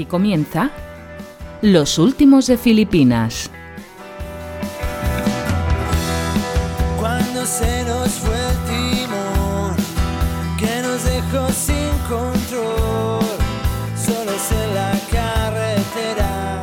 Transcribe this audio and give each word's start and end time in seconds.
Aquí 0.00 0.06
comienza 0.06 0.70
Los 1.60 1.98
Últimos 1.98 2.46
de 2.46 2.56
Filipinas. 2.56 3.50
Cuando 6.98 7.44
se 7.44 7.84
nos 7.84 8.08
fue 8.12 8.34
el 8.34 8.56
timón, 8.64 9.76
que 10.58 10.80
nos 10.80 11.04
dejó 11.04 11.52
sin 11.52 11.90
control, 12.08 13.26
solos 13.94 14.52
en 14.52 14.74
la 14.74 14.98
carretera. 15.10 16.62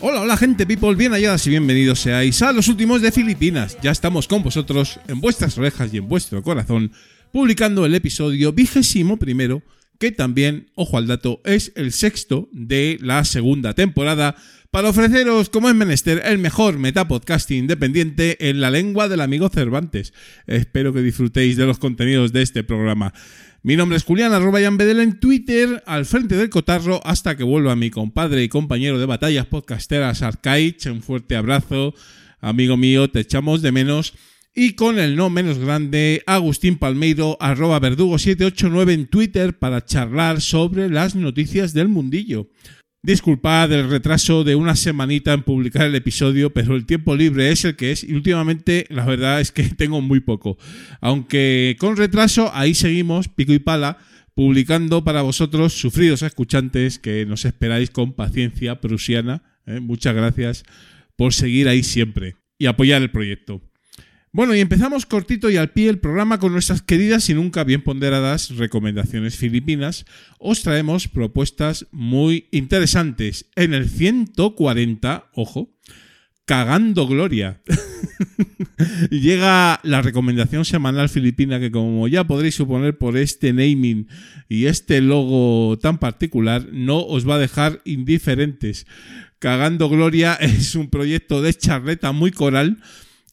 Hola, 0.00 0.22
hola 0.22 0.36
gente 0.36 0.66
people, 0.66 0.96
bien 0.96 1.12
halladas 1.12 1.46
y 1.46 1.50
bienvenidos 1.50 2.00
seáis 2.00 2.42
a 2.42 2.50
los 2.50 2.66
últimos 2.66 3.02
de 3.02 3.12
Filipinas. 3.12 3.78
Ya 3.82 3.92
estamos 3.92 4.26
con 4.26 4.42
vosotros 4.42 4.98
en 5.06 5.20
vuestras 5.20 5.56
orejas 5.58 5.94
y 5.94 5.98
en 5.98 6.08
vuestro 6.08 6.42
corazón, 6.42 6.90
publicando 7.30 7.86
el 7.86 7.94
episodio 7.94 8.52
vigésimo 8.52 9.16
primero, 9.16 9.62
que 10.02 10.10
también, 10.10 10.66
ojo 10.74 10.98
al 10.98 11.06
dato, 11.06 11.40
es 11.44 11.70
el 11.76 11.92
sexto 11.92 12.48
de 12.50 12.98
la 13.00 13.24
segunda 13.24 13.72
temporada, 13.74 14.34
para 14.72 14.88
ofreceros, 14.88 15.48
como 15.48 15.68
es 15.68 15.76
menester, 15.76 16.20
el 16.24 16.38
mejor 16.38 16.76
metapodcasting 16.76 17.58
independiente 17.58 18.48
en 18.48 18.60
la 18.60 18.72
lengua 18.72 19.08
del 19.08 19.20
amigo 19.20 19.48
Cervantes. 19.48 20.12
Espero 20.48 20.92
que 20.92 21.02
disfrutéis 21.02 21.56
de 21.56 21.66
los 21.66 21.78
contenidos 21.78 22.32
de 22.32 22.42
este 22.42 22.64
programa. 22.64 23.14
Mi 23.62 23.76
nombre 23.76 23.96
es 23.96 24.02
Julián, 24.02 24.32
arroba 24.32 24.58
Bedel 24.58 24.98
en 24.98 25.20
Twitter, 25.20 25.84
al 25.86 26.04
frente 26.04 26.34
del 26.34 26.50
cotarro, 26.50 27.00
hasta 27.04 27.36
que 27.36 27.44
vuelva 27.44 27.76
mi 27.76 27.90
compadre 27.90 28.42
y 28.42 28.48
compañero 28.48 28.98
de 28.98 29.06
batallas 29.06 29.46
podcasteras 29.46 30.22
Arcaich. 30.22 30.84
Un 30.86 31.02
fuerte 31.04 31.36
abrazo, 31.36 31.94
amigo 32.40 32.76
mío, 32.76 33.08
te 33.08 33.20
echamos 33.20 33.62
de 33.62 33.70
menos. 33.70 34.14
Y 34.54 34.74
con 34.74 34.98
el 34.98 35.16
no 35.16 35.30
menos 35.30 35.58
grande, 35.58 36.22
Agustín 36.26 36.76
Palmeiro, 36.76 37.38
arroba 37.40 37.80
verdugo789 37.80 38.92
en 38.92 39.06
Twitter 39.06 39.58
para 39.58 39.82
charlar 39.82 40.42
sobre 40.42 40.90
las 40.90 41.14
noticias 41.14 41.72
del 41.72 41.88
mundillo. 41.88 42.50
Disculpad 43.02 43.72
el 43.72 43.88
retraso 43.88 44.44
de 44.44 44.54
una 44.54 44.76
semanita 44.76 45.32
en 45.32 45.42
publicar 45.42 45.86
el 45.86 45.94
episodio, 45.94 46.52
pero 46.52 46.76
el 46.76 46.84
tiempo 46.84 47.16
libre 47.16 47.50
es 47.50 47.64
el 47.64 47.76
que 47.76 47.92
es 47.92 48.04
y 48.04 48.12
últimamente 48.12 48.84
la 48.90 49.06
verdad 49.06 49.40
es 49.40 49.52
que 49.52 49.62
tengo 49.76 50.02
muy 50.02 50.20
poco. 50.20 50.58
Aunque 51.00 51.76
con 51.80 51.96
retraso, 51.96 52.50
ahí 52.52 52.74
seguimos, 52.74 53.28
pico 53.28 53.54
y 53.54 53.58
pala, 53.58 53.96
publicando 54.34 55.02
para 55.02 55.22
vosotros, 55.22 55.72
sufridos 55.72 56.20
escuchantes, 56.20 56.98
que 56.98 57.24
nos 57.24 57.46
esperáis 57.46 57.88
con 57.88 58.12
paciencia 58.12 58.82
prusiana. 58.82 59.42
¿eh? 59.64 59.80
Muchas 59.80 60.14
gracias 60.14 60.64
por 61.16 61.32
seguir 61.32 61.68
ahí 61.68 61.82
siempre 61.82 62.36
y 62.58 62.66
apoyar 62.66 63.00
el 63.00 63.10
proyecto. 63.10 63.62
Bueno, 64.34 64.54
y 64.54 64.60
empezamos 64.60 65.04
cortito 65.04 65.50
y 65.50 65.58
al 65.58 65.72
pie 65.72 65.90
el 65.90 65.98
programa 65.98 66.38
con 66.38 66.52
nuestras 66.52 66.80
queridas 66.80 67.28
y 67.28 67.34
nunca 67.34 67.64
bien 67.64 67.82
ponderadas 67.82 68.56
recomendaciones 68.56 69.36
filipinas. 69.36 70.06
Os 70.38 70.62
traemos 70.62 71.06
propuestas 71.06 71.86
muy 71.90 72.48
interesantes. 72.50 73.50
En 73.56 73.74
el 73.74 73.90
140, 73.90 75.28
ojo, 75.34 75.76
cagando 76.46 77.06
gloria. 77.06 77.60
Llega 79.10 79.80
la 79.82 80.00
recomendación 80.00 80.64
semanal 80.64 81.10
filipina 81.10 81.60
que 81.60 81.70
como 81.70 82.08
ya 82.08 82.24
podréis 82.24 82.54
suponer 82.54 82.96
por 82.96 83.18
este 83.18 83.52
naming 83.52 84.08
y 84.48 84.64
este 84.64 85.02
logo 85.02 85.78
tan 85.78 85.98
particular, 85.98 86.68
no 86.72 87.00
os 87.00 87.28
va 87.28 87.34
a 87.34 87.38
dejar 87.38 87.82
indiferentes. 87.84 88.86
Cagando 89.40 89.90
Gloria 89.90 90.32
es 90.40 90.74
un 90.74 90.88
proyecto 90.88 91.42
de 91.42 91.52
charleta 91.52 92.12
muy 92.12 92.30
coral 92.30 92.78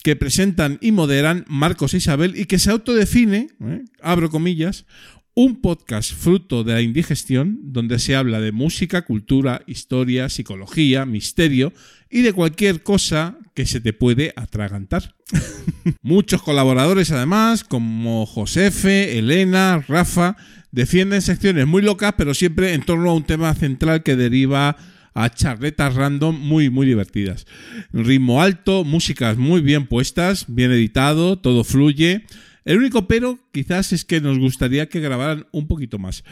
que 0.02 0.16
presentan 0.16 0.78
y 0.80 0.92
moderan 0.92 1.44
Marcos 1.48 1.94
e 1.94 1.98
Isabel 1.98 2.34
y 2.36 2.46
que 2.46 2.58
se 2.58 2.70
autodefine, 2.70 3.48
¿eh? 3.60 3.84
abro 4.02 4.30
comillas, 4.30 4.86
un 5.34 5.60
podcast 5.60 6.12
fruto 6.12 6.64
de 6.64 6.74
la 6.74 6.80
indigestión 6.80 7.58
donde 7.62 7.98
se 7.98 8.16
habla 8.16 8.40
de 8.40 8.52
música, 8.52 9.02
cultura, 9.02 9.62
historia, 9.66 10.28
psicología, 10.28 11.06
misterio 11.06 11.72
y 12.10 12.22
de 12.22 12.32
cualquier 12.32 12.82
cosa 12.82 13.38
que 13.54 13.66
se 13.66 13.80
te 13.80 13.92
puede 13.92 14.32
atragantar. 14.36 15.14
Muchos 16.02 16.42
colaboradores 16.42 17.12
además, 17.12 17.64
como 17.64 18.26
Josefe, 18.26 19.18
Elena, 19.18 19.84
Rafa, 19.86 20.36
defienden 20.72 21.22
secciones 21.22 21.66
muy 21.66 21.82
locas, 21.82 22.14
pero 22.16 22.34
siempre 22.34 22.74
en 22.74 22.82
torno 22.82 23.10
a 23.10 23.14
un 23.14 23.24
tema 23.24 23.54
central 23.54 24.02
que 24.02 24.16
deriva 24.16 24.76
a 25.14 25.30
charletas 25.30 25.94
random 25.94 26.38
muy, 26.38 26.70
muy 26.70 26.86
divertidas. 26.86 27.46
Ritmo 27.92 28.42
alto, 28.42 28.84
músicas 28.84 29.36
muy 29.36 29.60
bien 29.60 29.86
puestas, 29.86 30.46
bien 30.48 30.70
editado, 30.72 31.38
todo 31.38 31.64
fluye. 31.64 32.24
El 32.64 32.78
único 32.78 33.08
pero 33.08 33.38
quizás 33.52 33.92
es 33.92 34.04
que 34.04 34.20
nos 34.20 34.38
gustaría 34.38 34.88
que 34.88 35.00
grabaran 35.00 35.46
un 35.52 35.66
poquito 35.66 35.98
más. 35.98 36.24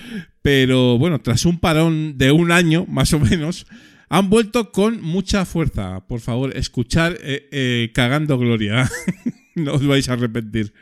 Pero 0.43 0.99
bueno, 0.99 1.21
tras 1.21 1.45
un 1.45 1.59
parón 1.59 2.19
de 2.19 2.31
un 2.33 2.53
año, 2.53 2.87
más 2.87 3.13
o 3.13 3.19
menos, 3.19 3.67
han 4.09 4.31
vuelto 4.31 4.73
con 4.73 5.03
mucha 5.03 5.45
fuerza. 5.45 6.07
Por 6.07 6.21
favor, 6.21 6.57
escuchar 6.57 7.19
eh, 7.23 7.49
eh, 7.51 7.91
Cagando 7.95 8.39
Gloria. 8.39 8.91
no 9.55 9.75
os 9.75 9.87
vais 9.87 10.09
a 10.09 10.15
arrepentir. 10.15 10.73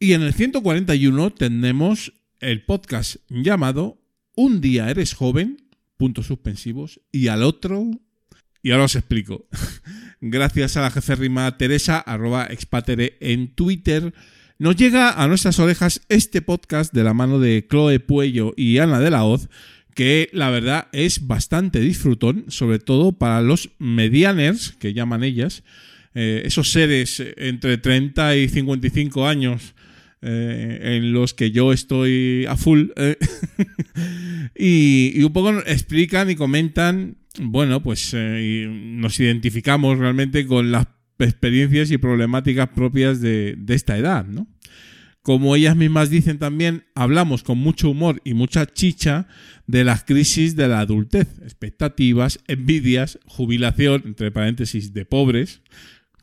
Y 0.00 0.12
en 0.12 0.22
el 0.22 0.34
141 0.34 1.30
tenemos 1.30 2.12
el 2.40 2.64
podcast 2.64 3.16
llamado 3.28 4.00
Un 4.36 4.60
día 4.60 4.90
eres 4.90 5.14
joven 5.14 5.67
puntos 5.98 6.26
suspensivos, 6.26 7.02
y 7.12 7.28
al 7.28 7.42
otro, 7.42 7.90
y 8.62 8.70
ahora 8.70 8.84
os 8.84 8.96
explico. 8.96 9.46
Gracias 10.22 10.78
a 10.78 10.82
la 10.82 10.90
jeférrima 10.90 11.58
Teresa, 11.58 11.98
arroba 11.98 12.46
expatere 12.46 13.18
en 13.20 13.54
Twitter, 13.54 14.14
nos 14.58 14.74
llega 14.74 15.22
a 15.22 15.28
nuestras 15.28 15.58
orejas 15.60 16.00
este 16.08 16.42
podcast 16.42 16.92
de 16.92 17.04
la 17.04 17.14
mano 17.14 17.38
de 17.38 17.64
Chloe 17.68 18.00
Puello 18.00 18.54
y 18.56 18.78
Ana 18.78 18.98
de 18.98 19.10
la 19.10 19.24
Hoz, 19.24 19.48
que 19.94 20.30
la 20.32 20.50
verdad 20.50 20.88
es 20.92 21.26
bastante 21.26 21.80
disfrutón, 21.80 22.46
sobre 22.48 22.78
todo 22.78 23.12
para 23.12 23.40
los 23.42 23.70
medianers, 23.78 24.72
que 24.72 24.94
llaman 24.94 25.22
ellas, 25.22 25.62
eh, 26.14 26.42
esos 26.44 26.72
seres 26.72 27.22
entre 27.36 27.78
30 27.78 28.36
y 28.36 28.48
55 28.48 29.26
años 29.26 29.74
eh, 30.20 30.96
en 30.96 31.12
los 31.12 31.34
que 31.34 31.50
yo 31.50 31.72
estoy 31.72 32.46
a 32.48 32.56
full. 32.56 32.88
eh, 32.96 33.16
y, 34.56 35.22
un 35.22 35.32
poco 35.32 35.50
explican 35.60 36.30
y 36.30 36.34
comentan, 36.34 37.18
bueno, 37.40 37.82
pues 37.82 38.12
eh, 38.14 38.68
nos 38.68 39.18
identificamos 39.20 39.98
realmente 39.98 40.46
con 40.46 40.72
las 40.72 40.86
experiencias 41.18 41.90
y 41.90 41.98
problemáticas 41.98 42.68
propias 42.68 43.20
de, 43.20 43.54
de 43.56 43.74
esta 43.74 43.96
edad, 43.96 44.26
¿no? 44.26 44.46
Como 45.22 45.54
ellas 45.54 45.76
mismas 45.76 46.08
dicen 46.08 46.38
también, 46.38 46.84
hablamos 46.94 47.42
con 47.42 47.58
mucho 47.58 47.90
humor 47.90 48.22
y 48.24 48.34
mucha 48.34 48.64
chicha 48.66 49.26
de 49.66 49.84
las 49.84 50.04
crisis 50.04 50.56
de 50.56 50.68
la 50.68 50.80
adultez, 50.80 51.28
expectativas, 51.42 52.40
envidias, 52.46 53.18
jubilación, 53.26 54.02
entre 54.06 54.30
paréntesis, 54.30 54.94
de 54.94 55.04
pobres, 55.04 55.60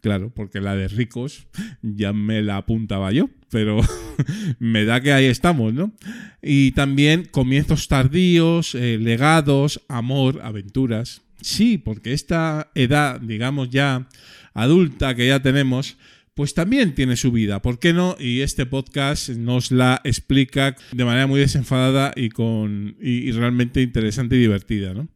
claro, 0.01 0.33
porque 0.33 0.59
la 0.59 0.75
de 0.75 0.87
ricos 0.87 1.47
ya 1.81 2.13
me 2.13 2.41
la 2.41 2.57
apuntaba 2.57 3.11
yo, 3.11 3.29
pero 3.55 3.79
me 4.59 4.83
da 4.83 4.99
que 4.99 5.13
ahí 5.13 5.27
estamos, 5.27 5.73
¿no? 5.73 5.93
Y 6.41 6.71
también 6.71 7.23
comienzos 7.23 7.87
tardíos, 7.87 8.75
eh, 8.75 8.97
legados, 8.99 9.81
amor, 9.87 10.41
aventuras. 10.43 11.21
Sí, 11.39 11.77
porque 11.77 12.11
esta 12.11 12.69
edad, 12.75 13.21
digamos 13.21 13.69
ya 13.69 14.09
adulta 14.53 15.15
que 15.15 15.27
ya 15.27 15.41
tenemos, 15.41 15.95
pues 16.33 16.53
también 16.53 16.95
tiene 16.95 17.15
su 17.15 17.31
vida, 17.31 17.61
¿por 17.61 17.79
qué 17.79 17.93
no? 17.93 18.17
Y 18.19 18.41
este 18.41 18.65
podcast 18.65 19.29
nos 19.29 19.71
la 19.71 20.01
explica 20.03 20.75
de 20.91 21.05
manera 21.05 21.25
muy 21.25 21.39
desenfadada 21.39 22.11
y, 22.13 22.27
con, 22.27 22.97
y, 23.01 23.29
y 23.29 23.31
realmente 23.31 23.81
interesante 23.81 24.35
y 24.35 24.39
divertida, 24.39 24.93
¿no? 24.93 25.07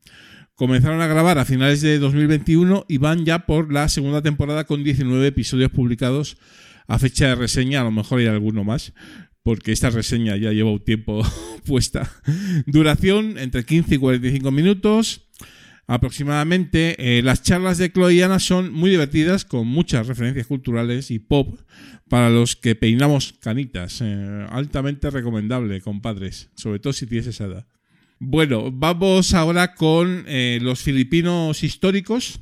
Comenzaron 0.56 1.02
a 1.02 1.08
grabar 1.08 1.40
a 1.40 1.46
finales 1.46 1.82
de 1.82 2.00
2021 2.00 2.86
y 2.88 3.00
van 3.00 3.26
ya 3.26 3.40
por 3.40 3.74
la 3.74 3.90
segunda 3.90 4.22
temporada 4.22 4.64
con 4.64 4.86
19 4.86 5.28
episodios 5.28 5.72
publicados 5.72 6.38
a 6.90 6.98
fecha 6.98 7.28
de 7.28 7.36
reseña, 7.36 7.82
a 7.82 7.84
lo 7.84 7.92
mejor 7.92 8.20
hay 8.20 8.26
alguno 8.26 8.64
más, 8.64 8.94
porque 9.44 9.72
esta 9.72 9.92
reseña 9.92 10.36
ya 10.38 10.52
lleva 10.52 10.72
un 10.72 10.84
tiempo 10.84 11.22
puesta. 11.66 12.12
Duración 12.66 13.38
entre 13.38 13.64
15 13.64 13.96
y 13.96 13.98
45 14.00 14.52
minutos. 14.52 15.30
Aproximadamente 15.86 16.96
eh, 17.18 17.22
las 17.22 17.42
charlas 17.44 17.78
de 17.78 17.92
Chloe 17.92 18.16
y 18.16 18.22
Ana 18.22 18.40
son 18.40 18.74
muy 18.74 18.90
divertidas, 18.90 19.46
con 19.46 19.68
muchas 19.68 20.08
referencias 20.08 20.48
culturales 20.48 21.10
y 21.12 21.20
pop 21.20 21.60
para 22.10 22.32
los 22.32 22.56
que 22.56 22.76
peinamos 22.76 23.34
canitas. 23.40 24.02
Eh, 24.02 24.46
altamente 24.50 25.12
recomendable, 25.12 25.82
compadres, 25.82 26.50
sobre 26.56 26.80
todo 26.80 26.94
si 26.94 27.06
tienes 27.06 27.28
esa 27.28 27.46
edad. 27.46 27.68
Bueno, 28.20 28.72
vamos 28.72 29.36
ahora 29.36 29.76
con 29.76 30.26
eh, 30.28 30.58
los 30.62 30.82
filipinos 30.82 31.64
históricos. 31.64 32.40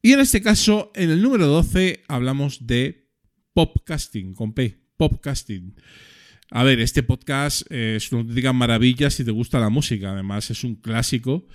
Y 0.00 0.12
en 0.12 0.20
este 0.20 0.42
caso, 0.42 0.90
en 0.94 1.10
el 1.10 1.22
número 1.22 1.46
12, 1.46 2.02
hablamos 2.08 2.66
de 2.66 3.03
popcasting, 3.54 4.34
con 4.34 4.52
P, 4.52 4.78
popcasting. 4.96 5.74
A 6.50 6.62
ver, 6.62 6.80
este 6.80 7.02
podcast 7.02 7.62
eh, 7.70 7.96
es 7.96 8.12
una 8.12 8.20
auténtica 8.20 8.52
maravilla 8.52 9.10
si 9.10 9.24
te 9.24 9.30
gusta 9.30 9.58
la 9.58 9.70
música. 9.70 10.12
Además, 10.12 10.50
es 10.50 10.64
un 10.64 10.74
clásico 10.74 11.46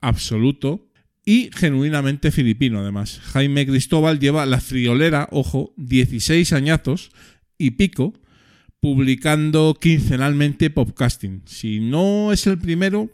absoluto 0.00 0.88
y 1.24 1.50
genuinamente 1.54 2.32
filipino, 2.32 2.80
además. 2.80 3.20
Jaime 3.20 3.66
Cristóbal 3.66 4.18
lleva 4.18 4.44
la 4.46 4.60
friolera, 4.60 5.28
ojo, 5.30 5.72
16 5.76 6.52
añazos 6.52 7.12
y 7.56 7.72
pico 7.72 8.14
publicando 8.80 9.78
quincenalmente 9.80 10.70
podcasting. 10.70 11.42
Si 11.46 11.78
no 11.78 12.32
es 12.32 12.48
el 12.48 12.58
primero, 12.58 13.08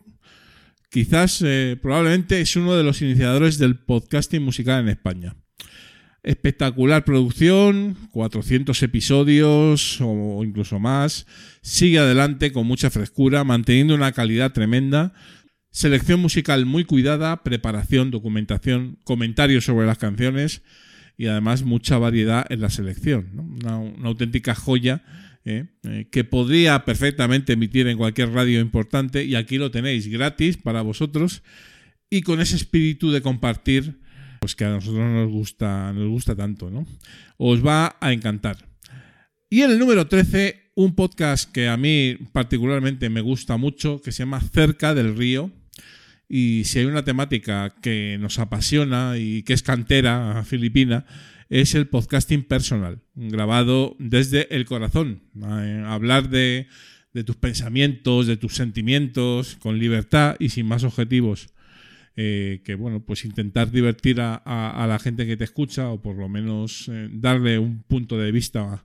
Quizás, 0.90 1.42
eh, 1.44 1.76
probablemente, 1.80 2.40
es 2.40 2.56
uno 2.56 2.74
de 2.74 2.82
los 2.82 3.02
iniciadores 3.02 3.58
del 3.58 3.76
podcasting 3.76 4.42
musical 4.42 4.80
en 4.80 4.88
España. 4.88 5.36
Espectacular 6.22 7.04
producción, 7.04 7.96
400 8.10 8.82
episodios 8.82 10.00
o 10.00 10.42
incluso 10.44 10.78
más. 10.80 11.26
Sigue 11.62 11.98
adelante 11.98 12.52
con 12.52 12.66
mucha 12.66 12.90
frescura, 12.90 13.44
manteniendo 13.44 13.94
una 13.94 14.12
calidad 14.12 14.52
tremenda. 14.52 15.14
Selección 15.70 16.20
musical 16.20 16.66
muy 16.66 16.84
cuidada, 16.84 17.44
preparación, 17.44 18.10
documentación, 18.10 18.98
comentarios 19.04 19.64
sobre 19.64 19.86
las 19.86 19.98
canciones 19.98 20.62
y 21.16 21.26
además 21.26 21.62
mucha 21.62 21.98
variedad 21.98 22.46
en 22.50 22.62
la 22.62 22.70
selección. 22.70 23.58
Una, 23.60 24.08
auténtica 24.08 24.54
joya 24.54 25.04
¿eh? 25.44 25.66
Eh, 25.84 26.08
que 26.10 26.24
podría 26.24 26.84
perfectamente 26.84 27.52
emitir 27.52 27.86
en 27.86 27.96
cualquier 27.96 28.30
radio 28.30 28.60
importante 28.60 29.24
y 29.24 29.34
aquí 29.34 29.58
lo 29.58 29.70
tenéis 29.70 30.08
gratis 30.08 30.56
para 30.56 30.82
vosotros 30.82 31.42
y 32.10 32.22
con 32.22 32.40
ese 32.40 32.56
espíritu 32.56 33.10
de 33.10 33.22
compartir 33.22 34.00
pues 34.40 34.54
que 34.54 34.64
a 34.64 34.70
nosotros 34.70 35.04
nos 35.04 35.28
gusta, 35.30 35.92
nos 35.92 36.08
gusta 36.08 36.34
tanto, 36.34 36.70
¿no? 36.70 36.86
Os 37.36 37.64
va 37.64 37.96
a 38.00 38.12
encantar. 38.12 38.56
Y 39.50 39.62
en 39.62 39.70
el 39.70 39.78
número 39.78 40.06
13, 40.06 40.72
un 40.74 40.94
podcast 40.94 41.50
que 41.50 41.68
a 41.68 41.76
mí 41.76 42.18
particularmente 42.32 43.08
me 43.08 43.20
gusta 43.20 43.56
mucho, 43.56 44.00
que 44.02 44.12
se 44.12 44.20
llama 44.20 44.40
Cerca 44.40 44.94
del 44.94 45.16
Río. 45.16 45.50
Y 46.28 46.64
si 46.64 46.80
hay 46.80 46.84
una 46.84 47.04
temática 47.04 47.74
que 47.80 48.18
nos 48.20 48.38
apasiona 48.38 49.14
y 49.16 49.42
que 49.42 49.54
es 49.54 49.62
cantera 49.62 50.44
filipina, 50.44 51.06
es 51.48 51.74
el 51.74 51.88
podcasting 51.88 52.42
personal, 52.42 53.00
grabado 53.14 53.96
desde 53.98 54.54
el 54.54 54.66
corazón. 54.66 55.22
Eh, 55.42 55.82
hablar 55.86 56.28
de, 56.28 56.66
de 57.14 57.24
tus 57.24 57.36
pensamientos, 57.36 58.26
de 58.26 58.36
tus 58.36 58.54
sentimientos, 58.54 59.56
con 59.56 59.78
libertad 59.78 60.36
y 60.38 60.50
sin 60.50 60.66
más 60.66 60.84
objetivos 60.84 61.48
eh, 62.20 62.62
que 62.64 62.74
bueno, 62.74 62.98
pues 62.98 63.24
intentar 63.24 63.70
divertir 63.70 64.20
a, 64.20 64.86
la 64.88 64.98
gente 64.98 65.24
que 65.24 65.36
te 65.36 65.44
escucha 65.44 65.90
o 65.90 66.02
por 66.02 66.16
lo 66.16 66.28
menos 66.28 66.88
eh, 66.88 67.08
darle 67.12 67.60
un 67.60 67.84
punto 67.84 68.18
de 68.18 68.32
vista 68.32 68.84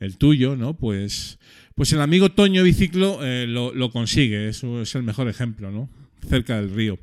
el 0.00 0.18
tuyo, 0.18 0.56
¿no? 0.56 0.76
Pues, 0.76 1.38
pues 1.76 1.92
el 1.92 2.00
amigo 2.00 2.32
Toño 2.32 2.64
Biciclo 2.64 3.20
eh, 3.22 3.46
lo, 3.46 3.90
consigue, 3.92 4.48
eso 4.48 4.82
es 4.82 4.96
el 4.96 5.04
mejor 5.04 5.28
ejemplo, 5.28 5.70
¿no? 5.70 5.88
Cerca 6.28 6.56
del 6.56 6.74
río. 6.74 6.98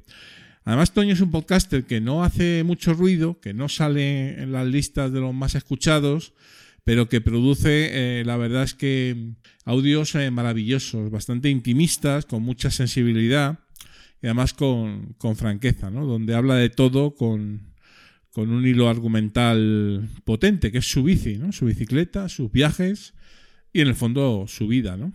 Además, 0.65 0.93
Toño 0.93 1.13
es 1.13 1.21
un 1.21 1.31
podcaster 1.31 1.85
que 1.85 2.01
no 2.01 2.25
hace 2.25 2.65
mucho 2.65 2.93
ruido, 2.93 3.39
que 3.39 3.53
no 3.53 3.69
sale 3.69 4.43
en 4.43 4.51
las 4.51 4.67
listas 4.67 5.13
de 5.13 5.21
los 5.21 5.33
más 5.33 5.55
escuchados, 5.55 6.33
pero 6.83 7.07
que 7.07 7.21
produce, 7.21 8.21
la 8.25 8.35
verdad 8.35 8.63
es 8.63 8.73
que 8.73 9.15
audios 9.63 10.13
maravillosos, 10.29 11.09
bastante 11.09 11.49
intimistas, 11.49 12.25
con 12.25 12.43
mucha 12.43 12.69
sensibilidad 12.69 13.59
y 14.21 14.27
además 14.27 14.53
con, 14.53 15.15
franqueza, 15.35 15.89
¿no? 15.89 16.05
Donde 16.05 16.35
habla 16.35 16.55
de 16.55 16.69
todo 16.69 17.15
con, 17.15 17.69
un 18.35 18.65
hilo 18.65 18.87
argumental 18.87 20.07
potente, 20.23 20.71
que 20.71 20.77
es 20.77 20.89
su 20.89 21.03
bici, 21.03 21.37
¿no? 21.37 21.51
Su 21.51 21.65
bicicleta, 21.65 22.29
sus 22.29 22.51
viajes 22.51 23.13
y 23.73 23.81
en 23.81 23.87
el 23.89 23.95
fondo 23.95 24.45
su 24.47 24.67
vida, 24.67 24.95
¿no? 24.95 25.11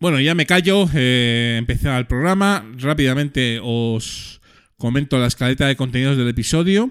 Bueno, 0.00 0.18
ya 0.18 0.34
me 0.34 0.46
callo, 0.46 0.88
eh, 0.94 1.56
empezar 1.58 1.98
el 2.00 2.06
programa. 2.06 2.66
Rápidamente 2.78 3.60
os 3.62 4.40
comento 4.76 5.18
la 5.18 5.28
escaleta 5.28 5.66
de 5.66 5.76
contenidos 5.76 6.16
del 6.16 6.28
episodio. 6.28 6.90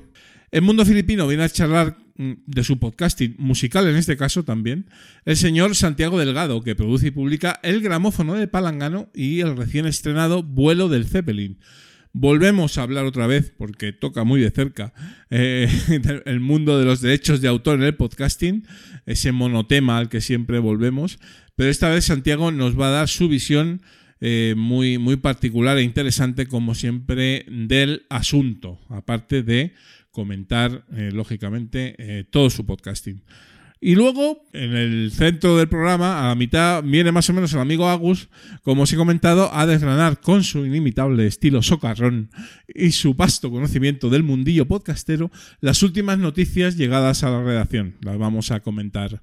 El 0.52 0.62
mundo 0.64 0.86
filipino 0.86 1.28
viene 1.28 1.44
a 1.44 1.50
charlar 1.50 1.98
Mm, 2.22 2.34
de 2.46 2.64
su 2.64 2.78
podcasting 2.78 3.34
musical 3.40 3.88
en 3.88 3.96
este 3.96 4.16
caso 4.16 4.44
también, 4.44 4.86
el 5.26 5.38
señor 5.38 5.76
Santiago 5.76 6.20
Delgado, 6.20 6.62
que 6.62 6.76
produce 6.76 7.08
y 7.08 7.12
publica 7.12 7.60
El 7.64 7.82
gramófono 7.82 8.36
de 8.36 8.48
Palangano 8.48 9.10
y 9.16 9.40
el 9.40 9.58
recién 9.58 9.88
estrenado 9.88 10.44
Vuelo 10.44 10.88
del 10.88 11.08
Zeppelin. 11.08 11.58
Volvemos 12.14 12.78
a 12.78 12.84
hablar 12.84 13.06
otra 13.06 13.26
vez, 13.26 13.52
porque 13.58 13.92
toca 13.92 14.24
muy 14.24 14.40
de 14.40 14.52
cerca 14.52 14.94
eh, 15.32 15.68
el 16.26 16.42
mundo 16.42 16.78
de 16.78 16.86
los 16.86 17.02
derechos 17.02 17.42
de 17.42 17.48
autor 17.48 17.80
en 17.80 17.86
el 17.86 17.96
podcasting, 17.96 18.68
ese 19.08 19.32
monotema 19.32 19.98
al 19.98 20.08
que 20.08 20.22
siempre 20.22 20.60
volvemos, 20.60 21.18
pero 21.56 21.72
esta 21.72 21.90
vez 21.90 22.06
Santiago 22.06 22.52
nos 22.52 22.80
va 22.80 22.90
a 22.90 22.92
dar 22.92 23.08
su 23.08 23.30
visión 23.30 23.82
eh, 24.20 24.54
muy, 24.56 25.00
muy 25.00 25.16
particular 25.16 25.80
e 25.80 25.82
interesante, 25.82 26.46
como 26.46 26.76
siempre, 26.76 27.48
del 27.50 28.06
asunto, 28.10 28.80
aparte 28.90 29.42
de 29.42 29.74
comentar, 30.12 30.86
eh, 30.96 31.12
lógicamente, 31.14 31.96
eh, 31.98 32.26
todo 32.30 32.50
su 32.50 32.66
podcasting. 32.66 33.24
Y 33.84 33.96
luego, 33.96 34.44
en 34.54 34.76
el 34.76 35.12
centro 35.12 35.58
del 35.58 35.68
programa, 35.68 36.24
a 36.24 36.28
la 36.28 36.36
mitad, 36.36 36.84
viene 36.84 37.12
más 37.12 37.28
o 37.32 37.34
menos 37.34 37.52
el 37.54 37.60
amigo 37.60 37.90
Agus, 37.90 38.30
como 38.62 38.84
os 38.84 38.94
he 38.94 38.96
comentado, 38.96 39.52
a 39.52 39.66
desgranar 39.66 40.20
con 40.20 40.44
su 40.44 40.64
inimitable 40.68 41.26
estilo 41.26 41.64
socarrón 41.64 42.30
y 42.68 42.92
su 42.92 43.16
vasto 43.16 43.50
conocimiento 43.50 44.12
del 44.12 44.22
mundillo 44.22 44.68
podcastero 44.68 45.32
las 45.62 45.82
últimas 45.82 46.20
noticias 46.20 46.78
llegadas 46.78 47.24
a 47.24 47.32
la 47.32 47.42
redacción. 47.42 47.96
Las 48.02 48.20
vamos 48.20 48.52
a 48.52 48.60
comentar 48.60 49.20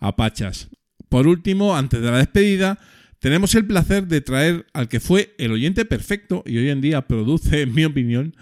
a 0.00 0.16
pachas. 0.16 0.68
Por 1.10 1.26
último, 1.26 1.76
antes 1.76 2.00
de 2.00 2.10
la 2.10 2.16
despedida, 2.16 2.78
tenemos 3.18 3.54
el 3.56 3.66
placer 3.66 4.06
de 4.06 4.22
traer 4.22 4.64
al 4.72 4.88
que 4.88 5.00
fue 5.00 5.34
el 5.36 5.52
oyente 5.52 5.84
perfecto 5.84 6.42
y 6.46 6.56
hoy 6.56 6.70
en 6.70 6.80
día 6.80 7.06
produce, 7.06 7.60
en 7.60 7.74
mi 7.74 7.84
opinión, 7.84 8.34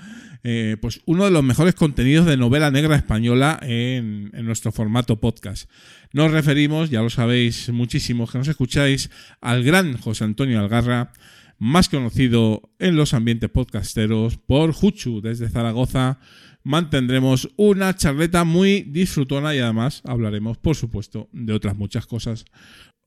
eh, 0.42 0.76
pues 0.80 1.00
uno 1.06 1.24
de 1.24 1.30
los 1.30 1.42
mejores 1.42 1.74
contenidos 1.74 2.26
de 2.26 2.36
novela 2.36 2.70
negra 2.70 2.96
española 2.96 3.58
en, 3.62 4.30
nuestro 4.44 4.72
formato 4.72 5.20
podcast. 5.20 5.70
Nos 6.12 6.30
referimos, 6.30 6.90
ya 6.90 7.02
lo 7.02 7.10
sabéis 7.10 7.68
muchísimo 7.70 8.26
que 8.26 8.38
nos 8.38 8.48
escucháis, 8.48 9.10
al 9.40 9.64
gran 9.64 9.96
José 9.96 10.24
Antonio 10.24 10.60
Algarra, 10.60 11.12
más 11.58 11.88
conocido 11.88 12.62
en 12.78 12.96
los 12.96 13.14
ambientes 13.14 13.50
podcasteros 13.50 14.36
por 14.36 14.72
Juchu 14.72 15.20
desde 15.20 15.48
Zaragoza. 15.48 16.18
Mantendremos 16.62 17.50
una 17.56 17.94
charleta 17.94 18.44
muy 18.44 18.82
disfrutona 18.82 19.54
y 19.54 19.60
además 19.60 20.02
hablaremos, 20.04 20.58
por 20.58 20.76
supuesto, 20.76 21.28
de 21.32 21.52
otras 21.52 21.76
muchas 21.76 22.06
cosas. 22.06 22.44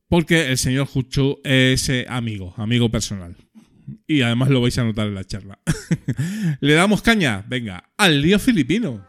Porque 0.07 0.49
el 0.49 0.57
señor 0.57 0.87
Juchu 0.87 1.39
es 1.43 1.87
eh, 1.89 2.05
amigo, 2.09 2.53
amigo 2.57 2.89
personal 2.89 3.35
y 4.07 4.21
además 4.21 4.49
lo 4.49 4.61
vais 4.61 4.77
a 4.77 4.83
notar 4.83 5.07
en 5.07 5.15
la 5.15 5.23
charla. 5.23 5.59
Le 6.59 6.73
damos 6.73 7.01
caña, 7.01 7.43
venga, 7.47 7.89
al 7.97 8.21
lío 8.21 8.39
filipino. 8.39 9.05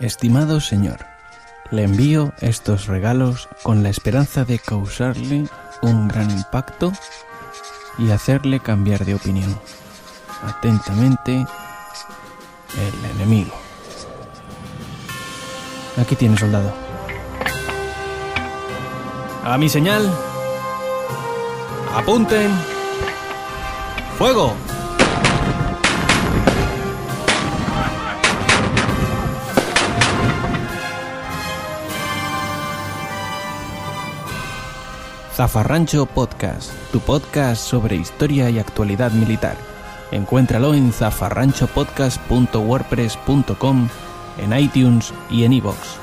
Estimado 0.00 0.60
señor, 0.60 0.98
le 1.70 1.84
envío 1.84 2.32
estos 2.40 2.86
regalos 2.86 3.48
con 3.62 3.82
la 3.82 3.88
esperanza 3.88 4.44
de 4.44 4.58
causarle 4.58 5.46
un 5.80 6.08
gran 6.08 6.30
impacto 6.30 6.92
y 7.98 8.10
hacerle 8.10 8.60
cambiar 8.60 9.04
de 9.04 9.14
opinión. 9.14 9.56
Atentamente, 10.42 11.32
el 11.34 13.10
enemigo. 13.16 13.52
Aquí 15.96 16.16
tiene 16.16 16.36
soldado. 16.36 16.74
A 19.44 19.58
mi 19.58 19.68
señal, 19.68 20.10
Apunten. 21.94 22.50
Fuego. 24.16 24.54
Zafarrancho 35.34 36.06
Podcast, 36.06 36.72
tu 36.92 37.00
podcast 37.00 37.62
sobre 37.62 37.96
historia 37.96 38.48
y 38.48 38.58
actualidad 38.58 39.12
militar. 39.12 39.58
Encuéntralo 40.12 40.72
en 40.74 40.92
zafarranchopodcast.wordpress.com, 40.92 43.88
en 44.38 44.58
iTunes 44.58 45.12
y 45.30 45.44
en 45.44 45.52
iVoox. 45.54 46.01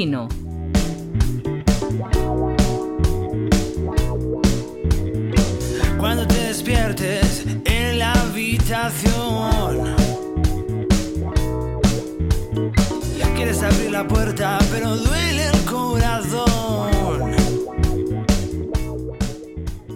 Filipino. 0.00 0.49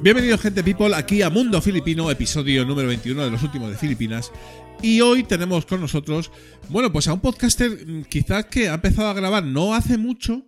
Bienvenidos, 0.04 0.42
gente 0.42 0.62
people, 0.62 0.94
aquí 0.94 1.22
a 1.22 1.30
Mundo 1.30 1.62
Filipino, 1.62 2.10
episodio 2.10 2.66
número 2.66 2.88
21 2.88 3.24
de 3.24 3.30
los 3.30 3.42
últimos 3.42 3.70
de 3.70 3.78
Filipinas. 3.78 4.30
Y 4.82 5.00
hoy 5.00 5.22
tenemos 5.22 5.64
con 5.64 5.80
nosotros, 5.80 6.30
bueno, 6.68 6.92
pues 6.92 7.08
a 7.08 7.14
un 7.14 7.20
podcaster 7.20 7.70
mm, 7.70 8.02
quizás 8.02 8.44
que 8.44 8.68
ha 8.68 8.74
empezado 8.74 9.08
a 9.08 9.14
grabar 9.14 9.42
no 9.44 9.72
hace 9.74 9.96
mucho, 9.96 10.42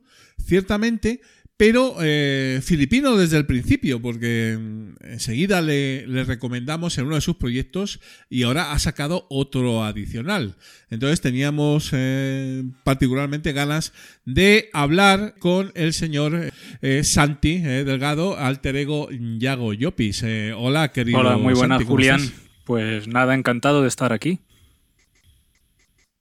ciertamente, 0.44 1.22
pero 1.56 1.96
eh, 2.00 2.60
filipino 2.62 3.16
desde 3.16 3.38
el 3.38 3.46
principio, 3.46 4.00
porque 4.02 4.58
mm, 4.60 5.12
enseguida 5.12 5.62
le, 5.62 6.06
le, 6.06 6.25
recomendamos 6.25 6.98
en 6.98 7.06
uno 7.06 7.14
de 7.14 7.22
sus 7.22 7.36
proyectos 7.36 8.00
y 8.28 8.42
ahora 8.42 8.72
ha 8.72 8.78
sacado 8.78 9.26
otro 9.30 9.82
adicional. 9.84 10.56
Entonces 10.90 11.20
teníamos 11.22 11.90
eh, 11.92 12.62
particularmente 12.84 13.52
ganas 13.52 13.94
de 14.26 14.68
hablar 14.75 15.34
con 15.38 15.72
el 15.75 15.94
señor 15.94 16.52
eh, 16.82 17.04
Santi 17.04 17.62
eh, 17.64 17.84
Delgado, 17.84 18.36
alter 18.38 18.76
ego 18.76 19.08
Yago 19.10 19.72
Yopis. 19.72 20.22
Eh, 20.25 20.52
hola, 20.54 20.92
querido. 20.92 21.20
Hola, 21.20 21.38
muy 21.38 21.54
buenas, 21.54 21.78
Santi, 21.78 21.84
¿cómo 21.84 21.96
Julián. 21.96 22.20
estás? 22.20 22.40
Pues 22.64 23.08
nada, 23.08 23.34
encantado 23.34 23.80
de 23.80 23.88
estar 23.88 24.12
aquí. 24.12 24.40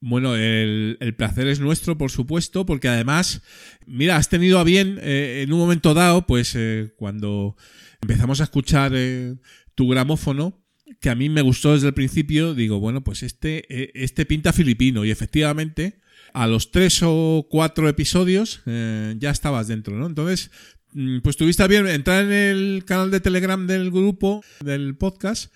Bueno, 0.08 0.36
el, 0.36 1.16
placer 1.18 1.48
es 1.48 1.60
nuestro, 1.60 1.98
por 1.98 2.12
supuesto, 2.12 2.64
porque 2.64 2.88
además, 2.88 3.42
mira, 3.88 4.18
has 4.18 4.30
tenido 4.30 4.60
a 4.60 4.64
bien 4.64 5.00
eh, 5.02 5.42
en 5.44 5.52
un 5.52 5.58
momento 5.58 5.96
dado, 5.96 6.28
pues 6.28 6.54
eh, 6.56 6.94
cuando 6.96 7.58
empezamos 8.02 8.40
a 8.40 8.44
escuchar 8.44 8.92
eh, 8.94 9.36
tu 9.74 9.88
gramófono, 9.88 10.64
que 11.02 11.10
a 11.10 11.16
mí 11.16 11.28
me 11.30 11.42
gustó 11.42 11.74
desde 11.74 11.88
el 11.88 11.96
principio, 11.96 12.54
digo, 12.54 12.80
bueno, 12.80 13.04
pues 13.04 13.24
este, 13.24 13.66
eh, 13.70 13.92
este 13.96 14.28
pinta 14.28 14.54
filipino 14.54 15.06
y 15.06 15.10
efectivamente 15.10 16.00
a 16.34 16.46
los 16.46 16.70
tres 16.70 17.00
o 17.02 17.48
cuatro 17.50 17.90
episodios 17.90 18.62
eh, 18.68 19.16
ya 19.18 19.32
estabas 19.32 19.68
dentro, 19.68 19.98
¿no? 19.98 20.06
Entonces, 20.06 20.52
mm, 20.94 21.22
pues 21.22 21.36
tuviste 21.36 21.64
a 21.64 21.68
bien 21.68 21.88
entrar 21.88 22.26
en 22.26 22.32
el 22.32 22.86
canal 22.86 23.10
de 23.10 23.22
Telegram 23.22 23.66
del 23.66 23.90
grupo, 23.90 24.44
del 24.64 24.96
podcast. 24.98 25.52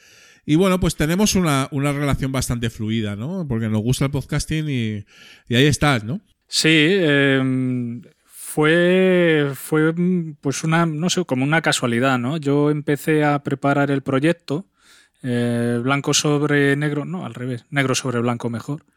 Y 0.50 0.56
bueno, 0.56 0.80
pues 0.80 0.96
tenemos 0.96 1.36
una, 1.36 1.68
una, 1.70 1.92
relación 1.92 2.32
bastante 2.32 2.72
fluida, 2.72 3.16
¿no? 3.16 3.46
Porque 3.48 3.70
nos 3.70 3.84
gusta 3.84 4.06
el 4.06 4.12
podcasting 4.12 4.68
y, 4.68 5.06
ahí 5.54 5.68
estás, 5.68 6.04
¿no? 6.04 6.22
Sí, 6.48 6.70
eh, 6.72 8.02
fue, 8.26 9.52
fue 9.54 9.94
pues 10.42 10.64
una, 10.64 10.88
no 10.88 11.12
sé, 11.12 11.24
como 11.26 11.44
una 11.44 11.62
casualidad, 11.62 12.18
¿no? 12.18 12.38
Yo 12.38 12.72
empecé 12.72 13.24
a 13.24 13.44
preparar 13.44 13.92
el 13.92 14.02
proyecto, 14.02 14.66
eh, 15.22 15.80
blanco 15.84 16.16
sobre 16.16 16.76
negro, 16.76 17.06
no, 17.06 17.28
al 17.28 17.36
revés, 17.36 17.68
negro 17.70 17.94
sobre 17.94 18.20
blanco 18.20 18.50
mejor. 18.50 18.88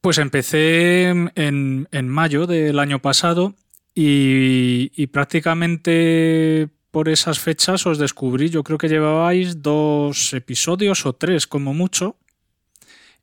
Pues 0.00 0.18
empecé 0.18 1.08
en, 1.08 1.88
en 1.90 2.08
mayo 2.08 2.46
del 2.46 2.78
año 2.78 3.00
pasado 3.00 3.56
y 3.96 5.08
prácticamente 5.08 6.70
por 6.94 7.08
esas 7.08 7.40
fechas 7.40 7.86
os 7.86 7.98
descubrí, 7.98 8.50
yo 8.50 8.62
creo 8.62 8.78
que 8.78 8.88
llevabais 8.88 9.60
dos 9.62 10.32
episodios 10.32 11.04
o 11.06 11.12
tres 11.12 11.48
como 11.48 11.74
mucho. 11.74 12.14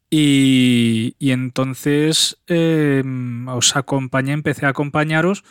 Y, 0.09 1.15
entonces 1.21 2.35
eh, 2.47 3.01
os 3.47 3.77
acompañé, 3.77 4.33
empecé 4.33 4.65
a 4.65 4.75
acompañaros 4.75 5.45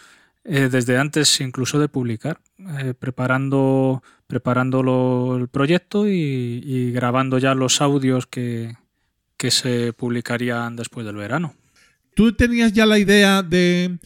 eh, 0.45 0.69
desde 0.71 0.99
antes 0.99 1.41
incluso 1.41 1.79
de 1.79 1.89
publicar, 1.89 2.43
eh, 2.79 2.93
preparando, 2.93 4.03
preparando 4.27 5.39
el 5.39 5.49
proyecto 5.49 6.07
y, 6.07 6.93
grabando 6.93 7.39
ya 7.39 7.55
los 7.55 7.81
audios 7.81 8.27
que 8.27 8.77
se 9.49 9.95
publicarían 9.95 10.77
después 10.77 11.07
del 11.07 11.17
verano. 11.17 11.55
¿Tú 12.15 12.35
tenías 12.35 12.75
ya 12.75 12.85
la 12.85 12.99
idea 12.99 13.43
de, 13.43 13.99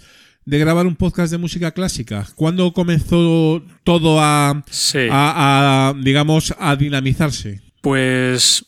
de 0.44 0.58
grabar 0.58 0.86
un 0.86 0.96
podcast 0.96 1.30
de 1.30 1.38
música 1.38 1.72
clásica? 1.72 2.26
¿Cuándo 2.34 2.72
comenzó 2.72 3.62
todo 3.82 4.20
a, 4.20 4.62
sí. 4.70 5.08
a, 5.10 5.88
a, 5.88 5.94
digamos, 5.94 6.54
a 6.58 6.76
dinamizarse? 6.76 7.62
Pues 7.80 8.66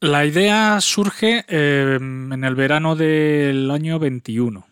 la 0.00 0.26
idea 0.26 0.80
surge 0.80 1.44
eh, 1.48 1.96
en 1.98 2.44
el 2.44 2.54
verano 2.54 2.96
del 2.96 3.70
año 3.70 3.98
21. 3.98 4.66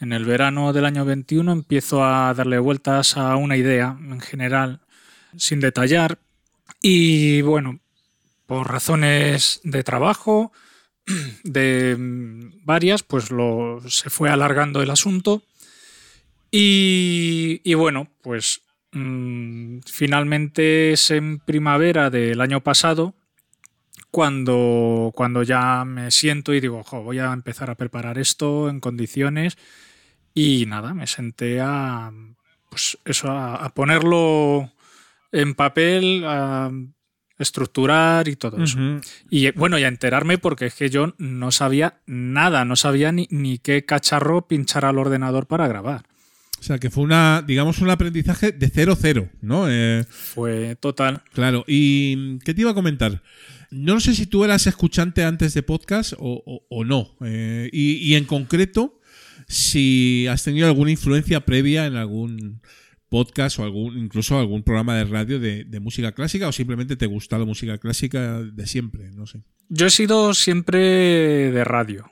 En 0.00 0.12
el 0.12 0.24
verano 0.24 0.72
del 0.72 0.86
año 0.86 1.04
21 1.04 1.52
empiezo 1.52 2.04
a 2.04 2.32
darle 2.32 2.58
vueltas 2.58 3.16
a 3.16 3.36
una 3.36 3.56
idea 3.56 3.98
en 4.00 4.20
general, 4.20 4.80
sin 5.36 5.60
detallar, 5.60 6.18
y 6.80 7.42
bueno, 7.42 7.80
por 8.46 8.70
razones 8.70 9.60
de 9.64 9.84
trabajo, 9.84 10.52
de 11.44 11.96
varias, 12.64 13.02
pues 13.02 13.30
lo, 13.30 13.82
se 13.88 14.10
fue 14.10 14.30
alargando 14.30 14.80
el 14.80 14.90
asunto. 14.90 15.42
Y, 16.50 17.60
y 17.64 17.74
bueno, 17.74 18.08
pues 18.22 18.62
mmm, 18.92 19.78
finalmente 19.86 20.92
es 20.92 21.10
en 21.10 21.38
primavera 21.38 22.10
del 22.10 22.40
año 22.40 22.60
pasado 22.60 23.14
cuando, 24.10 25.12
cuando 25.14 25.42
ya 25.42 25.84
me 25.84 26.10
siento 26.10 26.52
y 26.52 26.60
digo, 26.60 26.82
voy 26.90 27.18
a 27.20 27.32
empezar 27.32 27.70
a 27.70 27.76
preparar 27.76 28.18
esto 28.18 28.68
en 28.68 28.80
condiciones. 28.80 29.56
Y 30.34 30.66
nada, 30.66 30.94
me 30.94 31.06
senté 31.06 31.60
a, 31.60 32.12
pues 32.68 32.98
eso, 33.04 33.30
a, 33.30 33.56
a 33.56 33.74
ponerlo 33.74 34.72
en 35.32 35.54
papel, 35.54 36.24
a 36.24 36.70
estructurar 37.38 38.28
y 38.28 38.36
todo 38.36 38.62
eso. 38.62 38.78
Uh 38.78 38.82
-huh. 38.82 39.08
Y 39.30 39.50
bueno, 39.52 39.78
y 39.78 39.84
a 39.84 39.88
enterarme 39.88 40.38
porque 40.38 40.66
es 40.66 40.74
que 40.74 40.90
yo 40.90 41.14
no 41.18 41.50
sabía 41.52 42.00
nada, 42.06 42.64
no 42.64 42.76
sabía 42.76 43.12
ni, 43.12 43.28
ni 43.30 43.58
qué 43.58 43.84
cacharro 43.84 44.46
pinchar 44.46 44.84
al 44.84 44.98
ordenador 44.98 45.46
para 45.46 45.66
grabar. 45.68 46.09
O 46.60 46.62
sea, 46.62 46.78
que 46.78 46.90
fue 46.90 47.04
una, 47.04 47.42
digamos, 47.46 47.78
un 47.80 47.88
aprendizaje 47.88 48.52
de 48.52 48.68
cero 48.68 48.94
cero, 49.00 49.30
¿no? 49.40 49.64
Eh, 49.68 50.04
fue 50.08 50.76
total. 50.76 51.22
Claro. 51.32 51.64
¿Y 51.66 52.38
qué 52.40 52.52
te 52.52 52.60
iba 52.60 52.72
a 52.72 52.74
comentar? 52.74 53.22
No 53.70 53.98
sé 53.98 54.14
si 54.14 54.26
tú 54.26 54.44
eras 54.44 54.66
escuchante 54.66 55.24
antes 55.24 55.54
de 55.54 55.62
podcast 55.62 56.12
o, 56.18 56.42
o, 56.44 56.66
o 56.68 56.84
no. 56.84 57.16
Eh, 57.24 57.70
y, 57.72 57.94
y, 57.96 58.14
en 58.14 58.24
concreto, 58.24 59.00
si 59.48 60.26
has 60.28 60.44
tenido 60.44 60.66
alguna 60.66 60.90
influencia 60.90 61.40
previa 61.46 61.86
en 61.86 61.96
algún 61.96 62.60
podcast 63.08 63.58
o 63.58 63.64
algún 63.64 63.96
incluso 63.96 64.38
algún 64.38 64.62
programa 64.62 64.96
de 64.96 65.04
radio 65.04 65.40
de, 65.40 65.64
de, 65.64 65.80
música 65.80 66.12
clásica 66.12 66.46
o 66.46 66.52
simplemente 66.52 66.96
te 66.96 67.06
gusta 67.06 67.38
la 67.38 67.44
música 67.44 67.78
clásica 67.78 68.42
de 68.42 68.66
siempre, 68.66 69.10
no 69.12 69.26
sé. 69.26 69.42
Yo 69.68 69.86
he 69.86 69.90
sido 69.90 70.34
siempre 70.34 70.78
de 71.50 71.64
radio. 71.64 72.10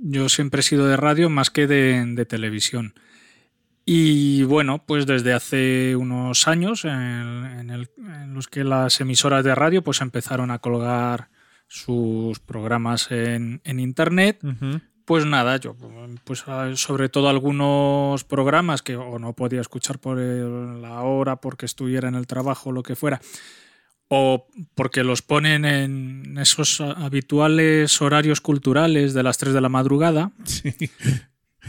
Yo 0.00 0.28
siempre 0.28 0.60
he 0.60 0.62
sido 0.64 0.86
de 0.86 0.96
radio 0.96 1.30
más 1.30 1.50
que 1.50 1.66
de, 1.66 2.04
de 2.04 2.24
televisión. 2.26 2.94
Y 3.90 4.42
bueno, 4.42 4.84
pues 4.84 5.06
desde 5.06 5.32
hace 5.32 5.96
unos 5.96 6.46
años 6.46 6.84
en, 6.84 6.92
en, 6.92 7.70
el, 7.70 7.88
en, 7.96 8.34
los 8.34 8.46
que 8.46 8.62
las 8.62 9.00
emisoras 9.00 9.42
de 9.44 9.54
radio 9.54 9.82
pues 9.82 10.02
empezaron 10.02 10.50
a 10.50 10.58
colgar 10.58 11.30
sus 11.68 12.38
programas 12.38 13.10
en, 13.10 13.62
en 13.64 13.80
internet, 13.80 14.40
uh 14.42 14.48
-huh. 14.48 14.82
pues 15.06 15.24
nada, 15.24 15.56
yo 15.56 15.74
pues 16.24 16.44
sobre 16.74 17.08
todo 17.08 17.30
algunos 17.30 18.24
programas 18.24 18.82
que 18.82 18.94
o 18.94 19.18
no 19.18 19.32
podía 19.32 19.62
escuchar 19.62 19.98
por 19.98 20.18
la 20.18 21.00
hora 21.00 21.36
porque 21.36 21.64
estuviera 21.64 22.10
en 22.10 22.14
el 22.14 22.26
trabajo 22.26 22.68
o 22.68 22.72
lo 22.72 22.82
que 22.82 22.94
fuera, 22.94 23.22
o 24.08 24.48
porque 24.74 25.02
los 25.02 25.22
ponen 25.22 25.64
en 25.64 26.36
esos 26.36 26.82
habituales 26.82 28.02
horarios 28.02 28.42
culturales 28.42 29.14
de 29.14 29.22
las 29.22 29.38
3 29.38 29.54
de 29.54 29.62
la 29.62 29.70
madrugada. 29.70 30.30
Sí. 30.44 30.74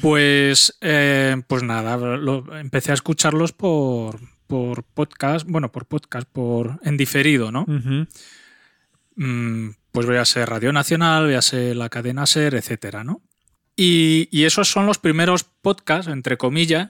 Pues, 0.01 0.77
eh, 0.81 1.35
pues 1.47 1.63
nada, 1.63 1.97
lo, 1.97 2.57
empecé 2.57 2.91
a 2.91 2.95
escucharlos 2.95 3.51
por, 3.51 4.19
por 4.47 4.83
podcast, 4.83 5.47
bueno, 5.47 5.71
por 5.71 5.85
podcast, 5.85 6.27
por 6.27 6.79
en 6.83 6.97
diferido, 6.97 7.51
¿no? 7.51 7.61
Uh 7.61 7.79
-huh. 7.79 8.07
mm, 9.15 9.69
pues 9.91 10.05
voy 10.05 10.17
a 10.17 10.25
ser 10.25 10.49
Radio 10.49 10.71
Nacional, 10.71 11.25
voy 11.25 11.35
a 11.35 11.41
ser 11.41 11.75
la 11.75 11.89
cadena 11.89 12.25
Ser, 12.25 12.55
etcétera, 12.55 13.03
¿no? 13.03 13.21
Y, 13.75 14.27
y, 14.31 14.43
esos 14.43 14.69
son 14.69 14.85
los 14.85 14.97
primeros 14.97 15.45
podcasts, 15.45 16.11
entre 16.11 16.37
comillas, 16.37 16.89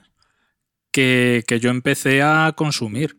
que, 0.90 1.44
que 1.46 1.60
yo 1.60 1.70
empecé 1.70 2.20
a 2.22 2.52
consumir. 2.56 3.16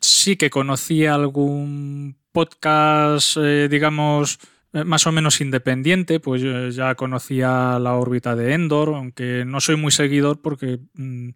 Sí 0.00 0.36
que 0.36 0.50
conocí 0.50 1.04
algún 1.04 2.16
podcast, 2.32 3.36
eh, 3.40 3.68
digamos, 3.68 4.38
más 4.84 5.06
o 5.06 5.12
menos 5.12 5.40
independiente, 5.40 6.18
pues 6.18 6.42
ya 6.74 6.94
conocía 6.96 7.78
la 7.78 7.94
órbita 7.94 8.34
de 8.34 8.54
Endor, 8.54 8.88
aunque 8.88 9.44
no 9.46 9.60
soy 9.60 9.76
muy 9.76 9.92
seguidor 9.92 10.42
porque 10.42 10.80
mmm, 10.94 11.30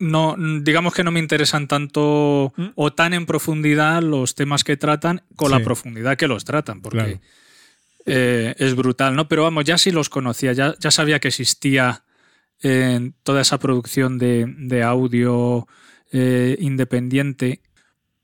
no, 0.00 0.34
digamos 0.62 0.94
que 0.94 1.04
no 1.04 1.12
me 1.12 1.20
interesan 1.20 1.68
tanto 1.68 2.52
¿Mm? 2.56 2.68
o 2.74 2.92
tan 2.92 3.12
en 3.12 3.26
profundidad 3.26 4.02
los 4.02 4.34
temas 4.34 4.64
que 4.64 4.76
tratan 4.76 5.22
con 5.36 5.50
sí. 5.50 5.58
la 5.58 5.64
profundidad 5.64 6.16
que 6.16 6.26
los 6.26 6.44
tratan, 6.44 6.80
porque 6.80 6.98
claro. 6.98 7.20
eh, 8.06 8.54
es 8.58 8.74
brutal, 8.74 9.14
¿no? 9.14 9.28
Pero 9.28 9.42
vamos, 9.42 9.64
ya 9.64 9.78
sí 9.78 9.90
los 9.90 10.08
conocía, 10.08 10.52
ya, 10.54 10.74
ya 10.80 10.90
sabía 10.90 11.20
que 11.20 11.28
existía 11.28 12.02
eh, 12.62 13.12
toda 13.22 13.42
esa 13.42 13.58
producción 13.58 14.18
de, 14.18 14.46
de 14.58 14.82
audio 14.82 15.68
eh, 16.12 16.56
independiente. 16.60 17.60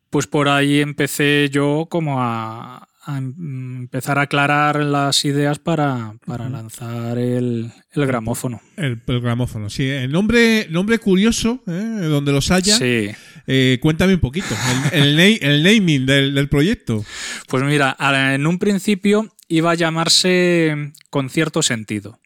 Pues 0.09 0.27
por 0.27 0.49
ahí 0.49 0.81
empecé 0.81 1.51
yo 1.51 1.87
como 1.91 2.23
a, 2.23 2.89
a 3.09 3.19
em- 3.19 3.83
empezar 3.83 4.19
a 4.19 4.23
aclarar 4.23 4.81
las 4.85 5.25
ideas 5.25 5.59
para, 5.61 6.15
para 6.27 6.49
lanzar 6.49 7.17
el, 7.19 7.71
el 7.93 8.07
gramófono. 8.07 8.61
El, 8.77 9.01
el 9.07 9.21
gramófono, 9.21 9.71
sí. 9.71 9.89
El 9.89 10.11
nombre, 10.11 10.67
nombre 10.71 10.99
curioso, 10.99 11.63
¿eh? 11.69 11.71
donde 12.09 12.33
los 12.33 12.51
haya. 12.51 12.77
Sí. 12.77 13.11
Eh, 13.47 13.79
cuéntame 13.81 14.15
un 14.15 14.21
poquito. 14.21 14.55
El, 14.93 15.09
el, 15.09 15.17
na- 15.17 15.47
el 15.49 15.63
naming 15.63 16.05
del, 16.05 16.35
del 16.35 16.49
proyecto. 16.49 17.05
Pues 17.49 17.63
mira, 17.63 17.97
en 18.35 18.47
un 18.47 18.59
principio 18.59 19.33
iba 19.49 19.71
a 19.71 19.75
llamarse 19.77 20.93
con 21.09 21.31
cierto 21.31 21.63
sentido. 21.63 22.19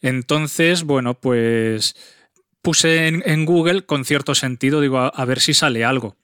Entonces, 0.00 0.84
bueno, 0.84 1.18
pues 1.20 1.96
puse 2.62 3.08
en, 3.08 3.22
en 3.26 3.44
Google 3.46 3.86
con 3.86 4.04
cierto 4.04 4.34
sentido, 4.34 4.80
digo, 4.80 4.98
a, 4.98 5.08
a 5.08 5.24
ver 5.24 5.40
si 5.40 5.54
sale 5.54 5.84
algo. 5.84 6.16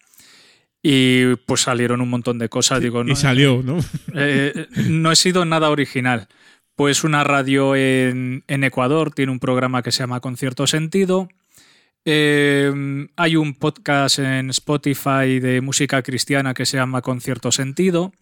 Y 0.86 1.36
pues 1.46 1.62
salieron 1.62 2.02
un 2.02 2.10
montón 2.10 2.38
de 2.38 2.50
cosas, 2.50 2.78
digo, 2.82 3.02
no, 3.02 3.12
y 3.12 3.16
salió, 3.16 3.62
¿no? 3.64 3.78
eh, 4.14 4.66
no 4.86 5.10
he 5.10 5.16
sido 5.16 5.46
nada 5.46 5.70
original. 5.70 6.28
Pues 6.76 7.04
una 7.04 7.24
radio 7.24 7.74
en, 7.74 8.44
en 8.48 8.64
Ecuador 8.64 9.10
tiene 9.14 9.32
un 9.32 9.38
programa 9.38 9.82
que 9.82 9.92
se 9.92 10.00
llama 10.00 10.20
Con 10.20 10.36
cierto 10.36 10.66
sentido. 10.66 11.28
Eh, 12.04 13.06
hay 13.16 13.36
un 13.36 13.54
podcast 13.54 14.18
en 14.18 14.50
Spotify 14.50 15.40
de 15.40 15.60
música 15.62 16.02
cristiana 16.02 16.52
que 16.52 16.66
se 16.66 16.76
llama 16.76 17.00
Con 17.00 17.20
cierto 17.22 17.50
sentido. 17.50 18.12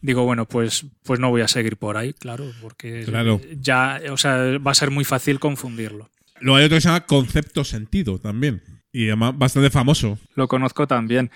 Digo, 0.00 0.24
bueno, 0.24 0.46
pues, 0.46 0.86
pues 1.02 1.20
no 1.20 1.28
voy 1.28 1.42
a 1.42 1.48
seguir 1.48 1.76
por 1.76 1.98
ahí, 1.98 2.14
claro, 2.14 2.46
porque 2.62 3.02
Claro. 3.04 3.38
ya, 3.60 4.00
o 4.10 4.16
sea, 4.16 4.56
va 4.58 4.70
a 4.70 4.74
ser 4.74 4.90
muy 4.90 5.04
fácil 5.04 5.38
confundirlo. 5.38 6.08
Luego 6.40 6.56
hay 6.56 6.64
otro 6.64 6.76
que 6.78 6.80
se 6.80 6.88
llama 6.88 7.04
Concepto 7.04 7.64
Sentido 7.64 8.18
también. 8.18 8.62
Y 8.92 9.08
además 9.08 9.36
bastante 9.36 9.68
famoso. 9.68 10.18
Lo 10.34 10.48
conozco 10.48 10.86
también. 10.86 11.30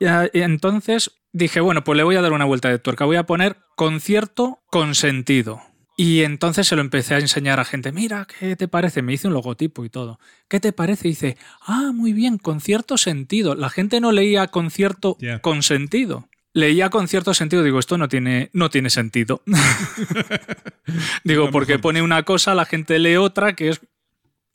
Y, 0.00 0.06
ah, 0.06 0.28
entonces 0.32 1.20
dije, 1.32 1.60
bueno, 1.60 1.84
pues 1.84 1.96
le 1.96 2.02
voy 2.02 2.16
a 2.16 2.22
dar 2.22 2.32
una 2.32 2.46
vuelta 2.46 2.68
de 2.68 2.78
tuerca. 2.78 3.04
Voy 3.04 3.16
a 3.16 3.26
poner 3.26 3.58
concierto 3.76 4.60
con 4.66 4.96
sentido. 4.96 5.62
Y 5.96 6.22
entonces 6.22 6.66
se 6.66 6.76
lo 6.76 6.80
empecé 6.80 7.14
a 7.14 7.18
enseñar 7.18 7.60
a 7.60 7.66
gente. 7.66 7.92
Mira, 7.92 8.26
¿qué 8.26 8.56
te 8.56 8.68
parece? 8.68 9.02
Me 9.02 9.12
hice 9.12 9.28
un 9.28 9.34
logotipo 9.34 9.84
y 9.84 9.90
todo. 9.90 10.18
¿Qué 10.48 10.58
te 10.58 10.72
parece? 10.72 11.08
Y 11.08 11.10
dice, 11.10 11.36
ah, 11.60 11.92
muy 11.94 12.14
bien, 12.14 12.38
con 12.38 12.62
cierto 12.62 12.96
sentido. 12.96 13.54
La 13.54 13.68
gente 13.68 14.00
no 14.00 14.10
leía 14.10 14.46
concierto 14.46 15.18
con 15.42 15.62
sentido. 15.62 16.30
Leía 16.54 16.88
con 16.88 17.06
cierto 17.06 17.34
sentido. 17.34 17.62
Digo, 17.62 17.78
esto 17.78 17.98
no 17.98 18.08
tiene, 18.08 18.48
no 18.54 18.70
tiene 18.70 18.88
sentido. 18.88 19.42
Digo, 21.24 21.50
porque 21.50 21.78
pone 21.78 22.00
una 22.00 22.22
cosa, 22.22 22.54
la 22.54 22.64
gente 22.64 22.98
lee 22.98 23.16
otra, 23.16 23.54
que 23.54 23.68
es. 23.68 23.80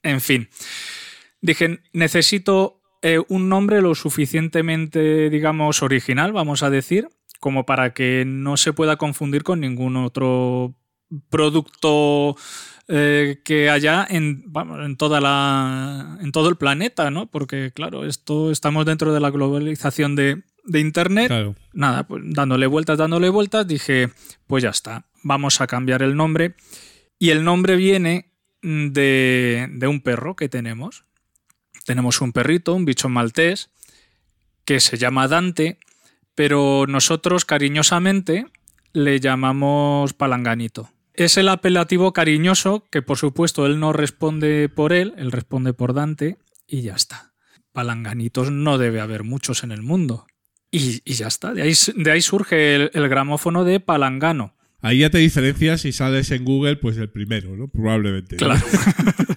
En 0.02 0.22
fin. 0.22 0.50
Dije, 1.42 1.80
necesito 1.94 2.82
eh, 3.08 3.22
un 3.28 3.50
nombre 3.50 3.84
lo 3.84 3.94
suficientemente, 3.94 5.30
digamos, 5.30 5.84
original, 5.84 6.34
vamos 6.34 6.64
a 6.64 6.72
decir, 6.72 7.08
como 7.40 7.64
para 7.64 7.94
que 7.94 8.24
no 8.26 8.58
se 8.58 8.74
pueda 8.74 8.96
confundir 8.96 9.44
con 9.44 9.60
ningún 9.60 9.96
otro 9.96 10.74
producto 11.30 12.36
eh, 12.88 13.42
que 13.46 13.70
haya 13.70 14.08
en, 14.10 14.42
vamos, 14.48 14.84
en 14.84 14.98
toda 14.98 15.22
la 15.22 16.18
en 16.20 16.32
todo 16.32 16.50
el 16.50 16.56
planeta, 16.56 17.12
¿no? 17.12 17.28
Porque 17.28 17.72
claro, 17.76 18.08
esto 18.08 18.50
estamos 18.50 18.88
dentro 18.88 19.14
de 19.14 19.20
la 19.20 19.30
globalización 19.30 20.16
de, 20.16 20.42
de 20.64 20.80
internet. 20.80 21.28
Claro. 21.28 21.56
Nada, 21.74 22.08
pues 22.08 22.24
dándole 22.26 22.66
vueltas, 22.66 22.98
dándole 22.98 23.30
vueltas, 23.30 23.68
dije, 23.68 24.10
pues 24.48 24.64
ya 24.64 24.72
está, 24.72 25.06
vamos 25.22 25.62
a 25.62 25.68
cambiar 25.68 26.02
el 26.02 26.16
nombre. 26.16 26.56
Y 27.20 27.30
el 27.30 27.44
nombre 27.44 27.76
viene 27.76 28.32
de, 28.64 29.68
de 29.70 29.88
un 29.88 30.02
perro 30.02 30.36
que 30.36 30.50
tenemos. 30.50 31.06
Tenemos 31.86 32.20
un 32.22 32.34
perrito, 32.34 32.74
un 32.74 32.86
bicho 32.86 33.10
maltés, 33.10 33.70
que 34.65 34.80
se 34.80 34.98
llama 34.98 35.27
Dante, 35.27 35.77
pero 36.34 36.86
nosotros 36.88 37.46
cariñosamente 37.46 38.48
le 38.94 39.20
llamamos 39.20 40.13
Palanganito. 40.13 40.89
Es 41.13 41.38
el 41.38 41.48
apelativo 41.48 42.12
cariñoso 42.12 42.86
que 42.92 43.01
por 43.01 43.18
supuesto 43.18 43.65
él 43.65 43.80
no 43.80 43.94
responde 43.94 44.68
por 44.68 44.92
él, 44.92 45.13
él 45.18 45.32
responde 45.32 45.74
por 45.74 45.94
Dante 45.94 46.38
y 46.68 46.82
ya 46.82 46.96
está. 46.96 47.34
Palanganitos 47.72 48.51
no 48.51 48.77
debe 48.77 49.00
haber 49.00 49.24
muchos 49.24 49.63
en 49.63 49.72
el 49.72 49.82
mundo. 49.82 50.27
Y, 50.72 51.02
y 51.06 51.13
ya 51.13 51.28
está, 51.28 51.54
de 51.54 51.62
ahí, 51.62 51.74
de 51.95 52.12
ahí 52.12 52.21
surge 52.21 52.76
el, 52.76 52.91
el 52.93 53.08
gramófono 53.08 53.63
de 53.63 53.80
Palangano. 53.80 54.56
Ahí 54.82 55.00
ya 55.00 55.10
te 55.10 55.19
diferencias 55.19 55.82
si 55.82 55.91
sales 55.91 56.32
en 56.32 56.43
Google, 56.43 56.76
pues 56.76 56.98
el 56.98 57.10
primero, 57.10 57.56
¿no? 57.56 57.67
Probablemente. 57.67 58.36
¿no? 58.36 58.39
Claro. 58.39 58.65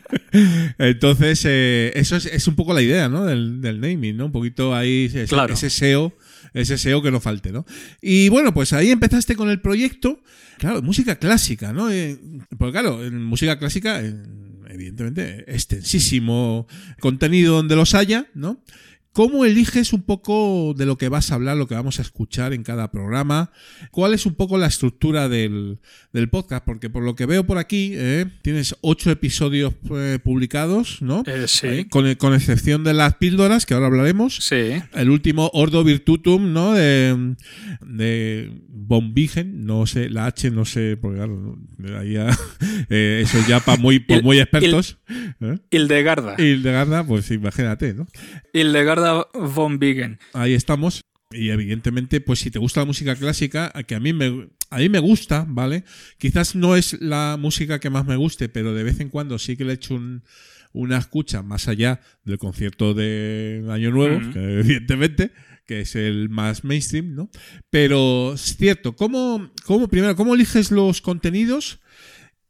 Entonces, 0.79 1.43
eh, 1.47 1.93
eso 1.95 2.17
es, 2.17 2.27
es 2.27 2.47
un 2.49 2.55
poco 2.55 2.73
la 2.75 2.83
idea, 2.83 3.09
¿no? 3.09 3.25
Del, 3.25 3.61
del 3.61 3.81
naming, 3.81 4.17
¿no? 4.17 4.27
Un 4.27 4.33
poquito 4.33 4.75
ahí 4.75 5.07
ese, 5.07 5.27
Claro. 5.27 5.55
ese 5.55 5.71
SEO, 5.71 6.13
ese 6.55 6.79
SEO 6.79 7.03
que 7.03 7.11
no 7.11 7.21
falte, 7.21 7.53
¿no? 7.53 7.65
Y 8.01 8.29
bueno, 8.29 8.53
pues 8.55 8.73
ahí 8.73 8.91
empezaste 8.91 9.37
con 9.37 9.51
el 9.51 9.61
proyecto, 9.61 10.21
claro, 10.59 10.83
música 10.83 11.17
clásica, 11.17 11.73
¿no? 11.73 11.91
Eh, 11.91 12.19
porque 12.59 12.73
claro, 12.73 13.05
en 13.05 13.23
música 13.25 13.59
clásica, 13.59 14.01
evidentemente, 14.69 15.45
extensísimo 15.53 16.67
contenido 17.01 17.55
donde 17.57 17.77
los 17.77 17.95
haya, 17.95 18.27
¿no? 18.35 18.63
¿Cómo 19.19 19.45
eliges 19.45 19.93
un 19.93 20.03
poco 20.03 20.75
de 20.77 20.87
lo 20.87 20.97
que 20.97 21.09
vas 21.09 21.33
a 21.33 21.35
hablar, 21.35 21.57
lo 21.57 21.67
que 21.67 21.75
vamos 21.75 21.99
a 21.99 22.03
escuchar 22.03 22.53
en 22.53 22.63
cada 22.63 22.93
programa? 22.93 23.51
¿Cuál 23.91 24.15
es 24.15 24.27
un 24.27 24.37
poco 24.37 24.59
la 24.59 24.69
estructura 24.69 25.29
del, 25.29 25.81
del 26.13 26.29
podcast? 26.29 26.65
Porque 26.65 26.89
por 26.89 27.03
lo 27.03 27.17
que 27.17 27.27
veo 27.27 27.45
por 27.45 27.59
aquí, 27.59 27.95
eh, 27.97 28.27
tienes 28.43 28.77
ocho 28.81 29.11
episodios 29.11 29.75
eh, 29.91 30.21
publicados, 30.23 31.03
¿no? 31.03 31.25
Eh, 31.27 31.49
sí. 31.49 31.87
Con, 31.87 32.15
con 32.15 32.33
excepción 32.33 32.85
de 32.85 32.95
las 32.95 33.17
píldoras, 33.17 33.67
que 33.67 33.75
ahora 33.75 33.87
hablaremos. 33.87 34.37
Sí. 34.37 34.81
El 34.95 35.11
último, 35.11 35.51
Ordo 35.53 35.83
Virtutum, 35.83 36.53
¿no? 36.53 36.75
De, 36.75 37.35
de 37.81 38.53
Von 38.89 39.13
Vigen, 39.13 39.67
no 39.67 39.87
sé, 39.87 40.09
la 40.09 40.25
H 40.27 40.51
no 40.51 40.65
sé, 40.65 40.97
porque 40.97 41.19
claro, 41.19 41.59
ahí 41.99 42.15
ya, 42.15 42.31
eh, 42.89 43.21
eso 43.23 43.39
ya 43.47 43.61
para 43.61 43.77
muy, 43.79 43.99
pa 44.01 44.23
muy 44.23 44.39
expertos. 44.41 44.97
¿eh? 45.41 45.59
Hildegarda. 45.71 46.37
Y 46.39 46.57
de 46.63 46.73
Garda, 46.73 47.05
pues 47.07 47.31
imagínate, 47.31 47.93
¿no? 47.93 48.07
Hildegarda 48.55 49.27
von 49.35 49.79
Bingen. 49.79 50.19
Ahí 50.33 50.55
estamos. 50.55 51.03
Y 51.31 51.51
evidentemente, 51.51 52.23
pues 52.23 52.39
si 52.41 52.51
te 52.51 52.59
gusta 52.59 52.81
la 52.81 52.87
música 52.87 53.15
clásica, 53.15 53.71
que 53.87 53.95
a 53.95 54.01
mí 54.01 54.15
me, 54.15 54.49
a 54.71 54.79
mí 54.79 54.89
me 54.89 54.99
gusta, 55.01 55.45
¿vale? 55.47 55.85
Quizás 56.17 56.55
no 56.55 56.75
es 56.75 56.99
la 57.03 57.37
música 57.39 57.79
que 57.81 57.91
más 57.91 58.07
me 58.07 58.17
guste, 58.17 58.49
pero 58.49 58.73
de 58.73 58.85
vez 58.85 59.01
en 59.01 59.11
cuando 59.11 59.39
sí 59.39 59.55
que 59.59 59.67
le 59.67 59.75
echo 59.75 59.95
un- 59.95 60.23
una 60.73 60.97
escucha 60.97 61.43
más 61.43 61.69
allá 61.69 62.01
del 62.25 62.39
concierto 62.39 62.95
de 62.95 63.63
Año 63.71 63.91
Nuevo, 63.91 64.21
que 64.33 64.61
evidentemente, 64.61 65.31
que 65.69 65.83
es 65.83 65.95
el 65.95 66.31
más 66.31 66.65
mainstream, 66.65 67.15
¿no? 67.15 67.31
Pero 67.71 68.33
es 68.33 68.57
cierto, 68.57 68.97
¿cómo, 68.97 69.51
cómo 69.67 69.87
primero, 69.87 70.17
cómo 70.17 70.35
eliges 70.35 70.71
los 70.71 71.03
contenidos 71.03 71.81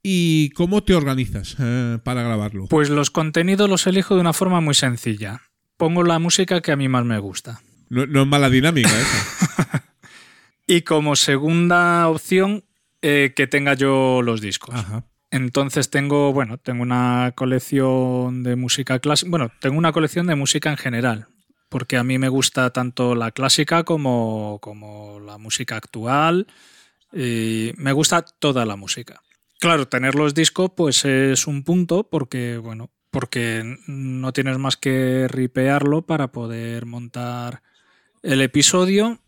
y 0.02 0.50
cómo 0.50 0.84
te 0.84 0.94
organizas 0.94 1.56
eh, 1.58 1.98
para 2.04 2.22
grabarlo? 2.22 2.68
Pues 2.68 2.88
los 2.88 3.10
contenidos 3.10 3.68
los 3.68 3.86
elijo 3.88 4.14
de 4.14 4.20
una 4.20 4.32
forma 4.32 4.60
muy 4.60 4.74
sencilla. 4.74 5.42
Pongo 5.76 6.04
la 6.04 6.20
música 6.20 6.62
que 6.62 6.70
a 6.70 6.76
mí 6.76 6.88
más 6.88 7.04
me 7.04 7.18
gusta. 7.18 7.60
No, 7.88 8.06
no 8.06 8.22
es 8.22 8.28
mala 8.28 8.48
dinámica 8.48 8.88
eso. 8.88 9.78
Y 10.70 10.82
como 10.82 11.16
segunda 11.16 12.06
opción, 12.08 12.62
eh, 13.00 13.32
que 13.34 13.46
tenga 13.46 13.72
yo 13.72 14.20
los 14.20 14.42
discos. 14.42 14.74
Ajá. 14.74 15.06
Entonces 15.30 15.88
tengo, 15.88 16.34
bueno, 16.34 16.58
tengo 16.58 16.82
una 16.82 17.32
colección 17.34 18.42
de 18.42 18.54
música 18.54 18.98
clásica. 18.98 19.30
Bueno, 19.30 19.50
tengo 19.62 19.78
una 19.78 19.92
colección 19.92 20.26
de 20.26 20.34
música 20.34 20.68
en 20.68 20.76
general. 20.76 21.28
Porque 21.68 21.96
a 21.96 22.04
mí 22.04 22.18
me 22.18 22.28
gusta 22.28 22.70
tanto 22.70 23.14
la 23.14 23.30
clásica 23.30 23.84
como, 23.84 24.58
como 24.60 25.20
la 25.20 25.38
música 25.38 25.76
actual. 25.76 26.46
Y 27.12 27.72
me 27.76 27.92
gusta 27.92 28.22
toda 28.22 28.64
la 28.64 28.76
música. 28.76 29.22
Claro, 29.60 29.88
tener 29.88 30.14
los 30.14 30.34
discos, 30.34 30.70
pues 30.76 31.04
es 31.04 31.46
un 31.46 31.64
punto, 31.64 32.04
porque, 32.04 32.58
bueno, 32.58 32.90
porque 33.10 33.76
no 33.86 34.32
tienes 34.32 34.58
más 34.58 34.76
que 34.76 35.26
ripearlo 35.28 36.02
para 36.02 36.28
poder 36.28 36.86
montar 36.86 37.62
el 38.22 38.40
episodio, 38.40 39.18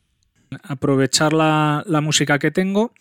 aprovechar 0.62 1.32
la, 1.32 1.82
la 1.86 2.00
música 2.00 2.38
que 2.38 2.50
tengo 2.50 2.92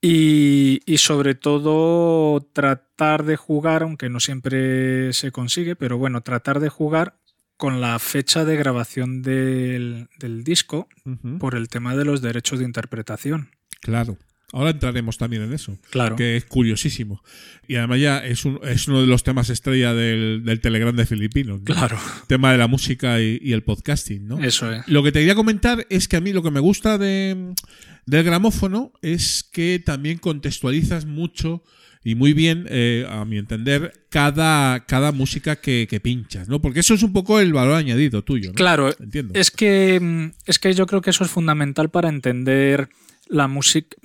y, 0.00 0.80
y 0.84 0.98
sobre 0.98 1.34
todo 1.34 2.40
tratar 2.52 3.24
de 3.24 3.36
jugar, 3.36 3.82
aunque 3.82 4.08
no 4.08 4.20
siempre 4.20 5.12
se 5.12 5.32
consigue, 5.32 5.76
pero 5.76 5.98
bueno, 5.98 6.22
tratar 6.22 6.60
de 6.60 6.68
jugar 6.68 7.16
con 7.62 7.80
la 7.80 7.96
fecha 8.00 8.44
de 8.44 8.56
grabación 8.56 9.22
del, 9.22 10.08
del 10.18 10.42
disco 10.42 10.88
por 11.38 11.54
el 11.54 11.68
tema 11.68 11.94
de 11.94 12.04
los 12.04 12.20
derechos 12.20 12.58
de 12.58 12.64
interpretación. 12.64 13.50
Claro. 13.80 14.18
Ahora 14.52 14.70
entraremos 14.70 15.16
también 15.16 15.44
en 15.44 15.52
eso. 15.52 15.78
Claro. 15.90 16.16
Que 16.16 16.36
es 16.36 16.44
curiosísimo. 16.44 17.22
Y 17.68 17.76
además 17.76 18.00
ya 18.00 18.18
es, 18.18 18.44
un- 18.44 18.58
es 18.64 18.88
uno 18.88 19.00
de 19.00 19.06
los 19.06 19.22
temas 19.22 19.48
estrella 19.48 19.94
del, 19.94 20.42
del 20.44 20.60
Telegram 20.60 20.94
de 20.96 21.06
Filipinos. 21.06 21.60
¿no? 21.60 21.64
Claro, 21.64 21.98
Tema 22.26 22.50
de 22.50 22.58
la 22.58 22.66
música 22.66 23.20
y, 23.20 23.38
y 23.40 23.52
el 23.52 23.62
podcasting, 23.62 24.26
¿no? 24.26 24.40
eso 24.42 24.72
es. 24.72 24.88
Lo 24.88 25.04
que 25.04 25.12
te 25.12 25.20
quería 25.20 25.36
comentar 25.36 25.86
es 25.88 26.08
que 26.08 26.16
a 26.16 26.20
mí 26.20 26.32
lo 26.32 26.42
que 26.42 26.50
me 26.50 26.58
gusta 26.58 26.98
de, 26.98 27.54
del 28.06 28.24
gramófono 28.24 28.92
es 29.02 29.48
que 29.52 29.80
también 29.86 30.18
contextualizas 30.18 31.06
mucho 31.06 31.62
y 32.04 32.14
muy 32.14 32.32
bien, 32.32 32.66
eh, 32.68 33.06
a 33.08 33.24
mi 33.24 33.38
entender, 33.38 33.92
cada, 34.08 34.84
cada 34.86 35.12
música 35.12 35.56
que, 35.56 35.86
que, 35.88 36.00
pinchas, 36.00 36.48
¿no? 36.48 36.60
Porque 36.60 36.80
eso 36.80 36.94
es 36.94 37.02
un 37.02 37.12
poco 37.12 37.38
el 37.38 37.52
valor 37.52 37.74
añadido 37.74 38.22
tuyo, 38.22 38.50
¿no? 38.50 38.54
Claro, 38.54 38.90
Entiendo. 38.98 39.34
Es, 39.38 39.50
que, 39.50 40.00
mm, 40.00 40.32
es 40.46 40.58
que 40.58 40.72
yo 40.74 40.86
creo 40.86 41.00
que 41.00 41.10
eso 41.10 41.24
es 41.24 41.30
fundamental 41.30 41.90
para 41.90 42.08
entender 42.08 42.88
la 43.28 43.46
música, 43.46 43.96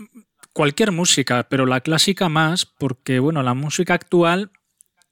cualquier 0.54 0.92
música, 0.92 1.48
pero 1.50 1.66
la 1.66 1.82
clásica 1.82 2.30
más, 2.30 2.66
porque, 2.66 3.20
bueno, 3.20 3.42
la 3.42 3.56
música 3.56 3.96
actual, 3.96 4.52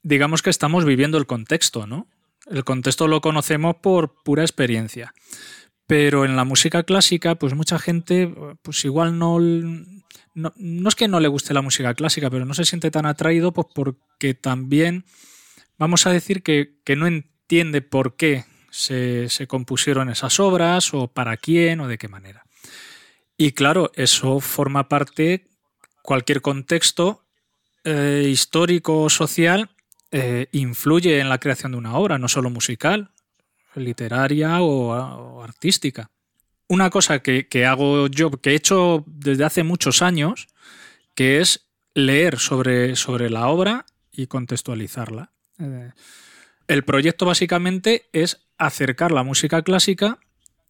digamos 0.04 0.42
que 0.42 0.52
estamos 0.52 0.86
viviendo 0.86 1.18
el 1.18 1.26
contexto, 1.26 1.88
¿no? 1.88 2.08
El 2.46 2.64
contexto 2.64 3.08
lo 3.08 3.22
conocemos 3.22 3.78
por 3.82 4.24
pura 4.24 4.44
experiencia. 4.44 5.14
Pero 5.88 6.26
en 6.26 6.36
la 6.36 6.46
música 6.46 6.84
clásica, 6.84 7.36
pues 7.36 7.54
mucha 7.54 7.80
gente, 7.80 8.34
pues 8.62 8.86
igual 8.86 9.18
no, 9.18 9.40
no, 10.36 10.54
es 10.88 10.96
que 10.96 11.08
no 11.08 11.20
le 11.20 11.28
guste 11.28 11.54
la 11.54 11.62
música 11.62 11.94
clásica, 11.94 12.30
pero 12.30 12.46
no 12.46 12.54
se 12.54 12.66
siente 12.66 12.92
tan 12.92 13.06
atraído, 13.06 13.54
pues 13.54 13.68
porque 13.74 14.34
también, 14.34 15.06
vamos 15.78 16.06
a 16.06 16.12
decir 16.12 16.44
que, 16.44 16.76
no 16.96 17.08
entiende 17.08 17.82
por 17.82 18.16
qué 18.16 18.46
se, 18.70 19.28
compusieron 19.48 20.10
esas 20.10 20.40
obras, 20.40 20.94
o 20.94 21.08
para 21.08 21.38
quién, 21.38 21.80
o 21.80 21.88
de 21.88 21.98
qué 21.98 22.08
manera. 22.08 22.46
Y 23.38 23.54
claro, 23.54 23.92
eso 23.96 24.40
forma 24.40 24.88
parte, 24.88 25.48
cualquier 26.04 26.42
contexto 26.42 27.26
eh, 27.84 28.28
histórico 28.28 29.02
o 29.02 29.10
social 29.10 29.70
eh, 30.12 30.48
influye 30.52 31.20
en 31.20 31.30
la 31.30 31.40
creación 31.40 31.72
de 31.72 31.78
una 31.78 31.98
obra, 31.98 32.18
no 32.18 32.28
solo 32.28 32.50
musical, 32.50 33.12
literaria 33.76 34.62
o, 34.62 35.44
artística. 35.44 36.10
Una 36.68 36.90
cosa 36.90 37.20
que, 37.20 37.66
hago 37.66 38.08
yo, 38.08 38.32
que 38.32 38.52
he 38.52 38.56
hecho 38.56 39.04
desde 39.08 39.44
hace 39.44 39.64
muchos 39.64 40.02
años, 40.02 40.48
que 41.14 41.40
es 41.40 41.68
leer 41.94 42.40
sobre, 42.40 42.96
sobre 42.96 43.30
la 43.30 43.48
obra 43.48 43.86
y 44.12 44.28
contextualizarla. 44.28 45.32
Eh, 45.60 45.92
el 46.68 46.84
proyecto 46.84 47.26
básicamente 47.26 48.10
es 48.14 48.48
acercar 48.58 49.12
la 49.12 49.24
música 49.24 49.62
clásica 49.62 50.20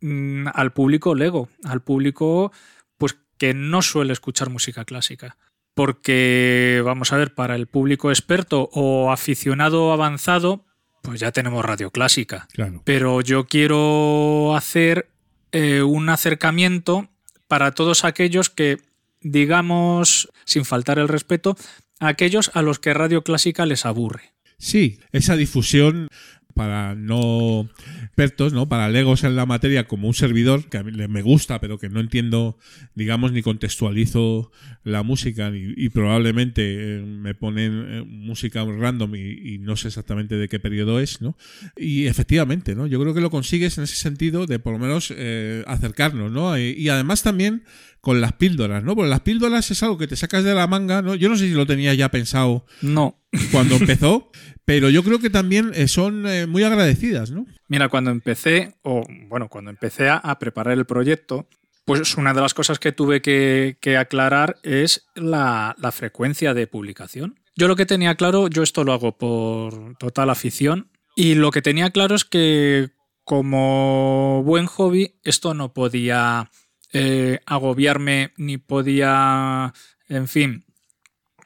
mm, 0.02 0.48
al 0.54 0.74
público 0.74 1.16
lego, 1.16 1.50
al 1.64 1.82
público 1.82 2.52
pues 2.98 3.18
que 3.38 3.54
no 3.54 3.82
suele 3.82 4.14
escuchar 4.14 4.50
música 4.50 4.86
clásica. 4.86 5.38
Porque, 5.74 6.82
vamos 6.86 7.12
a 7.12 7.18
ver, 7.18 7.34
para 7.34 7.56
el 7.56 7.68
público 7.68 8.10
experto 8.10 8.70
o 8.72 9.12
aficionado 9.12 9.92
avanzado, 9.92 10.66
pues 11.02 11.20
ya 11.20 11.32
tenemos 11.32 11.66
radio 11.66 11.92
clásica. 11.92 12.48
Pero 12.86 13.20
yo 13.22 13.46
quiero 13.46 14.56
hacer 14.56 15.10
eh, 15.58 15.84
un 15.84 16.10
acercamiento 16.10 17.08
para 17.48 17.72
todos 17.72 18.04
aquellos 18.04 18.50
que, 18.50 18.78
digamos, 19.22 20.30
sin 20.44 20.66
faltar 20.66 21.00
el 21.00 21.08
respeto, 21.08 21.56
aquellos 22.02 22.52
a 22.56 22.62
los 22.62 22.80
que 22.80 22.94
radio 22.94 23.24
clásica 23.24 23.66
les 23.66 23.86
aburre. 23.86 24.34
Sí, 24.58 25.00
esa 25.14 25.38
difusión 25.38 26.10
para 26.56 26.96
no 26.96 27.70
expertos, 28.02 28.54
¿no? 28.54 28.68
Para 28.68 28.90
legos 28.90 29.26
en 29.26 29.36
la 29.36 29.46
materia 29.46 29.88
como 29.88 30.08
un 30.08 30.14
servidor 30.14 30.70
que 30.70 30.78
a 30.78 30.84
mí 30.84 30.92
me 31.08 31.22
gusta, 31.22 31.60
pero 31.60 31.78
que 31.78 31.90
no 31.90 32.00
entiendo, 32.00 32.58
digamos, 32.96 33.34
ni 33.34 33.42
contextualizo 33.42 34.52
la 34.86 35.04
música 35.04 35.52
y, 35.54 35.90
probablemente 35.90 36.62
eh, 36.98 37.02
me 37.02 37.36
ponen 37.36 37.86
eh, 37.88 38.04
música 38.08 38.64
random 38.64 39.16
y, 39.16 39.58
no 39.60 39.76
sé 39.76 39.90
exactamente 39.90 40.36
de 40.36 40.48
qué 40.48 40.60
periodo 40.60 41.00
es, 41.02 41.22
¿no? 41.22 41.38
Y 41.76 42.06
efectivamente, 42.06 42.74
¿no? 42.74 42.88
Yo 42.88 43.02
creo 43.02 43.14
que 43.14 43.22
lo 43.22 43.30
consigues 43.30 43.78
en 43.78 43.84
ese 43.84 43.98
sentido 43.98 44.46
de 44.46 44.60
por 44.60 44.74
lo 44.74 44.80
menos 44.80 45.14
eh, 45.16 45.64
acercarnos, 45.68 46.32
¿no? 46.32 46.58
Y, 46.58 46.88
además 46.88 47.22
también 47.22 47.64
con 48.06 48.22
las 48.22 48.34
píldoras, 48.34 48.84
¿no? 48.84 48.96
Porque 48.96 49.10
las 49.10 49.22
píldoras 49.22 49.72
es 49.72 49.82
algo 49.82 49.98
que 49.98 50.06
te 50.06 50.16
sacas 50.16 50.44
de 50.44 50.54
la 50.54 50.68
manga, 50.68 51.02
¿no? 51.02 51.16
Yo 51.16 51.28
no 51.28 51.36
sé 51.36 51.48
si 51.48 51.56
lo 51.56 51.66
tenía 51.66 51.92
ya 51.96 52.12
pensado. 52.12 52.68
No. 52.84 53.20
Cuando 53.52 53.76
empezó, 53.82 54.30
pero 54.64 54.92
yo 54.92 55.04
creo 55.04 55.18
que 55.18 55.32
también 55.32 55.72
eh, 55.74 55.88
son 55.88 56.28
eh, 56.28 56.46
muy 56.46 56.62
agradecidas, 56.62 57.32
¿no? 57.32 57.48
Mira, 57.68 57.90
cuando 57.90 58.12
empecé, 58.12 58.76
o 58.84 59.08
bueno, 59.28 59.50
cuando 59.50 59.72
empecé 59.72 60.08
a, 60.08 60.38
preparar 60.38 60.78
el 60.78 60.86
proyecto, 60.86 61.50
pues 61.84 62.16
una 62.16 62.36
de 62.36 62.42
las 62.42 62.54
cosas 62.54 62.78
que 62.78 62.92
tuve 62.92 63.24
que, 63.24 63.98
aclarar 63.98 64.58
es 64.62 65.08
la, 65.16 65.76
frecuencia 65.92 66.54
de 66.54 66.68
publicación. 66.68 67.40
Yo 67.56 67.68
lo 67.68 67.76
que 67.76 67.88
tenía 67.88 68.14
claro, 68.14 68.50
yo 68.50 68.62
esto 68.62 68.84
lo 68.84 68.94
hago 68.94 69.18
por 69.18 69.98
total 69.98 70.30
afición, 70.30 70.92
y 71.16 71.34
lo 71.34 71.50
que 71.50 71.64
tenía 71.64 71.90
claro 71.90 72.14
es 72.14 72.24
que 72.24 72.92
como 73.24 74.44
buen 74.44 74.68
hobby, 74.68 75.16
esto 75.24 75.56
no 75.56 75.74
podía 75.74 76.52
eh, 76.96 77.40
agobiarme 77.46 78.34
ni 78.38 78.58
podía, 78.58 79.74
en 80.10 80.28
fin, 80.28 80.66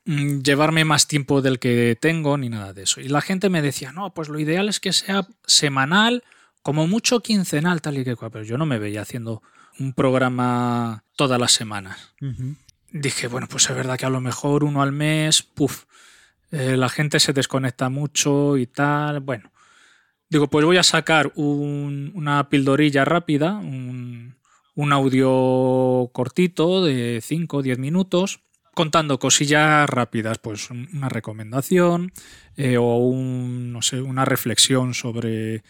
Mm, 0.10 0.42
llevarme 0.42 0.86
más 0.86 1.08
tiempo 1.08 1.44
del 1.44 1.60
que 1.60 1.96
tengo 2.02 2.36
ni 2.36 2.50
nada 2.50 2.74
de 2.74 2.82
eso. 2.82 3.00
Y 3.00 3.10
la 3.10 3.22
gente 3.22 3.48
me 3.52 3.62
decía, 3.62 3.92
no, 3.92 4.12
pues 4.12 4.28
lo 4.28 4.40
ideal 4.40 4.68
es 4.68 4.80
que 4.80 4.92
sea 4.92 5.28
semanal, 5.46 6.24
como 6.64 6.88
mucho 6.88 7.20
quincenal, 7.20 7.80
tal 7.84 8.00
y 8.00 8.04
que 8.04 8.16
cual. 8.16 8.32
Pero 8.32 8.44
yo 8.44 8.58
no 8.58 8.66
me 8.66 8.80
veía 8.80 9.04
haciendo 9.04 9.44
un 9.78 9.94
programa 9.94 11.04
todas 11.16 11.40
las 11.40 11.52
semanas. 11.52 12.16
Dije, 12.92 13.28
bueno, 13.28 13.48
pues 13.48 13.70
es 13.70 13.76
verdad 13.76 14.00
que 14.00 14.08
a 14.08 14.10
lo 14.10 14.20
mejor 14.20 14.64
uno 14.64 14.82
al 14.82 14.92
mes, 14.92 15.44
puff, 15.44 15.84
eh, 16.50 16.76
la 16.76 16.90
gente 16.90 17.20
se 17.20 17.34
desconecta 17.34 17.90
mucho 17.90 18.58
y 18.58 18.66
tal. 18.66 19.20
Bueno, 19.20 19.52
digo, 20.28 20.48
pues 20.48 20.66
voy 20.66 20.78
a 20.78 20.84
sacar 20.84 21.32
una 21.36 22.50
pildorilla 22.50 23.06
rápida, 23.06 23.58
un, 23.58 24.39
un 24.76 24.94
audio 24.94 26.10
cortito 26.14 26.84
de 26.84 27.20
5 27.22 27.58
o 27.58 27.62
10 27.62 27.80
minutos 27.80 28.42
contando 28.74 29.20
cosillas 29.20 29.90
rápidas, 29.90 30.38
pues 30.38 30.70
una 30.70 31.10
recomendación 31.10 32.14
eh, 32.56 32.78
o 32.78 32.98
un, 32.98 33.74
no 33.74 33.82
sé, 33.82 34.02
una 34.02 34.24
reflexión 34.24 34.94
sobre, 34.94 35.64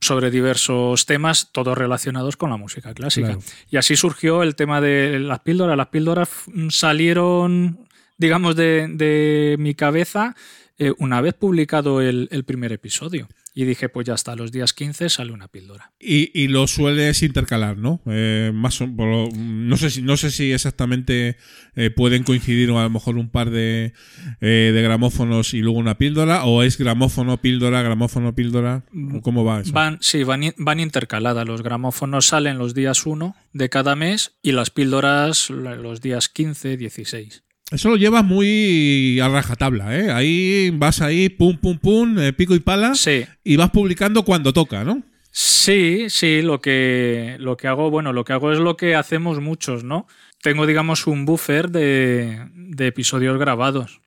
sobre 0.00 0.30
diversos 0.30 1.06
temas, 1.06 1.50
todos 1.50 1.76
relacionados 1.76 2.36
con 2.36 2.50
la 2.50 2.56
música 2.56 2.94
clásica. 2.94 3.36
Y 3.68 3.78
así 3.78 3.96
surgió 3.96 4.44
el 4.44 4.54
tema 4.54 4.80
de 4.80 5.18
las 5.18 5.40
píldoras. 5.40 5.76
Las 5.76 5.88
píldoras 5.88 6.28
salieron, 6.68 7.88
digamos, 8.16 8.54
de, 8.54 8.86
de 8.88 9.56
mi 9.58 9.74
cabeza 9.74 10.36
eh, 10.78 10.92
una 10.98 11.20
vez 11.20 11.34
publicado 11.34 12.00
el, 12.00 12.44
primer 12.44 12.72
episodio. 12.72 13.28
Y 13.54 13.64
dije, 13.64 13.90
pues 13.90 14.06
ya 14.06 14.14
hasta 14.14 14.34
los 14.34 14.50
días 14.50 14.72
15 14.72 15.10
sale 15.10 15.32
una 15.32 15.48
píldora. 15.48 15.92
Y, 16.00 16.48
lo 16.48 16.66
sueles 16.66 17.22
intercalar, 17.22 17.76
¿no? 17.76 18.00
Eh, 18.06 18.50
más, 18.54 18.80
no, 18.80 19.76
sé 19.76 19.90
si, 19.90 20.00
no 20.02 20.16
sé 20.16 20.30
si 20.30 20.52
exactamente 20.52 21.36
eh, 21.76 21.90
pueden 21.90 22.24
coincidir 22.24 22.70
a 22.70 22.82
lo 22.82 22.90
mejor 22.90 23.18
un 23.18 23.28
par 23.28 23.50
de, 23.50 23.92
gramófonos 24.40 25.52
y 25.52 25.60
luego 25.60 25.78
una 25.78 25.98
píldora, 25.98 26.44
o 26.44 26.62
es 26.62 26.78
gramófono, 26.78 27.40
píldora, 27.42 27.82
gramófono, 27.82 28.34
píldora. 28.34 28.84
¿Cómo 29.22 29.44
va 29.44 29.60
eso? 29.60 29.72
Van, 29.72 29.98
sí, 30.00 30.24
van, 30.24 30.54
van 30.56 30.80
intercaladas. 30.80 31.46
Los 31.46 31.62
gramófonos 31.62 32.26
salen 32.26 32.56
los 32.56 32.72
días 32.72 33.04
1 33.04 33.36
de 33.52 33.68
cada 33.68 33.96
mes 33.96 34.36
y 34.42 34.52
las 34.52 34.70
píldoras 34.70 35.50
los 35.50 36.00
días 36.00 36.28
15, 36.28 36.76
16. 36.76 37.44
Eso 37.72 37.88
lo 37.88 37.96
llevas 37.96 38.24
muy 38.24 39.18
a 39.20 39.28
rajatabla, 39.28 39.98
¿eh? 39.98 40.10
Ahí 40.10 40.70
vas 40.70 41.00
ahí, 41.00 41.28
pum, 41.28 41.56
pum, 41.56 41.78
pum, 41.78 42.18
eh, 42.18 42.32
pico 42.32 42.54
y 42.54 42.60
pala. 42.60 42.94
Sí. 42.94 43.24
Y 43.42 43.56
vas 43.56 43.70
publicando 43.70 44.24
cuando 44.24 44.52
toca, 44.52 44.84
¿no? 44.84 45.02
Sí, 45.30 46.10
sí, 46.10 46.42
lo 46.42 46.60
que, 46.60 47.36
lo 47.38 47.56
que 47.56 47.68
hago, 47.68 47.90
bueno, 47.90 48.12
lo 48.12 48.24
que 48.24 48.34
hago 48.34 48.52
es 48.52 48.58
lo 48.58 48.76
que 48.76 48.94
hacemos 48.94 49.40
muchos, 49.40 49.84
¿no? 49.84 50.06
Tengo, 50.42 50.66
digamos, 50.66 51.06
un 51.06 51.24
buffer 51.24 51.70
de, 51.70 52.48
de 52.52 52.86
episodios 52.86 53.38
grabados. 53.38 54.02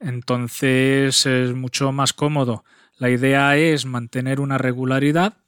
Entonces 0.00 1.24
es 1.24 1.54
mucho 1.54 1.92
más 1.92 2.12
cómodo. 2.12 2.64
La 2.98 3.08
idea 3.08 3.56
es 3.56 3.86
mantener 3.86 4.40
una 4.40 4.58
regularidad 4.58 5.38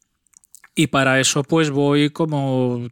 y 0.75 0.88
para 0.88 1.20
eso 1.20 1.42
pues 1.42 1.70
voy 1.70 2.11
como 2.11 2.88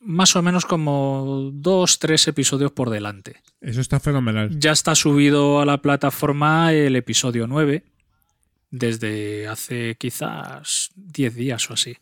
más 0.00 0.36
o 0.36 0.42
menos 0.42 0.64
como 0.64 1.50
dos, 1.52 1.98
tres 1.98 2.28
episodios 2.28 2.72
por 2.72 2.90
delante. 2.90 3.36
Eso 3.60 3.80
está 3.80 4.00
fenomenal. 4.00 4.58
Ya 4.58 4.72
está 4.72 4.94
subido 4.94 5.60
a 5.60 5.66
la 5.66 5.82
plataforma 5.82 6.72
el 6.72 6.96
episodio 6.96 7.46
9 7.46 7.84
desde 8.70 9.48
hace 9.48 9.96
quizás 9.98 10.90
10 10.96 11.34
días 11.34 11.70
o 11.70 11.74
así. 11.74 11.96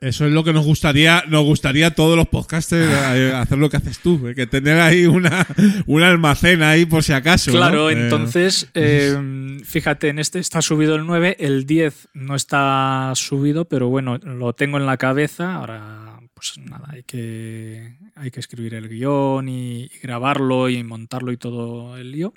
Eso 0.00 0.26
es 0.26 0.32
lo 0.32 0.44
que 0.44 0.52
nos 0.52 0.66
gustaría, 0.66 1.24
nos 1.28 1.44
gustaría 1.44 1.86
a 1.86 1.90
todos 1.92 2.14
los 2.14 2.28
podcasters 2.28 2.92
eh, 3.14 3.32
hacer 3.34 3.56
lo 3.56 3.70
que 3.70 3.78
haces 3.78 4.00
tú, 4.00 4.28
eh, 4.28 4.34
que 4.34 4.46
tener 4.46 4.78
ahí 4.78 5.06
una, 5.06 5.46
un 5.86 6.02
almacén 6.02 6.62
ahí 6.62 6.84
por 6.84 7.02
si 7.02 7.14
acaso. 7.14 7.52
Claro, 7.52 7.88
eh, 7.88 7.94
entonces, 7.94 8.70
fíjate, 9.64 10.08
en 10.08 10.18
este 10.18 10.40
está 10.40 10.60
subido 10.60 10.96
el 10.96 11.06
9, 11.06 11.36
el 11.40 11.64
10 11.64 12.08
no 12.12 12.34
está 12.34 13.12
subido, 13.14 13.64
pero 13.64 13.88
bueno, 13.88 14.18
lo 14.18 14.52
tengo 14.52 14.76
en 14.76 14.84
la 14.84 14.98
cabeza, 14.98 15.54
ahora 15.54 16.13
pues 16.54 16.66
nada, 16.68 16.86
hay 16.90 17.02
que, 17.04 17.96
hay 18.16 18.30
que 18.30 18.40
escribir 18.40 18.74
el 18.74 18.88
guion 18.88 19.48
y, 19.48 19.88
grabarlo 20.02 20.68
y 20.68 20.82
montarlo 20.84 21.32
y 21.32 21.36
todo 21.38 21.96
el 21.96 22.10
lío. 22.12 22.34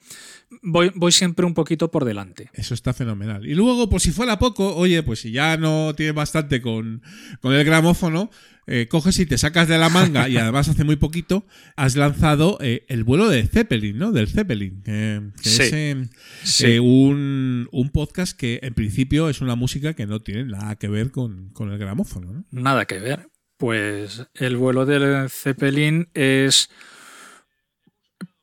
Voy, 0.62 0.92
voy 0.96 1.12
siempre 1.12 1.46
un 1.46 1.54
poquito 1.54 1.92
por 1.92 2.06
delante. 2.06 2.50
Eso 2.54 2.74
está 2.74 2.94
fenomenal. 2.94 3.46
Y 3.46 3.54
luego, 3.54 3.90
por 3.90 4.00
si 4.00 4.12
fuera 4.12 4.40
poco, 4.40 4.76
oye, 4.76 5.04
pues 5.04 5.20
si 5.20 5.32
ya 5.32 5.58
no 5.58 5.94
tiene 5.96 6.14
bastante 6.14 6.62
con, 6.62 7.02
con 7.42 7.54
el 7.54 7.66
gramófono, 7.66 8.30
eh, 8.66 8.88
coges 8.90 9.20
y 9.20 9.26
te 9.26 9.38
sacas 9.38 9.68
de 9.68 9.78
la 9.78 9.90
manga, 9.90 10.30
y 10.30 10.38
además 10.38 10.70
hace 10.70 10.84
muy 10.86 10.96
poquito, 10.96 11.46
has 11.76 11.96
lanzado 11.96 12.58
eh, 12.62 12.86
el 12.90 13.04
vuelo 13.04 13.28
de 13.30 13.46
Zeppelin, 13.48 13.98
¿no? 13.98 14.12
Del 14.14 14.28
Zeppelin. 14.30 14.84
eh, 14.86 15.22
que 15.42 15.50
Sí. 15.50 15.62
es 15.64 15.74
eh, 15.74 16.10
Sí. 16.44 16.66
eh, 16.66 16.80
un, 16.80 17.68
un 17.72 17.90
podcast 17.90 18.38
que 18.38 18.60
en 18.64 18.74
principio 18.74 19.30
es 19.30 19.42
una 19.42 19.56
música 19.56 19.94
que 19.94 20.06
no 20.06 20.22
tiene 20.22 20.46
nada 20.46 20.76
que 20.78 20.88
ver 20.88 21.12
con, 21.12 21.50
con 21.50 21.72
el 21.72 21.78
gramófono, 21.78 22.32
¿no? 22.32 22.46
Nada 22.52 22.86
que 22.86 23.00
ver. 23.00 23.28
Pues 23.58 24.28
el 24.36 24.58
vuelo 24.58 24.86
del 24.86 25.30
Zeppelin 25.30 26.10
es. 26.14 26.70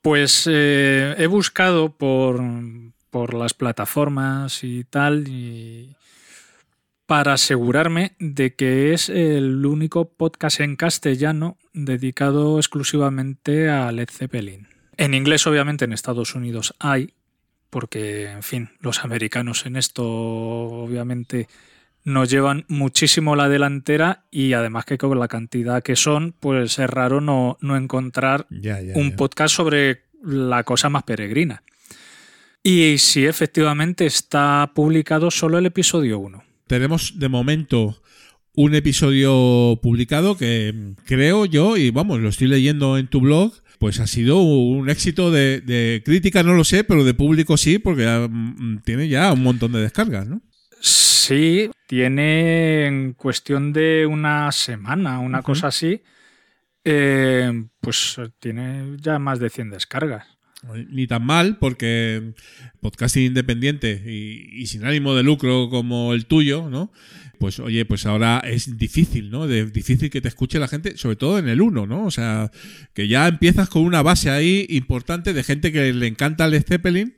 Pues 0.03 0.47
eh, 0.51 1.15
he 1.17 1.27
buscado 1.27 1.97
por, 1.97 2.43
por 3.11 3.33
las 3.33 3.55
plataformas 3.55 4.63
y 4.63 4.85
tal 4.85 5.29
y 5.29 5.97
para 7.07 7.35
asegurarme 7.35 8.17
de 8.19 8.55
que 8.55 8.93
es 8.93 9.09
el 9.09 9.65
único 9.67 10.09
podcast 10.09 10.61
en 10.61 10.77
castellano 10.77 11.59
dedicado 11.73 12.59
exclusivamente 12.59 13.69
a 13.69 13.93
Led 13.93 14.09
Zeppelin. 14.11 14.69
En 14.97 15.15
inglés, 15.15 15.47
obviamente, 15.47 15.85
en 15.85 15.93
Estados 15.93 16.35
Unidos 16.35 16.75
hay, 16.79 17.15
porque, 17.71 18.31
en 18.31 18.43
fin, 18.43 18.71
los 18.81 19.05
americanos 19.05 19.67
en 19.67 19.77
esto, 19.77 20.05
obviamente, 20.05 21.49
nos 22.05 22.31
llevan 22.31 22.67
muchísimo 22.69 23.35
la 23.35 23.49
delantera 23.49 24.25
y 24.31 24.53
además 24.53 24.85
que 24.85 24.99
con 24.99 25.19
la 25.19 25.29
cantidad 25.29 25.83
que 25.83 25.97
son, 25.97 26.35
pues 26.39 26.79
es 26.79 26.91
raro 26.91 27.21
no, 27.21 27.57
no 27.61 27.77
encontrar 27.77 28.47
un 28.95 29.17
podcast 29.17 29.55
sobre 29.55 30.05
la 30.23 30.65
cosa 30.65 30.91
más 30.91 31.03
peregrina. 31.03 31.63
Y 32.63 32.97
sí, 32.99 33.27
efectivamente, 33.27 34.07
está 34.07 34.73
publicado 34.75 35.31
solo 35.31 35.59
el 35.59 35.67
episodio 35.67 36.19
1. 36.19 36.45
Tenemos 36.67 37.19
de 37.19 37.29
momento 37.29 38.01
un 38.55 38.75
episodio 38.75 39.79
publicado 39.83 40.37
que 40.37 40.95
creo 41.05 41.45
yo, 41.45 41.77
y 41.77 41.91
vamos, 41.91 42.21
lo 42.21 42.29
estoy 42.29 42.49
leyendo 42.49 42.97
en 42.97 43.09
tu 43.09 43.21
blog, 43.21 43.53
pues 43.79 44.01
ha 44.01 44.07
sido 44.07 44.41
un 44.41 44.89
éxito 44.89 45.31
de, 45.31 45.61
de 45.61 46.03
crítica, 46.05 46.43
no 46.43 46.55
lo 46.55 46.65
sé, 46.65 46.85
pero 46.85 47.05
de 47.05 47.13
público 47.13 47.57
sí, 47.57 47.79
porque 47.79 48.07
mm, 48.07 48.79
tiene 48.79 49.09
ya 49.09 49.33
un 49.33 49.43
montón 49.43 49.73
de 49.73 49.83
descargas, 49.83 50.27
¿no? 50.27 50.41
Sí, 50.85 51.71
tiene 51.87 52.85
en 52.85 53.15
cuestión 53.15 53.73
de 53.73 54.05
una 54.05 54.53
semana, 54.53 55.19
una 55.21 55.41
cosa 55.41 55.69
así, 55.69 56.03
eh, 56.85 57.65
pues 57.81 58.21
tiene 58.39 58.99
ya 59.01 59.19
más 59.19 59.39
de 59.39 59.49
100 59.49 59.71
descargas. 59.71 60.27
Ni 60.91 61.07
tan 61.07 61.25
mal, 61.25 61.57
porque 61.57 62.35
podcasting 62.83 63.25
independiente 63.25 64.03
y, 64.07 64.61
y 64.61 64.67
sin 64.67 64.85
ánimo 64.85 65.15
de 65.15 65.23
lucro 65.23 65.71
como 65.71 66.13
el 66.13 66.27
tuyo, 66.27 66.69
¿no? 66.69 66.93
Pues 67.39 67.59
oye, 67.61 67.87
pues 67.87 68.05
ahora 68.05 68.41
es 68.41 68.77
difícil, 68.77 69.31
¿no? 69.31 69.47
De, 69.47 69.65
difícil 69.65 70.11
que 70.11 70.21
te 70.21 70.29
escuche 70.29 70.59
la 70.59 70.69
gente, 70.69 70.99
sobre 70.99 71.17
todo 71.17 71.39
en 71.39 71.49
el 71.49 71.63
1, 71.63 71.87
¿no? 71.87 72.05
O 72.05 72.11
sea, 72.11 72.51
que 72.93 73.09
ya 73.09 73.27
empiezas 73.27 73.71
con 73.71 73.83
una 73.83 74.03
base 74.03 74.29
ahí 74.29 74.67
importante 74.69 75.33
de 75.33 75.43
gente 75.43 75.73
que 75.73 75.95
le 75.95 76.07
encanta 76.07 76.47
Led 76.47 76.65
Zeppelin. 76.67 77.17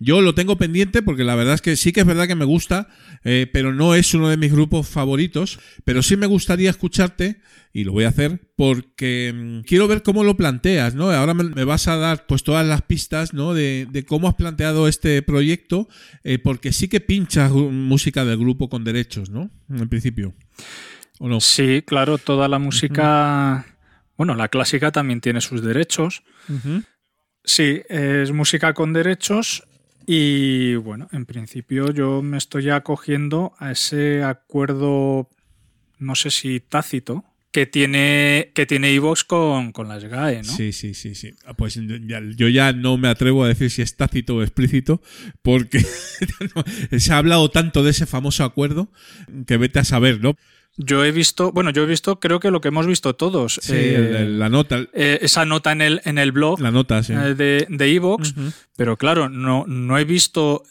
Yo 0.00 0.20
lo 0.20 0.34
tengo 0.34 0.56
pendiente 0.56 1.02
porque 1.02 1.24
la 1.24 1.34
verdad 1.34 1.54
es 1.54 1.62
que 1.62 1.76
sí 1.76 1.92
que 1.92 2.00
es 2.00 2.06
verdad 2.06 2.28
que 2.28 2.36
me 2.36 2.44
gusta, 2.44 2.88
eh, 3.24 3.48
pero 3.52 3.74
no 3.74 3.94
es 3.94 4.14
uno 4.14 4.28
de 4.28 4.36
mis 4.36 4.52
grupos 4.52 4.88
favoritos. 4.88 5.58
Pero 5.84 6.02
sí 6.02 6.16
me 6.16 6.26
gustaría 6.26 6.70
escucharte, 6.70 7.40
y 7.72 7.84
lo 7.84 7.92
voy 7.92 8.04
a 8.04 8.08
hacer, 8.08 8.40
porque 8.56 9.32
mm, 9.34 9.60
quiero 9.62 9.88
ver 9.88 10.02
cómo 10.02 10.22
lo 10.22 10.36
planteas, 10.36 10.94
¿no? 10.94 11.10
Ahora 11.10 11.34
me, 11.34 11.64
vas 11.64 11.88
a 11.88 11.96
dar 11.96 12.26
pues 12.26 12.44
todas 12.44 12.66
las 12.66 12.82
pistas, 12.82 13.34
¿no? 13.34 13.54
De, 13.54 13.86
de 13.90 14.04
cómo 14.04 14.28
has 14.28 14.34
planteado 14.34 14.86
este 14.86 15.20
proyecto, 15.22 15.88
eh, 16.22 16.38
porque 16.38 16.72
sí 16.72 16.88
que 16.88 17.00
pinchas 17.00 17.50
música 17.50 18.24
del 18.24 18.38
grupo 18.38 18.68
con 18.68 18.84
derechos, 18.84 19.30
¿no? 19.30 19.50
En 19.68 19.88
principio. 19.88 20.34
¿O 21.18 21.28
no? 21.28 21.40
Sí, 21.40 21.82
claro, 21.84 22.18
toda 22.18 22.46
la 22.46 22.60
música, 22.60 23.66
bueno, 24.16 24.36
la 24.36 24.48
clásica 24.48 24.92
también 24.92 25.20
tiene 25.20 25.40
sus 25.40 25.62
derechos. 25.62 26.22
Sí, 27.44 27.82
es 27.88 28.30
música 28.30 28.74
con 28.74 28.92
derechos 28.92 29.67
y 30.10 30.74
bueno, 30.76 31.06
en 31.12 31.26
principio 31.26 31.92
yo 31.92 32.22
me 32.22 32.38
estoy 32.38 32.70
acogiendo 32.70 33.52
a 33.58 33.72
ese 33.72 34.22
acuerdo, 34.22 35.28
no 35.98 36.14
sé 36.14 36.30
si 36.30 36.60
tácito, 36.60 37.26
que 37.52 37.66
tiene 37.66 38.52
que 38.54 38.64
tiene 38.64 38.94
Evox 38.94 39.24
con, 39.24 39.70
con 39.72 39.86
las 39.86 40.04
GAE, 40.04 40.38
¿no? 40.38 40.44
Sí, 40.44 40.72
sí, 40.72 40.94
sí, 40.94 41.14
sí. 41.14 41.34
Ah, 41.44 41.52
Pues 41.52 41.78
yo 42.36 42.48
ya 42.48 42.72
no 42.72 42.96
me 42.96 43.08
atrevo 43.08 43.44
a 43.44 43.48
decir 43.48 43.70
si 43.70 43.82
es 43.82 43.96
tácito 43.96 44.36
o 44.36 44.42
explícito, 44.42 45.02
porque 45.42 45.80
se 46.98 47.12
ha 47.12 47.18
hablado 47.18 47.50
tanto 47.50 47.82
de 47.82 47.90
ese 47.90 48.06
famoso 48.06 48.44
acuerdo 48.44 48.90
que 49.46 49.58
vete 49.58 49.78
a 49.78 49.84
saber, 49.84 50.22
¿no? 50.22 50.36
Yo 50.80 51.04
he 51.04 51.10
visto, 51.10 51.50
bueno, 51.50 51.70
yo 51.70 51.82
he 51.82 51.86
visto, 51.86 52.20
creo 52.20 52.38
que 52.38 52.52
lo 52.52 52.60
que 52.60 52.68
hemos 52.68 52.86
visto 52.86 53.14
todos, 53.16 53.58
Sí, 53.60 53.72
eh, 53.74 54.26
la 54.28 54.48
nota, 54.48 54.86
eh, 54.92 55.18
esa 55.22 55.44
nota 55.44 55.72
en 55.72 55.80
el, 55.82 56.00
en 56.04 56.18
el 56.18 56.30
blog 56.30 56.60
la 56.60 56.70
nota, 56.70 57.02
sí. 57.02 57.12
eh, 57.14 57.34
de, 57.34 57.66
de 57.68 57.94
Evox, 57.94 58.30
Ujú. 58.30 58.52
pero 58.76 58.96
claro, 58.96 59.28
no, 59.28 59.64
no 59.66 59.98
he 59.98 60.04
visto 60.04 60.62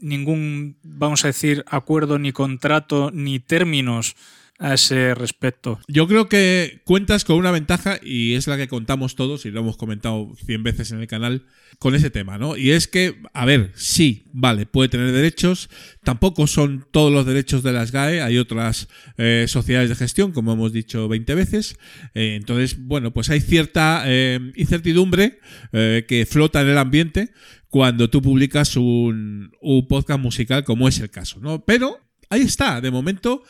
ningún, 0.00 0.76
vamos 0.82 1.24
a 1.24 1.28
decir, 1.28 1.64
acuerdo, 1.68 2.18
ni 2.18 2.32
contrato, 2.32 3.10
ni 3.12 3.40
términos 3.40 4.14
a 4.62 4.74
ese 4.74 5.14
respecto. 5.14 5.80
Yo 5.88 6.06
creo 6.06 6.28
que 6.28 6.80
cuentas 6.84 7.24
con 7.24 7.36
una 7.36 7.50
ventaja 7.50 7.98
y 8.00 8.34
es 8.34 8.46
la 8.46 8.56
que 8.56 8.68
contamos 8.68 9.16
todos 9.16 9.44
y 9.44 9.50
lo 9.50 9.60
hemos 9.60 9.76
comentado 9.76 10.32
100 10.46 10.62
veces 10.62 10.92
en 10.92 11.00
el 11.00 11.08
canal 11.08 11.46
con 11.80 11.96
ese 11.96 12.10
tema, 12.10 12.38
¿no? 12.38 12.56
Y 12.56 12.70
es 12.70 12.86
que, 12.86 13.20
a 13.34 13.44
ver, 13.44 13.72
sí, 13.74 14.24
vale, 14.32 14.64
puede 14.66 14.88
tener 14.88 15.10
derechos, 15.10 15.68
tampoco 16.04 16.46
son 16.46 16.86
todos 16.92 17.12
los 17.12 17.26
derechos 17.26 17.64
de 17.64 17.72
las 17.72 17.90
GAE, 17.90 18.22
hay 18.22 18.38
otras 18.38 18.88
eh, 19.18 19.46
sociedades 19.48 19.88
de 19.88 19.96
gestión, 19.96 20.30
como 20.30 20.52
hemos 20.52 20.72
dicho 20.72 21.08
20 21.08 21.34
veces, 21.34 21.76
eh, 22.14 22.36
entonces, 22.36 22.78
bueno, 22.78 23.12
pues 23.12 23.30
hay 23.30 23.40
cierta 23.40 24.04
eh, 24.06 24.38
incertidumbre 24.54 25.40
que 25.72 26.26
flota 26.28 26.60
en 26.60 26.68
el 26.68 26.78
ambiente 26.78 27.32
cuando 27.68 28.10
tú 28.10 28.22
publicas 28.22 28.76
un, 28.76 29.50
un 29.60 29.88
podcast 29.88 30.20
musical 30.20 30.62
como 30.62 30.86
es 30.86 31.00
el 31.00 31.10
caso, 31.10 31.40
¿no? 31.40 31.64
Pero 31.64 31.98
ahí 32.28 32.42
está, 32.42 32.80
de 32.80 32.90
momento 32.90 33.42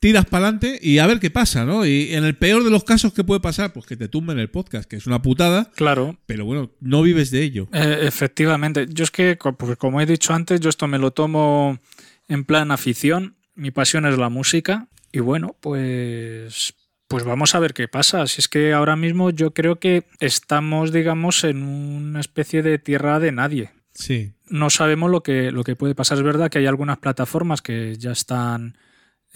tiras 0.00 0.24
para 0.26 0.44
adelante 0.46 0.78
y 0.80 0.98
a 0.98 1.06
ver 1.06 1.18
qué 1.20 1.30
pasa, 1.30 1.64
¿no? 1.64 1.84
Y 1.86 2.14
en 2.14 2.24
el 2.24 2.36
peor 2.36 2.62
de 2.64 2.70
los 2.70 2.84
casos, 2.84 3.12
¿qué 3.12 3.24
puede 3.24 3.40
pasar? 3.40 3.72
Pues 3.72 3.86
que 3.86 3.96
te 3.96 4.08
tumben 4.08 4.38
el 4.38 4.48
podcast, 4.50 4.88
que 4.88 4.96
es 4.96 5.06
una 5.06 5.20
putada, 5.22 5.70
Claro, 5.74 6.16
pero 6.26 6.44
bueno, 6.44 6.70
no 6.80 7.02
vives 7.02 7.30
de 7.30 7.42
ello. 7.42 7.68
eh, 7.72 8.00
efectivamente. 8.02 8.86
Yo 8.90 9.04
es 9.04 9.10
que, 9.10 9.36
pues 9.36 9.76
como 9.76 10.00
he 10.00 10.06
dicho 10.06 10.32
antes, 10.34 10.60
yo 10.60 10.68
esto 10.68 10.86
me 10.86 10.98
lo 10.98 11.10
tomo 11.12 11.78
en 12.28 12.44
plan 12.44 12.70
afición. 12.70 13.36
Mi 13.54 13.70
pasión 13.70 14.06
es 14.06 14.16
la 14.18 14.28
música. 14.28 14.88
Y 15.12 15.20
bueno, 15.20 15.56
pues. 15.60 16.74
Pues 17.08 17.24
vamos 17.24 17.54
a 17.54 17.58
ver 17.58 17.72
qué 17.72 17.88
pasa. 17.88 18.26
Si 18.26 18.40
es 18.42 18.48
que 18.48 18.74
ahora 18.74 18.94
mismo 18.94 19.30
yo 19.30 19.52
creo 19.54 19.76
que 19.80 20.04
estamos, 20.20 20.92
digamos, 20.92 21.42
en 21.42 21.62
una 21.62 22.20
especie 22.20 22.62
de 22.62 22.78
tierra 22.78 23.18
de 23.18 23.32
nadie. 23.32 23.70
Sí. 23.94 24.32
no 24.48 24.70
sabemos 24.70 25.10
lo 25.10 25.22
que, 25.24 25.50
lo 25.50 25.64
que 25.64 25.74
puede 25.74 25.94
pasar. 25.94 26.18
Es 26.18 26.24
verdad 26.24 26.50
que 26.50 26.58
hay 26.58 26.66
algunas 26.66 26.98
plataformas 26.98 27.62
que 27.62 27.96
ya 27.96 28.12
están 28.12 28.76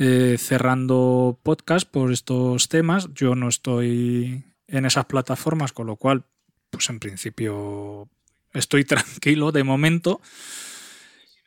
eh, 0.03 0.37
cerrando 0.39 1.39
podcast 1.43 1.89
por 1.89 2.13
estos 2.13 2.69
temas. 2.69 3.09
Yo 3.15 3.35
no 3.35 3.49
estoy 3.49 4.45
en 4.67 4.85
esas 4.87 5.05
plataformas, 5.07 5.73
con 5.73 5.87
lo 5.87 5.97
cual, 5.97 6.25
pues 6.71 6.89
en 6.91 6.99
principio 6.99 8.09
estoy 8.53 8.85
tranquilo 8.85 9.53
de 9.53 9.65
momento. 9.65 10.21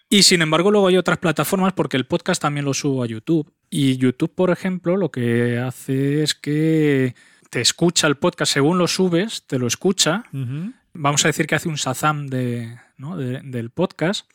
Y 0.10 0.24
sin 0.24 0.42
embargo, 0.42 0.72
luego 0.72 0.88
hay 0.88 0.98
otras 0.98 1.18
plataformas 1.18 1.74
porque 1.74 1.98
el 1.98 2.06
podcast 2.06 2.42
también 2.42 2.66
lo 2.66 2.74
subo 2.74 3.04
a 3.04 3.08
YouTube. 3.08 3.52
Y 3.70 3.98
YouTube, 3.98 4.34
por 4.34 4.52
ejemplo, 4.52 4.96
lo 4.96 5.10
que 5.12 5.58
hace 5.58 6.24
es 6.24 6.36
que 6.36 7.16
te 7.50 7.60
escucha 7.62 8.08
el 8.08 8.16
podcast 8.16 8.54
según 8.54 8.78
lo 8.78 8.88
subes, 8.88 9.46
te 9.48 9.60
lo 9.60 9.68
escucha 9.68 10.24
vamos 10.94 11.26
a 11.26 11.28
decir 11.28 11.46
que 11.48 11.56
hace 11.56 11.68
un 11.68 11.76
Shazam 11.76 12.28
de, 12.28 12.78
¿no? 12.98 13.18
de- 13.18 13.42
del 13.42 13.70
podcast 13.70 14.30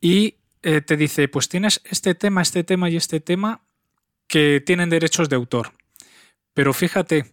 y 0.00 0.34
eh, 0.66 0.80
te 0.80 0.96
dice, 0.96 1.28
pues 1.28 1.48
tienes 1.48 1.80
este 1.84 2.16
tema, 2.16 2.42
este 2.42 2.64
tema 2.64 2.90
y 2.90 2.96
este 2.96 3.20
tema 3.20 3.60
que 4.26 4.60
tienen 4.60 4.90
derechos 4.90 5.28
de 5.28 5.36
autor. 5.36 5.70
Pero 6.54 6.72
fíjate, 6.72 7.26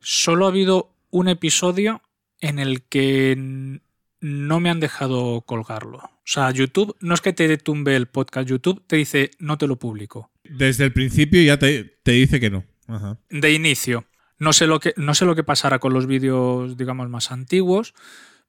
solo 0.00 0.44
ha 0.44 0.48
habido 0.50 0.94
un 1.08 1.28
episodio 1.28 2.02
en 2.42 2.58
el 2.58 2.82
que 2.82 3.80
no 4.20 4.60
me 4.60 4.68
han 4.68 4.80
dejado 4.80 5.40
colgarlo. 5.46 5.96
O 5.96 6.26
sea, 6.26 6.50
YouTube 6.50 6.94
no 7.00 7.14
es 7.14 7.22
que 7.22 7.32
te 7.32 7.56
tumbe 7.56 7.96
el 7.96 8.06
podcast, 8.06 8.46
YouTube 8.50 8.84
te 8.86 8.96
dice, 8.96 9.30
no 9.38 9.56
te 9.56 9.66
lo 9.66 9.76
publico. 9.76 10.30
Desde 10.42 10.84
el 10.84 10.92
principio 10.92 11.40
ya 11.42 11.58
te, 11.58 11.84
te 12.02 12.12
dice 12.12 12.38
que 12.38 12.50
no. 12.50 12.64
Ajá. 12.86 13.18
de 13.30 13.50
inicio. 13.50 14.04
No 14.38 14.52
sé 14.52 14.66
lo 14.66 14.78
que, 14.78 14.92
no 14.98 15.14
sé 15.14 15.24
lo 15.24 15.34
que 15.34 15.42
pasará 15.42 15.78
con 15.78 15.94
los 15.94 16.06
vídeos, 16.06 16.76
digamos, 16.76 17.08
más 17.08 17.32
antiguos, 17.32 17.94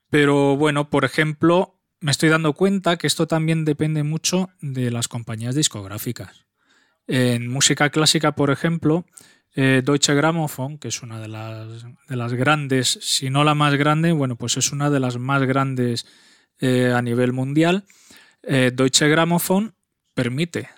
pero 0.09 0.57
bueno, 0.57 0.89
por 0.89 1.05
ejemplo, 1.05 1.74
me 2.05 2.11
estoy 2.11 2.29
dando 2.29 2.53
cuenta 2.53 2.97
que 2.97 3.07
esto 3.07 3.25
también 3.25 3.65
depende 3.65 4.03
mucho 4.03 4.51
de 4.61 4.91
las 4.91 5.07
compañías 5.07 5.55
discográficas. 5.55 6.45
En 7.07 7.47
música 7.47 7.89
clásica, 7.89 8.33
por 8.33 8.51
ejemplo, 8.51 9.07
eh, 9.55 9.81
Deutsche 9.83 10.13
Grammophon, 10.13 10.77
que 10.77 10.89
es 10.89 11.01
una 11.01 11.19
de 11.19 11.27
las, 11.27 11.83
de 12.07 12.15
las 12.15 12.33
grandes, 12.33 12.99
si 13.01 13.31
no 13.31 13.43
la 13.43 13.55
más 13.55 13.73
grande, 13.73 14.11
bueno, 14.11 14.35
pues 14.35 14.55
es 14.55 14.71
una 14.71 14.91
de 14.91 14.99
las 14.99 15.17
más 15.17 15.41
grandes 15.47 16.05
eh, 16.59 16.93
a 16.95 17.01
nivel 17.01 17.33
mundial, 17.33 17.85
eh, 18.43 18.69
Deutsche 18.71 19.09
Grammophon 19.09 19.73
permite 20.13 20.69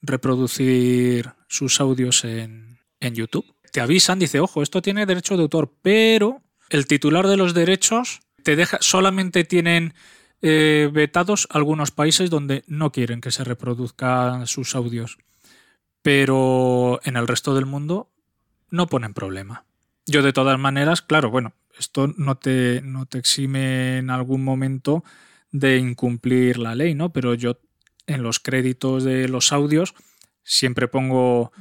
reproducir 0.00 1.32
sus 1.48 1.80
audios 1.80 2.22
en, 2.22 2.78
en 3.00 3.16
YouTube. 3.16 3.52
Te 3.72 3.80
avisan, 3.80 4.20
dice, 4.20 4.38
ojo, 4.38 4.62
esto 4.62 4.80
tiene 4.80 5.06
derecho 5.06 5.36
de 5.36 5.42
autor, 5.42 5.74
pero 5.82 6.40
el 6.70 6.86
titular 6.86 7.26
de 7.26 7.36
los 7.36 7.52
derechos 7.52 8.20
te 8.44 8.54
deja, 8.54 8.78
solamente 8.80 9.42
tienen 9.42 9.92
eh, 10.42 10.88
vetados 10.92 11.48
algunos 11.50 11.90
países 11.90 12.30
donde 12.30 12.64
no 12.66 12.92
quieren 12.92 13.20
que 13.20 13.30
se 13.30 13.44
reproduzcan 13.44 14.46
sus 14.46 14.74
audios. 14.74 15.18
Pero 16.02 17.00
en 17.04 17.16
el 17.16 17.26
resto 17.26 17.54
del 17.54 17.66
mundo 17.66 18.10
no 18.70 18.86
ponen 18.86 19.14
problema. 19.14 19.64
Yo 20.06 20.22
de 20.22 20.32
todas 20.32 20.58
maneras, 20.58 21.02
claro, 21.02 21.30
bueno, 21.30 21.54
esto 21.78 22.12
no 22.16 22.36
te, 22.36 22.80
no 22.82 23.06
te 23.06 23.18
exime 23.18 23.98
en 23.98 24.10
algún 24.10 24.42
momento 24.42 25.04
de 25.50 25.78
incumplir 25.78 26.58
la 26.58 26.74
ley, 26.74 26.94
¿no? 26.94 27.12
Pero 27.12 27.34
yo 27.34 27.58
en 28.06 28.22
los 28.22 28.38
créditos 28.40 29.04
de 29.04 29.28
los 29.28 29.52
audios 29.52 29.94
siempre 30.42 30.88
pongo 30.88 31.52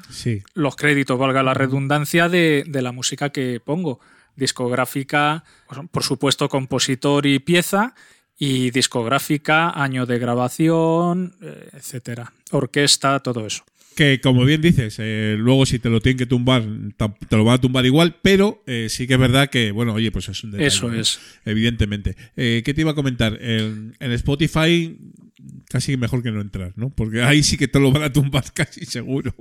los 0.54 0.76
créditos, 0.78 1.20
valga 1.20 1.44
la 1.44 1.54
redundancia, 1.54 2.30
de, 2.30 2.64
de, 2.66 2.82
la 2.82 2.94
música 2.94 3.32
que 3.32 3.60
pongo. 3.64 4.00
Discográfica, 4.38 5.44
por 5.92 6.04
supuesto, 6.04 6.48
compositor 6.48 7.26
y 7.26 7.40
pieza, 7.40 7.96
y 8.38 8.72
discográfica, 8.72 9.72
año 9.82 10.06
de 10.06 10.20
grabación, 10.20 11.36
eh, 11.42 11.70
etcétera. 11.74 12.34
Orquesta, 12.52 13.20
todo 13.20 13.46
eso 13.46 13.64
que 13.98 14.22
como 14.22 14.46
bien 14.46 14.62
dices, 14.62 14.98
eh, 15.00 15.36
luego 15.38 15.66
si 15.66 15.80
te 15.80 15.90
lo 15.90 16.00
tienen 16.00 16.20
que 16.20 16.28
tumbar, 16.28 16.64
te 17.28 17.36
lo 17.36 17.44
van 17.44 17.56
a 17.56 17.58
tumbar 17.58 17.86
igual, 17.86 18.16
pero 18.22 18.64
eh, 18.68 18.88
sí 18.90 19.08
que 19.08 19.16
es 19.16 19.20
verdad 19.20 19.50
que, 19.50 19.72
bueno, 19.72 19.94
oye, 19.94 20.12
pues 20.12 20.30
es 20.30 20.44
un 20.44 20.52
detalle. 20.52 20.68
Eso 20.68 20.94
es. 20.94 21.20
Evidentemente. 21.44 22.16
Eh, 22.38 22.62
¿Qué 22.64 22.74
te 22.74 22.82
iba 22.82 22.92
a 22.92 22.96
comentar? 22.96 23.38
En, 23.42 23.96
Spotify 24.00 24.98
casi 25.68 25.98
mejor 25.98 26.22
que 26.22 26.32
no 26.32 26.42
entrar, 26.42 26.74
¿no? 26.76 26.92
Porque 26.92 27.24
ahí 27.24 27.42
sí 27.42 27.58
que 27.58 27.68
te 27.68 27.80
lo 27.80 27.92
van 27.92 28.04
a 28.04 28.14
tumbar 28.14 28.46
casi 28.54 28.86
seguro. 28.86 29.34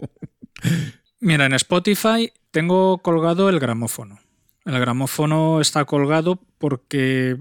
Mira, 1.21 1.45
en 1.45 1.53
Spotify 1.53 2.33
tengo 2.51 2.99
colgado 2.99 3.51
el 3.51 3.61
gramófono. 3.61 4.19
El 4.65 4.81
gramófono 4.81 5.61
está 5.61 5.85
colgado 5.85 6.41
porque, 6.59 7.37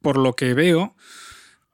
por 0.00 0.16
lo 0.16 0.34
que 0.34 0.54
veo, 0.54 0.94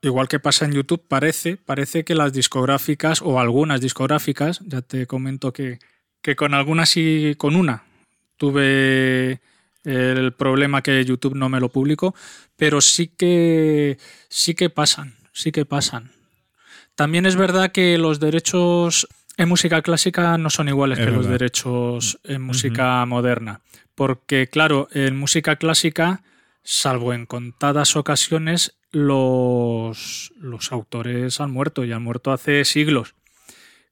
igual 0.02 0.28
que 0.28 0.38
pasa 0.38 0.64
en 0.64 0.72
YouTube, 0.72 1.02
parece, 1.06 1.56
parece 1.56 2.04
que 2.04 2.14
las 2.14 2.32
discográficas 2.32 3.22
o 3.22 3.40
algunas 3.40 3.80
discográficas, 3.80 4.60
ya 4.66 4.82
te 4.82 5.06
comento 5.06 5.52
que, 5.52 5.78
que 6.22 6.36
con 6.36 6.54
algunas 6.54 6.96
y 6.96 7.34
con 7.36 7.56
una 7.56 7.84
tuve 8.36 9.40
el 9.84 10.32
problema 10.32 10.82
que 10.82 11.04
YouTube 11.04 11.36
no 11.36 11.48
me 11.48 11.60
lo 11.60 11.68
publicó, 11.68 12.14
pero 12.56 12.80
sí 12.80 13.08
que 13.08 13.98
sí 14.28 14.54
que 14.54 14.68
pasan, 14.68 15.14
sí 15.32 15.52
que 15.52 15.64
pasan. 15.64 16.10
También 16.96 17.26
es 17.26 17.36
verdad 17.36 17.70
que 17.70 17.96
los 17.98 18.18
derechos 18.18 19.06
en 19.36 19.48
música 19.48 19.82
clásica 19.82 20.38
no 20.38 20.50
son 20.50 20.68
iguales 20.68 20.98
que 20.98 21.10
los 21.10 21.28
derechos 21.28 22.18
en 22.24 22.42
música 22.42 23.04
moderna, 23.06 23.60
porque 23.94 24.48
claro, 24.48 24.88
en 24.92 25.16
música 25.16 25.56
clásica, 25.56 26.22
salvo 26.66 27.14
en 27.14 27.26
contadas 27.26 27.94
ocasiones, 27.96 28.76
los, 28.90 30.32
los 30.36 30.72
autores 30.72 31.40
han 31.40 31.52
muerto 31.52 31.84
y 31.84 31.92
han 31.92 32.02
muerto 32.02 32.32
hace 32.32 32.64
siglos. 32.64 33.14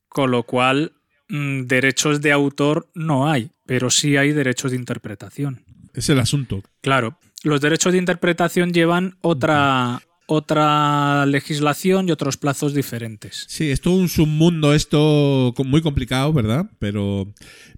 Con 0.08 0.32
lo 0.32 0.42
cual, 0.42 0.92
mm, 1.28 1.62
derechos 1.62 2.20
de 2.20 2.32
autor 2.32 2.88
no 2.94 3.30
hay, 3.30 3.52
pero 3.64 3.90
sí 3.90 4.16
hay 4.16 4.32
derechos 4.32 4.72
de 4.72 4.76
interpretación. 4.76 5.64
Es 5.94 6.08
el 6.08 6.18
asunto. 6.18 6.62
Claro, 6.80 7.18
los 7.44 7.60
derechos 7.60 7.92
de 7.92 7.98
interpretación 7.98 8.72
llevan 8.72 9.16
otra, 9.20 10.02
otra 10.26 11.26
legislación 11.26 12.08
y 12.08 12.12
otros 12.12 12.37
plazos 12.37 12.74
diferentes. 12.74 13.44
Sí, 13.48 13.70
es 13.70 13.80
todo 13.80 13.94
un 13.94 14.08
submundo 14.08 14.74
esto 14.74 15.54
muy 15.64 15.82
complicado, 15.82 16.32
¿verdad? 16.32 16.70
Pero, 16.78 17.32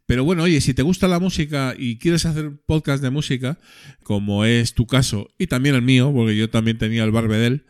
pero 0.07 0.25
bueno, 0.25 0.45
oye, 0.45 0.61
si 0.61 0.75
te 0.75 0.83
gusta 0.83 1.09
la 1.09 1.19
música 1.19 1.75
y 1.77 1.99
quieres 1.99 2.27
hacer 2.27 2.53
podcast 2.67 3.03
de 3.03 3.11
música, 3.11 3.59
como 4.03 4.45
es 4.45 4.75
tu 4.75 4.87
caso 4.87 5.29
y 5.39 5.49
también 5.49 5.75
el 5.75 5.83
mío, 5.83 6.13
porque 6.15 6.37
yo 6.37 6.49
también 6.49 6.79
tenía 6.79 7.05
el 7.05 7.11
Barbedel, 7.11 7.65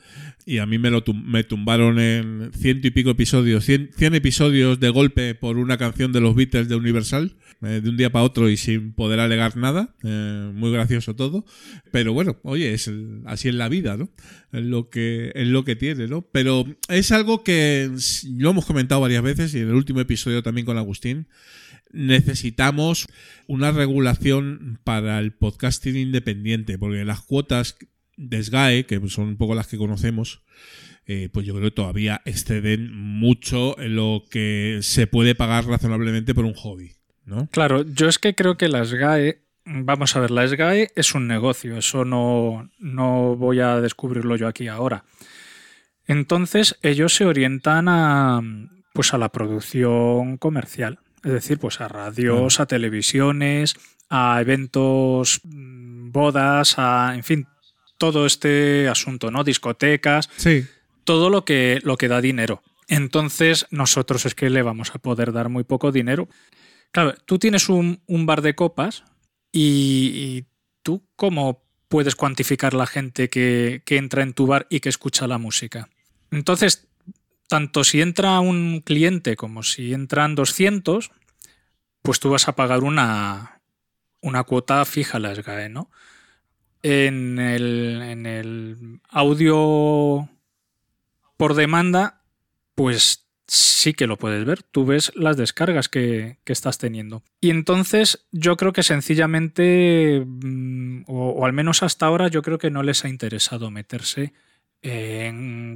y 0.48 0.58
a 0.58 0.66
mí 0.66 0.78
me 0.78 0.90
lo 0.90 1.02
me 1.12 1.42
tumbaron 1.42 1.98
en 1.98 2.52
ciento 2.56 2.86
y 2.86 2.92
pico 2.92 3.10
episodios, 3.10 3.64
cien, 3.64 3.90
episodios 3.98 4.78
de 4.78 4.90
golpe 4.90 5.34
por 5.34 5.58
una 5.58 5.76
canción 5.76 6.12
de 6.12 6.20
los 6.20 6.36
Beatles 6.36 6.68
de 6.68 6.76
Universal, 6.76 7.34
eh, 7.62 7.80
de 7.82 7.90
un 7.90 7.96
día 7.96 8.10
para 8.10 8.24
otro 8.24 8.48
y 8.48 8.56
sin 8.56 8.92
poder 8.92 9.18
alegar 9.18 9.56
nada, 9.56 9.96
eh, 10.04 10.50
muy 10.54 10.70
gracioso 10.70 11.16
todo, 11.16 11.44
pero 11.90 12.12
bueno, 12.12 12.38
oye, 12.44 12.72
es 12.72 12.88
así 13.24 13.48
en 13.48 13.58
la 13.58 13.68
vida, 13.68 13.96
¿no? 13.96 14.08
Es 14.52 14.64
lo 14.64 14.88
que 14.88 15.32
es 15.34 15.48
lo 15.48 15.64
que 15.64 15.74
tiene, 15.74 16.06
¿no? 16.06 16.22
Pero 16.22 16.64
es 16.88 17.10
algo 17.10 17.42
que 17.42 17.90
lo 18.36 18.50
hemos 18.50 18.66
comentado 18.66 19.00
varias 19.00 19.24
veces 19.24 19.52
y 19.52 19.58
en 19.58 19.68
el 19.68 19.74
último 19.74 20.00
episodio 20.00 20.44
también 20.44 20.64
con 20.64 20.78
Agustín 20.78 21.26
necesitamos 21.92 23.08
una 23.46 23.72
regulación 23.72 24.78
para 24.84 25.18
el 25.18 25.32
podcasting 25.32 25.96
independiente, 25.96 26.78
porque 26.78 27.04
las 27.04 27.22
cuotas 27.22 27.76
de 28.16 28.42
SGAE, 28.42 28.86
que 28.86 29.00
son 29.08 29.28
un 29.28 29.36
poco 29.36 29.54
las 29.54 29.66
que 29.66 29.78
conocemos, 29.78 30.42
eh, 31.06 31.28
pues 31.32 31.46
yo 31.46 31.54
creo 31.54 31.66
que 31.66 31.74
todavía 31.74 32.20
exceden 32.24 32.92
mucho 32.92 33.76
lo 33.78 34.24
que 34.28 34.80
se 34.82 35.06
puede 35.06 35.34
pagar 35.34 35.66
razonablemente 35.66 36.34
por 36.34 36.44
un 36.44 36.54
hobby, 36.54 36.96
¿no? 37.24 37.48
Claro, 37.50 37.82
yo 37.82 38.08
es 38.08 38.18
que 38.18 38.34
creo 38.34 38.56
que 38.56 38.68
la 38.68 38.84
SGAE, 38.84 39.42
vamos 39.64 40.16
a 40.16 40.20
ver, 40.20 40.30
la 40.30 40.46
SGAE 40.48 40.90
es 40.96 41.14
un 41.14 41.28
negocio, 41.28 41.76
eso 41.76 42.04
no, 42.04 42.70
no 42.78 43.36
voy 43.36 43.60
a 43.60 43.80
descubrirlo 43.80 44.36
yo 44.36 44.48
aquí 44.48 44.66
ahora. 44.66 45.04
Entonces 46.06 46.76
ellos 46.82 47.14
se 47.14 47.24
orientan 47.24 47.88
a, 47.88 48.40
pues 48.92 49.12
a 49.14 49.18
la 49.18 49.30
producción 49.30 50.38
comercial, 50.38 50.98
es 51.22 51.32
decir, 51.32 51.58
pues 51.58 51.80
a 51.80 51.88
radios, 51.88 52.60
a 52.60 52.66
televisiones, 52.66 53.76
a 54.08 54.40
eventos, 54.40 55.40
mm, 55.44 56.10
bodas, 56.10 56.78
a, 56.78 57.12
en 57.14 57.24
fin, 57.24 57.46
todo 57.98 58.26
este 58.26 58.88
asunto, 58.88 59.30
¿no? 59.30 59.44
Discotecas. 59.44 60.28
Sí. 60.36 60.66
Todo 61.04 61.30
lo 61.30 61.44
que, 61.44 61.80
lo 61.82 61.96
que 61.96 62.08
da 62.08 62.20
dinero. 62.20 62.62
Entonces, 62.88 63.66
nosotros 63.70 64.26
es 64.26 64.34
que 64.34 64.50
le 64.50 64.62
vamos 64.62 64.94
a 64.94 64.98
poder 64.98 65.32
dar 65.32 65.48
muy 65.48 65.64
poco 65.64 65.92
dinero. 65.92 66.28
Claro, 66.92 67.14
tú 67.24 67.38
tienes 67.38 67.68
un, 67.68 68.00
bar 68.08 68.42
de 68.42 68.54
copas 68.54 69.04
y, 69.52 70.44
tú, 70.82 71.04
¿cómo 71.16 71.62
puedes 71.88 72.14
cuantificar 72.14 72.74
la 72.74 72.86
gente 72.86 73.28
que, 73.28 73.82
que 73.84 73.96
entra 73.96 74.22
en 74.22 74.34
tu 74.34 74.46
bar 74.46 74.66
y 74.70 74.80
que 74.80 74.88
escucha 74.88 75.26
la 75.26 75.38
música? 75.38 75.88
Entonces, 76.30 76.86
tanto 77.48 77.84
si 77.84 78.00
entra 78.00 78.40
un 78.40 78.80
cliente 78.80 79.36
como 79.36 79.62
si 79.62 79.92
entran 79.92 80.34
200, 80.34 81.10
pues 82.02 82.20
tú 82.20 82.30
vas 82.30 82.48
a 82.48 82.56
pagar 82.56 82.84
una, 82.84 83.60
una 84.20 84.44
cuota 84.44 84.84
fija 84.84 85.18
a 85.18 85.20
la 85.20 85.34
SGAE, 85.34 85.68
¿no? 85.68 85.90
En 86.88 87.40
el, 87.40 89.00
audio 89.08 90.28
por 91.36 91.54
demanda, 91.54 92.22
pues 92.76 93.26
sí 93.48 93.92
que 93.92 94.06
lo 94.06 94.16
puedes 94.16 94.44
ver. 94.44 94.62
Tú 94.62 94.86
ves 94.86 95.10
las 95.16 95.36
descargas 95.36 95.88
que, 95.88 96.38
estás 96.46 96.78
teniendo. 96.78 97.24
Y 97.40 97.50
entonces 97.50 98.28
yo 98.30 98.56
creo 98.56 98.72
que 98.72 98.84
sencillamente, 98.84 100.22
mm, 100.24 101.06
o, 101.08 101.44
al 101.44 101.52
menos 101.52 101.82
hasta 101.82 102.06
ahora, 102.06 102.28
yo 102.28 102.42
creo 102.42 102.58
que 102.58 102.70
no 102.70 102.84
les 102.84 103.04
ha 103.04 103.08
interesado 103.08 103.72
meterse 103.72 104.32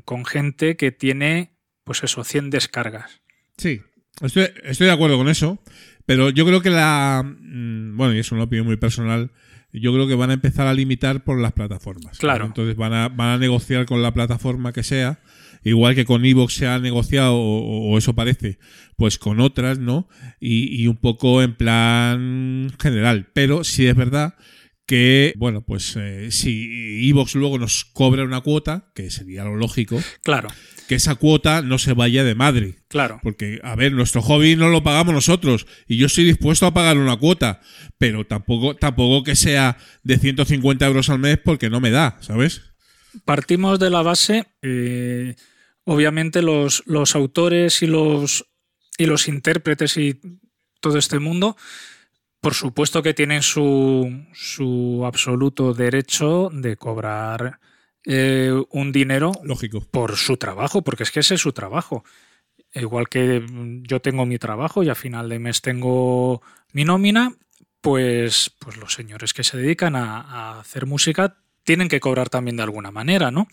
con 0.05 0.25
gente 0.25 0.77
que 0.77 0.93
tiene, 0.93 1.51
pues 1.83 2.05
eso, 2.05 2.23
100 2.23 2.51
descargas. 2.51 3.21
Sí, 3.57 3.83
estoy, 4.23 4.51
estoy 4.63 4.87
de 4.87 4.93
acuerdo 4.93 5.19
con 5.19 5.29
eso. 5.29 5.59
Pero 6.07 6.31
yo 6.31 6.47
creo 6.47 6.63
que 6.63 6.71
la. 6.71 7.25
Mm, 7.25 7.97
bueno, 7.97 8.15
y 8.15 8.21
es 8.21 8.31
una 8.31 8.45
opinión 8.45 8.67
muy 8.67 8.77
personal 8.77 9.33
yo 9.73 9.93
creo 9.93 10.09
que 10.09 10.15
van 10.15 10.31
a 10.31 10.35
empezar 10.35 10.67
a 10.67 10.75
limitar 10.75 11.25
por 11.25 11.41
las 11.41 11.53
plataformas. 11.53 12.19
Claro. 12.19 12.47
Entonces 12.47 12.77
van 12.77 12.93
a, 12.93 13.09
van 13.09 13.29
a 13.29 13.39
negociar 13.39 13.87
con 13.87 14.03
la 14.03 14.13
plataforma 14.13 14.73
que 14.73 14.83
sea, 14.83 15.21
igual 15.63 15.95
que 15.95 16.05
con 16.05 16.25
Evox 16.25 16.55
se 16.55 16.67
ha 16.67 16.79
negociado, 16.79 17.37
o, 17.37 17.97
eso 17.99 18.15
parece, 18.15 18.59
pues 18.97 19.19
con 19.19 19.41
otras, 19.41 19.79
¿no? 19.79 20.09
Y, 20.41 20.87
un 20.87 20.97
poco 20.97 21.43
en 21.43 21.55
plan 21.55 22.73
general. 22.81 23.29
Pero 23.33 23.65
sí 23.65 23.87
es 23.87 23.95
verdad 23.95 24.35
que, 24.87 25.35
bueno, 25.37 25.63
pues 25.63 25.97
eh, 25.97 26.31
si 26.31 27.09
Evox 27.09 27.35
luego 27.37 27.59
nos 27.59 27.85
cobra 27.85 28.25
una 28.25 28.41
cuota, 28.41 28.91
que 28.95 29.11
sería 29.11 29.45
lo 29.45 29.57
lógico. 29.57 30.01
Claro 30.23 30.49
que 30.91 30.97
esa 30.97 31.15
cuota 31.15 31.63
no 31.63 31.79
se 31.79 31.93
vaya 31.93 32.25
de 32.25 32.35
madre. 32.35 32.75
Claro. 32.89 33.21
Porque, 33.23 33.61
a 33.63 33.77
ver, 33.77 33.93
nuestro 33.93 34.23
hobby 34.23 34.57
no 34.57 34.71
lo 34.71 34.83
pagamos 34.83 35.15
nosotros 35.15 35.69
y 35.87 35.99
yo 35.99 36.07
estoy 36.07 36.25
dispuesto 36.25 36.67
a 36.67 36.75
pagar 36.75 36.99
una 36.99 37.17
cuota, 37.17 37.61
pero 37.97 38.27
tampoco, 38.27 38.75
tampoco 38.75 39.23
que 39.23 39.37
sea 39.37 39.77
de 40.03 40.19
150 40.19 40.85
euros 40.85 41.09
al 41.09 41.21
mes 41.21 41.39
porque 41.39 41.71
no 41.71 41.79
me 41.79 41.93
da, 41.93 42.19
¿sabes? 42.23 42.63
Partimos 43.25 43.79
de 43.79 43.89
la 43.89 44.03
base, 44.03 44.49
eh, 44.63 45.37
obviamente 45.85 46.43
los, 46.43 46.83
los 46.87 47.15
autores 47.15 47.83
y 47.83 47.87
los, 47.87 48.47
y 48.99 49.07
los 49.07 49.29
intérpretes 49.29 49.97
y 49.97 50.21
todo 50.81 50.99
este 50.99 51.21
mundo, 51.21 51.57
por 52.41 52.55
supuesto 52.55 53.01
que 53.01 53.15
tienen 53.15 53.43
su, 53.43 54.27
su 54.33 55.05
absoluto 55.07 55.73
derecho 55.73 56.51
de 56.53 56.77
cobrar 56.77 57.61
eh, 58.07 58.53
un 58.71 58.93
dinero 58.93 59.33
lógico 59.43 59.81
por 59.81 60.17
su 60.17 60.37
trabajo, 60.37 60.83
porque 60.83 61.03
es 61.03 61.11
que 61.11 61.21
ese 61.21 61.35
es 61.35 61.41
su 61.41 61.53
trabajo. 61.53 62.05
igual 62.75 63.09
que 63.09 63.45
yo 63.83 64.01
tengo 64.01 64.27
mi 64.27 64.39
trabajo 64.39 64.83
y 64.83 64.89
a 64.89 64.95
final 64.95 65.29
de 65.29 65.39
mes 65.39 65.61
tengo 65.61 66.43
mi 66.73 66.85
nómina, 66.85 67.35
pues, 67.81 68.51
pues 68.59 68.77
los 68.77 68.95
señores 68.95 69.33
que 69.33 69.45
se 69.45 69.57
dedican 69.57 69.97
a, 69.97 70.21
a 70.21 70.61
hacer 70.61 70.87
música 70.87 71.37
tienen 71.65 71.89
que 71.89 72.01
cobrar 72.01 72.29
también 72.29 72.57
de 72.57 72.63
alguna 72.63 72.91
manera, 72.91 73.31
¿no? 73.31 73.49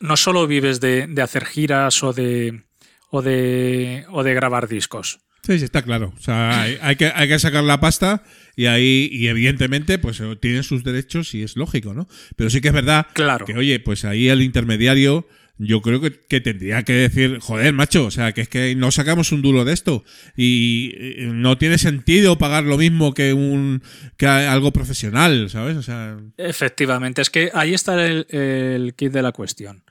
No 0.00 0.16
solo 0.16 0.46
vives 0.46 0.80
de, 0.80 1.06
de 1.06 1.22
hacer 1.22 1.44
giras 1.44 2.02
o 2.02 2.12
de, 2.12 2.64
o 3.10 3.22
de, 3.22 4.06
o 4.10 4.22
de 4.22 4.34
grabar 4.34 4.68
discos. 4.68 5.20
Sí, 5.44 5.58
sí, 5.58 5.64
está 5.64 5.82
claro. 5.82 6.12
O 6.16 6.20
sea, 6.20 6.62
hay, 6.62 6.78
hay 6.80 6.96
que, 6.96 7.06
hay 7.14 7.26
que 7.28 7.38
sacar 7.38 7.64
la 7.64 7.80
pasta 7.80 8.22
y 8.54 8.66
ahí, 8.66 9.08
y 9.10 9.26
evidentemente, 9.26 9.98
pues 9.98 10.20
eh, 10.20 10.36
tienen 10.40 10.62
sus 10.62 10.84
derechos 10.84 11.34
y 11.34 11.42
es 11.42 11.56
lógico, 11.56 11.94
¿no? 11.94 12.06
Pero 12.36 12.48
sí 12.48 12.60
que 12.60 12.68
es 12.68 12.74
verdad 12.74 13.06
Claro. 13.12 13.44
que, 13.44 13.54
oye, 13.56 13.80
pues 13.80 14.04
ahí 14.04 14.28
el 14.28 14.40
intermediario, 14.42 15.26
yo 15.58 15.80
creo 15.82 16.00
que, 16.00 16.12
que 16.12 16.40
tendría 16.40 16.84
que 16.84 16.92
decir, 16.92 17.38
joder, 17.40 17.72
macho, 17.72 18.06
o 18.06 18.10
sea, 18.12 18.32
que 18.32 18.42
es 18.42 18.48
que 18.48 18.74
no 18.76 18.92
sacamos 18.92 19.32
un 19.32 19.42
duro 19.42 19.64
de 19.64 19.72
esto 19.72 20.04
y 20.36 20.94
no 21.18 21.58
tiene 21.58 21.76
sentido 21.78 22.38
pagar 22.38 22.62
lo 22.64 22.78
mismo 22.78 23.12
que 23.12 23.32
un 23.32 23.82
que 24.16 24.26
algo 24.26 24.72
profesional, 24.72 25.50
¿sabes? 25.50 25.76
O 25.76 25.82
sea, 25.82 26.18
Efectivamente, 26.36 27.20
es 27.20 27.30
que 27.30 27.50
ahí 27.52 27.74
está 27.74 28.04
el, 28.06 28.26
el 28.30 28.94
kit 28.94 29.10
de 29.12 29.22
la 29.22 29.32
cuestión. 29.32 29.82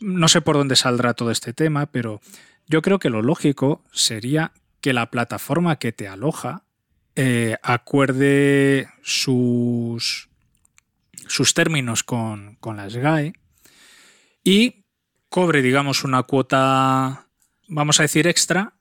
No 0.00 0.28
sé 0.28 0.40
por 0.40 0.56
dónde 0.56 0.76
saldrá 0.76 1.12
todo 1.12 1.30
este 1.30 1.52
tema, 1.52 1.92
pero 1.92 2.20
yo 2.66 2.80
creo 2.80 2.98
que 2.98 3.10
lo 3.10 3.20
lógico 3.20 3.84
sería 3.92 4.52
que 4.80 4.92
la 4.92 5.10
plataforma 5.10 5.76
que 5.76 5.92
te 5.92 6.08
aloja 6.08 6.64
eh, 7.16 7.56
acuerde 7.62 8.88
sus, 9.02 10.28
sus 11.26 11.54
términos 11.54 12.02
con, 12.02 12.56
con 12.60 12.76
la 12.76 12.88
SGAE 12.88 13.34
y 14.44 14.84
cobre, 15.28 15.62
digamos, 15.62 16.04
una 16.04 16.22
cuota, 16.22 17.26
vamos 17.68 18.00
a 18.00 18.04
decir, 18.04 18.26
extra 18.26 18.74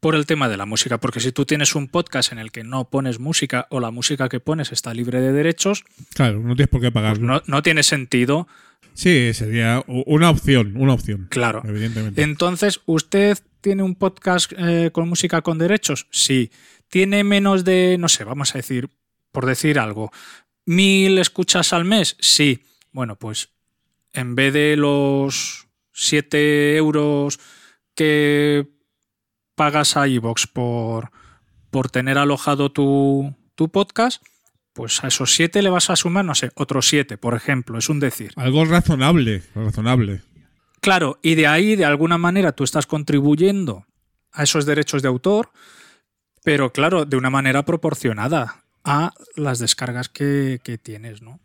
por 0.00 0.16
el 0.16 0.26
tema 0.26 0.48
de 0.48 0.56
la 0.56 0.66
música. 0.66 0.98
Porque 0.98 1.20
si 1.20 1.32
tú 1.32 1.44
tienes 1.44 1.74
un 1.74 1.86
podcast 1.88 2.32
en 2.32 2.38
el 2.38 2.50
que 2.50 2.64
no 2.64 2.90
pones 2.90 3.20
música 3.20 3.66
o 3.70 3.78
la 3.78 3.90
música 3.90 4.28
que 4.28 4.40
pones 4.40 4.72
está 4.72 4.92
libre 4.94 5.20
de 5.20 5.32
derechos, 5.32 5.84
claro, 6.14 6.40
no 6.40 6.56
tienes 6.56 6.70
por 6.70 6.80
qué 6.80 6.90
pues 6.90 7.02
pagarlo. 7.02 7.26
no, 7.26 7.42
no 7.46 7.62
tiene 7.62 7.82
sentido 7.82 8.48
Sí, 8.94 9.32
sería 9.34 9.84
una 9.86 10.30
opción, 10.30 10.76
una 10.76 10.94
opción. 10.94 11.26
Claro. 11.30 11.62
Evidentemente. 11.64 12.22
Entonces, 12.22 12.80
¿usted 12.86 13.38
tiene 13.60 13.82
un 13.82 13.94
podcast 13.94 14.52
eh, 14.56 14.90
con 14.92 15.08
música 15.08 15.42
con 15.42 15.58
derechos? 15.58 16.06
Sí. 16.10 16.50
¿Tiene 16.88 17.24
menos 17.24 17.64
de, 17.64 17.96
no 17.98 18.08
sé, 18.08 18.24
vamos 18.24 18.54
a 18.54 18.58
decir, 18.58 18.90
por 19.30 19.46
decir 19.46 19.78
algo, 19.78 20.12
mil 20.66 21.18
escuchas 21.18 21.72
al 21.72 21.84
mes? 21.84 22.16
Sí. 22.20 22.64
Bueno, 22.92 23.16
pues 23.16 23.48
en 24.12 24.34
vez 24.34 24.52
de 24.52 24.76
los 24.76 25.66
7 25.92 26.76
euros 26.76 27.40
que 27.94 28.68
pagas 29.54 29.96
a 29.96 30.06
iVoox 30.08 30.46
por, 30.52 31.10
por 31.70 31.90
tener 31.90 32.18
alojado 32.18 32.72
tu, 32.72 33.34
tu 33.54 33.70
podcast, 33.70 34.22
pues 34.72 35.02
a 35.04 35.08
esos 35.08 35.34
7 35.34 35.62
le 35.62 35.70
vas 35.70 35.90
a 35.90 35.96
sumar, 35.96 36.24
no 36.24 36.34
sé, 36.34 36.50
otros 36.54 36.88
7, 36.88 37.18
por 37.18 37.34
ejemplo, 37.34 37.78
es 37.78 37.88
un 37.88 38.00
decir. 38.00 38.32
Algo 38.36 38.64
razonable, 38.64 39.42
razonable. 39.54 40.22
Claro, 40.80 41.18
y 41.22 41.34
de 41.34 41.46
ahí, 41.46 41.76
de 41.76 41.84
alguna 41.84 42.18
manera, 42.18 42.52
tú 42.52 42.64
estás 42.64 42.86
contribuyendo 42.86 43.86
a 44.32 44.42
esos 44.42 44.66
derechos 44.66 45.02
de 45.02 45.08
autor, 45.08 45.50
pero 46.42 46.72
claro, 46.72 47.04
de 47.04 47.16
una 47.16 47.30
manera 47.30 47.64
proporcionada 47.64 48.64
a 48.84 49.12
las 49.36 49.58
descargas 49.58 50.08
que, 50.08 50.60
que 50.64 50.78
tienes, 50.78 51.22
¿no? 51.22 51.40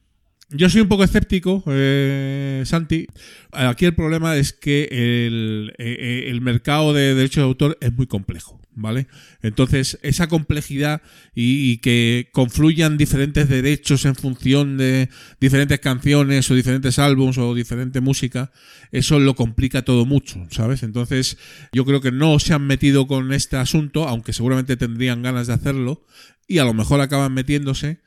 Yo 0.49 0.69
soy 0.69 0.79
un 0.79 0.87
poco 0.87 1.03
escéptico, 1.03 1.61
eh, 1.67 2.63
Santi. 2.65 3.05
Aquí 3.51 3.85
el 3.85 3.93
problema 3.93 4.37
es 4.37 4.53
que 4.53 4.87
el, 4.89 5.73
eh, 5.77 6.25
el 6.27 6.39
mercado 6.39 6.93
de 6.93 7.13
derechos 7.15 7.41
de 7.41 7.47
autor 7.47 7.77
es 7.81 7.91
muy 7.93 8.07
complejo, 8.07 8.56
¿vale? 8.77 9.07
Entonces, 9.41 9.99
esa 10.03 10.27
complejidad 10.27 11.01
y, 11.35 11.77
que 11.77 12.29
confluyan 12.31 12.97
diferentes 12.97 13.49
derechos 13.49 14.05
en 14.05 14.15
función 14.15 14.77
de 14.77 15.09
diferentes 15.41 15.79
canciones 15.79 16.49
o 16.49 16.55
diferentes 16.55 16.99
álbums 16.99 17.37
o 17.37 17.55
diferente 17.55 17.99
música, 17.99 18.51
eso 18.91 19.19
lo 19.19 19.35
complica 19.35 19.81
todo 19.81 20.05
mucho, 20.05 20.45
¿sabes? 20.51 20.83
Entonces, 20.83 21.37
yo 21.73 21.85
creo 21.85 22.01
que 22.01 22.11
no 22.11 22.39
se 22.39 22.53
han 22.53 22.65
metido 22.65 23.07
con 23.07 23.33
este 23.33 23.57
asunto, 23.57 24.07
aunque 24.07 24.31
seguramente 24.31 24.77
tendrían 24.77 25.23
ganas 25.23 25.47
de 25.47 25.53
hacerlo, 25.53 26.05
y 26.47 26.59
a 26.59 26.63
lo 26.63 26.73
mejor 26.73 27.01
acaban 27.01 27.33
metiéndose 27.33 27.99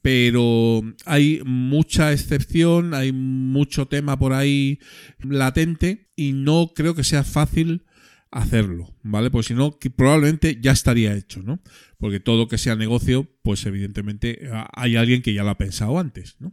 pero 0.00 0.82
hay 1.06 1.40
mucha 1.44 2.12
excepción, 2.12 2.92
hay 2.92 3.12
mucho 3.12 3.86
tema 3.86 4.18
por 4.18 4.32
ahí 4.32 4.80
latente 5.22 6.08
y 6.16 6.32
no 6.32 6.72
creo 6.74 6.96
que 6.96 7.04
sea 7.04 7.22
fácil 7.22 7.84
hacerlo, 8.32 8.94
¿vale? 9.02 9.30
Pues 9.30 9.46
si 9.46 9.54
no, 9.54 9.78
que 9.78 9.90
probablemente 9.90 10.58
ya 10.60 10.72
estaría 10.72 11.14
hecho, 11.14 11.42
¿no? 11.42 11.60
Porque 11.98 12.18
todo 12.18 12.48
que 12.48 12.58
sea 12.58 12.74
negocio, 12.74 13.28
pues 13.42 13.64
evidentemente 13.66 14.48
a- 14.52 14.68
hay 14.74 14.96
alguien 14.96 15.22
que 15.22 15.34
ya 15.34 15.44
lo 15.44 15.50
ha 15.50 15.58
pensado 15.58 15.98
antes, 15.98 16.36
¿no? 16.40 16.52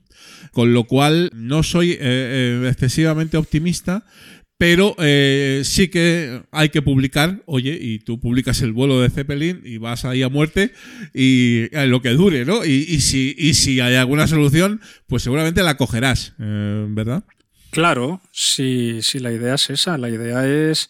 Con 0.51 0.73
lo 0.73 0.83
cual, 0.85 1.31
no 1.33 1.63
soy 1.63 1.91
eh, 1.93 1.97
eh, 2.01 2.67
excesivamente 2.69 3.37
optimista, 3.37 4.05
pero 4.57 4.93
eh, 4.99 5.61
sí 5.63 5.87
que 5.87 6.41
hay 6.51 6.67
que 6.67 6.81
publicar, 6.81 7.41
oye, 7.45 7.77
y 7.81 7.99
tú 7.99 8.19
publicas 8.19 8.61
el 8.61 8.73
vuelo 8.73 8.99
de 8.99 9.09
Zeppelin 9.09 9.61
y 9.63 9.77
vas 9.77 10.03
ahí 10.03 10.21
a 10.21 10.27
muerte 10.27 10.73
y 11.13 11.69
eh, 11.71 11.87
lo 11.87 12.01
que 12.01 12.09
dure, 12.09 12.43
¿no? 12.43 12.65
Y, 12.65 12.99
si, 12.99 13.33
y 13.37 13.53
si 13.53 13.79
hay 13.79 13.95
alguna 13.95 14.27
solución, 14.27 14.81
pues 15.07 15.23
seguramente 15.23 15.63
la 15.63 15.77
cogerás, 15.77 16.33
eh, 16.39 16.85
¿verdad? 16.89 17.23
Claro, 17.71 18.19
si, 18.33 19.01
si 19.01 19.19
la 19.19 19.31
idea 19.31 19.55
es 19.55 19.69
esa, 19.69 19.97
la 19.97 20.09
idea 20.09 20.45
es, 20.45 20.89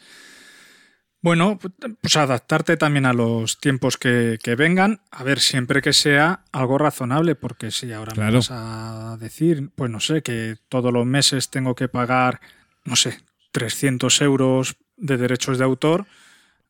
bueno, 1.21 1.59
pues 2.01 2.15
adaptarte 2.15 2.77
también 2.77 3.05
a 3.05 3.13
los 3.13 3.59
tiempos 3.59 3.97
que, 3.97 4.39
que 4.41 4.55
vengan, 4.55 5.01
a 5.11 5.23
ver, 5.23 5.39
siempre 5.39 5.81
que 5.81 5.91
sea 5.93 6.41
algo 6.51 6.77
razonable, 6.77 7.35
porque 7.35 7.71
si 7.71 7.91
ahora 7.91 8.11
me 8.11 8.15
Claro. 8.15 8.37
vas 8.37 8.51
a 8.51 9.17
decir, 9.19 9.69
pues 9.75 9.91
no 9.91 9.99
sé, 9.99 10.21
que 10.21 10.55
todos 10.69 10.93
los 10.93 11.05
meses 11.05 11.49
tengo 11.49 11.75
que 11.75 11.87
pagar, 11.89 12.39
no 12.85 12.95
sé, 12.95 13.19
300 13.51 14.21
euros 14.21 14.75
de 14.97 15.17
derechos 15.17 15.57
de 15.57 15.65
autor, 15.65 16.05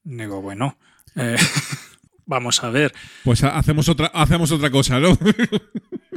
digo, 0.03 0.41
bueno, 0.41 0.77
eh, 1.15 1.35
vamos 2.25 2.63
a 2.63 2.69
ver, 2.69 2.93
Pues 3.23 3.43
ha- 3.43 3.57
hacemos 3.57 3.87
otra, 3.89 4.07
hacemos 4.13 4.51
otra 4.51 4.69
cosa, 4.69 4.99
¿no? 4.99 5.17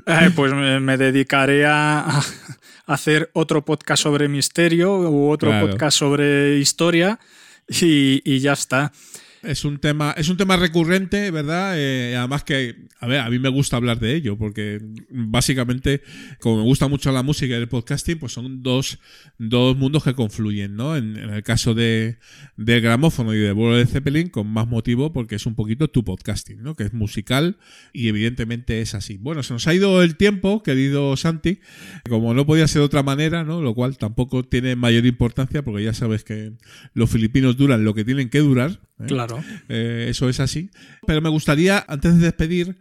Eh, 0.04 0.30
pues 0.34 0.52
me, 0.52 0.80
me 0.80 0.96
dedicaré 0.96 1.64
a, 1.64 2.00
a 2.00 2.22
hacer 2.86 3.30
otro 3.34 3.64
podcast 3.64 4.02
sobre 4.02 4.26
misterio 4.26 4.98
u 4.98 5.30
otro 5.30 5.50
Claro. 5.50 5.68
podcast 5.70 5.96
sobre 5.96 6.56
historia 6.56 7.20
y, 7.80 8.38
ya 8.40 8.52
está. 8.52 8.92
Es 9.42 9.64
un 9.64 9.78
tema, 9.78 10.14
es 10.16 10.28
un 10.28 10.36
tema 10.36 10.56
recurrente, 10.56 11.32
¿verdad? 11.32 11.74
Eh, 11.76 12.14
además 12.16 12.44
que, 12.44 12.86
a 13.00 13.08
ver, 13.08 13.18
a 13.18 13.28
mí 13.28 13.40
me 13.40 13.48
gusta 13.48 13.76
hablar 13.76 13.98
de 13.98 14.14
ello, 14.14 14.38
porque 14.38 14.80
básicamente, 15.10 16.00
como 16.38 16.58
me 16.58 16.62
gusta 16.62 16.86
mucho 16.86 17.10
la 17.10 17.24
música 17.24 17.52
y 17.52 17.56
el 17.56 17.68
podcasting, 17.68 18.20
pues 18.20 18.32
son 18.32 18.62
dos, 18.62 19.00
dos 19.38 19.76
mundos 19.76 20.04
que 20.04 20.14
confluyen, 20.14 20.76
¿no? 20.76 20.96
En, 20.96 21.16
en 21.16 21.30
el 21.30 21.42
caso 21.42 21.74
de, 21.74 22.18
del 22.56 22.80
gramófono 22.80 23.34
y 23.34 23.38
de 23.38 23.50
vuelo 23.50 23.76
de 23.76 23.86
Zeppelin, 23.86 24.28
con 24.28 24.46
más 24.46 24.68
motivo, 24.68 25.12
porque 25.12 25.34
es 25.34 25.44
un 25.44 25.56
poquito 25.56 25.88
tu 25.88 26.04
podcasting, 26.04 26.62
¿no? 26.62 26.76
Que 26.76 26.84
es 26.84 26.92
musical 26.92 27.56
y 27.92 28.06
evidentemente 28.06 28.80
es 28.80 28.94
así. 28.94 29.16
Bueno, 29.16 29.42
se 29.42 29.54
nos 29.54 29.66
ha 29.66 29.74
ido 29.74 30.04
el 30.04 30.14
tiempo, 30.14 30.62
querido 30.62 31.16
Santi, 31.16 31.58
como 32.08 32.32
no 32.32 32.46
podía 32.46 32.68
ser 32.68 32.78
de 32.78 32.86
otra 32.86 33.02
manera, 33.02 33.42
¿no? 33.42 33.60
Lo 33.60 33.74
cual 33.74 33.98
tampoco 33.98 34.44
tiene 34.44 34.76
mayor 34.76 35.04
importancia, 35.04 35.64
porque 35.64 35.82
ya 35.82 35.94
sabes 35.94 36.22
que 36.22 36.52
los 36.94 37.10
filipinos 37.10 37.56
duran 37.56 37.84
lo 37.84 37.92
que 37.92 38.04
tienen 38.04 38.28
que 38.28 38.38
durar. 38.38 38.78
¿Eh? 39.00 39.06
Claro. 39.06 39.42
Eh, 39.68 40.06
eso 40.10 40.28
es 40.28 40.40
así. 40.40 40.70
Pero 41.06 41.20
me 41.20 41.28
gustaría, 41.28 41.84
antes 41.88 42.14
de 42.18 42.24
despedir, 42.24 42.78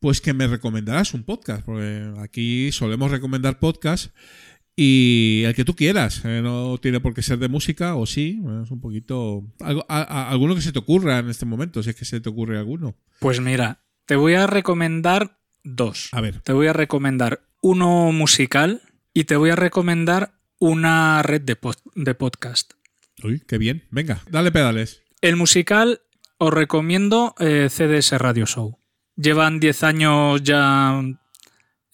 pues 0.00 0.20
que 0.20 0.32
me 0.34 0.46
recomendaras 0.46 1.14
un 1.14 1.22
podcast, 1.24 1.64
porque 1.64 2.12
aquí 2.18 2.72
solemos 2.72 3.10
recomendar 3.10 3.58
podcasts 3.58 4.10
y 4.74 5.42
el 5.44 5.54
que 5.54 5.64
tú 5.64 5.74
quieras. 5.76 6.22
eh, 6.24 6.40
no 6.42 6.78
tiene 6.78 6.98
por 7.00 7.14
qué 7.14 7.22
ser 7.22 7.38
de 7.38 7.48
música, 7.48 7.94
o 7.94 8.06
sí, 8.06 8.42
es 8.64 8.70
un 8.70 8.80
poquito... 8.80 9.44
Algo, 9.60 9.84
a- 9.88 10.02
a- 10.02 10.30
alguno 10.30 10.54
que 10.54 10.62
se 10.62 10.72
te 10.72 10.78
ocurra 10.78 11.18
en 11.18 11.28
este 11.28 11.46
momento, 11.46 11.82
si 11.82 11.90
es 11.90 11.96
que 11.96 12.04
se 12.04 12.20
te 12.20 12.28
ocurre 12.28 12.58
alguno. 12.58 12.96
Pues 13.20 13.40
mira, 13.40 13.82
te 14.06 14.16
voy 14.16 14.34
a 14.34 14.46
recomendar 14.46 15.38
dos. 15.62 16.08
A 16.12 16.20
ver, 16.20 16.40
Te 16.40 16.52
voy 16.52 16.66
a 16.68 16.72
recomendar 16.72 17.42
uno 17.60 18.10
musical 18.12 18.80
y 19.14 19.24
te 19.24 19.36
voy 19.36 19.50
a 19.50 19.56
recomendar 19.56 20.32
una 20.58 21.22
red 21.22 21.42
de, 21.42 21.60
pod- 21.60 21.82
de 21.94 22.14
podcast. 22.14 22.72
uy, 23.22 23.40
qué 23.46 23.58
bien. 23.58 23.84
Venga, 23.90 24.22
dale 24.30 24.50
pedales. 24.50 25.02
El 25.22 25.36
musical 25.36 26.00
os 26.38 26.52
recomiendo 26.52 27.34
eh, 27.38 27.68
CDS 27.70 28.12
Radio 28.18 28.44
Show. 28.46 28.78
Llevan 29.16 29.60
10 29.60 29.82
años 29.84 30.42
ya 30.42 31.00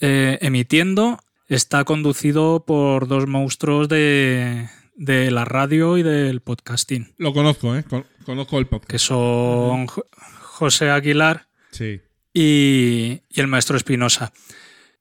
eh, 0.00 0.38
emitiendo. 0.40 1.18
Está 1.46 1.84
conducido 1.84 2.64
por 2.66 3.06
dos 3.06 3.26
monstruos 3.26 3.88
de, 3.88 4.68
de 4.96 5.30
la 5.30 5.44
radio 5.44 5.96
y 5.98 6.02
del 6.02 6.40
podcasting, 6.40 7.14
Lo 7.18 7.32
conozco, 7.32 7.76
¿eh? 7.76 7.84
Con- 7.84 8.06
conozco 8.24 8.58
el 8.58 8.66
podcast. 8.66 8.90
que 8.90 8.98
son 8.98 9.86
Jo- 9.86 10.06
José 10.42 10.90
Aguilar 10.90 11.48
Sí. 11.70 12.00
y, 12.34 13.22
y 13.28 13.40
el 13.40 13.46
maestro 13.46 13.76
Espinosa. 13.76 14.32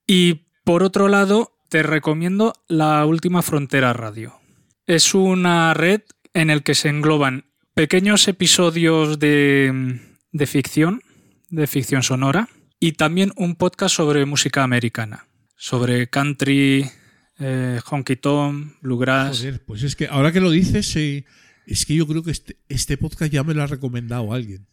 Y 0.06 0.46
por 0.66 0.84
otro 0.84 1.08
lado, 1.08 1.54
te 1.70 1.82
recomiendo 1.84 2.54
La 2.68 3.06
Última 3.06 3.42
Frontera 3.42 3.92
Radio. 3.94 4.40
Es 4.86 5.14
una 5.14 5.74
red 5.74 6.02
en 6.34 6.50
el 6.50 6.64
que 6.64 6.76
se 6.76 6.88
engloban 6.90 7.46
pequeños 7.78 8.28
episodios 8.28 9.20
de, 9.20 10.00
de 10.32 10.48
ficción, 10.48 11.04
de 11.52 11.68
ficción 11.68 12.02
sonora, 12.02 12.50
y 12.80 12.94
también 12.94 13.34
un 13.36 13.56
podcast 13.56 13.96
sobre 13.96 14.26
música 14.26 14.64
americana, 14.64 15.28
sobre 15.56 16.10
country, 16.10 16.90
eh, 17.38 17.80
honky 17.88 18.16
tonk, 18.16 18.82
bluegrass. 18.82 19.42
Joder, 19.42 19.64
pues 19.64 19.84
es 19.84 19.96
que 19.96 20.08
ahora 20.08 20.32
que 20.32 20.42
lo 20.42 20.50
dices, 20.50 20.96
eh, 20.96 21.26
es 21.68 21.86
que 21.86 21.94
yo 21.94 22.08
creo 22.08 22.24
que 22.24 22.32
este, 22.32 22.58
este 22.68 22.98
podcast 22.98 23.32
ya 23.32 23.44
me 23.44 23.54
lo 23.54 23.62
ha 23.62 23.68
recomendado 23.68 24.34
alguien. 24.34 24.66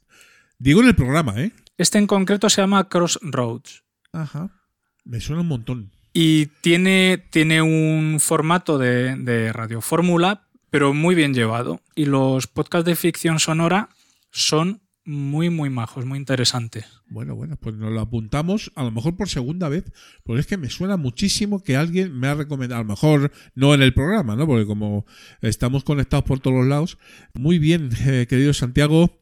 Digo 0.59 0.81
en 0.81 0.87
el 0.89 0.95
programa, 0.95 1.35
¿eh? 1.39 1.53
Este 1.77 1.99
en 1.99 2.07
concreto 2.07 2.49
se 2.49 2.63
llama 2.63 2.89
Crossroads. 2.89 3.85
Ajá. 4.15 4.51
Me 5.05 5.21
suena 5.21 5.43
un 5.43 5.49
montón. 5.49 5.91
Y 6.15 6.47
tiene, 6.63 7.23
tiene 7.29 7.61
un 7.61 8.19
formato 8.19 8.79
de, 8.79 9.15
de 9.17 9.53
radiofórmula, 9.53 10.44
pero 10.75 10.93
muy 10.93 11.15
bien 11.15 11.35
llevado. 11.35 11.81
Y 11.95 12.07
los 12.07 12.49
podcasts 12.49 12.85
de 12.85 12.97
ficción 12.97 13.39
sonora 13.39 13.91
son 14.33 14.81
muy, 15.05 15.49
muy 15.49 15.71
majos, 15.71 16.05
muy 16.05 16.19
interesantes. 16.19 16.85
Bueno, 17.07 17.37
bueno, 17.37 17.55
pues 17.55 17.77
nos 17.77 17.93
lo 17.93 18.01
apuntamos, 18.01 18.73
a 18.75 18.83
lo 18.83 18.91
mejor 18.91 19.17
por 19.17 19.29
segunda 19.29 19.69
vez, 19.69 19.85
porque 20.25 20.41
es 20.41 20.49
que 20.49 20.57
me 20.57 20.71
suena 20.71 20.97
muchísimo 20.97 21.63
que 21.63 21.77
alguien 21.77 22.19
me 22.19 22.27
ha 22.27 22.35
recomendado, 22.35 22.81
a 22.81 22.83
lo 22.83 22.89
mejor 22.89 23.31
no 23.55 23.73
en 23.73 23.83
el 23.83 23.95
programa, 23.95 24.35
¿no? 24.35 24.49
Porque 24.49 24.67
como 24.67 25.07
estamos 25.43 25.85
conectados 25.85 26.25
por 26.25 26.41
todos 26.41 26.57
los 26.57 26.67
lados. 26.67 26.99
Muy 27.35 27.61
bien, 27.61 27.91
eh, 28.05 28.27
querido 28.29 28.53
Santiago. 28.53 29.17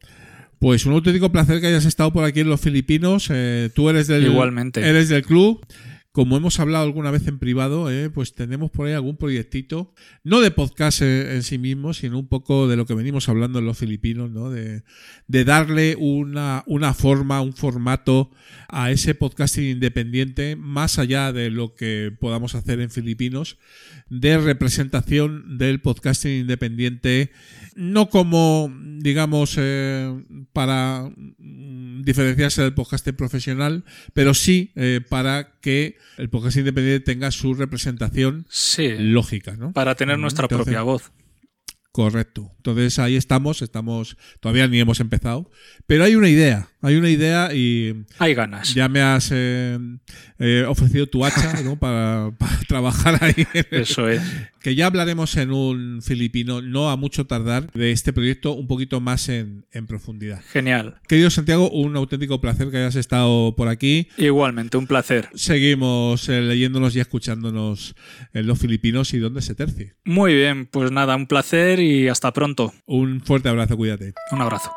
Pues 0.57 0.87
un 0.87 0.93
auténtico 0.93 1.31
placer 1.31 1.61
que 1.61 1.67
hayas 1.67 1.85
estado 1.85 2.11
por 2.11 2.23
aquí 2.23 2.39
en 2.39 2.49
los 2.49 2.61
Filipinos. 2.61 3.27
Eh, 3.29 3.69
tú 3.75 3.89
eres 3.89 4.07
del, 4.07 4.25
Igualmente. 4.25 4.81
eres 4.81 5.07
del 5.07 5.23
club. 5.23 5.63
Como 6.13 6.37
hemos 6.37 6.59
hablado 6.59 6.83
alguna 6.83 7.09
vez 7.09 7.25
en 7.25 7.39
privado, 7.39 7.89
eh, 7.89 8.11
pues 8.11 8.35
tenemos 8.35 8.69
por 8.69 8.85
ahí 8.85 8.93
algún 8.93 9.17
proyectito, 9.17 9.95
no 10.23 10.41
de 10.41 10.51
podcast 10.51 11.01
eh, 11.01 11.33
en 11.33 11.41
sí 11.41 11.57
mismo, 11.57 11.91
sino 11.95 12.19
un 12.19 12.27
poco 12.27 12.67
de 12.67 12.75
lo 12.75 12.85
que 12.85 12.93
venimos 12.93 13.29
hablando 13.29 13.57
en 13.57 13.65
los 13.65 13.79
filipinos, 13.79 14.29
¿no? 14.29 14.51
De, 14.51 14.83
darle 15.27 15.95
una, 15.97 16.63
forma, 16.93 17.41
un 17.41 17.53
formato 17.53 18.29
a 18.69 18.91
ese 18.91 19.15
podcasting 19.15 19.63
independiente, 19.63 20.55
más 20.55 20.99
allá 20.99 21.33
de 21.33 21.49
lo 21.49 21.73
que 21.73 22.15
podamos 22.19 22.53
hacer 22.53 22.79
en 22.79 22.91
filipinos, 22.91 23.57
de 24.07 24.37
representación 24.37 25.57
del 25.57 25.81
podcasting 25.81 26.41
independiente, 26.41 27.31
no 27.73 28.11
como, 28.11 28.71
digamos, 28.99 29.55
eh, 29.57 30.13
para 30.53 31.11
mm, 31.39 32.03
diferenciarse 32.03 32.61
del 32.61 32.75
podcasting 32.75 33.15
profesional, 33.15 33.83
pero 34.13 34.35
sí 34.35 34.71
para 35.09 35.55
que 35.59 35.97
el 36.17 36.29
podcast 36.29 36.57
independiente 36.57 37.05
tenga 37.05 37.31
su 37.31 37.53
representación 37.53 38.45
Sí, 38.49 38.89
lógica, 38.97 39.55
¿no? 39.55 39.71
para 39.73 39.95
tener 39.95 40.19
nuestra 40.19 40.45
Entonces, 40.45 40.65
propia 40.65 40.81
voz. 40.83 41.11
Correcto. 41.91 42.51
Entonces 42.57 42.97
ahí 42.97 43.15
estamos, 43.15 43.61
estamos, 43.61 44.17
todavía 44.39 44.67
ni 44.67 44.79
hemos 44.79 44.99
empezado, 44.99 45.51
pero 45.85 46.03
hay 46.03 46.15
una 46.15 46.27
idea, 46.29 46.69
hay 46.83 46.95
una 46.95 47.09
idea 47.09 47.53
y 47.53 48.05
Hay 48.19 48.33
ganas. 48.35 48.73
ya 48.73 48.87
me 48.89 49.01
has 49.01 49.29
eh, 49.33 49.79
eh, 50.37 50.65
ofrecido 50.67 51.07
tu 51.07 51.25
hacha 51.25 51.61
¿no? 51.63 51.75
para, 51.79 52.31
para 52.37 52.59
trabajar 52.67 53.17
ahí. 53.23 53.47
Eso 53.71 54.07
es. 54.09 54.21
Que 54.61 54.75
ya 54.75 54.85
hablaremos 54.85 55.35
en 55.37 55.51
un 55.51 56.01
filipino, 56.01 56.61
no 56.61 56.89
a 56.89 56.95
mucho 56.97 57.25
tardar, 57.25 57.71
de 57.73 57.91
este 57.91 58.13
proyecto 58.13 58.53
un 58.53 58.67
poquito 58.67 59.01
más 59.01 59.27
en, 59.29 59.65
en 59.71 59.87
profundidad. 59.87 60.41
Genial. 60.51 60.95
Querido 61.07 61.29
Santiago, 61.29 61.69
un 61.71 61.95
auténtico 61.95 62.39
placer 62.39 62.69
que 62.69 62.77
hayas 62.77 62.95
estado 62.95 63.55
por 63.55 63.67
aquí. 63.67 64.07
Igualmente, 64.17 64.77
un 64.77 64.87
placer. 64.87 65.29
Seguimos 65.35 66.29
eh, 66.29 66.41
leyéndonos 66.41 66.95
y 66.95 66.99
escuchándonos 66.99 67.95
en 68.33 68.45
los 68.47 68.59
filipinos 68.59 69.13
y 69.13 69.19
donde 69.19 69.41
se 69.41 69.55
tercie. 69.55 69.95
Muy 70.05 70.33
bien, 70.33 70.65
pues 70.65 70.91
nada, 70.91 71.15
un 71.15 71.27
placer 71.27 71.79
y 71.79 72.07
hasta 72.09 72.31
pronto. 72.33 72.73
Un 72.85 73.21
fuerte 73.21 73.49
abrazo, 73.49 73.77
cuídate. 73.77 74.13
Un 74.31 74.41
abrazo. 74.41 74.71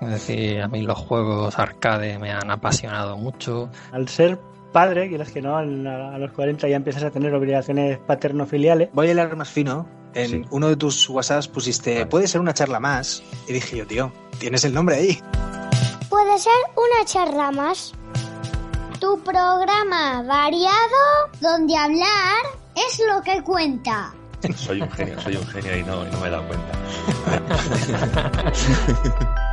Es 0.00 0.08
decir, 0.08 0.62
a 0.62 0.68
mí 0.68 0.82
los 0.82 0.98
juegos 0.98 1.58
arcade 1.58 2.18
me 2.18 2.30
han 2.32 2.50
apasionado 2.50 3.16
mucho. 3.18 3.68
Al 3.92 4.08
ser 4.08 4.38
padre, 4.72 5.08
quieras 5.08 5.30
que 5.30 5.42
no, 5.42 5.56
a 5.56 5.62
los 5.64 6.32
40 6.32 6.68
ya 6.68 6.76
empiezas 6.76 7.02
a 7.04 7.10
tener 7.10 7.34
obligaciones 7.34 7.98
paterno-filiales. 7.98 8.88
Voy 8.92 9.08
a 9.08 9.10
hilar 9.12 9.36
más 9.36 9.48
fino. 9.48 9.86
En 10.14 10.28
Sí. 10.28 10.42
uno 10.50 10.68
de 10.68 10.76
tus 10.76 11.08
WhatsApps 11.08 11.46
pusiste, 11.48 12.04
puede 12.06 12.26
ser 12.26 12.40
una 12.40 12.52
charla 12.54 12.80
más. 12.80 13.22
Y 13.46 13.52
dije 13.52 13.76
yo, 13.76 13.86
tío, 13.86 14.12
tienes 14.38 14.64
el 14.64 14.74
nombre 14.74 14.96
ahí. 14.96 15.18
Puede 16.08 16.38
ser 16.38 16.52
una 16.76 17.04
charla 17.04 17.50
más. 17.52 17.92
Tu 18.98 19.18
programa 19.22 20.22
variado 20.22 21.30
donde 21.40 21.76
hablar 21.76 22.42
es 22.74 23.00
lo 23.12 23.22
que 23.22 23.42
cuenta. 23.42 24.12
Soy 24.56 24.80
un 24.82 24.90
genio, 24.90 25.20
soy 25.20 25.36
un 25.36 25.46
genio 25.46 25.78
y 25.78 25.82
no, 25.84 26.06
y 26.06 26.10
no 26.10 26.20
me 26.20 26.26
he 26.28 26.30
dado 26.30 26.44
cuenta. 26.48 26.72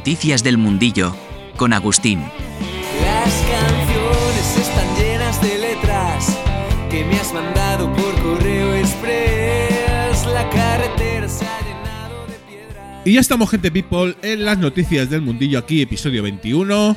Noticias 0.00 0.42
del 0.42 0.56
Mundillo 0.56 1.14
con 1.58 1.74
Agustín. 1.74 2.20
Las 2.20 3.34
canciones 3.52 4.56
están 4.56 4.96
llenas 4.96 5.42
de 5.42 5.58
letras 5.58 6.38
que 6.90 7.04
me 7.04 7.16
has 7.16 7.30
mandado 7.34 7.92
por 7.92 8.22
correo 8.22 8.76
express. 8.76 10.24
La 10.32 10.48
carretera 10.48 11.28
se 11.28 11.44
ha 11.44 11.60
llenado 11.60 12.26
de 12.28 12.32
piedras. 12.48 13.02
Y 13.04 13.12
ya 13.12 13.20
estamos, 13.20 13.50
gente 13.50 13.70
people, 13.70 14.16
en 14.22 14.46
las 14.46 14.56
noticias 14.56 15.10
del 15.10 15.20
mundillo 15.20 15.58
aquí, 15.58 15.82
episodio 15.82 16.22
21, 16.22 16.96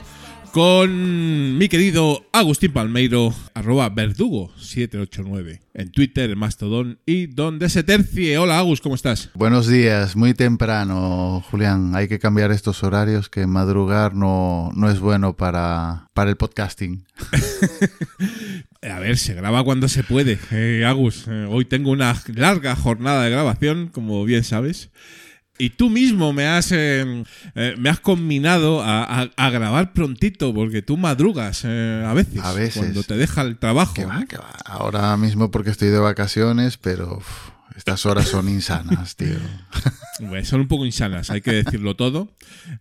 con 0.54 1.58
mi 1.58 1.68
querido 1.68 2.28
Agustín 2.32 2.74
Palmeiro, 2.74 3.34
arroba 3.56 3.90
verdugo789, 3.90 5.62
en 5.74 5.92
Twitter, 5.92 6.36
Mastodon 6.36 7.00
y 7.08 7.26
donde 7.26 7.70
se 7.70 7.82
tercie. 7.82 8.38
Hola 8.38 8.60
Agus, 8.60 8.80
¿cómo 8.80 8.94
estás? 8.94 9.32
Buenos 9.34 9.68
días, 9.68 10.16
muy 10.16 10.36
temprano, 10.36 11.44
Julián. 11.50 11.96
Hay 11.96 12.08
que 12.08 12.20
cambiar 12.20 12.52
estos 12.52 12.84
horarios 12.84 13.30
que 13.30 13.48
madrugar 13.48 14.14
no, 14.14 14.72
no 14.76 14.92
es 14.92 15.00
bueno 15.00 15.36
para, 15.36 16.10
para 16.14 16.30
el 16.30 16.38
podcasting. 16.38 17.04
A 18.84 19.00
ver, 19.00 19.18
se 19.18 19.34
graba 19.34 19.64
cuando 19.64 19.88
se 19.88 20.04
puede. 20.04 20.38
Eh, 20.52 20.86
Agus, 20.86 21.26
eh, 21.28 21.48
hoy 21.50 21.66
tengo 21.66 21.90
una 21.90 22.16
larga 22.28 22.76
jornada 22.76 23.24
de 23.24 23.32
grabación, 23.32 23.88
como 23.88 24.24
bien 24.24 24.44
sabes. 24.44 24.92
Y 25.60 25.70
tú 25.70 25.90
mismo 25.90 26.34
me 26.34 26.48
has, 26.48 26.72
eh, 26.72 27.24
eh, 27.56 27.76
me 27.78 27.90
has 27.90 28.00
combinado 28.00 28.82
a, 28.82 29.04
a- 29.22 29.30
a 29.38 29.50
grabar 29.52 29.94
prontito, 29.94 30.52
porque 30.54 30.82
tú 30.82 30.98
madrugas 30.98 31.62
eh, 31.64 32.04
a 32.06 32.14
veces. 32.14 32.42
A 32.44 32.54
veces. 32.54 32.78
Cuando 32.78 33.04
te 33.04 33.16
deja 33.16 33.42
el 33.44 33.58
trabajo. 33.58 33.94
Que 33.94 34.06
va, 34.06 34.26
que 34.26 34.38
va. 34.38 34.50
Ahora 34.66 35.16
mismo 35.16 35.52
porque 35.52 35.70
estoy 35.70 35.90
de 35.90 36.00
vacaciones, 36.00 36.78
pero 36.78 37.22
estas 37.76 38.06
horas 38.06 38.28
son 38.28 38.50
insanas, 38.50 39.16
tío. 39.16 39.36
Bueno, 40.20 40.46
son 40.46 40.62
un 40.62 40.68
poco 40.68 40.86
insanas, 40.86 41.32
hay 41.32 41.42
que 41.42 41.52
decirlo 41.52 41.96
todo. 41.96 42.30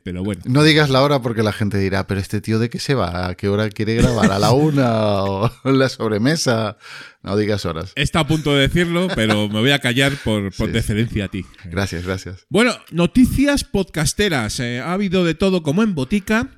Pero 0.02 0.22
bueno. 0.22 0.42
No 0.44 0.62
digas 0.64 0.90
la 0.90 1.00
hora 1.00 1.22
porque 1.22 1.42
la 1.42 1.52
gente 1.54 1.78
dirá, 1.78 2.06
pero 2.06 2.20
este 2.20 2.42
tío 2.42 2.58
de 2.58 2.68
qué 2.68 2.78
se 2.78 2.94
va, 2.94 3.28
a 3.28 3.34
qué 3.36 3.48
hora 3.48 3.70
quiere 3.70 3.94
grabar, 3.94 4.30
a 4.30 4.38
la 4.38 4.52
una 4.52 5.22
o 5.24 5.50
en 5.64 5.78
la 5.78 5.88
sobremesa. 5.88 6.76
No 7.22 7.34
digas 7.38 7.64
horas. 7.64 7.92
Está 7.96 8.20
a 8.20 8.26
punto 8.26 8.52
de 8.54 8.60
decirlo, 8.68 9.08
pero 9.14 9.48
me 9.48 9.60
voy 9.60 9.70
a 9.70 9.78
callar 9.78 10.12
por, 10.22 10.54
por 10.54 10.66
Sí. 10.66 10.72
deferencia 10.74 11.24
a 11.24 11.28
ti. 11.28 11.46
Gracias, 11.64 12.04
gracias. 12.04 12.44
Bueno, 12.50 12.74
noticias 12.90 13.64
podcasteras. 13.64 14.60
Eh, 14.60 14.80
ha 14.80 14.92
habido 14.92 15.24
de 15.24 15.34
todo 15.34 15.62
como 15.62 15.82
en 15.82 15.94
botica. 15.94 16.50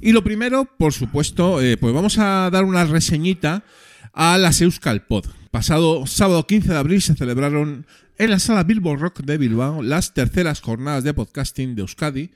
Y 0.00 0.10
lo 0.10 0.24
primero, 0.24 0.68
por 0.76 0.92
supuesto, 0.92 1.62
eh, 1.62 1.76
pues 1.76 1.94
vamos 1.94 2.18
a 2.18 2.50
dar 2.50 2.64
una 2.64 2.84
reseñita 2.84 3.62
a 4.12 4.38
las 4.38 4.60
Euskal 4.60 5.06
Pod. 5.06 5.26
Pasado 5.56 6.04
sábado 6.06 6.46
15 6.46 6.68
de 6.68 6.76
abril 6.76 7.00
se 7.00 7.14
celebraron 7.14 7.86
en 8.18 8.30
la 8.30 8.38
sala 8.38 8.62
Billboard 8.62 9.00
Rock 9.00 9.20
de 9.22 9.38
Bilbao 9.38 9.82
las 9.82 10.12
terceras 10.12 10.60
jornadas 10.60 11.02
de 11.02 11.14
podcasting 11.14 11.74
de 11.74 11.80
Euskadi, 11.80 12.30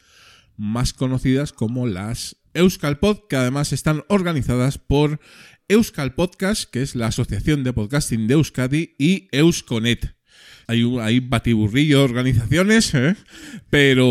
más 0.56 0.94
conocidas 0.94 1.52
como 1.52 1.86
las 1.86 2.36
Euskal 2.54 2.98
Pod, 2.98 3.28
que 3.28 3.36
además 3.36 3.74
están 3.74 4.04
organizadas 4.08 4.78
por 4.78 5.20
Euskal 5.68 6.14
Podcast, 6.14 6.70
que 6.70 6.80
es 6.80 6.94
la 6.94 7.08
Asociación 7.08 7.62
de 7.62 7.74
Podcasting 7.74 8.26
de 8.26 8.32
Euskadi, 8.32 8.94
y 8.96 9.28
Euskonet. 9.32 10.14
Hay, 10.70 10.82
un- 10.84 11.00
hay 11.00 11.18
batiburrillo 11.20 11.98
de 11.98 12.04
organizaciones, 12.04 12.94
¿eh? 12.94 13.16
pero 13.70 14.06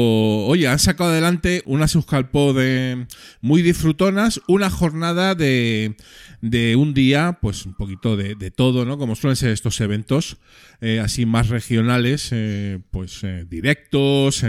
oye, 0.45 0.68
han 0.68 0.80
sacado 0.80 1.12
adelante 1.12 1.64
unas 1.66 1.95
Euskalpod 1.95 2.57
eh, 2.60 3.05
muy 3.41 3.62
disfrutonas, 3.62 4.41
una 4.47 4.70
jornada 4.70 5.36
de, 5.36 5.95
de 6.41 6.76
un 6.76 6.93
día, 6.93 7.38
pues 7.41 7.66
un 7.66 7.74
poquito 7.76 8.18
de, 8.18 8.36
de 8.36 8.51
todo, 8.51 8.84
¿no? 8.86 8.97
Como 8.97 9.16
suelen 9.16 9.36
ser 9.38 9.51
estos 9.51 9.80
eventos, 9.82 10.38
eh, 10.82 10.99
así 10.99 11.26
más 11.26 11.49
regionales, 11.49 12.30
eh, 12.32 12.80
pues 12.91 13.24
eh, 13.24 13.45
directos, 13.49 14.43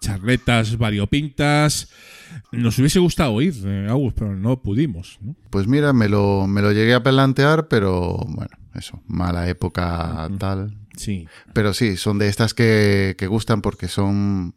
charletas 0.00 0.78
variopintas. 0.78 1.90
Nos 2.50 2.78
hubiese 2.78 2.98
gustado 2.98 3.40
ir, 3.42 3.54
eh, 3.64 3.86
Agus, 3.88 4.14
pero 4.14 4.34
no 4.34 4.62
pudimos, 4.62 5.18
¿no? 5.20 5.36
Pues 5.50 5.66
mira, 5.66 5.92
me 5.92 6.08
lo, 6.08 6.46
me 6.46 6.62
lo 6.62 6.72
llegué 6.72 6.94
a 6.94 7.02
plantear, 7.02 7.68
pero 7.68 8.16
bueno, 8.28 8.56
eso, 8.74 9.02
mala 9.06 9.48
época 9.48 10.28
tal. 10.38 10.78
Sí. 11.02 11.26
Pero 11.52 11.74
sí, 11.74 11.96
son 11.96 12.18
de 12.18 12.28
estas 12.28 12.54
que, 12.54 13.14
que 13.18 13.26
gustan 13.26 13.62
porque 13.62 13.88
son. 13.88 14.54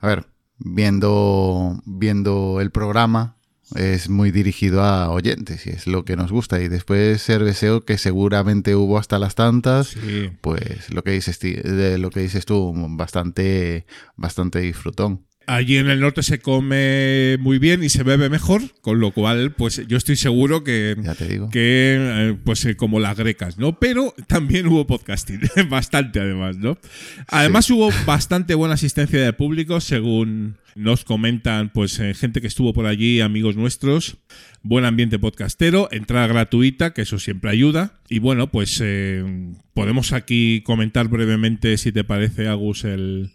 A 0.00 0.06
ver, 0.08 0.26
viendo, 0.58 1.80
viendo 1.86 2.60
el 2.60 2.70
programa, 2.70 3.36
es 3.76 4.08
muy 4.08 4.30
dirigido 4.32 4.82
a 4.82 5.10
oyentes 5.10 5.66
y 5.66 5.70
es 5.70 5.86
lo 5.86 6.04
que 6.04 6.16
nos 6.16 6.30
gusta. 6.32 6.60
Y 6.60 6.68
después 6.68 7.22
Cerveseo, 7.24 7.84
que 7.84 7.96
seguramente 7.98 8.74
hubo 8.74 8.98
hasta 8.98 9.18
las 9.18 9.34
tantas, 9.34 9.88
Sí. 9.88 10.30
pues 10.40 10.92
lo 10.92 11.02
que 11.04 11.12
dices, 11.12 11.38
de 11.40 11.98
lo 11.98 12.10
que 12.10 12.20
dices 12.20 12.44
tú, 12.44 12.72
bastante, 12.76 13.86
bastante 14.16 14.58
disfrutón. 14.60 15.24
Allí 15.46 15.76
en 15.76 15.88
el 15.88 16.00
norte 16.00 16.22
se 16.22 16.38
come 16.38 17.36
muy 17.40 17.58
bien 17.58 17.82
y 17.82 17.88
se 17.88 18.02
bebe 18.02 18.28
mejor, 18.28 18.62
con 18.80 19.00
lo 19.00 19.12
cual, 19.12 19.52
pues 19.52 19.86
yo 19.88 19.96
estoy 19.96 20.16
seguro 20.16 20.64
que, 20.64 20.96
Ya 21.02 21.14
te 21.14 21.28
digo. 21.28 21.50
que 21.50 21.96
eh, 21.98 22.36
pues 22.44 22.64
eh, 22.64 22.76
como 22.76 23.00
las 23.00 23.16
grecas, 23.16 23.58
¿no? 23.58 23.78
Pero 23.78 24.14
también 24.26 24.66
hubo 24.66 24.86
podcasting, 24.86 25.40
bastante 25.68 26.20
además, 26.20 26.56
¿no? 26.56 26.78
Además 27.28 27.70
hubo 27.70 27.90
bastante 28.06 28.54
buena 28.54 28.74
asistencia 28.74 29.22
de 29.22 29.32
público, 29.32 29.80
según 29.80 30.56
nos 30.74 31.04
comentan, 31.04 31.70
pues 31.70 31.98
eh, 31.98 32.14
gente 32.14 32.40
que 32.40 32.46
estuvo 32.46 32.72
por 32.72 32.86
allí, 32.86 33.20
amigos 33.20 33.56
nuestros. 33.56 34.16
Buen 34.62 34.84
ambiente 34.84 35.18
podcastero, 35.18 35.88
entrada 35.90 36.26
gratuita, 36.28 36.94
que 36.94 37.02
eso 37.02 37.18
siempre 37.18 37.50
ayuda. 37.50 38.00
Y 38.08 38.20
bueno, 38.20 38.50
pues 38.50 38.82
podemos 39.74 40.12
aquí 40.12 40.62
comentar 40.64 41.08
brevemente, 41.08 41.76
si 41.78 41.90
te 41.90 42.04
parece, 42.04 42.46
Agus, 42.46 42.84
el, 42.84 43.32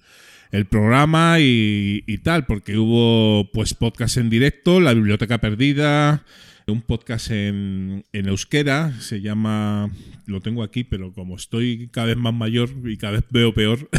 el 0.52 0.66
programa 0.66 1.40
y, 1.40 2.04
y 2.08 2.18
tal, 2.20 2.46
porque 2.46 2.78
hubo 2.78 3.50
pues 3.52 3.74
podcast 3.74 4.18
en 4.18 4.30
directo, 4.30 4.80
la 4.80 4.94
biblioteca 4.94 5.40
perdida, 5.40 6.24
un 6.68 6.82
podcast 6.82 7.32
en, 7.32 8.06
en 8.12 8.28
euskera, 8.28 8.94
se 9.00 9.22
llama, 9.22 9.90
lo 10.26 10.42
tengo 10.42 10.64
aquí, 10.64 10.84
pero 10.84 11.14
como 11.14 11.36
estoy 11.36 11.90
cada 11.92 12.08
vez 12.08 12.18
más 12.18 12.34
mayor 12.34 12.70
y 12.86 12.98
cada 12.98 13.14
vez 13.14 13.24
veo 13.30 13.54
peor, 13.54 13.90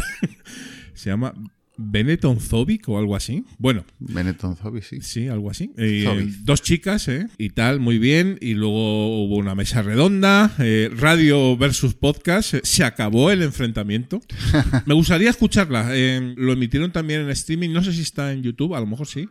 se 0.93 1.09
llama 1.09 1.33
Benetton 1.81 2.39
Zobic 2.41 2.89
o 2.89 2.99
algo 2.99 3.15
así. 3.15 3.45
Bueno, 3.57 3.85
Benetton 3.99 4.57
Zombie, 4.57 4.81
sí. 4.81 4.99
Sí, 5.01 5.29
algo 5.29 5.49
así. 5.49 5.71
Eh, 5.77 6.27
dos 6.43 6.61
chicas, 6.61 7.07
¿eh? 7.07 7.27
Y 7.37 7.51
tal, 7.51 7.79
muy 7.79 7.97
bien. 7.99 8.37
Y 8.41 8.53
luego 8.53 9.23
hubo 9.23 9.37
una 9.37 9.55
mesa 9.55 9.81
redonda, 9.81 10.53
eh, 10.59 10.91
radio 10.93 11.55
versus 11.55 11.93
podcast. 11.93 12.55
Eh, 12.55 12.61
Se 12.63 12.83
acabó 12.83 13.31
el 13.31 13.41
enfrentamiento. 13.43 14.19
Me 14.85 14.93
gustaría 14.93 15.29
escucharla. 15.29 15.89
Eh, 15.93 16.33
lo 16.35 16.51
emitieron 16.51 16.91
también 16.91 17.21
en 17.21 17.29
streaming. 17.29 17.69
No 17.69 17.81
sé 17.81 17.93
si 17.93 18.01
está 18.01 18.33
en 18.33 18.43
YouTube, 18.43 18.75
a 18.75 18.79
lo 18.81 18.85
mejor 18.85 19.07
sí. 19.07 19.29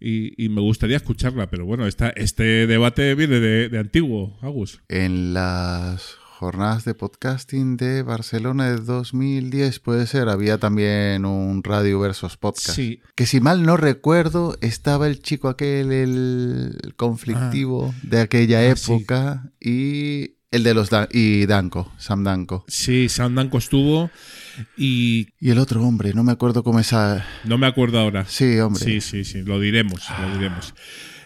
Y, 0.00 0.44
y 0.44 0.48
me 0.50 0.60
gustaría 0.60 0.96
escucharla, 0.96 1.48
pero 1.48 1.64
bueno, 1.64 1.86
esta, 1.86 2.10
este 2.10 2.66
debate 2.66 3.14
viene 3.14 3.40
de, 3.40 3.68
de 3.68 3.78
antiguo, 3.78 4.36
Agus. 4.42 4.80
En 4.88 5.32
las 5.32 6.16
jornadas 6.38 6.84
de 6.84 6.94
podcasting 6.94 7.76
de 7.76 8.02
Barcelona 8.02 8.68
de 8.70 8.76
2010, 8.78 9.78
puede 9.80 10.06
ser, 10.06 10.28
había 10.28 10.58
también 10.58 11.24
un 11.24 11.62
radio 11.62 12.00
versus 12.00 12.36
podcast. 12.36 12.74
Sí. 12.76 13.00
Que 13.14 13.26
si 13.26 13.40
mal 13.40 13.62
no 13.62 13.76
recuerdo, 13.76 14.56
estaba 14.60 15.06
el 15.06 15.20
chico 15.20 15.48
aquel, 15.48 15.92
el 15.92 16.94
conflictivo 16.96 17.94
de 18.02 18.20
aquella 18.20 18.58
Ah, 18.68 18.74
sí. 18.76 18.92
época, 18.92 19.52
y 19.60 20.34
el 20.50 20.62
de 20.64 20.74
los 20.74 20.90
Dan- 20.90 21.08
y 21.12 21.46
Danko, 21.46 21.92
Sam 21.98 22.24
Danko. 22.24 22.64
Sí, 22.68 23.08
Sam 23.08 23.34
Danko 23.36 23.58
estuvo 23.58 24.10
y 24.76 25.28
Y 25.40 25.50
el 25.50 25.58
otro 25.58 25.82
hombre, 25.82 26.14
no 26.14 26.22
me 26.24 26.32
acuerdo 26.32 26.62
cómo 26.62 26.78
es. 26.80 26.92
a- 26.92 27.24
no 27.44 27.58
me 27.58 27.66
acuerdo 27.66 27.98
ahora. 27.98 28.24
Sí, 28.28 28.58
hombre. 28.60 28.84
Sí, 28.84 29.00
sí, 29.00 29.24
sí, 29.24 29.42
lo 29.42 29.58
diremos, 29.60 30.02
lo 30.20 30.32
diremos. 30.36 30.74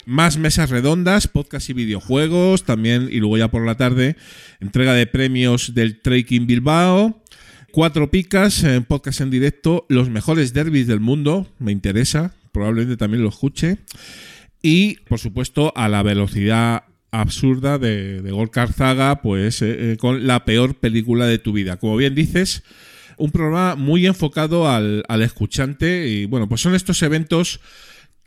Más 0.08 0.38
mesas 0.38 0.70
redondas, 0.70 1.28
podcast 1.28 1.68
y 1.68 1.74
videojuegos, 1.74 2.64
también, 2.64 3.10
y 3.12 3.18
luego 3.18 3.36
ya 3.36 3.48
por 3.48 3.66
la 3.66 3.74
tarde, 3.74 4.16
entrega 4.58 4.94
de 4.94 5.06
premios 5.06 5.74
del 5.74 6.00
Trekking 6.00 6.46
Bilbao, 6.46 7.22
cuatro 7.72 8.10
picas, 8.10 8.64
eh, 8.64 8.80
podcast 8.80 9.20
en 9.20 9.28
directo, 9.28 9.84
los 9.90 10.08
mejores 10.08 10.54
derbis 10.54 10.86
del 10.86 11.00
mundo, 11.00 11.46
me 11.58 11.72
interesa, 11.72 12.32
probablemente 12.52 12.96
también 12.96 13.22
lo 13.22 13.28
escuche, 13.28 13.80
y 14.62 14.94
por 15.00 15.18
supuesto 15.18 15.74
a 15.76 15.90
la 15.90 16.02
velocidad 16.02 16.84
absurda 17.10 17.76
de, 17.76 18.22
de 18.22 18.30
Gorka 18.30 18.62
Arzaga, 18.62 19.20
pues 19.20 19.60
eh, 19.60 19.92
eh, 19.92 19.96
con 19.98 20.26
la 20.26 20.46
peor 20.46 20.76
película 20.76 21.26
de 21.26 21.38
tu 21.38 21.52
vida. 21.52 21.76
Como 21.76 21.98
bien 21.98 22.14
dices, 22.14 22.62
un 23.18 23.30
programa 23.30 23.74
muy 23.74 24.06
enfocado 24.06 24.70
al, 24.70 25.04
al 25.06 25.20
escuchante 25.20 26.08
y 26.08 26.24
bueno, 26.24 26.48
pues 26.48 26.62
son 26.62 26.74
estos 26.74 27.02
eventos 27.02 27.60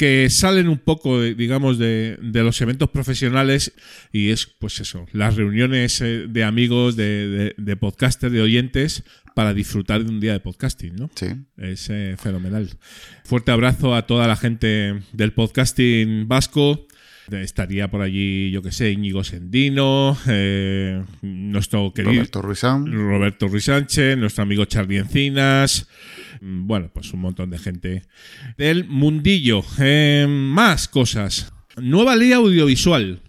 que 0.01 0.31
salen 0.31 0.67
un 0.67 0.79
poco, 0.79 1.21
digamos, 1.21 1.77
de, 1.77 2.17
de 2.23 2.41
los 2.41 2.59
eventos 2.59 2.89
profesionales 2.89 3.71
y 4.11 4.31
es, 4.31 4.47
pues 4.47 4.79
eso, 4.79 5.05
las 5.11 5.35
reuniones 5.35 6.01
eh, 6.01 6.25
de 6.27 6.43
amigos, 6.43 6.95
de, 6.95 7.27
de, 7.27 7.55
de 7.55 7.75
podcasters, 7.75 8.33
de 8.33 8.41
oyentes, 8.41 9.03
para 9.35 9.53
disfrutar 9.53 10.03
de 10.03 10.09
un 10.09 10.19
día 10.19 10.31
de 10.33 10.39
podcasting, 10.39 10.95
¿no? 10.95 11.11
Sí. 11.13 11.27
Es 11.55 11.87
eh, 11.91 12.15
fenomenal. 12.17 12.67
Fuerte 13.23 13.51
abrazo 13.51 13.93
a 13.93 14.07
toda 14.07 14.27
la 14.27 14.35
gente 14.35 15.01
del 15.13 15.33
podcasting 15.33 16.27
vasco. 16.27 16.87
Estaría 17.29 17.87
por 17.89 18.01
allí, 18.01 18.49
yo 18.49 18.63
que 18.63 18.71
sé, 18.71 18.89
Íñigo 18.91 19.23
Sendino, 19.23 20.17
eh, 20.27 21.03
nuestro 21.21 21.93
querido 21.93 22.13
Roberto 22.13 22.41
Ruizán. 22.41 22.91
Roberto 22.91 23.47
Ruiz 23.47 23.65
Sánchez, 23.65 24.17
nuestro 24.17 24.41
amigo 24.41 24.65
Charlie 24.65 24.97
Encinas. 24.97 25.87
Mm, 26.41 26.67
Bueno, 26.67 26.89
pues 26.93 27.13
un 27.13 27.21
montón 27.21 27.49
de 27.51 27.57
gente 27.59 28.03
del 28.57 28.85
mundillo. 28.87 29.63
Eh, 29.79 30.25
más 30.27 30.87
cosas. 30.87 31.53
Nueva 31.77 32.15
ley 32.15 32.33
audiovisual. 32.33 33.21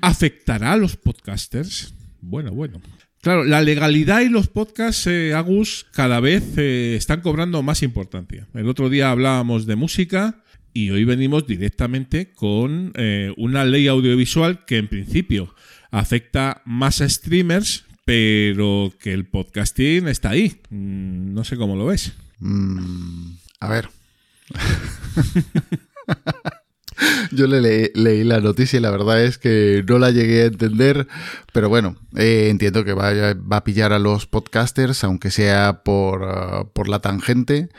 ¿Afectará 0.00 0.72
a 0.72 0.76
los 0.76 0.96
podcasters? 0.96 1.94
Bueno, 2.20 2.52
bueno. 2.52 2.80
Claro, 3.20 3.44
la 3.44 3.62
legalidad 3.62 4.20
y 4.22 4.28
los 4.28 4.48
podcasts, 4.48 5.06
eh, 5.06 5.32
Agus, 5.32 5.86
cada 5.92 6.18
vez 6.20 6.42
eh, 6.58 6.94
están 6.96 7.20
cobrando 7.20 7.62
más 7.62 7.82
importancia. 7.82 8.48
El 8.54 8.68
otro 8.68 8.88
día 8.90 9.10
hablábamos 9.10 9.66
de 9.66 9.76
música 9.76 10.42
y 10.74 10.90
hoy 10.90 11.04
venimos 11.04 11.46
directamente 11.46 12.32
con 12.32 12.92
una 13.36 13.64
ley 13.64 13.86
audiovisual 13.88 14.64
que 14.64 14.78
en 14.78 14.88
principio 14.88 15.54
afecta 15.90 16.62
más 16.64 17.00
a 17.02 17.08
streamers, 17.08 17.84
pero 18.04 18.92
que 18.98 19.12
el 19.12 19.26
podcasting 19.26 20.08
está 20.08 20.30
ahí. 20.30 20.60
Mm, 20.70 21.32
No 21.34 21.44
sé 21.44 21.56
cómo 21.56 21.76
lo 21.76 21.86
ves. 21.86 22.14
Mm, 22.42 23.36
a 23.60 23.68
ver. 23.68 23.88
Yo 27.32 27.46
le 27.46 27.60
leí, 27.60 27.90
leí 27.94 28.22
la 28.24 28.40
noticia 28.40 28.78
y 28.78 28.82
la 28.82 28.90
verdad 28.90 29.22
es 29.24 29.38
que 29.38 29.82
no 29.88 29.98
la 29.98 30.10
llegué 30.10 30.42
a 30.42 30.46
entender, 30.46 31.08
pero 31.52 31.68
bueno, 31.68 31.96
eh, 32.16 32.48
entiendo 32.50 32.84
que 32.84 32.92
vaya- 32.92 33.34
va 33.34 33.58
a 33.58 33.64
pillar 33.64 33.92
a 33.92 33.98
los 33.98 34.26
podcasters, 34.26 35.02
aunque 35.02 35.30
sea 35.30 35.82
por, 35.84 36.24
ah, 36.24 36.64
por 36.72 36.88
la 36.88 37.00
tangente. 37.00 37.70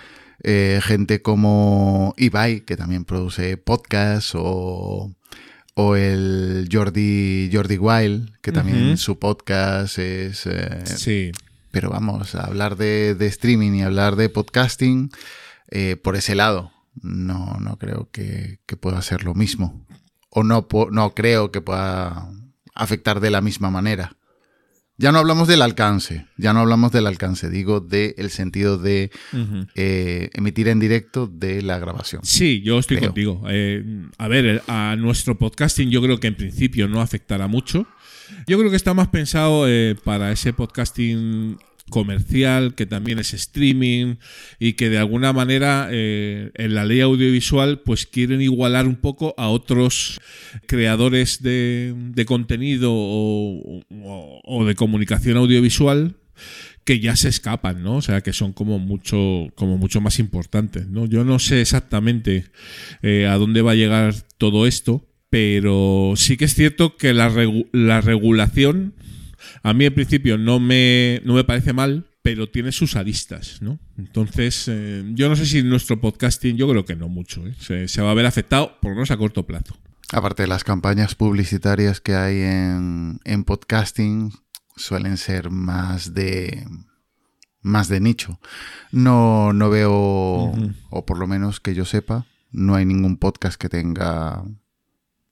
Eh, 0.44 0.80
gente 0.84 1.22
como 1.22 2.14
Ibai, 2.18 2.62
que 2.62 2.76
también 2.76 3.06
produce 3.06 3.56
podcasts, 3.58 4.34
o, 4.36 5.14
o 5.76 5.96
el 5.96 6.68
Jordi, 6.72 7.50
Jordi 7.54 7.78
Wild, 7.78 8.32
que 8.42 8.52
también 8.52 8.98
su 8.98 9.20
podcast 9.20 10.00
es... 10.00 10.46
eh, 10.48 10.82
Sí. 10.86 11.32
Pero 11.74 11.90
vamos, 11.90 12.36
a 12.36 12.46
hablar 12.46 12.78
de, 12.78 13.16
de 13.16 13.26
streaming 13.26 13.72
y 13.72 13.82
hablar 13.82 14.16
de 14.16 14.30
podcasting 14.30 15.10
eh, 15.72 15.96
por 15.96 16.16
ese 16.16 16.36
lado, 16.36 16.72
no, 17.02 17.58
no 17.60 17.80
creo 17.80 18.10
que, 18.12 18.60
que 18.68 18.78
pueda 18.78 19.02
ser 19.02 19.24
lo 19.24 19.34
mismo. 19.34 19.84
O 20.30 20.44
no, 20.44 20.68
no 20.92 21.16
creo 21.16 21.52
que 21.52 21.62
pueda 21.62 22.30
afectar 22.76 23.20
de 23.22 23.32
la 23.32 23.42
misma 23.42 23.72
manera. 23.72 24.16
Ya 24.98 25.12
no 25.12 25.18
hablamos 25.18 25.48
del 25.48 25.64
alcance, 25.64 26.28
ya 26.38 26.54
no 26.54 26.60
hablamos 26.60 26.92
del 26.92 27.08
alcance, 27.08 27.50
digo 27.50 27.80
del 27.80 28.30
sentido 28.30 28.78
de 28.78 29.10
eh, 29.74 30.30
emitir 30.34 30.68
en 30.68 30.80
directo 30.80 31.26
de 31.26 31.64
la 31.64 31.80
grabación. 31.80 32.22
Sí, 32.24 32.62
yo 32.62 32.78
estoy 32.78 32.98
Creo. 32.98 33.10
contigo. 33.10 33.42
Eh, 33.50 33.84
a 34.20 34.28
ver, 34.28 34.62
a 34.68 34.96
nuestro 34.96 35.40
podcasting 35.40 35.90
yo 35.90 36.04
creo 36.04 36.20
que 36.20 36.28
en 36.28 36.36
principio 36.36 36.88
no 36.88 37.02
afectará 37.02 37.48
mucho. 37.48 37.88
Yo 38.48 38.58
creo 38.58 38.70
que 38.70 38.78
está 38.78 38.94
más 38.94 39.10
pensado 39.10 39.68
eh, 39.68 39.96
para 40.04 40.32
ese 40.32 40.54
podcasting 40.54 41.58
comercial, 41.90 42.76
que 42.76 42.86
también 42.86 43.20
es 43.20 43.34
streaming 43.34 44.16
y 44.60 44.74
que 44.74 44.90
de 44.90 44.98
alguna 44.98 45.34
manera 45.34 45.90
eh, 45.92 46.52
en 46.56 46.74
la 46.74 46.86
ley 46.86 47.02
audiovisual 47.02 47.82
pues 47.82 48.06
quieren 48.08 48.42
igualar 48.42 48.88
un 48.88 48.96
poco 48.96 49.34
a 49.38 49.50
otros 49.50 50.20
creadores 50.66 51.44
de, 51.44 51.94
de 51.96 52.26
contenido 52.26 52.92
o, 52.94 54.66
de 54.66 54.76
comunicación 54.76 55.38
audiovisual 55.38 56.16
que 56.84 57.00
ya 57.00 57.16
se 57.16 57.30
escapan, 57.30 57.82
¿no? 57.82 57.98
O 57.98 58.02
sea, 58.02 58.22
que 58.22 58.34
son 58.34 58.52
como 58.52 58.78
mucho, 58.78 59.48
como 59.56 59.78
mucho 59.78 60.02
más 60.02 60.20
importantes, 60.20 60.88
¿no? 60.88 61.06
Yo 61.06 61.24
no 61.24 61.40
sé 61.40 61.62
exactamente 61.62 62.46
eh, 63.02 63.26
a 63.26 63.38
dónde 63.38 63.62
va 63.62 63.72
a 63.72 63.76
llegar 63.76 64.16
todo 64.38 64.68
esto, 64.68 65.06
pero 65.34 66.14
sí 66.16 66.38
que 66.38 66.46
es 66.46 66.54
cierto 66.54 66.96
que 66.96 67.12
la, 67.12 67.28
regu- 67.28 67.68
la 67.72 68.02
regulación 68.02 68.94
a 69.64 69.74
mí 69.74 69.84
en 69.86 69.96
principio 69.96 70.38
no 70.38 70.60
me, 70.60 71.22
no 71.26 71.34
me 71.34 71.44
parece 71.44 71.74
mal, 71.74 72.06
pero 72.22 72.50
tiene 72.50 72.72
sus 72.72 72.96
aristas, 72.96 73.60
¿no? 73.60 73.80
Entonces, 73.98 74.66
eh, 74.68 75.04
yo 75.16 75.30
no 75.30 75.36
sé 75.36 75.48
si 75.48 75.64
nuestro 75.64 76.00
podcasting, 76.00 76.56
yo 76.56 76.70
creo 76.70 76.86
que 76.86 76.96
no 76.96 77.10
mucho, 77.10 77.48
¿eh? 77.48 77.56
se, 77.60 77.88
se 77.88 78.02
va 78.04 78.12
a 78.12 78.14
ver 78.14 78.28
afectado, 78.28 78.78
por 78.80 78.92
lo 78.92 78.96
menos 78.98 79.10
a 79.10 79.18
corto 79.18 79.48
plazo. 79.48 79.76
Aparte 80.12 80.44
de 80.44 80.50
las 80.50 80.64
campañas 80.64 81.16
publicitarias 81.16 82.00
que 82.00 82.14
hay 82.14 82.38
en, 82.38 83.20
en 83.24 83.44
podcasting, 83.44 84.32
suelen 84.76 85.18
ser 85.18 85.50
más 85.50 86.14
de 86.14 86.64
más 87.64 87.88
de 87.88 88.02
nicho. 88.02 88.40
No, 88.92 89.52
no 89.52 89.72
veo, 89.72 90.54
o 90.92 91.06
por 91.08 91.18
lo 91.18 91.26
menos 91.26 91.60
que 91.60 91.74
yo 91.74 91.86
sepa, 91.86 92.28
no 92.52 92.76
hay 92.76 92.86
ningún 92.86 93.18
podcast 93.18 93.60
que 93.60 93.70
tenga 93.70 94.44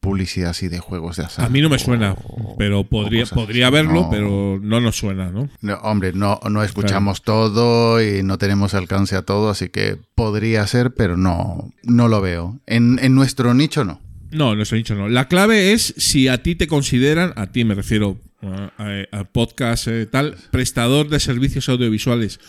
publicidad 0.02 0.49
así 0.49 0.68
de 0.68 0.80
juegos 0.80 1.18
de 1.18 1.24
azar. 1.24 1.45
A 1.45 1.49
mí 1.49 1.62
no 1.62 1.70
me 1.70 1.80
suena, 1.80 2.16
pero 2.58 2.84
podría, 2.84 3.26
podría 3.28 3.68
haberlo, 3.68 4.10
pero 4.10 4.60
no 4.62 4.82
nos 4.82 4.97
suena, 4.97 5.32
¿no? 5.32 5.47
hombre, 5.84 6.12
no, 6.12 6.39
no 6.49 6.64
escuchamos 6.64 7.22
todo 7.22 8.02
y 8.02 8.24
no 8.24 8.38
tenemos 8.38 8.74
alcance 8.74 9.16
a 9.16 9.22
todo, 9.22 9.49
así 9.49 9.70
que 9.70 9.97
podría 10.16 10.66
ser, 10.68 10.95
pero 10.95 11.18
no, 11.18 11.72
no 11.84 12.08
lo 12.08 12.20
veo. 12.20 12.60
En, 12.66 12.97
nuestro 13.14 13.54
nicho 13.54 13.86
no. 13.86 14.02
No, 14.32 14.52
en 14.52 14.58
nuestro 14.58 14.78
nicho 14.78 14.95
no. 14.95 15.08
La 15.08 15.28
clave 15.28 15.72
es 15.72 15.93
si 15.97 16.28
a 16.28 16.41
ti 16.41 16.56
te 16.56 16.68
consideran, 16.68 17.34
a 17.36 17.52
ti 17.52 17.64
me 17.64 17.76
refiero 17.76 18.18
a, 18.41 19.24
podcast 19.26 19.88
eh, 19.88 20.08
tal, 20.08 20.36
prestador 20.49 21.10
de 21.10 21.20
servicios 21.20 21.70
audiovisuales 21.70 22.39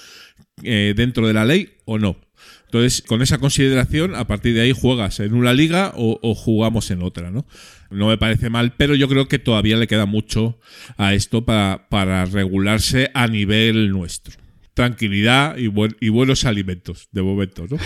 eh, 0.63 0.95
dentro 0.97 1.27
de 1.27 1.35
la 1.35 1.45
ley 1.45 1.75
o 1.85 1.99
no. 1.99 2.17
Entonces, 2.73 3.03
con 3.03 3.21
esa 3.21 3.37
consideración, 3.37 4.15
a 4.15 4.27
partir 4.27 4.55
de 4.55 4.63
ahí 4.63 4.73
juegas 4.73 5.21
en 5.21 5.35
una 5.35 5.53
liga 5.53 5.93
o, 5.95 6.35
jugamos 6.35 6.91
en 6.91 7.03
otra, 7.03 7.31
¿no? 7.31 7.45
No 7.91 8.09
me 8.09 8.17
parece 8.17 8.49
mal, 8.49 8.73
pero 8.79 8.95
yo 8.95 9.09
creo 9.09 9.29
que 9.29 9.39
todavía 9.39 9.77
le 9.77 9.87
queda 9.87 10.07
mucho 10.07 10.59
a 10.97 11.13
esto 11.13 11.45
para, 11.45 11.87
para 11.91 12.25
regularse 12.25 13.11
a 13.13 13.27
nivel 13.27 13.91
nuestro 13.91 14.41
tranquilidad 14.73 15.59
y, 15.59 15.71
y, 16.01 16.09
buenos 16.09 16.47
alimentos, 16.47 17.09
de 17.13 17.21
momento, 17.21 17.67
¿no? 17.69 17.77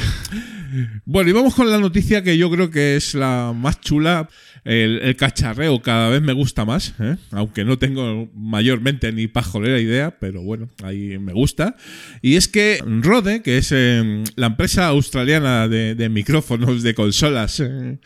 bueno, 1.04 1.30
y 1.30 1.32
vamos 1.32 1.56
con 1.56 1.68
la 1.68 1.78
noticia 1.78 2.22
que 2.22 2.38
yo 2.38 2.48
creo 2.48 2.70
que 2.70 2.94
es 2.94 3.16
la 3.16 3.52
más 3.56 3.80
chula. 3.80 4.28
El, 4.66 5.14
cacharreo 5.16 5.80
cada 5.80 6.08
vez 6.08 6.20
me 6.20 6.32
gusta 6.32 6.64
más, 6.64 6.94
¿eh? 6.98 7.16
aunque 7.30 7.64
no 7.64 7.78
tengo 7.78 8.28
mayormente 8.34 9.12
ni 9.12 9.28
pajolera 9.28 9.78
idea, 9.78 10.18
pero 10.18 10.42
bueno, 10.42 10.68
ahí 10.82 11.18
me 11.18 11.32
gusta. 11.32 11.76
Y 12.20 12.34
es 12.34 12.48
que 12.48 12.82
Rode, 12.84 13.42
que 13.42 13.58
es 13.58 13.70
eh, 13.70 14.24
la 14.34 14.48
empresa 14.48 14.88
australiana 14.88 15.68
de, 15.68 16.08
micrófonos, 16.08 16.82
de 16.82 16.94
consolas, 16.94 17.60
eh, 17.60 17.98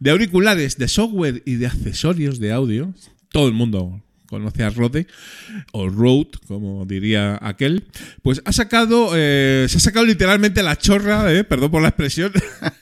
de 0.00 0.10
auriculares, 0.10 0.76
de 0.76 0.88
software 0.88 1.42
y 1.46 1.54
de 1.54 1.66
accesorios 1.66 2.40
de 2.40 2.52
audio, 2.52 2.92
todo 3.30 3.46
el 3.46 3.54
mundo 3.54 4.02
conoce 4.28 4.62
a 4.62 4.70
Rode, 4.70 5.06
o 5.72 5.88
Rode, 5.88 6.38
como 6.46 6.84
diría 6.86 7.38
aquel, 7.40 7.84
pues 8.22 8.42
ha 8.44 8.52
sacado, 8.52 9.12
eh, 9.14 9.66
se 9.68 9.78
ha 9.78 9.80
sacado 9.80 10.06
literalmente 10.06 10.62
la 10.62 10.76
chorra, 10.76 11.32
eh, 11.32 11.44
perdón 11.44 11.70
por 11.70 11.82
la 11.82 11.88
expresión, 11.88 12.32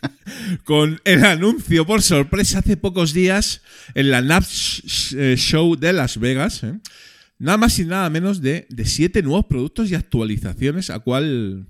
con 0.65 1.01
el 1.05 1.25
anuncio 1.25 1.87
por 1.87 2.03
sorpresa 2.03 2.59
hace 2.59 2.77
pocos 2.77 3.13
días 3.13 3.63
en 3.95 4.11
la 4.11 4.21
NAPS 4.23 5.15
eh, 5.17 5.35
Show 5.39 5.77
de 5.77 5.93
Las 5.93 6.19
Vegas. 6.19 6.63
Nada 7.39 7.59
más 7.59 7.79
y 7.79 7.85
nada 7.85 8.09
menos 8.09 8.41
de, 8.41 8.67
de, 8.71 8.87
siete 8.87 9.23
nuevos 9.23 9.45
productos 9.45 9.91
y 9.91 9.95
actualizaciones, 9.95 10.89
a 10.89 11.01
cual 11.01 11.67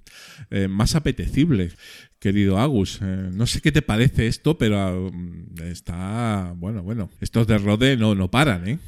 más 0.68 0.94
apetecible 0.94 1.72
querido 2.18 2.58
Agus. 2.58 3.00
Eh, 3.02 3.30
no 3.32 3.46
sé 3.46 3.60
qué 3.60 3.72
te 3.72 3.82
parece 3.82 4.26
esto, 4.26 4.58
pero 4.58 5.10
mm, 5.12 5.62
está. 5.62 6.52
Bueno, 6.56 6.82
bueno. 6.82 7.10
Estos 7.20 7.46
de 7.46 7.58
Rode 7.58 7.96
no, 7.96 8.14
no 8.14 8.30
paran, 8.30 8.68
¿eh? 8.68 8.78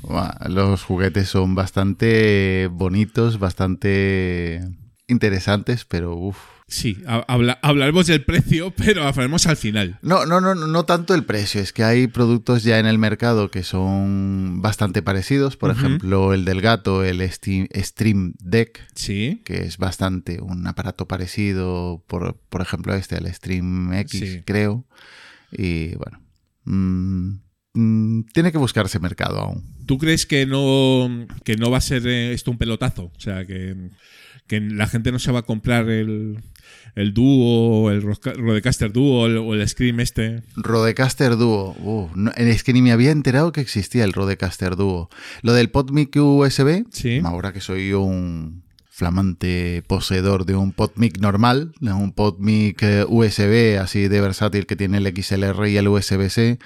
Los 0.49 0.83
juguetes 0.83 1.29
son 1.29 1.55
bastante 1.55 2.69
bonitos, 2.73 3.39
bastante 3.39 4.61
interesantes, 5.07 5.85
pero 5.85 6.17
uff 6.17 6.58
Sí, 6.71 6.99
hablaremos 7.07 8.07
del 8.07 8.25
precio, 8.25 8.71
pero 8.77 9.05
hablaremos 9.05 9.47
al 9.47 9.57
final. 9.57 9.99
No, 10.03 10.27
no, 10.27 10.39
no, 10.43 10.55
no 10.55 10.85
tanto 10.85 11.15
el 11.15 11.25
precio, 11.25 11.63
es 11.63 11.73
que 11.73 11.83
hay 11.83 12.09
productos 12.09 12.63
ya 12.63 12.79
en 12.79 12.85
el 12.85 12.99
mercado 12.99 13.51
que 13.51 13.63
son 13.63 14.61
bastante 14.61 15.01
parecidos. 15.01 15.57
Por 15.57 15.71
ejemplo, 15.71 16.35
el 16.35 16.45
del 16.45 16.61
gato, 16.61 17.05
el 17.05 17.27
Stream 17.31 18.35
Deck, 18.39 18.87
sí. 18.95 19.41
que 19.47 19.63
es 19.63 19.79
bastante 19.79 20.43
un 20.43 20.67
aparato 20.67 21.09
parecido, 21.09 22.05
por, 22.07 22.37
por 22.51 22.61
ejemplo, 22.61 22.95
este, 22.95 23.17
el 23.17 23.33
Stream 23.33 23.95
X, 23.95 24.43
creo. 24.45 24.85
Y 25.51 25.95
bueno, 25.95 26.21
mm, 26.65 27.31
mm, 27.73 28.27
tiene 28.35 28.53
que 28.53 28.59
buscarse 28.59 28.99
mercado 28.99 29.39
aún. 29.39 29.75
¿Tú 29.87 29.97
crees 29.97 30.27
que 30.27 30.45
no, 30.45 31.27
que 31.45 31.57
no 31.57 31.71
va 31.71 31.79
a 31.79 31.81
ser 31.81 32.07
eh, 32.07 32.35
esto 32.35 32.51
un 32.51 32.59
pelotazo? 32.59 33.05
O 33.17 33.21
sea, 33.21 33.47
que, 33.47 33.89
que 34.47 34.61
la 34.61 34.87
gente 34.87 35.13
no 35.13 35.19
se 35.19 35.33
va 35.33 35.39
a 35.39 35.47
comprar 35.47 35.89
el, 35.89 36.37
el 36.99 37.15
Duo, 37.15 37.91
el 37.93 38.03
Rodecaster 38.03 38.93
Duo 38.93 39.23
o 39.23 39.55
el 39.55 39.69
Scream 39.69 40.01
este. 40.01 40.43
Rodecaster 40.57 41.37
Duo. 41.37 41.77
Uh, 41.79 42.09
es 42.37 42.65
que 42.65 42.73
ni 42.73 42.83
me 42.83 42.91
había 42.91 43.13
enterado 43.13 43.53
que 43.53 43.61
existía 43.61 44.03
el 44.03 44.13
Rodecaster 44.13 44.75
Duo. 44.75 45.09
Lo 45.43 45.53
del 45.53 45.71
PodMic 45.71 46.17
USB, 46.17 46.87
¿Sí? 46.91 47.21
ahora 47.25 47.53
que 47.53 47.61
soy 47.61 47.93
un 47.93 48.65
flamante 48.91 49.85
poseedor 49.87 50.45
de 50.45 50.57
un 50.57 50.73
PodMic 50.73 51.21
normal, 51.21 51.73
de 51.79 51.93
un 51.93 52.13
PodMic 52.13 52.83
eh, 52.83 53.05
USB 53.09 53.79
así 53.81 54.09
de 54.09 54.21
versátil 54.21 54.67
que 54.67 54.75
tiene 54.75 54.99
el 54.99 55.07
XLR 55.07 55.69
y 55.69 55.77
el 55.77 55.87
USB-C, 55.87 56.59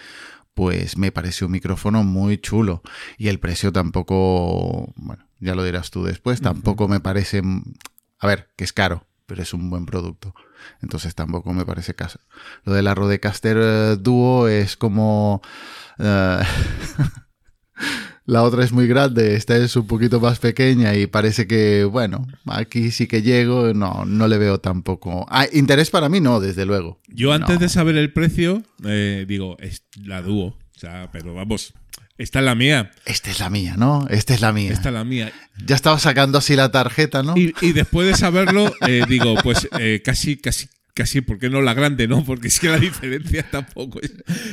pues 0.55 0.97
me 0.97 1.12
parece 1.12 1.45
un 1.45 1.53
micrófono 1.53 2.05
muy 2.05 2.39
chulo. 2.39 2.80
Y 3.18 3.28
el 3.28 3.39
precio 3.39 3.70
tampoco, 3.70 4.95
bueno, 4.97 5.26
ya 5.41 5.55
lo 5.55 5.62
dirás 5.62 5.91
tú 5.91 6.05
después, 6.05 6.41
tampoco 6.41 6.89
me 6.89 7.01
parece, 7.01 7.43
a 8.18 8.26
ver, 8.26 8.49
que 8.57 8.64
es 8.64 8.72
caro, 8.72 9.07
pero 9.27 9.43
es 9.43 9.53
un 9.55 9.70
buen 9.70 9.87
producto. 9.87 10.35
Entonces 10.81 11.14
tampoco 11.14 11.53
me 11.53 11.66
parece 11.66 11.95
caso. 11.95 12.20
Lo 12.64 12.73
de 12.73 12.83
la 12.83 12.95
Rodecaster 12.95 13.57
eh, 13.61 13.97
Duo 14.01 14.49
es 14.49 14.77
como... 14.77 15.43
Eh, 15.99 16.41
la 18.25 18.43
otra 18.43 18.64
es 18.64 18.73
muy 18.73 18.87
grande, 18.87 19.35
esta 19.35 19.57
es 19.57 19.75
un 19.77 19.87
poquito 19.87 20.20
más 20.20 20.39
pequeña 20.39 20.95
y 20.95 21.07
parece 21.07 21.47
que, 21.47 21.85
bueno, 21.85 22.27
aquí 22.47 22.91
sí 22.91 23.07
que 23.07 23.23
llego, 23.23 23.75
no, 23.75 24.05
no 24.05 24.29
le 24.29 24.39
veo 24.39 24.59
tampoco. 24.59 25.27
Ah, 25.29 25.47
interés 25.53 25.91
para 25.91 26.09
mí 26.09 26.20
no, 26.20 26.41
desde 26.41 26.64
luego. 26.64 27.01
Yo 27.09 27.33
antes 27.33 27.59
de 27.59 27.68
saber 27.68 27.97
el 27.97 28.12
precio, 28.12 28.62
eh, 28.85 29.25
digo, 29.27 29.57
es 29.59 29.85
la 29.97 30.23
Duo. 30.23 30.57
O 30.75 30.79
sea, 30.79 31.11
pero 31.12 31.35
vamos, 31.35 31.75
esta 32.23 32.39
es 32.39 32.45
la 32.45 32.55
mía. 32.55 32.93
Esta 33.05 33.31
es 33.33 33.41
la 33.41 33.51
mía, 33.51 33.75
¿no? 33.77 34.07
Esta 34.09 34.33
es 34.33 34.41
la 34.41 34.53
mía. 34.53 34.73
Esta 34.73 34.91
es 34.91 34.95
la 34.95 35.03
mía. 35.03 35.33
Ya 35.66 35.75
estaba 35.75 35.99
sacando 35.99 36.39
así 36.39 36.55
la 36.55 36.70
tarjeta, 36.70 37.25
¿no? 37.25 37.35
Y, 37.37 37.73
después 37.73 38.07
de 38.07 38.14
saberlo, 38.14 38.73
eh, 38.87 39.03
digo, 39.09 39.35
pues 39.43 39.68
eh, 39.79 40.03
casi, 40.05 40.37
casi, 40.37 40.68
casi, 40.95 41.22
¿por 41.22 41.38
qué 41.38 41.49
no 41.49 41.62
la 41.62 41.74
grande, 41.74 42.07
no? 42.07 42.24
Porque 42.24 42.49
es 42.49 42.61
que 42.61 42.68
la 42.68 42.78
diferencia 42.80 43.49
tampoco 43.51 44.01
es, 44.01 44.12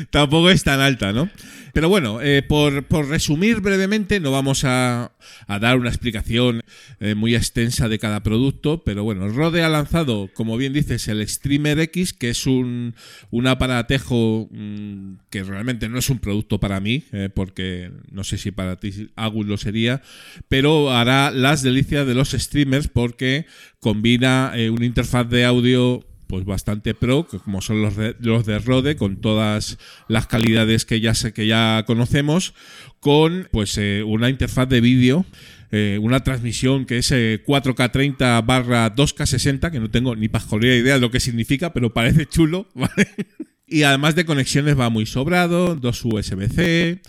tampoco 0.10 0.50
es 0.50 0.64
tan 0.64 0.80
alta, 0.80 1.12
¿no? 1.12 1.30
Pero 1.74 1.90
bueno, 1.90 2.20
eh, 2.22 2.42
por, 2.42 2.84
resumir 3.08 3.62
brevemente, 3.62 4.20
no 4.20 4.32
vamos 4.32 4.64
a, 4.64 5.12
dar 5.48 5.78
una 5.78 5.90
explicación 5.90 6.62
eh, 7.00 7.16
muy 7.16 7.36
extensa 7.36 7.88
de 7.88 8.00
cada 8.00 8.24
producto, 8.24 8.84
pero 8.84 9.04
bueno, 9.04 9.28
Rode 9.30 9.64
ha 9.64 9.70
lanzado, 9.70 10.30
como 10.34 10.58
bien 10.58 10.74
dices, 10.74 11.08
el 11.08 11.28
Streamer 11.28 11.80
X, 11.80 12.14
que 12.14 12.30
es 12.30 12.48
un, 12.48 12.96
un 13.30 13.48
aparatejo 13.48 14.50
mm, 14.52 15.14
que 15.30 15.44
realmente 15.44 15.90
no 15.90 16.00
es 16.00 16.10
un 16.10 16.20
producto 16.20 16.60
para 16.60 16.80
mí, 16.80 17.04
eh, 17.12 17.30
porque 17.34 17.92
no 18.12 18.24
sé 18.24 18.38
si 18.38 18.52
para 18.52 18.78
ti 18.78 19.12
Agus 19.16 19.46
lo 19.46 19.58
sería, 19.58 20.02
pero 20.48 20.92
hará 20.92 21.32
las 21.32 21.62
delicias 21.62 22.08
de 22.08 22.16
los 22.16 22.32
streamers 22.32 22.88
porque 22.88 23.46
combina 23.80 24.54
una 24.72 24.86
interfaz 24.86 25.30
de 25.30 25.46
audio 25.46 26.09
pues 26.30 26.46
bastante 26.46 26.94
pro, 26.94 27.26
como 27.26 27.60
son 27.60 27.82
los 27.82 27.96
de, 27.96 28.16
los 28.20 28.46
de 28.46 28.60
Rode, 28.60 28.96
con 28.96 29.18
todas 29.18 29.80
las 30.08 30.28
calidades 30.28 30.86
que 30.86 31.02
ya 31.02 31.16
sé 31.16 31.34
que 31.34 31.48
ya 31.48 31.84
conocemos, 31.88 32.54
con 33.00 33.48
pues 33.52 33.76
eh, 33.80 34.04
una 34.06 34.30
interfaz 34.30 34.70
de 34.70 34.80
vídeo. 34.80 35.26
Eh, 35.72 36.00
una 36.02 36.24
transmisión 36.24 36.86
que 36.86 36.98
es 36.98 37.12
4K30 37.12 38.40
eh, 38.40 38.44
barra 38.44 38.96
2K60, 38.96 39.72
que 39.72 39.80
no 39.80 39.92
tengo 39.92 40.16
ni 40.16 40.28
pajolera 40.28 40.76
idea 40.76 40.96
de 40.96 41.00
lo 41.00 41.12
que 41.12 41.20
significa, 41.20 41.74
pero 41.74 41.94
parece 41.94 42.26
chulo, 42.28 42.68
Y 43.72 43.84
además 43.84 44.16
de 44.16 44.26
conexiones 44.26 44.80
va 44.80 44.90
muy 44.90 45.06
sobrado, 45.06 45.76
dos 45.76 46.04
USB-C, 46.04 47.02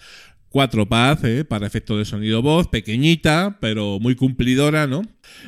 cuatro 0.50 0.88
paz 0.88 1.22
¿eh? 1.24 1.44
para 1.44 1.66
efecto 1.66 1.96
de 1.96 2.04
sonido 2.04 2.42
voz, 2.42 2.68
pequeñita, 2.68 3.58
pero 3.60 3.98
muy 4.00 4.16
cumplidora, 4.16 4.86
¿no? 4.86 5.02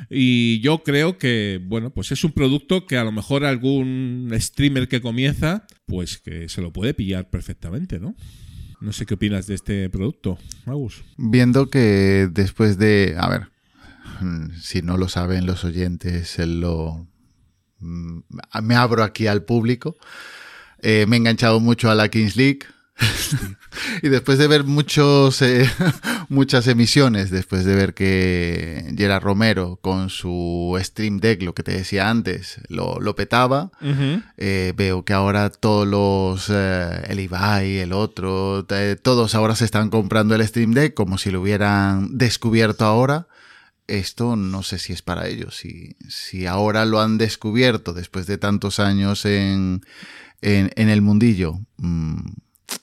Y 0.09 0.61
yo 0.61 0.83
creo 0.83 1.19
que, 1.19 1.61
bueno, 1.63 1.91
pues 1.91 2.13
es 2.13 2.25
un 2.25 2.33
producto 2.33 2.87
que 2.87 2.97
a 2.97 3.05
lo 3.05 3.13
mejor 3.13 3.45
algún 3.45 4.33
streamer 4.35 4.89
que 4.89 5.03
comienza, 5.03 5.67
pues 5.87 6.19
que 6.19 6.49
se 6.49 6.63
lo 6.63 6.73
puede 6.73 6.95
pillar 6.95 7.29
perfectamente, 7.29 7.99
¿no? 7.99 8.15
No 8.81 8.93
sé 8.93 9.05
qué 9.05 9.15
opinas 9.15 9.47
de 9.47 9.55
este 9.55 9.91
producto, 9.91 10.39
Agus. 10.67 11.03
Viendo 11.17 11.69
que 11.69 12.29
después 12.33 12.79
de, 12.79 13.15
a 13.19 13.29
ver, 13.29 13.49
si 14.61 14.83
no 14.83 14.97
lo 14.97 15.09
saben 15.09 15.47
los 15.47 15.65
oyentes, 15.65 16.39
lo 16.39 17.07
mm, 17.79 18.21
me 18.63 18.75
abro 18.75 19.03
aquí 19.03 19.27
al 19.27 19.45
público. 19.45 19.97
Eh, 20.81 21.07
me 21.09 21.17
he 21.17 21.19
enganchado 21.19 21.61
mucho 21.61 21.91
a 21.91 21.95
la 21.95 22.09
Kings 22.09 22.37
League 22.37 22.67
y 24.03 24.09
después 24.09 24.39
de 24.39 24.47
ver 24.47 24.65
muchos, 24.65 25.43
eh, 25.43 25.69
muchas 26.29 26.67
emisiones, 26.67 27.31
después 27.31 27.65
de 27.65 27.75
ver 27.75 27.95
que 27.95 28.95
Gerard 28.97 29.23
Romero 29.23 29.79
con 29.81 30.11
su 30.11 30.79
Stream 30.81 31.19
Deck, 31.19 31.43
lo 31.43 31.55
que 31.55 31.63
te 31.63 31.73
decía 31.73 32.11
antes, 32.11 32.61
lo, 32.69 33.15
petaba, 33.17 33.71
eh, 34.37 34.73
veo 34.77 35.05
que 35.05 35.13
ahora 35.13 35.51
todos 35.51 35.87
los, 35.87 36.51
eh, 36.51 37.05
el 37.09 37.21
Ibai, 37.21 37.79
el 37.79 37.93
otro, 37.93 38.67
todos 39.03 39.35
ahora 39.35 39.55
se 39.57 39.65
están 39.65 39.91
comprando 39.91 40.35
el 40.35 40.47
Stream 40.47 40.73
Deck 40.73 40.95
como 40.95 41.19
si 41.19 41.31
lo 41.31 41.41
hubieran 41.41 42.17
descubierto 42.17 42.85
ahora 42.85 43.27
esto 43.89 44.37
no 44.37 44.63
sé 44.63 44.79
si 44.79 44.93
es 44.93 45.03
para 45.03 45.27
ellos. 45.27 45.57
Si, 45.57 45.97
si 46.09 46.47
ahora 46.47 46.85
lo 46.85 47.01
han 47.01 47.19
descubierto 47.19 47.93
después 47.93 48.27
de 48.27 48.39
tantos 48.39 48.79
años 48.79 49.25
en, 49.27 49.85
en, 50.41 50.71
en 50.77 50.89
el 50.89 51.03
mundillo, 51.03 51.61
mm, 51.77 52.21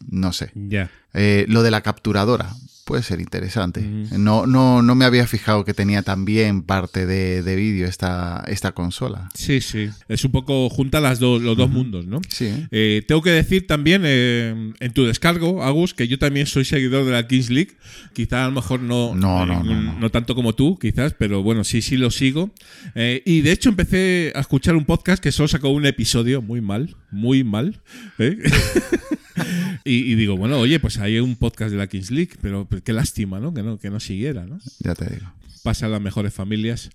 no 0.09 0.33
sé. 0.33 0.51
Ya. 0.55 0.89
Eh, 1.13 1.45
lo 1.47 1.63
de 1.63 1.71
la 1.71 1.81
capturadora 1.81 2.49
puede 2.89 3.03
ser 3.03 3.21
interesante. 3.21 3.81
No, 4.17 4.47
no, 4.47 4.81
no 4.81 4.95
me 4.95 5.05
había 5.05 5.27
fijado 5.27 5.63
que 5.63 5.75
tenía 5.75 6.01
también 6.01 6.63
parte 6.63 7.05
de, 7.05 7.43
de 7.43 7.55
vídeo 7.55 7.85
esta, 7.85 8.43
esta 8.47 8.71
consola. 8.71 9.29
Sí, 9.35 9.61
sí. 9.61 9.89
Es 10.07 10.25
un 10.25 10.31
poco 10.31 10.71
junta 10.71 10.99
las 10.99 11.19
dos 11.19 11.39
los 11.39 11.55
dos 11.55 11.69
mundos, 11.69 12.07
¿no? 12.07 12.19
Sí. 12.29 12.49
Eh, 12.71 13.03
tengo 13.07 13.21
que 13.21 13.29
decir 13.29 13.67
también 13.67 14.01
eh, 14.05 14.73
en 14.79 14.93
tu 14.93 15.05
descargo, 15.05 15.61
Agus, 15.61 15.93
que 15.93 16.07
yo 16.07 16.17
también 16.17 16.47
soy 16.47 16.65
seguidor 16.65 17.05
de 17.05 17.11
la 17.11 17.27
Kings 17.27 17.51
League. 17.51 17.73
Quizá 18.13 18.45
a 18.45 18.47
lo 18.47 18.55
mejor 18.55 18.79
no, 18.79 19.13
No, 19.13 19.45
no, 19.45 19.63
no, 19.63 19.99
no. 19.99 20.09
tanto 20.09 20.33
como 20.33 20.55
tú, 20.55 20.79
quizás, 20.79 21.13
pero 21.13 21.43
bueno, 21.43 21.63
sí, 21.63 21.83
sí 21.83 21.95
lo 21.95 22.09
sigo. 22.09 22.49
Eh, 22.95 23.21
y 23.23 23.41
de 23.41 23.51
hecho 23.51 23.69
empecé 23.69 24.33
a 24.33 24.39
escuchar 24.39 24.75
un 24.75 24.85
podcast 24.85 25.21
que 25.21 25.31
solo 25.31 25.47
sacó 25.47 25.69
un 25.69 25.85
episodio, 25.85 26.41
muy 26.41 26.59
mal, 26.59 26.95
muy 27.11 27.43
mal. 27.43 27.81
¿eh? 28.17 28.35
y, 29.85 30.11
y 30.11 30.15
digo, 30.15 30.37
bueno, 30.37 30.57
oye, 30.57 30.79
pues 30.79 30.97
hay 30.97 31.19
un 31.19 31.35
podcast 31.35 31.71
de 31.71 31.77
la 31.77 31.87
Kings 31.87 32.11
League, 32.11 32.31
pero 32.41 32.65
qué 32.82 32.93
lástima, 32.93 33.39
¿no? 33.39 33.53
Que 33.53 33.63
no, 33.63 33.77
que 33.80 33.89
no 33.89 33.99
siguiera, 33.99 34.45
¿no? 34.45 34.59
Ya 34.80 34.95
te 34.95 35.05
digo. 35.09 35.32
Pasa 35.63 35.86
a 35.88 35.89
las 35.89 36.01
mejores 36.01 36.34
familias. 36.34 36.89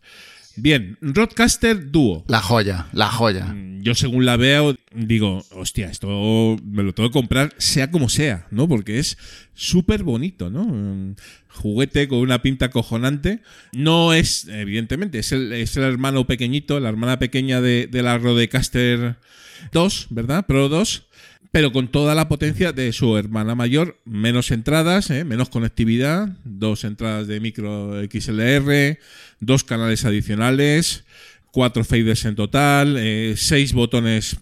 Bien, 0.56 0.96
Roadcaster 1.00 1.90
Duo. 1.90 2.24
La 2.28 2.40
joya, 2.40 2.86
la 2.92 3.08
joya. 3.08 3.46
Mm, 3.46 3.82
Yo 3.82 3.94
según 3.94 4.24
la 4.24 4.36
veo, 4.36 4.76
digo, 4.94 5.44
hostia, 5.50 5.90
esto 5.90 6.56
me 6.64 6.84
lo 6.84 6.94
tengo 6.94 7.08
que 7.08 7.12
comprar 7.14 7.52
sea 7.58 7.90
como 7.90 8.08
sea, 8.08 8.46
¿no? 8.50 8.68
Porque 8.68 8.98
es 9.00 9.18
súper 9.54 10.04
bonito, 10.04 10.50
¿no? 10.50 11.14
Juguete 11.48 12.06
con 12.06 12.18
una 12.20 12.40
pinta 12.40 12.70
cojonante. 12.70 13.40
No 13.72 14.12
es, 14.14 14.46
evidentemente, 14.48 15.18
es 15.18 15.32
el, 15.32 15.52
es 15.52 15.76
el 15.76 15.82
hermano 15.82 16.26
pequeñito, 16.26 16.78
la 16.78 16.88
hermana 16.88 17.18
pequeña 17.18 17.60
de, 17.60 17.88
de 17.88 18.02
la 18.02 18.16
Rodecaster 18.18 19.16
2, 19.72 20.06
¿verdad? 20.10 20.46
Pro 20.46 20.68
2 20.68 21.08
pero 21.54 21.70
con 21.70 21.86
toda 21.86 22.16
la 22.16 22.26
potencia 22.26 22.72
de 22.72 22.92
su 22.92 23.16
hermana 23.16 23.54
mayor, 23.54 24.00
menos 24.04 24.50
entradas, 24.50 25.08
¿eh? 25.10 25.22
menos 25.22 25.50
conectividad, 25.50 26.36
dos 26.42 26.82
entradas 26.82 27.28
de 27.28 27.38
micro 27.38 27.92
XLR, 28.10 28.98
dos 29.38 29.62
canales 29.62 30.04
adicionales, 30.04 31.04
cuatro 31.52 31.84
faders 31.84 32.24
en 32.24 32.34
total, 32.34 32.96
eh, 32.98 33.34
seis 33.36 33.72
botones 33.72 34.36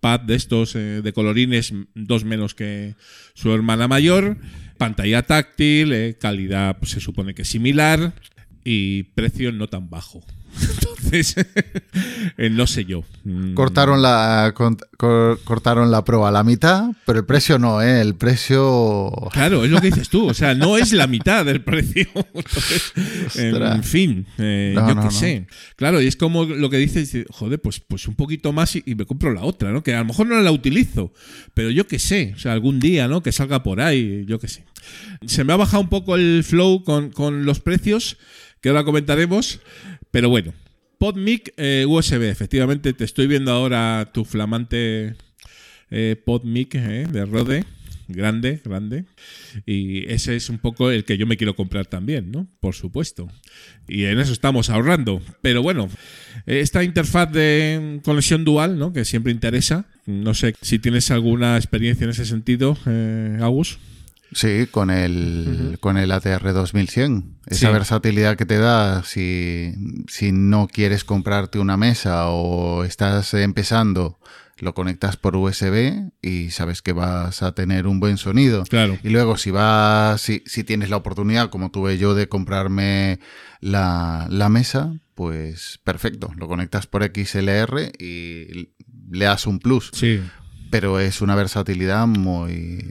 pad 0.00 0.18
de 0.18 0.34
estos 0.34 0.74
eh, 0.74 1.00
de 1.00 1.12
colorines, 1.12 1.72
dos 1.94 2.24
menos 2.24 2.56
que 2.56 2.96
su 3.34 3.54
hermana 3.54 3.86
mayor, 3.86 4.36
pantalla 4.78 5.22
táctil, 5.22 6.16
calidad 6.18 6.76
pues, 6.80 6.90
se 6.90 6.98
supone 6.98 7.34
que 7.34 7.44
similar 7.44 8.14
y 8.64 9.04
precio 9.04 9.52
no 9.52 9.68
tan 9.68 9.90
bajo. 9.90 10.24
Entonces, 10.60 11.36
eh, 12.38 12.50
no 12.50 12.66
sé 12.66 12.84
yo. 12.84 13.02
Mm, 13.24 13.54
Cortaron 13.54 14.02
la, 14.02 14.52
cor- 14.54 15.40
cortaron 15.44 15.90
la 15.90 16.04
pro 16.04 16.26
a 16.26 16.30
la 16.30 16.44
mitad, 16.44 16.90
pero 17.06 17.20
el 17.20 17.24
precio 17.24 17.58
no, 17.58 17.80
¿eh? 17.82 18.00
El 18.00 18.14
precio... 18.14 19.10
Claro, 19.32 19.64
es 19.64 19.70
lo 19.70 19.80
que 19.80 19.88
dices 19.90 20.08
tú. 20.08 20.28
O 20.28 20.34
sea, 20.34 20.54
no 20.54 20.76
es 20.76 20.92
la 20.92 21.06
mitad 21.06 21.44
del 21.44 21.62
precio. 21.62 22.06
Entonces, 22.34 22.92
en 23.36 23.84
fin, 23.84 24.26
eh, 24.38 24.72
No, 24.74 24.88
yo 24.88 24.94
no, 24.94 25.00
qué 25.02 25.06
no. 25.06 25.10
sé. 25.10 25.46
Claro, 25.76 26.00
y 26.02 26.06
es 26.06 26.16
como 26.16 26.44
lo 26.44 26.70
que 26.70 26.78
dices, 26.78 27.12
dices, 27.12 27.26
joder, 27.30 27.60
pues, 27.60 27.80
pues 27.80 28.06
un 28.08 28.14
poquito 28.14 28.52
más 28.52 28.74
y, 28.76 28.82
y 28.86 28.94
me 28.94 29.06
compro 29.06 29.32
la 29.32 29.42
otra, 29.42 29.70
¿no? 29.72 29.82
Que 29.82 29.94
a 29.94 29.98
lo 30.00 30.04
mejor 30.06 30.26
no 30.26 30.40
la 30.40 30.50
utilizo, 30.52 31.12
pero 31.54 31.70
yo 31.70 31.86
qué 31.86 31.98
sé. 31.98 32.32
O 32.36 32.38
sea, 32.38 32.52
algún 32.52 32.80
día, 32.80 33.08
¿no? 33.08 33.22
Que 33.22 33.32
salga 33.32 33.62
por 33.62 33.80
ahí, 33.80 34.24
yo 34.26 34.38
qué 34.38 34.48
sé. 34.48 34.64
Se 35.26 35.44
me 35.44 35.52
ha 35.52 35.56
bajado 35.56 35.82
un 35.82 35.88
poco 35.88 36.16
el 36.16 36.44
flow 36.44 36.82
con, 36.84 37.10
con 37.10 37.44
los 37.44 37.60
precios, 37.60 38.16
que 38.60 38.70
ahora 38.70 38.84
comentaremos, 38.84 39.60
pero 40.10 40.28
bueno. 40.28 40.52
PodMic 40.98 41.54
eh, 41.56 41.86
USB, 41.86 42.22
efectivamente, 42.24 42.92
te 42.92 43.04
estoy 43.04 43.28
viendo 43.28 43.52
ahora 43.52 44.10
tu 44.12 44.24
flamante 44.24 45.14
eh, 45.90 46.16
PodMic 46.24 46.74
eh, 46.74 47.06
de 47.10 47.24
Rode. 47.24 47.64
Grande, 48.08 48.58
grande. 48.64 49.04
Y 49.66 50.10
ese 50.10 50.34
es 50.34 50.48
un 50.48 50.58
poco 50.58 50.90
el 50.90 51.04
que 51.04 51.18
yo 51.18 51.26
me 51.26 51.36
quiero 51.36 51.54
comprar 51.54 51.84
también, 51.86 52.32
¿no? 52.32 52.46
Por 52.58 52.74
supuesto. 52.74 53.28
Y 53.86 54.04
en 54.04 54.18
eso 54.18 54.32
estamos 54.32 54.70
ahorrando. 54.70 55.20
Pero 55.42 55.62
bueno, 55.62 55.90
esta 56.46 56.82
interfaz 56.82 57.30
de 57.30 58.00
conexión 58.02 58.44
dual, 58.46 58.78
¿no? 58.78 58.94
Que 58.94 59.04
siempre 59.04 59.30
interesa. 59.30 59.84
No 60.06 60.32
sé 60.32 60.54
si 60.62 60.78
tienes 60.78 61.10
alguna 61.10 61.58
experiencia 61.58 62.04
en 62.04 62.10
ese 62.10 62.24
sentido, 62.24 62.78
eh, 62.86 63.36
Agus. 63.42 63.78
Sí, 64.32 64.66
con 64.70 64.90
el, 64.90 65.78
con 65.80 65.96
el 65.96 66.10
ATR 66.12 66.52
2100. 66.52 67.38
Esa 67.46 67.68
Sí. 67.68 67.72
versatilidad 67.72 68.36
que 68.36 68.44
te 68.46 68.58
da 68.58 69.02
si, 69.04 69.72
si 70.06 70.32
no 70.32 70.68
quieres 70.68 71.04
comprarte 71.04 71.58
una 71.58 71.76
mesa 71.76 72.28
o 72.28 72.84
estás 72.84 73.32
empezando, 73.34 74.18
lo 74.58 74.74
conectas 74.74 75.16
por 75.16 75.36
USB 75.36 76.10
y 76.20 76.50
sabes 76.50 76.82
que 76.82 76.92
vas 76.92 77.42
a 77.42 77.52
tener 77.52 77.86
un 77.86 78.00
buen 78.00 78.18
sonido. 78.18 78.64
Claro. 78.64 78.98
Y 79.02 79.08
luego 79.08 79.36
si 79.38 79.50
vas, 79.50 80.20
si, 80.20 80.42
si 80.46 80.64
tienes 80.64 80.90
la 80.90 80.96
oportunidad, 80.96 81.48
como 81.48 81.70
tuve 81.70 81.96
yo, 81.96 82.14
de 82.14 82.28
comprarme 82.28 83.20
la, 83.60 84.26
la 84.30 84.48
mesa, 84.48 84.92
pues 85.14 85.78
perfecto. 85.84 86.32
Lo 86.36 86.48
conectas 86.48 86.86
por 86.86 87.02
XLR 87.04 87.92
y 87.98 88.70
le 89.10 89.24
das 89.24 89.46
un 89.46 89.58
plus. 89.58 89.90
Sí. 89.94 90.20
Pero 90.70 91.00
es 91.00 91.22
una 91.22 91.34
versatilidad 91.34 92.06
muy... 92.06 92.84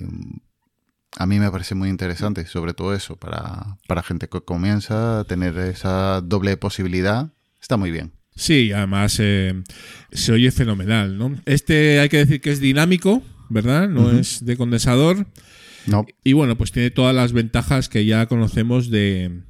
A 1.20 1.26
mí 1.26 1.40
me 1.40 1.50
parece 1.50 1.74
muy 1.74 1.90
interesante, 1.90 2.46
sobre 2.46 2.74
todo 2.74 2.94
eso, 2.94 3.16
para, 3.16 3.78
para 3.88 4.04
gente 4.04 4.30
que 4.30 4.42
comienza 4.42 5.20
a 5.20 5.24
tener 5.24 5.58
esa 5.58 6.22
doble 6.22 6.58
posibilidad. 6.58 7.34
Está 7.60 7.76
muy 7.76 7.90
bien. 7.90 8.14
Sí, 8.36 8.72
además 8.72 9.18
eh, 9.20 9.64
se 10.12 10.32
oye 10.32 10.52
fenomenal, 10.52 11.18
¿no? 11.18 11.36
Este 11.46 12.00
hay 12.00 12.10
que 12.10 12.18
decir 12.18 12.40
que 12.40 12.52
es 12.52 12.60
dinámico, 12.60 13.24
¿verdad? 13.50 13.90
No 13.90 14.12
es 14.12 14.46
de 14.46 14.58
condensador. 14.58 15.26
No. 15.88 16.06
Y 16.24 16.34
bueno, 16.34 16.56
pues 16.56 16.72
tiene 16.72 16.92
todas 16.92 17.16
las 17.16 17.34
ventajas 17.34 17.90
que 17.90 18.06
ya 18.06 18.28
conocemos 18.28 18.92
de, 18.92 19.42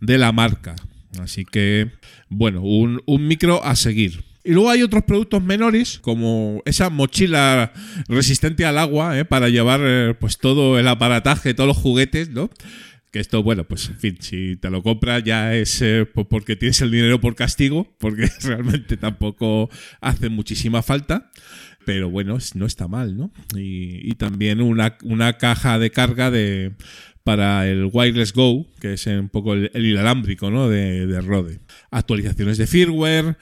de 0.00 0.18
la 0.18 0.32
marca. 0.32 0.74
Así 1.20 1.44
que, 1.44 1.90
bueno, 2.30 2.62
un, 2.62 3.02
un 3.04 3.28
micro 3.28 3.62
a 3.62 3.76
seguir. 3.76 4.24
Y 4.42 4.52
luego 4.52 4.70
hay 4.70 4.82
otros 4.82 5.04
productos 5.04 5.42
menores, 5.42 5.98
como 5.98 6.62
esa 6.64 6.88
mochila 6.88 7.72
resistente 8.08 8.64
al 8.64 8.78
agua, 8.78 9.18
¿eh? 9.18 9.24
para 9.24 9.48
llevar 9.50 9.80
eh, 9.84 10.14
pues 10.18 10.38
todo 10.38 10.78
el 10.78 10.88
aparataje, 10.88 11.52
todos 11.52 11.68
los 11.68 11.76
juguetes, 11.76 12.30
¿no? 12.30 12.48
Que 13.10 13.18
esto, 13.18 13.42
bueno, 13.42 13.64
pues 13.64 13.88
en 13.88 13.98
fin, 13.98 14.16
si 14.20 14.56
te 14.56 14.70
lo 14.70 14.82
compras 14.82 15.24
ya 15.24 15.54
es 15.54 15.82
eh, 15.82 16.06
po- 16.06 16.28
porque 16.28 16.54
tienes 16.56 16.80
el 16.80 16.90
dinero 16.92 17.20
por 17.20 17.34
castigo, 17.34 17.92
porque 17.98 18.28
realmente 18.42 18.96
tampoco 18.96 19.68
hace 20.00 20.28
muchísima 20.28 20.82
falta. 20.82 21.30
Pero 21.84 22.08
bueno, 22.08 22.38
no 22.54 22.66
está 22.66 22.88
mal, 22.88 23.16
¿no? 23.16 23.32
Y, 23.56 24.14
también 24.14 24.60
una, 24.60 24.96
una 25.02 25.38
caja 25.38 25.78
de 25.78 25.90
carga 25.90 26.30
de 26.30 26.72
para 27.24 27.68
el 27.68 27.88
Wireless 27.92 28.32
Go, 28.32 28.66
que 28.80 28.92
es 28.94 29.06
un 29.06 29.28
poco 29.28 29.54
el, 29.54 29.70
inalámbrico 29.74 30.50
¿no? 30.50 30.68
de 30.68 31.20
Rode. 31.20 31.58
Actualizaciones 31.90 32.58
de 32.58 32.66
firmware, 32.66 33.36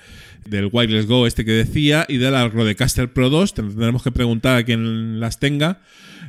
del 0.46 0.68
Wireless 0.72 1.06
Go 1.06 1.26
este 1.26 1.44
que 1.44 1.52
decía, 1.52 2.06
y 2.08 2.18
de 2.18 2.30
la 2.30 2.50
Pro 2.50 3.30
2. 3.30 3.54
Tendremos 3.54 4.02
que 4.02 4.12
preguntar 4.12 4.56
a 4.56 4.64
quien 4.64 5.20
las 5.20 5.38
tenga 5.38 5.80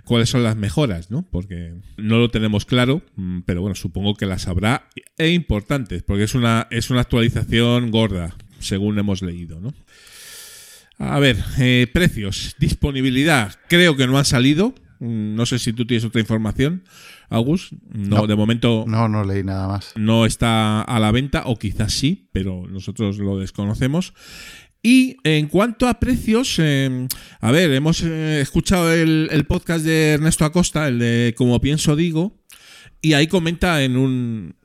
cuáles 0.06 0.30
son 0.30 0.44
las 0.44 0.56
mejoras, 0.56 1.12
¿no? 1.12 1.24
Porque 1.30 1.74
no 1.98 2.20
lo 2.20 2.30
tenemos 2.30 2.66
claro, 2.66 3.02
mm, 3.16 3.40
pero 3.46 3.62
bueno, 3.62 3.76
supongo 3.76 4.16
que 4.16 4.26
las 4.26 4.48
habrá 4.48 4.90
e 5.18 5.30
importantes, 5.30 6.04
porque 6.04 6.24
es 6.24 6.36
una, 6.36 6.68
es 6.72 6.90
una 6.90 7.02
actualización 7.02 7.92
gorda, 7.92 8.36
según 8.60 8.98
hemos 9.00 9.22
leído, 9.22 9.60
¿no? 9.60 9.74
A 10.98 11.20
ver, 11.20 11.38
eh, 11.60 11.88
precios, 11.94 12.56
disponibilidad, 12.60 13.56
creo 13.70 13.96
que 13.96 14.08
no 14.08 14.18
han 14.18 14.26
salido. 14.26 14.76
Mm, 15.00 15.36
No 15.36 15.46
sé 15.46 15.60
si 15.60 15.72
tú 15.72 15.86
tienes 15.86 16.04
otra 16.04 16.20
información, 16.20 16.84
Agus. 17.30 17.70
No, 17.94 18.18
No. 18.18 18.28
de 18.28 18.36
momento 18.36 18.86
No, 18.88 19.08
no 19.08 19.24
leí 19.24 19.44
nada 19.44 19.68
más. 19.68 19.94
no 19.96 20.26
está 20.26 20.82
a 20.82 21.00
la 21.00 21.12
venta, 21.12 21.44
o 21.46 21.58
quizás 21.58 21.94
sí, 21.94 22.30
pero 22.32 22.66
nosotros 22.70 23.18
lo 23.18 23.38
desconocemos. 23.40 24.14
Y 24.82 25.18
en 25.26 25.48
cuanto 25.48 25.88
a 25.88 26.00
precios, 26.00 26.56
eh, 26.58 27.08
a 27.42 27.52
ver, 27.52 27.72
hemos 27.74 28.02
eh, 28.02 28.40
escuchado 28.42 28.94
el, 28.94 29.28
el 29.32 29.46
podcast 29.46 29.84
de 29.84 30.12
Ernesto 30.14 30.46
Acosta, 30.46 30.88
el 30.88 31.00
de 31.00 31.36
Como 31.38 31.60
pienso 31.60 31.98
digo, 31.98 32.38
y 33.02 33.12
ahí 33.14 33.28
comenta 33.28 33.84
en 33.84 33.98
un, 33.98 34.56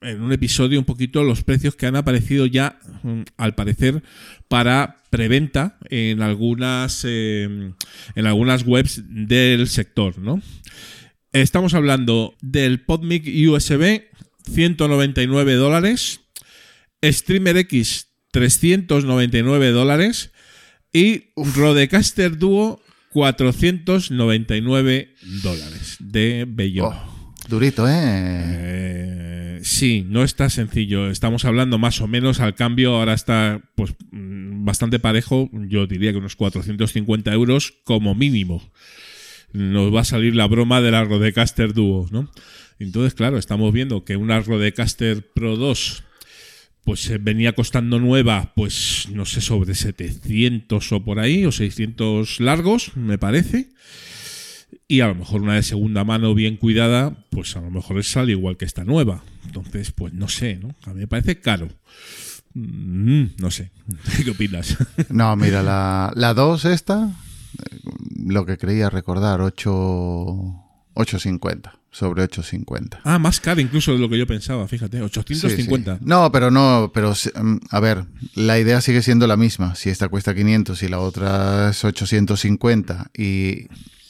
en 0.00 0.20
un 0.20 0.32
episodio 0.32 0.80
un 0.80 0.84
poquito 0.84 1.22
los 1.22 1.44
precios 1.44 1.76
que 1.76 1.86
han 1.86 1.94
aparecido 1.94 2.46
ya, 2.46 2.78
mm, 3.04 3.20
al 3.36 3.54
parecer, 3.54 4.02
para 4.48 4.96
preventa 5.10 5.78
en 5.90 6.22
algunas, 6.22 7.04
eh, 7.08 7.72
en 8.16 8.26
algunas 8.26 8.66
webs 8.66 9.02
del 9.06 9.68
sector, 9.68 10.18
¿no? 10.18 10.42
Estamos 11.32 11.72
hablando 11.72 12.34
del 12.42 12.80
PodMic 12.80 13.24
USB, 13.26 14.02
199 14.52 15.54
dólares, 15.54 16.20
Streamer 17.02 17.56
X, 17.56 18.08
399 18.32 19.70
dólares 19.70 20.30
y 20.92 21.30
Rodecaster 21.36 22.36
Duo, 22.36 22.82
499 23.12 25.14
dólares 25.42 25.96
de 26.00 26.44
Bellón. 26.46 26.94
Durito, 27.48 27.88
¿eh? 27.88 27.94
Eh, 27.94 29.60
sí, 29.62 30.04
no 30.06 30.24
está 30.24 30.50
sencillo. 30.50 31.10
Estamos 31.10 31.46
hablando 31.46 31.78
más 31.78 32.02
o 32.02 32.08
menos 32.08 32.40
al 32.40 32.54
cambio, 32.54 32.96
ahora 32.96 33.14
está 33.14 33.62
pues 33.74 33.94
mm, 34.10 34.66
bastante 34.66 34.98
parejo, 34.98 35.48
yo 35.50 35.86
diría 35.86 36.12
que 36.12 36.18
unos 36.18 36.36
450 36.36 37.32
euros 37.32 37.72
como 37.84 38.14
mínimo. 38.14 38.70
Nos 39.52 39.94
va 39.94 40.00
a 40.00 40.04
salir 40.04 40.34
la 40.34 40.46
broma 40.46 40.80
de 40.80 40.90
la 40.90 41.04
Rodecaster 41.04 41.72
Duo, 41.74 42.08
¿no? 42.10 42.30
Entonces, 42.78 43.14
claro, 43.14 43.38
estamos 43.38 43.72
viendo 43.72 44.04
que 44.04 44.16
una 44.16 44.40
Rodecaster 44.40 45.30
Pro 45.32 45.56
2 45.56 46.04
pues 46.84 47.08
eh, 47.10 47.18
venía 47.18 47.54
costando 47.54 47.98
nueva, 47.98 48.52
pues 48.54 49.06
no 49.12 49.24
sé, 49.24 49.40
sobre 49.40 49.74
700 49.74 50.92
o 50.92 51.04
por 51.04 51.20
ahí, 51.20 51.44
o 51.44 51.52
600 51.52 52.40
largos, 52.40 52.96
me 52.96 53.18
parece. 53.18 53.70
Y 54.88 55.00
a 55.00 55.08
lo 55.08 55.14
mejor 55.14 55.42
una 55.42 55.54
de 55.54 55.62
segunda 55.62 56.04
mano 56.04 56.34
bien 56.34 56.56
cuidada, 56.56 57.16
pues 57.30 57.56
a 57.56 57.60
lo 57.60 57.70
mejor 57.70 58.02
sale 58.04 58.32
igual 58.32 58.56
que 58.56 58.64
esta 58.64 58.84
nueva. 58.84 59.22
Entonces, 59.46 59.92
pues 59.92 60.12
no 60.12 60.28
sé, 60.28 60.56
¿no? 60.56 60.74
A 60.84 60.92
mí 60.92 61.00
me 61.00 61.06
parece 61.06 61.40
caro. 61.40 61.68
Mm, 62.54 63.24
no 63.38 63.50
sé. 63.50 63.70
¿Qué 64.24 64.30
opinas? 64.30 64.76
No, 65.08 65.36
mira, 65.36 65.62
la, 65.62 66.12
la 66.16 66.34
2 66.34 66.64
esta, 66.66 67.10
lo 68.26 68.46
que 68.46 68.58
creía 68.58 68.90
recordar, 68.90 69.40
8, 69.40 69.70
850 70.94 71.78
sobre 71.90 72.22
850. 72.22 73.00
Ah, 73.04 73.18
más 73.18 73.38
cara 73.38 73.60
incluso 73.60 73.92
de 73.92 73.98
lo 73.98 74.08
que 74.08 74.18
yo 74.18 74.26
pensaba, 74.26 74.66
fíjate, 74.66 75.02
850. 75.02 75.92
Sí, 75.94 75.98
sí. 75.98 76.04
No, 76.06 76.32
pero 76.32 76.50
no, 76.50 76.90
pero 76.94 77.12
mm, 77.12 77.56
a 77.70 77.80
ver, 77.80 78.06
la 78.34 78.58
idea 78.58 78.80
sigue 78.80 79.02
siendo 79.02 79.26
la 79.26 79.36
misma. 79.36 79.74
Si 79.74 79.90
esta 79.90 80.08
cuesta 80.08 80.34
500 80.34 80.82
y 80.82 80.88
la 80.88 81.00
otra 81.00 81.70
es 81.70 81.84
850 81.84 83.10
y 83.16 83.66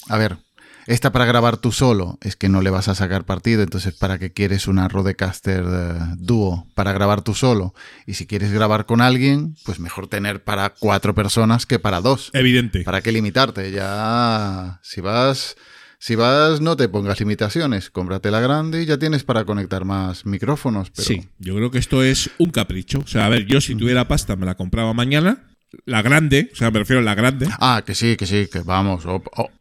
a 0.09 0.17
ver, 0.17 0.39
esta 0.87 1.13
para 1.13 1.25
grabar 1.25 1.57
tú 1.57 1.73
solo 1.73 2.19
es 2.23 2.37
que 2.37 2.49
no 2.49 2.63
le 2.63 2.71
vas 2.71 2.89
a 2.89 2.95
sacar 2.95 3.25
partido, 3.25 3.63
entonces 3.63 3.95
¿para 3.95 4.19
qué 4.19 4.33
quieres 4.33 4.67
una 4.67 4.89
Rodecaster 4.89 5.65
uh, 5.65 6.17
Duo 6.17 6.67
para 6.75 6.93
grabar 6.93 7.23
tú 7.23 7.35
solo? 7.35 7.75
Y 8.07 8.15
si 8.15 8.27
quieres 8.27 8.53
grabar 8.53 8.87
con 8.87 9.01
alguien, 9.01 9.57
pues 9.65 9.81
mejor 9.81 10.09
tener 10.09 10.43
para 10.43 10.71
cuatro 10.71 11.15
personas 11.15 11.67
que 11.67 11.79
para 11.79 12.01
dos. 12.01 12.31
Evidente. 12.33 12.83
¿Para 12.83 13.01
qué 13.01 13.13
limitarte? 13.13 13.71
Ya 13.71 14.81
si 14.83 15.01
vas 15.01 15.57
si 16.03 16.17
vas, 16.17 16.61
no 16.61 16.77
te 16.77 16.89
pongas 16.89 17.21
limitaciones, 17.21 17.89
cómprate 17.89 18.33
la 18.33 18.41
grande 18.41 18.83
y 18.83 18.87
ya 18.87 18.99
tienes 18.99 19.23
para 19.23 19.45
conectar 19.45 19.85
más 19.85 20.27
micrófonos. 20.27 20.91
Pero... 20.91 21.07
Sí, 21.07 21.29
yo 21.39 21.55
creo 21.55 21.71
que 21.71 21.79
esto 21.79 22.03
es 22.03 22.29
un 22.39 22.51
capricho. 22.51 22.99
O 22.99 23.07
sea, 23.07 23.27
a 23.27 23.29
ver, 23.29 23.47
yo 23.47 23.61
si 23.61 23.77
tuviera 23.77 24.09
pasta 24.09 24.35
me 24.35 24.45
la 24.45 24.57
compraba 24.57 24.93
mañana. 24.95 25.52
La 25.87 26.03
grande, 26.03 26.51
o 26.53 26.57
sea, 26.57 26.71
me 26.71 26.81
refiero 26.81 27.01
a 27.01 27.05
la 27.05 27.15
grande. 27.15 27.49
Ah, 27.59 27.83
que 27.85 27.95
sí, 27.95 28.17
que 28.17 28.27
sí, 28.27 28.47
que 28.53 28.61
vamos, 28.61 29.05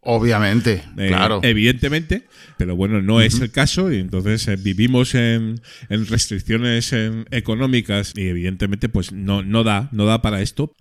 obviamente, 0.02 0.84
eh, 0.98 1.08
claro. 1.08 1.40
Evidentemente, 1.44 2.28
pero 2.58 2.76
bueno, 2.76 3.02
no 3.02 3.22
es 3.22 3.40
el 3.40 3.52
caso 3.52 3.92
y 3.92 4.00
entonces 4.00 4.48
eh, 4.48 4.58
vivimos 4.58 5.16
en, 5.16 5.62
restricciones 5.90 6.94
económicas 7.32 8.14
y 8.16 8.28
evidentemente 8.28 8.90
pues 8.90 9.12
no, 9.12 9.42
no 9.42 9.64
da, 9.64 9.88
no 9.92 10.06
da 10.06 10.22
para 10.22 10.42
esto. 10.42 10.76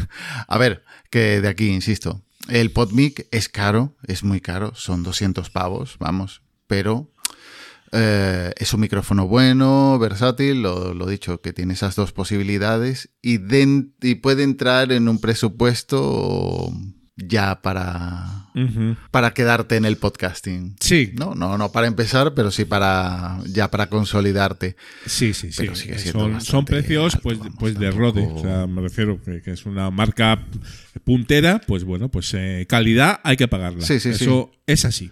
a 0.48 0.58
ver, 0.58 0.84
que 1.10 1.40
de 1.40 1.48
aquí, 1.48 1.68
insisto, 1.68 2.22
el 2.48 2.70
PodMic 2.70 3.26
es 3.32 3.48
caro, 3.48 3.96
es 4.06 4.22
muy 4.22 4.40
caro, 4.40 4.72
son 4.74 5.02
200 5.02 5.50
pavos, 5.50 5.96
vamos, 5.98 6.42
pero 6.66 7.12
eh, 7.96 8.52
es 8.56 8.74
un 8.74 8.80
micrófono 8.80 9.26
bueno, 9.26 9.98
versátil, 9.98 10.62
lo, 10.62 10.94
lo, 10.94 11.06
dicho, 11.06 11.40
que 11.40 11.52
tiene 11.52 11.74
esas 11.74 11.96
dos 11.96 12.12
posibilidades 12.12 13.10
y, 13.22 13.40
y 14.02 14.14
puede 14.16 14.42
entrar 14.42 14.92
en 14.92 15.08
un 15.08 15.18
presupuesto 15.18 16.72
ya 17.16 17.62
para, 17.62 18.50
para 19.10 19.32
quedarte 19.32 19.76
en 19.76 19.86
el 19.86 19.96
podcasting. 19.96 20.76
Sí. 20.80 21.12
No, 21.14 21.34
no, 21.34 21.56
no 21.56 21.72
para 21.72 21.86
empezar, 21.86 22.34
pero 22.34 22.50
sí 22.50 22.66
para 22.66 23.38
ya 23.46 23.70
para 23.70 23.88
consolidarte. 23.88 24.76
Sí, 25.06 25.32
sí, 25.32 25.50
sí. 25.50 25.66
son, 26.12 26.40
son, 26.42 26.64
precios 26.66 27.18
pues, 27.22 27.38
pues 27.58 27.78
de 27.78 27.90
Rode. 27.90 28.26
O 28.26 28.42
sea, 28.42 28.66
me 28.66 28.82
refiero 28.82 29.20
que, 29.22 29.40
que, 29.40 29.52
es 29.52 29.64
una 29.64 29.90
marca 29.90 30.44
puntera, 31.04 31.60
pues 31.66 31.84
bueno, 31.84 32.10
pues 32.10 32.34
eh, 32.34 32.66
calidad 32.68 33.20
hay 33.22 33.38
que 33.38 33.48
pagarla. 33.48 33.84
Sí, 33.84 33.98
sí, 33.98 34.10
Eso 34.10 34.50
es 34.66 34.84
así. 34.84 35.10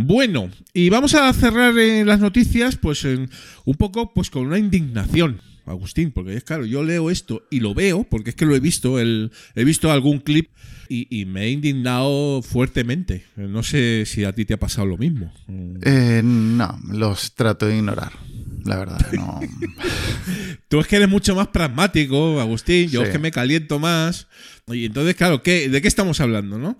Bueno, 0.00 0.48
y 0.72 0.90
vamos 0.90 1.14
a 1.14 1.32
cerrar 1.32 1.76
eh, 1.76 2.04
las 2.04 2.20
noticias, 2.20 2.76
pues 2.76 3.02
un 3.02 3.28
poco 3.76 4.14
pues 4.14 4.30
con 4.30 4.46
una 4.46 4.56
indignación. 4.56 5.40
Agustín, 5.66 6.12
porque 6.12 6.36
es 6.36 6.44
claro, 6.44 6.64
yo 6.64 6.84
leo 6.84 7.10
esto 7.10 7.42
y 7.50 7.58
lo 7.58 7.74
veo, 7.74 8.04
porque 8.04 8.30
es 8.30 8.36
que 8.36 8.46
lo 8.46 8.54
he 8.54 8.60
visto, 8.60 9.00
el, 9.00 9.32
he 9.56 9.64
visto 9.64 9.90
algún 9.90 10.20
clip 10.20 10.50
y, 10.88 11.24
me 11.26 11.46
he 11.46 11.50
indignado 11.50 12.42
fuertemente. 12.42 13.24
No 13.36 13.64
sé 13.64 14.04
si 14.06 14.22
a 14.22 14.32
ti 14.32 14.44
te 14.44 14.54
ha 14.54 14.58
pasado 14.58 14.86
lo 14.86 14.96
mismo. 14.96 15.32
Eh, 15.82 16.22
no, 16.24 16.78
los 16.92 17.34
trato 17.34 17.66
de 17.66 17.78
ignorar. 17.78 18.12
La 18.64 18.78
verdad, 18.78 19.00
no. 19.12 19.40
Tú 20.68 20.80
es 20.80 20.86
que 20.86 20.96
eres 20.96 21.08
mucho 21.08 21.34
más 21.34 21.48
pragmático, 21.48 22.40
Agustín. 22.40 22.88
Yo 22.90 23.02
es 23.02 23.10
que 23.10 23.18
me 23.18 23.30
caliento 23.30 23.78
más. 23.78 24.26
Y 24.66 24.86
entonces, 24.86 25.14
claro, 25.14 25.42
¿qué, 25.42 25.68
¿de 25.68 25.80
qué 25.80 25.88
estamos 25.88 26.20
hablando, 26.20 26.58
no? 26.58 26.78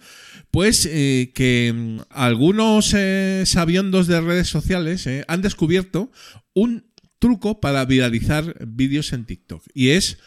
Pues 0.51 0.87
eh, 0.91 1.33
que 1.35 1.73
mm, 1.75 2.01
algunos 2.11 2.95
eh, 2.95 3.45
sabiondos 3.47 4.07
de 4.07 4.21
redes 4.21 4.49
sociales 4.49 5.07
eh, 5.07 5.25
han 5.29 5.43
descubierto 5.43 6.11
un 6.55 6.87
truco 7.19 7.61
para 7.61 7.85
viralizar 7.85 8.57
vídeos 8.67 9.13
en 9.13 9.25
TikTok. 9.25 9.63
Y 9.75 9.91
es 9.91 10.19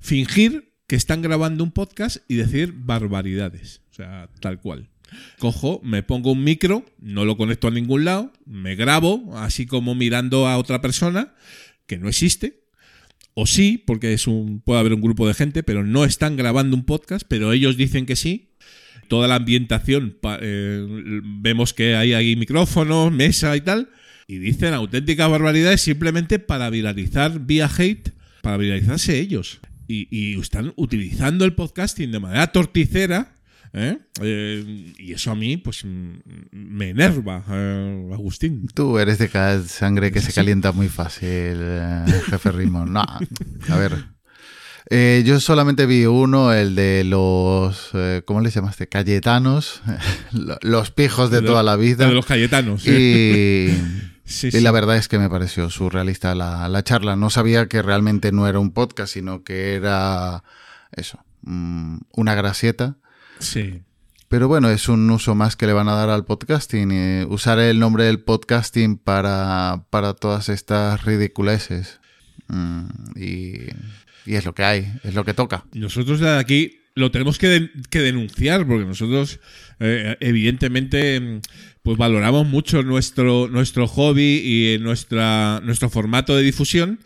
fingir 0.00 0.72
que 0.86 0.96
están 0.96 1.22
grabando 1.22 1.64
un 1.64 1.72
podcast 1.72 2.18
y 2.28 2.34
decir 2.34 2.72
barbaridades. 2.74 3.82
O 3.90 3.94
sea, 3.94 4.28
tal 4.40 4.60
cual. 4.60 4.89
Cojo, 5.38 5.80
me 5.82 6.02
pongo 6.02 6.32
un 6.32 6.44
micro, 6.44 6.84
no 7.00 7.24
lo 7.24 7.36
conecto 7.36 7.68
a 7.68 7.70
ningún 7.70 8.04
lado, 8.04 8.32
me 8.46 8.74
grabo, 8.74 9.36
así 9.36 9.66
como 9.66 9.94
mirando 9.94 10.46
a 10.46 10.58
otra 10.58 10.80
persona 10.80 11.34
que 11.86 11.98
no 11.98 12.08
existe. 12.08 12.60
O 13.34 13.46
sí, 13.46 13.82
porque 13.86 14.12
es 14.12 14.26
un, 14.26 14.60
puede 14.60 14.80
haber 14.80 14.92
un 14.92 15.00
grupo 15.00 15.26
de 15.26 15.34
gente, 15.34 15.62
pero 15.62 15.84
no 15.84 16.04
están 16.04 16.36
grabando 16.36 16.76
un 16.76 16.84
podcast, 16.84 17.24
pero 17.28 17.52
ellos 17.52 17.76
dicen 17.76 18.06
que 18.06 18.16
sí. 18.16 18.48
Toda 19.08 19.26
la 19.26 19.36
ambientación, 19.36 20.18
eh, 20.40 20.86
vemos 21.40 21.74
que 21.74 21.96
hay 21.96 22.12
ahí 22.12 22.36
micrófonos, 22.36 23.10
mesa 23.10 23.56
y 23.56 23.60
tal 23.60 23.88
y 24.30 24.38
dicen 24.38 24.74
auténticas 24.74 25.28
barbaridades 25.28 25.80
simplemente 25.80 26.38
para 26.38 26.70
viralizar 26.70 27.40
vía 27.46 27.68
hate, 27.68 28.12
para 28.42 28.58
viralizarse 28.58 29.18
ellos. 29.18 29.58
Y, 29.88 30.38
están 30.38 30.72
utilizando 30.76 31.44
el 31.44 31.54
podcasting 31.54 32.12
de 32.12 32.20
manera 32.20 32.46
torticera. 32.52 33.34
¿Eh? 33.72 33.98
Eh, 34.20 34.92
y 34.98 35.12
eso 35.12 35.30
a 35.30 35.34
mí, 35.34 35.56
pues, 35.56 35.84
me 35.84 36.90
enerva, 36.90 37.44
eh, 37.48 38.10
Agustín. 38.12 38.66
Tú 38.74 38.98
eres 38.98 39.18
de 39.18 39.28
cada 39.28 39.62
sangre 39.62 40.12
que 40.12 40.20
se 40.20 40.32
calienta 40.32 40.72
muy 40.72 40.88
fácil, 40.88 41.58
jefe 42.26 42.52
Rimón. 42.52 42.92
No, 42.92 43.00
a 43.00 43.76
ver. 43.76 45.24
yo 45.24 45.40
solamente 45.40 45.86
vi 45.86 46.06
uno, 46.06 46.52
el 46.52 46.74
de 46.74 47.04
los, 47.04 47.90
¿cómo 48.24 48.40
les 48.40 48.54
llamaste? 48.54 48.88
Cayetanos, 48.88 49.82
los 50.62 50.90
pijos 50.90 51.30
de, 51.30 51.42
toda 51.42 51.62
la 51.62 51.76
vida. 51.76 52.06
De 52.08 52.14
los 52.14 52.26
Cayetanos. 52.26 52.86
Y, 52.86 53.70
y 54.42 54.60
la 54.60 54.70
verdad 54.70 54.96
es 54.96 55.08
que 55.08 55.18
me 55.18 55.28
pareció 55.28 55.70
surrealista 55.70 56.34
la, 56.34 56.82
charla. 56.84 57.16
No 57.16 57.30
sabía 57.30 57.66
que 57.66 57.82
realmente 57.82 58.32
no 58.32 58.46
era 58.46 58.58
un 58.58 58.72
podcast, 58.72 59.12
sino 59.12 59.42
que 59.42 59.74
era 59.74 60.44
eso, 60.92 61.24
mm, 61.42 61.98
una 62.12 62.34
gracieta. 62.34 62.96
Sí. 63.40 63.82
Pero 64.28 64.46
bueno, 64.46 64.70
es 64.70 64.88
un 64.88 65.10
uso 65.10 65.34
más 65.34 65.56
que 65.56 65.66
le 65.66 65.72
van 65.72 65.88
a 65.88 65.94
dar 65.94 66.08
al 66.08 66.24
podcasting. 66.24 66.92
Y 66.92 67.24
usar 67.24 67.58
el 67.58 67.80
nombre 67.80 68.04
del 68.04 68.20
podcasting 68.20 68.96
para, 68.96 69.86
para 69.90 70.14
todas 70.14 70.48
estas 70.48 71.04
ridiculeces. 71.04 72.00
Mm, 72.46 72.84
y, 73.16 73.54
y, 74.26 74.34
es 74.36 74.44
lo 74.44 74.54
que 74.54 74.62
hay, 74.62 74.92
es 75.02 75.14
lo 75.14 75.24
que 75.24 75.34
toca. 75.34 75.64
Nosotros 75.72 76.20
de 76.20 76.38
aquí 76.38 76.80
lo 76.94 77.10
tenemos 77.10 77.38
que, 77.38 77.70
que 77.90 77.98
denunciar, 78.00 78.66
porque 78.66 78.84
nosotros, 78.84 79.40
eh, 79.80 80.16
evidentemente 80.20 81.40
pues 81.82 81.96
valoramos 81.96 82.46
mucho 82.46 82.82
nuestro, 82.82 83.48
nuestro 83.48 83.88
hobby 83.88 84.42
y 84.44 84.78
nuestra, 84.80 85.60
nuestro 85.64 85.90
formato 85.90 86.36
de 86.36 86.42
difusión. 86.42 87.00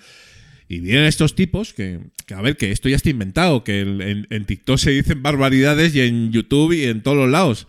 Y 0.68 0.80
vienen 0.80 1.04
estos 1.04 1.34
tipos 1.34 1.74
que, 1.74 2.00
a 2.34 2.40
ver, 2.40 2.56
que 2.56 2.70
esto 2.70 2.88
ya 2.88 2.96
está 2.96 3.10
inventado, 3.10 3.64
que 3.64 3.80
en, 3.80 4.26
en, 4.30 4.44
TikTok 4.44 4.78
se 4.78 4.90
dicen 4.90 5.22
barbaridades 5.22 5.94
y 5.94 6.00
en 6.00 6.32
YouTube 6.32 6.72
y 6.72 6.84
en 6.84 7.02
todos 7.02 7.16
los 7.16 7.28
lados. 7.28 7.66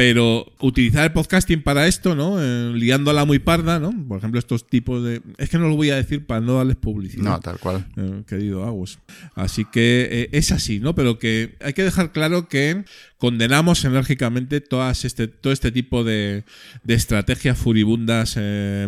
Pero 0.00 0.50
utilizar 0.60 1.04
el 1.04 1.12
podcasting 1.12 1.62
para 1.62 1.86
esto, 1.86 2.14
¿no? 2.14 2.42
Eh, 2.42 2.72
liándola 2.74 3.26
muy 3.26 3.38
parda, 3.38 3.78
¿no? 3.78 3.92
Por 4.08 4.16
ejemplo, 4.16 4.38
estos 4.38 4.66
tipos 4.66 5.04
de... 5.04 5.20
Es 5.36 5.50
que 5.50 5.58
no 5.58 5.68
lo 5.68 5.76
voy 5.76 5.90
a 5.90 5.96
decir 5.96 6.24
para 6.24 6.40
no 6.40 6.54
darles 6.54 6.76
publicidad. 6.76 7.22
No, 7.22 7.38
tal 7.38 7.58
cual. 7.58 7.86
Eh, 7.98 8.22
querido 8.26 8.64
Agus. 8.64 8.98
Así 9.34 9.66
que 9.66 10.08
eh, 10.10 10.28
es 10.32 10.52
así, 10.52 10.80
¿no? 10.80 10.94
Pero 10.94 11.18
que 11.18 11.54
hay 11.60 11.74
que 11.74 11.84
dejar 11.84 12.12
claro 12.12 12.48
que 12.48 12.86
condenamos 13.18 13.84
enérgicamente 13.84 14.62
todas 14.62 15.04
este, 15.04 15.28
todo 15.28 15.52
este 15.52 15.70
tipo 15.70 16.02
de, 16.02 16.44
de 16.82 16.94
estrategias 16.94 17.58
furibundas 17.58 18.38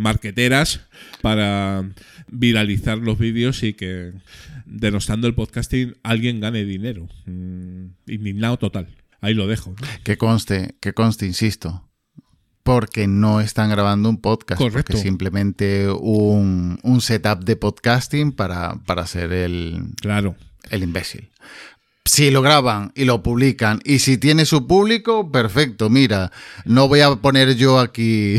marqueteras 0.01 0.81
para 1.21 1.85
viralizar 2.29 2.97
los 2.97 3.19
vídeos 3.19 3.63
y 3.65 3.75
que 3.75 4.13
denostando 4.65 5.27
el 5.27 5.35
podcasting 5.35 5.95
alguien 6.03 6.41
gane 6.41 6.65
dinero. 6.65 7.07
Mm, 7.27 7.89
indignado 8.07 8.57
total. 8.57 8.89
Ahí 9.23 9.33
lo 9.35 9.47
dejo. 9.47 9.75
Que 10.05 10.19
conste, 10.19 10.75
que 10.81 10.93
conste, 10.93 11.25
insisto. 11.27 11.89
porque 12.65 13.07
no 13.09 13.41
están 13.41 13.71
grabando 13.71 14.09
un 14.09 14.21
podcast, 14.21 14.59
Correcto. 14.61 14.93
porque 14.93 15.03
simplemente 15.03 15.89
un, 15.91 16.79
un 16.85 17.01
setup 17.01 17.43
de 17.45 17.57
podcasting 17.57 18.31
para, 18.33 18.77
para 18.87 19.05
ser 19.07 19.33
el, 19.33 19.83
Claro. 20.01 20.37
el 20.71 20.83
imbécil. 20.85 21.31
Si 22.05 22.31
lo 22.31 22.41
graban 22.43 22.93
y 22.95 23.05
lo 23.05 23.23
publican 23.23 23.81
y 23.85 23.99
si 24.01 24.17
tiene 24.19 24.45
su 24.45 24.67
público, 24.69 25.31
perfecto. 25.33 25.89
Mira, 25.91 26.31
no 26.65 26.87
voy 26.89 27.01
a 27.01 27.15
poner 27.17 27.57
yo 27.57 27.79
aquí. 27.81 28.37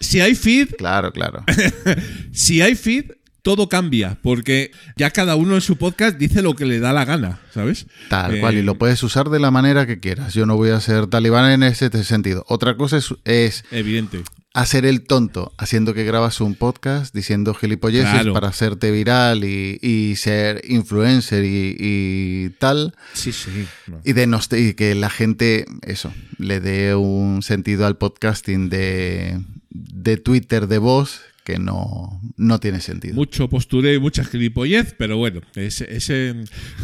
Si 0.00 0.20
hay 0.20 0.34
feed, 0.34 0.70
claro, 0.78 1.12
claro. 1.12 1.44
si 2.32 2.62
hay 2.62 2.74
feed, 2.74 3.12
todo 3.46 3.68
cambia, 3.68 4.18
porque 4.22 4.72
ya 4.96 5.12
cada 5.12 5.36
uno 5.36 5.54
en 5.54 5.60
su 5.60 5.76
podcast 5.76 6.18
dice 6.18 6.42
lo 6.42 6.56
que 6.56 6.66
le 6.66 6.80
da 6.80 6.92
la 6.92 7.04
gana, 7.04 7.38
¿sabes? 7.54 7.86
Tal 8.10 8.34
Eh, 8.34 8.40
cual, 8.40 8.56
y 8.56 8.62
lo 8.62 8.74
puedes 8.76 9.00
usar 9.04 9.30
de 9.30 9.38
la 9.38 9.52
manera 9.52 9.86
que 9.86 10.00
quieras. 10.00 10.34
Yo 10.34 10.46
no 10.46 10.56
voy 10.56 10.70
a 10.70 10.80
ser 10.80 11.06
talibán 11.06 11.48
en 11.52 11.62
ese 11.62 11.88
sentido. 12.02 12.44
Otra 12.48 12.76
cosa 12.76 12.96
es, 12.96 13.14
es 13.24 13.62
Evidente. 13.70 14.22
hacer 14.52 14.84
el 14.84 15.02
tonto, 15.06 15.52
haciendo 15.58 15.94
que 15.94 16.02
grabas 16.02 16.40
un 16.40 16.56
podcast 16.56 17.14
diciendo 17.14 17.54
gilipolleces 17.54 18.10
Claro. 18.10 18.32
para 18.32 18.48
hacerte 18.48 18.90
viral 18.90 19.44
y, 19.44 19.78
y 19.80 20.16
ser 20.16 20.62
influencer 20.68 21.44
y, 21.44 21.76
y 21.78 22.50
tal. 22.58 22.94
Sí, 23.12 23.30
sí. 23.30 23.64
Y 24.04 24.74
que 24.74 24.96
la 24.96 25.08
gente, 25.08 25.66
eso, 25.82 26.12
le 26.38 26.58
dé 26.58 26.96
un 26.96 27.42
sentido 27.44 27.86
al 27.86 27.96
podcasting 27.96 28.70
de, 28.70 29.40
de 29.70 30.16
Twitter 30.16 30.66
de 30.66 30.78
voz 30.78 31.20
que 31.46 31.60
no, 31.60 32.20
no 32.36 32.58
tiene 32.58 32.80
sentido. 32.80 33.14
Mucho 33.14 33.48
postureo 33.48 33.94
y 33.94 34.00
mucha 34.00 34.24
gilipollez, 34.24 34.96
pero 34.98 35.16
bueno, 35.16 35.40
ese, 35.54 35.94
ese, 35.96 36.34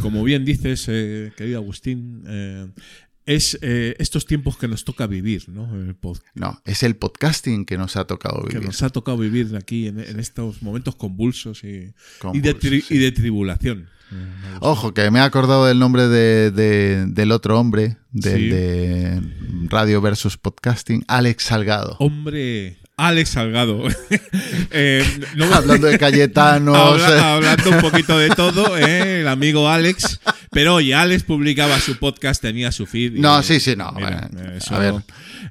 como 0.00 0.22
bien 0.22 0.44
dices, 0.44 0.86
eh, 0.88 1.32
querido 1.36 1.58
Agustín, 1.58 2.22
eh, 2.28 2.68
es 3.26 3.58
eh, 3.60 3.96
estos 3.98 4.24
tiempos 4.24 4.56
que 4.56 4.68
nos 4.68 4.84
toca 4.84 5.08
vivir, 5.08 5.48
¿no? 5.48 5.74
El 5.74 5.96
No, 6.36 6.60
es 6.64 6.84
el 6.84 6.94
podcasting 6.94 7.64
que 7.64 7.76
nos 7.76 7.96
ha 7.96 8.04
tocado 8.06 8.42
que 8.44 8.54
vivir. 8.54 8.66
nos 8.66 8.82
ha 8.84 8.90
tocado 8.90 9.18
vivir 9.18 9.54
aquí 9.56 9.88
en, 9.88 9.98
en 9.98 10.20
estos 10.20 10.62
momentos 10.62 10.94
convulsos 10.94 11.64
y, 11.64 11.66
y 11.66 11.70
de, 11.70 11.94
Convulsos, 12.20 12.60
tri- 12.62 12.82
sí. 12.82 12.94
y 12.94 12.98
de 12.98 13.10
tribulación. 13.12 13.88
Ojo, 14.60 14.92
que 14.92 15.10
me 15.10 15.18
he 15.18 15.22
acordado 15.22 15.64
del 15.66 15.78
nombre 15.78 16.06
de, 16.06 16.50
de- 16.50 17.06
del 17.06 17.32
otro 17.32 17.58
hombre, 17.58 17.96
del 18.12 18.40
Sí. 18.42 18.48
de 18.48 19.20
Radio 19.70 20.00
versus 20.02 20.36
Podcasting, 20.36 21.02
Alex 21.08 21.44
Salgado. 21.44 21.96
Hombre, 21.98 22.76
Alex 23.06 23.30
Salgado. 23.30 23.84
Eh, 24.74 25.04
no- 25.36 25.52
Hablando 25.52 25.86
de 25.86 25.98
Cayetanos. 25.98 26.76
Habla- 26.76 27.34
hablando 27.34 27.70
un 27.70 27.80
poquito 27.80 28.18
de 28.18 28.30
todo, 28.30 28.78
¿eh? 28.78 29.20
el 29.20 29.28
amigo 29.28 29.68
Alex. 29.68 30.20
Pero 30.50 30.76
oye, 30.76 30.94
Alex 30.94 31.24
publicaba 31.24 31.78
su 31.80 31.98
podcast, 31.98 32.40
tenía 32.40 32.72
su 32.72 32.86
feed. 32.86 33.16
y- 33.16 33.20
No, 33.20 33.42
sí, 33.42 33.60
sí, 33.60 33.76
no. 33.76 33.92
Mira, 33.92 34.28
bueno, 34.32 34.52
eso- 34.52 34.74
A 34.74 34.78
ver, 34.78 34.94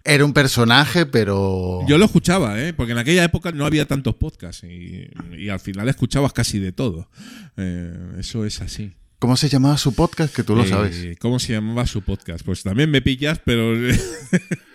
era 0.03 0.25
un 0.25 0.33
personaje, 0.33 1.05
pero... 1.05 1.81
Yo 1.87 1.97
lo 1.99 2.05
escuchaba, 2.05 2.59
¿eh? 2.61 2.73
porque 2.73 2.93
en 2.93 2.97
aquella 2.97 3.23
época 3.23 3.51
no 3.51 3.65
había 3.65 3.85
tantos 3.85 4.15
podcasts 4.15 4.63
y, 4.63 5.07
y 5.37 5.49
al 5.49 5.59
final 5.59 5.87
escuchabas 5.89 6.33
casi 6.33 6.57
de 6.59 6.71
todo. 6.71 7.09
Eh, 7.57 7.93
eso 8.19 8.43
es 8.45 8.61
así. 8.61 8.93
¿Cómo 9.19 9.37
se 9.37 9.49
llamaba 9.49 9.77
su 9.77 9.93
podcast? 9.93 10.35
Que 10.35 10.43
tú 10.43 10.55
lo 10.55 10.63
Eh, 10.63 10.67
sabes. 10.67 11.17
¿Cómo 11.19 11.37
se 11.37 11.53
llamaba 11.53 11.85
su 11.85 12.01
podcast? 12.01 12.43
Pues 12.43 12.63
también 12.63 12.89
me 12.89 13.03
pillas, 13.03 13.39
pero 13.45 13.73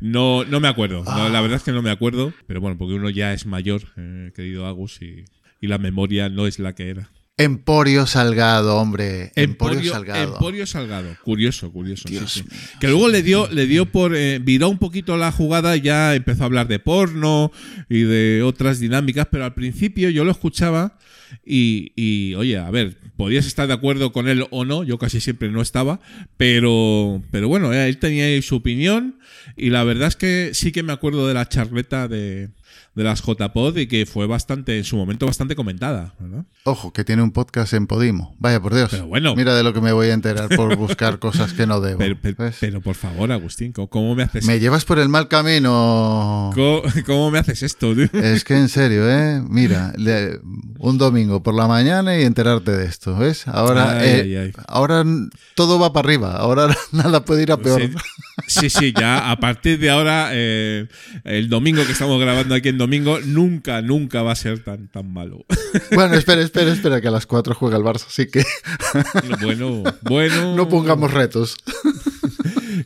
no, 0.00 0.44
no 0.44 0.60
me 0.60 0.68
acuerdo. 0.68 1.04
No, 1.04 1.28
la 1.28 1.40
verdad 1.40 1.56
es 1.56 1.62
que 1.62 1.72
no 1.72 1.82
me 1.82 1.90
acuerdo. 1.90 2.32
Pero 2.46 2.60
bueno, 2.60 2.76
porque 2.78 2.94
uno 2.94 3.10
ya 3.10 3.32
es 3.32 3.46
mayor, 3.46 3.82
eh, 3.96 4.32
querido 4.34 4.66
Agus, 4.66 5.00
y, 5.02 5.24
y 5.60 5.66
la 5.66 5.78
memoria 5.78 6.28
no 6.28 6.46
es 6.46 6.58
la 6.58 6.74
que 6.74 6.90
era. 6.90 7.10
Emporio 7.36 8.06
Salgado, 8.06 8.76
hombre. 8.76 9.32
Emporio, 9.34 9.92
Salgado. 9.92 10.34
Emporio 10.34 10.66
Salgado. 10.66 11.16
Curioso, 11.24 11.72
curioso. 11.72 12.06
sí, 12.06 12.20
sí. 12.28 12.44
Que 12.78 12.86
luego 12.86 13.08
le 13.08 13.24
dio, 13.24 13.48
le 13.50 13.66
dio 13.66 13.86
por. 13.86 14.14
eh, 14.14 14.38
viró 14.38 14.68
un 14.68 14.78
poquito 14.78 15.16
la 15.16 15.32
jugada 15.32 15.76
y 15.76 15.80
ya 15.80 16.14
empezó 16.14 16.44
a 16.44 16.46
hablar 16.46 16.68
de 16.68 16.78
porno 16.78 17.50
y 17.88 18.02
de 18.02 18.44
otras 18.44 18.78
dinámicas, 18.78 19.26
pero 19.32 19.44
al 19.44 19.54
principio 19.54 20.10
yo 20.10 20.24
lo 20.24 20.30
escuchaba 20.30 20.96
y, 21.44 21.90
y, 21.96 22.34
oye, 22.34 22.56
a 22.56 22.70
ver, 22.70 22.98
podías 23.16 23.46
estar 23.46 23.66
de 23.66 23.74
acuerdo 23.74 24.12
con 24.12 24.28
él 24.28 24.46
o 24.50 24.64
no, 24.64 24.84
yo 24.84 24.98
casi 24.98 25.18
siempre 25.20 25.50
no 25.50 25.60
estaba, 25.60 25.98
pero, 26.36 27.20
pero 27.32 27.48
bueno, 27.48 27.72
eh, 27.72 27.88
él 27.88 27.98
tenía 27.98 28.40
su 28.42 28.54
opinión 28.54 29.18
y 29.56 29.70
la 29.70 29.84
verdad 29.84 30.08
es 30.08 30.16
que 30.16 30.50
sí 30.54 30.72
que 30.72 30.82
me 30.82 30.92
acuerdo 30.92 31.26
de 31.28 31.34
la 31.34 31.48
charleta 31.48 32.08
de, 32.08 32.50
de 32.94 33.04
las 33.04 33.22
JPod 33.22 33.76
y 33.78 33.86
que 33.86 34.06
fue 34.06 34.26
bastante, 34.26 34.78
en 34.78 34.84
su 34.84 34.96
momento, 34.96 35.26
bastante 35.26 35.54
comentada, 35.56 36.14
¿verdad? 36.18 36.44
Ojo, 36.64 36.92
que 36.92 37.04
tiene 37.04 37.22
un 37.22 37.30
podcast 37.32 37.72
en 37.74 37.86
Podimo. 37.86 38.34
Vaya 38.38 38.60
por 38.60 38.74
Dios. 38.74 38.88
Pero 38.90 39.06
bueno. 39.06 39.34
Mira 39.36 39.54
de 39.54 39.62
lo 39.62 39.72
que 39.74 39.80
me 39.80 39.92
voy 39.92 40.08
a 40.08 40.14
enterar 40.14 40.48
por 40.56 40.74
buscar 40.76 41.18
cosas 41.18 41.52
que 41.52 41.66
no 41.66 41.80
debo. 41.80 41.98
Pero, 41.98 42.16
pero- 42.20 42.36
¿ves? 42.38 42.56
pero, 42.60 42.80
por 42.80 42.94
favor, 42.94 43.30
Agustín, 43.32 43.72
¿cómo, 43.72 43.88
cómo 43.88 44.14
me 44.14 44.22
haces 44.22 44.46
Me 44.46 44.58
llevas 44.60 44.84
por 44.84 44.98
el 44.98 45.08
mal 45.08 45.28
camino. 45.28 46.50
¿Cómo, 46.54 46.82
cómo 47.06 47.30
me 47.30 47.38
haces 47.38 47.62
esto? 47.62 47.94
tío? 47.94 48.08
Es 48.14 48.44
que 48.44 48.56
en 48.56 48.68
serio, 48.68 49.08
¿eh? 49.10 49.42
Mira, 49.46 49.92
le- 49.96 50.40
un 50.78 50.98
domingo 50.98 51.42
por 51.42 51.54
la 51.54 51.66
mañana 51.68 52.18
y 52.18 52.22
enterarte 52.22 52.72
de 52.72 52.86
esto, 52.86 53.16
¿ves? 53.16 53.46
Ahora, 53.48 53.98
Ay, 53.98 54.08
eh, 54.08 54.20
ay, 54.22 54.36
ay. 54.36 54.52
ahora 54.68 55.04
todo 55.54 55.78
va 55.78 55.92
para 55.92 56.06
arriba, 56.08 56.36
ahora 56.36 56.74
nada 56.92 57.24
puede 57.24 57.42
ir 57.42 57.52
a 57.52 57.56
peor. 57.56 57.80
Sí, 57.82 57.90
sí, 58.46 58.70
sí, 58.70 58.92
ya 58.98 59.30
a 59.30 59.36
partir 59.38 59.78
de 59.78 59.90
ahora, 59.90 60.30
eh, 60.32 60.88
el 61.24 61.48
domingo 61.48 61.84
que 61.84 61.92
estamos 61.92 62.20
grabando 62.20 62.54
aquí 62.54 62.68
en 62.70 62.78
domingo, 62.78 63.20
nunca, 63.20 63.82
nunca 63.82 64.22
va 64.22 64.32
a 64.32 64.36
ser 64.36 64.62
tan, 64.62 64.88
tan 64.88 65.12
malo. 65.12 65.44
Bueno, 65.92 66.14
espera, 66.14 66.42
espera, 66.42 66.72
espera, 66.72 67.00
que 67.00 67.08
a 67.08 67.10
las 67.10 67.26
4 67.26 67.54
juega 67.54 67.76
el 67.76 67.82
Barça, 67.82 68.06
así 68.06 68.26
que 68.26 68.44
Bueno, 69.40 69.82
bueno. 70.02 70.54
no 70.54 70.68
pongamos 70.68 71.12
retos. 71.12 71.56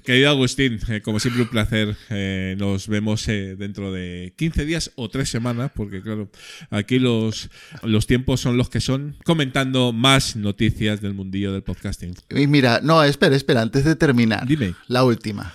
Querido 0.05 0.31
Agustín, 0.31 0.81
eh, 0.89 1.01
como 1.03 1.21
siempre 1.21 1.43
un 1.43 1.49
placer. 1.49 1.97
Eh, 2.11 2.57
nos 2.59 2.89
vemos 2.89 3.27
eh, 3.29 3.57
dentro 3.57 3.93
de 3.93 4.35
15 4.37 4.65
días 4.65 4.93
o 4.97 5.09
3 5.09 5.29
semanas, 5.29 5.71
porque 5.75 6.03
claro, 6.03 6.31
aquí 6.71 6.99
los, 6.99 7.51
los 7.83 8.07
tiempos 8.07 8.41
son 8.41 8.57
los 8.57 8.69
que 8.69 8.81
son, 8.81 9.17
comentando 9.25 9.93
más 9.93 10.37
noticias 10.37 11.01
del 11.01 11.15
mundillo 11.15 11.53
del 11.53 11.63
podcasting. 11.63 12.15
Y 12.31 12.47
mira, 12.47 12.81
no, 12.83 13.03
espera, 13.03 13.37
espera, 13.37 13.63
antes 13.63 13.85
de 13.85 13.97
terminar. 13.97 14.47
Dime. 14.47 14.75
La 14.87 15.05
última. 15.05 15.53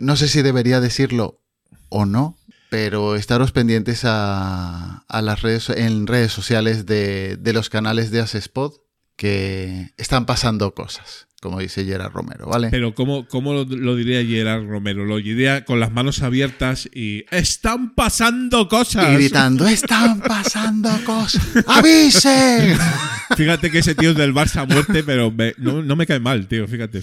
No 0.00 0.16
sé 0.16 0.28
si 0.28 0.42
debería 0.42 0.80
decirlo 0.80 1.40
o 1.88 2.06
no, 2.06 2.38
pero 2.70 3.16
estaros 3.16 3.52
pendientes 3.52 4.02
a, 4.04 5.04
a 5.08 5.22
las 5.22 5.42
redes, 5.42 5.68
en 5.70 6.06
redes 6.06 6.32
sociales 6.32 6.86
de, 6.86 7.36
de 7.36 7.52
los 7.52 7.68
canales 7.68 8.10
de 8.10 8.20
Asespod 8.20 8.74
que 9.16 9.92
están 9.98 10.26
pasando 10.26 10.74
cosas, 10.74 11.28
como 11.42 11.58
dice 11.58 11.84
Gerard 11.84 12.12
Romero, 12.12 12.46
¿vale? 12.46 12.68
Pero 12.70 12.94
¿cómo, 12.94 13.26
cómo 13.26 13.52
lo, 13.52 13.64
lo 13.64 13.96
diría 13.96 14.24
Gerard 14.24 14.64
Romero? 14.64 15.04
Lo 15.04 15.16
diría 15.16 15.64
con 15.64 15.80
las 15.80 15.90
manos 15.90 16.22
abiertas 16.22 16.88
y 16.94 17.24
¡Están 17.32 17.94
pasando 17.96 18.68
cosas! 18.68 19.10
y 19.10 19.14
gritando, 19.16 19.66
están 19.66 20.20
pasando 20.20 20.88
cosas, 21.04 21.42
¡avisen! 21.66 22.78
Fíjate 23.36 23.70
que 23.70 23.78
ese 23.78 23.94
tío 23.94 24.10
es 24.10 24.16
del 24.16 24.34
Barça 24.34 24.60
a 24.60 24.66
muerte, 24.66 25.02
pero 25.02 25.30
me- 25.30 25.54
no, 25.56 25.82
no 25.82 25.96
me 25.96 26.06
cae 26.06 26.20
mal, 26.20 26.46
tío, 26.48 26.68
fíjate. 26.68 27.00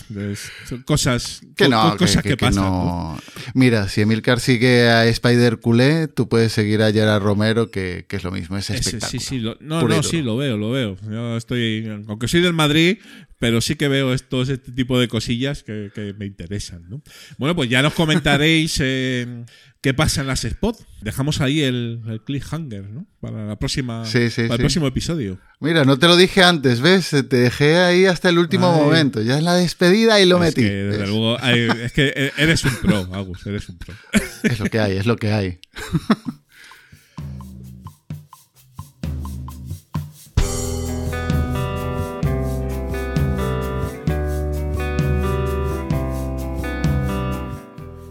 Son 0.68 0.84
cosas, 0.84 1.42
Que 1.56 1.68
no, 1.68 1.92
co- 1.92 1.98
cosas 1.98 2.22
que, 2.22 2.30
que- 2.30 2.38
que 2.38 2.46
pasan. 2.46 2.64
no. 2.64 3.20
Mira, 3.56 3.90
si 3.90 4.02
Emilcar 4.02 4.40
sigue 4.40 4.90
a 4.90 5.06
Spider 5.08 5.60
Culé, 5.60 6.08
tú 6.08 6.30
puedes 6.30 6.54
seguir 6.54 6.84
a 6.84 6.92
Gerard 6.92 7.24
Romero, 7.24 7.72
que, 7.72 8.06
que 8.08 8.16
es 8.18 8.24
lo 8.24 8.32
mismo, 8.32 8.58
es 8.58 8.70
Ese- 8.70 8.80
espectáculo. 8.80 9.20
sí, 9.20 9.28
sí, 9.28 9.40
lo- 9.40 9.58
no, 9.60 9.86
no, 9.88 10.04
sí, 10.04 10.22
lo 10.22 10.38
veo, 10.38 10.56
lo 10.56 10.70
veo. 10.70 10.98
Yo 11.10 11.36
estoy, 11.36 11.90
aunque 12.08 12.28
soy 12.28 12.42
del 12.42 12.54
Madrid, 12.54 13.00
pero 13.40 13.62
sí 13.62 13.76
que 13.76 13.88
veo 13.88 14.14
estos, 14.14 14.50
este 14.50 14.72
tipo 14.74 15.00
de 15.00 15.08
cosillas 15.08 15.64
que, 15.64 15.92
que 15.96 16.14
me 16.14 16.26
interesan. 16.26 16.84
¿no? 16.90 17.02
Bueno, 17.38 17.56
pues 17.56 17.70
ya 17.70 17.82
nos 17.82 17.94
comentaréis 17.94 18.78
eh, 18.82 19.46
qué 19.82 19.94
pasa 19.94 20.22
en 20.22 20.28
las 20.28 20.44
spot. 20.44 20.78
Dejamos 21.02 21.40
ahí 21.40 21.62
el, 21.62 22.02
el 22.08 22.22
cliffhanger, 22.22 22.90
¿no? 22.90 23.08
Para 23.22 23.46
la 23.48 23.58
próxima, 23.58 24.06
Sí, 24.06 24.30
sí, 24.30 24.42
para 24.44 24.56
el 24.56 24.60
próximo 24.60 24.88
episodio. 24.88 25.40
Mira, 25.62 25.86
no 25.86 25.98
te 25.98 26.08
lo 26.08 26.18
dije 26.18 26.44
antes, 26.44 26.82
¿ves? 26.82 27.10
Te 27.10 27.38
dejé 27.38 27.78
ahí 27.78 28.06
hasta 28.06 28.28
el 28.28 28.38
último 28.38 28.74
Ay. 28.74 28.82
momento. 28.82 29.22
Ya 29.22 29.38
en 29.38 29.46
la 29.46 29.56
despedida 29.56 30.20
y 30.20 30.26
lo 30.26 30.36
es 30.36 30.42
metí. 30.42 30.62
que, 30.62 30.70
desde 30.70 31.08
luego, 31.08 31.40
es 31.40 31.94
que 31.94 32.32
eres 32.38 32.66
un 32.66 32.76
pro, 32.82 33.10
Agus, 33.14 33.46
eres 33.48 33.70
un 33.70 33.78
pro. 33.78 33.94
Es 34.44 34.60
lo 34.60 34.66
que 34.66 34.80
hay, 34.80 34.98
es 34.98 35.06
lo 35.06 35.16
que 35.16 35.32
hay. 35.32 35.60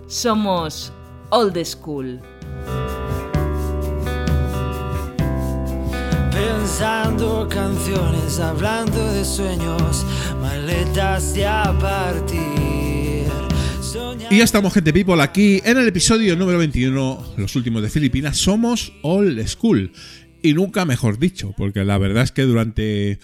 Somos 0.08 0.90
Old 1.28 1.62
School. 1.66 2.18
Pensando 6.32 7.46
canciones, 7.50 8.40
hablando 8.40 9.12
de 9.12 9.22
sueños, 9.22 10.06
maletas 10.40 11.34
de 11.34 11.46
a 11.46 11.78
partir. 11.78 13.26
Soñando 13.82 14.34
Y 14.34 14.38
ya 14.38 14.44
estamos, 14.44 14.72
gente 14.72 14.94
people, 14.94 15.20
aquí 15.22 15.60
en 15.62 15.76
el 15.76 15.86
episodio 15.86 16.36
número 16.36 16.56
21, 16.56 17.34
los 17.36 17.54
últimos 17.54 17.82
de 17.82 17.90
Filipinas. 17.90 18.38
Somos 18.38 18.94
Old 19.02 19.46
School. 19.46 19.92
Y 20.40 20.54
nunca 20.54 20.86
mejor 20.86 21.18
dicho, 21.18 21.52
porque 21.54 21.84
la 21.84 21.98
verdad 21.98 22.22
es 22.22 22.32
que 22.32 22.42
durante 22.42 23.18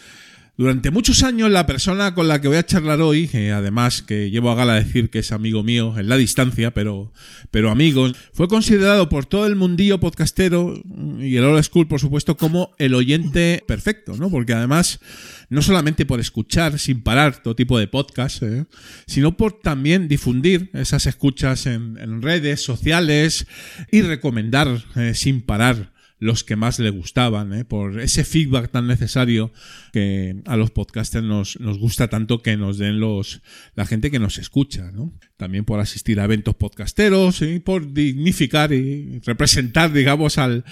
Durante 0.57 0.93
muchos 0.93 1.25
años 1.25 1.51
la 1.51 1.67
persona 1.67 2.15
con 2.15 2.29
la 2.29 2.41
que 2.41 2.47
voy 2.47 2.59
a 2.59 2.65
charlar 2.65 3.01
hoy, 3.01 3.29
eh, 3.33 3.51
además 3.51 4.03
que 4.03 4.31
llevo 4.31 4.53
a 4.53 4.55
gala 4.55 4.75
decir 4.75 5.11
que 5.11 5.19
es 5.19 5.33
amigo 5.33 5.65
mío 5.65 5.99
en 5.99 6.09
la 6.09 6.17
distancia, 6.17 6.73
pero, 6.73 7.13
pero 7.51 7.73
amigo, 7.73 8.09
fue 8.33 8.47
considerado 8.47 9.09
por 9.09 9.27
todo 9.27 9.49
el 9.49 9.57
mundillo 9.57 9.99
podcastero 9.99 10.81
y 11.19 11.35
el 11.35 11.45
old 11.45 11.65
school, 11.65 11.89
por 11.89 11.99
supuesto, 11.99 12.37
como 12.37 12.71
el 12.79 12.95
oyente 12.95 13.65
perfecto, 13.67 14.17
¿no? 14.17 14.31
Porque 14.31 14.53
además, 14.53 15.01
no 15.49 15.61
solamente 15.61 16.07
por 16.07 16.21
escuchar 16.21 16.79
sin 16.79 17.03
parar 17.03 17.43
todo 17.43 17.57
tipo 17.57 17.77
de 17.77 17.89
podcast, 17.89 18.45
eh, 18.45 18.67
sino 19.09 19.37
por 19.37 19.61
también 19.61 20.07
difundir 20.07 20.71
esas 20.73 21.07
escuchas 21.07 21.67
en, 21.67 21.99
en 21.99 22.23
redes 22.23 22.63
sociales 22.63 23.49
y 23.91 24.03
recomendar 24.03 24.85
eh, 24.95 25.15
sin 25.15 25.43
parar 25.43 25.94
los 26.25 26.43
que 26.43 26.57
más 26.57 26.79
le 26.79 26.89
gustaban, 26.89 27.53
¿eh? 27.53 27.67
por 27.67 28.01
ese 28.01 28.25
feedback 28.25 28.71
tan 28.71 28.87
necesario 28.87 29.53
que 29.93 30.43
a 30.47 30.57
los 30.57 30.71
podcasters 30.71 31.23
nos, 31.23 31.59
gusta 31.59 32.09
tanto 32.09 32.41
que 32.41 32.57
nos 32.57 32.79
den 32.79 32.99
los 32.99 33.43
la 33.75 33.85
gente 33.85 34.11
que 34.11 34.19
nos 34.19 34.39
escucha. 34.39 34.91
También 35.37 35.67
por 35.67 35.81
asistir 35.81 36.21
a 36.21 36.25
eventos 36.25 36.55
podcasteros 36.55 37.43
y 37.43 37.59
por 37.59 37.93
dignificar 37.93 38.73
y 38.73 39.21
representar, 39.27 39.93
digamos, 39.93 40.39
al, 40.39 40.65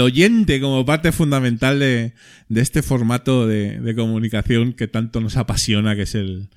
oyente 0.00 0.58
como 0.58 0.86
parte 0.86 1.12
fundamental 1.12 1.80
de, 1.80 2.14
este 2.54 2.80
formato 2.80 3.46
de 3.46 3.94
comunicación 3.94 4.72
que 4.72 4.88
tanto 4.88 5.20
nos 5.20 5.36
apasiona, 5.36 5.94
que 5.96 6.02
es 6.02 6.14
el, 6.14 6.48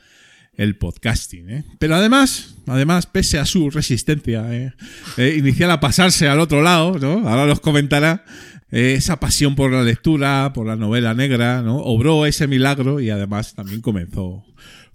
el 0.57 0.75
podcasting. 0.77 1.49
¿eh? 1.49 1.63
Pero 1.79 1.95
además, 1.95 2.55
además, 2.67 3.05
pese 3.05 3.37
a 3.39 3.45
su 3.45 3.69
resistencia 3.69 4.53
¿eh? 4.53 4.73
Eh, 5.17 5.35
inicial 5.37 5.71
a 5.71 5.79
pasarse 5.79 6.27
al 6.27 6.39
otro 6.39 6.61
lado, 6.61 6.97
¿no? 6.99 7.29
ahora 7.29 7.45
los 7.45 7.59
comentará, 7.59 8.25
eh, 8.71 8.95
esa 8.97 9.19
pasión 9.19 9.55
por 9.55 9.71
la 9.71 9.83
lectura, 9.83 10.51
por 10.53 10.67
la 10.67 10.75
novela 10.75 11.13
negra, 11.13 11.61
¿no? 11.61 11.77
obró 11.77 12.25
ese 12.25 12.47
milagro 12.47 12.99
y 12.99 13.09
además 13.11 13.53
también 13.53 13.81
comenzó, 13.81 14.43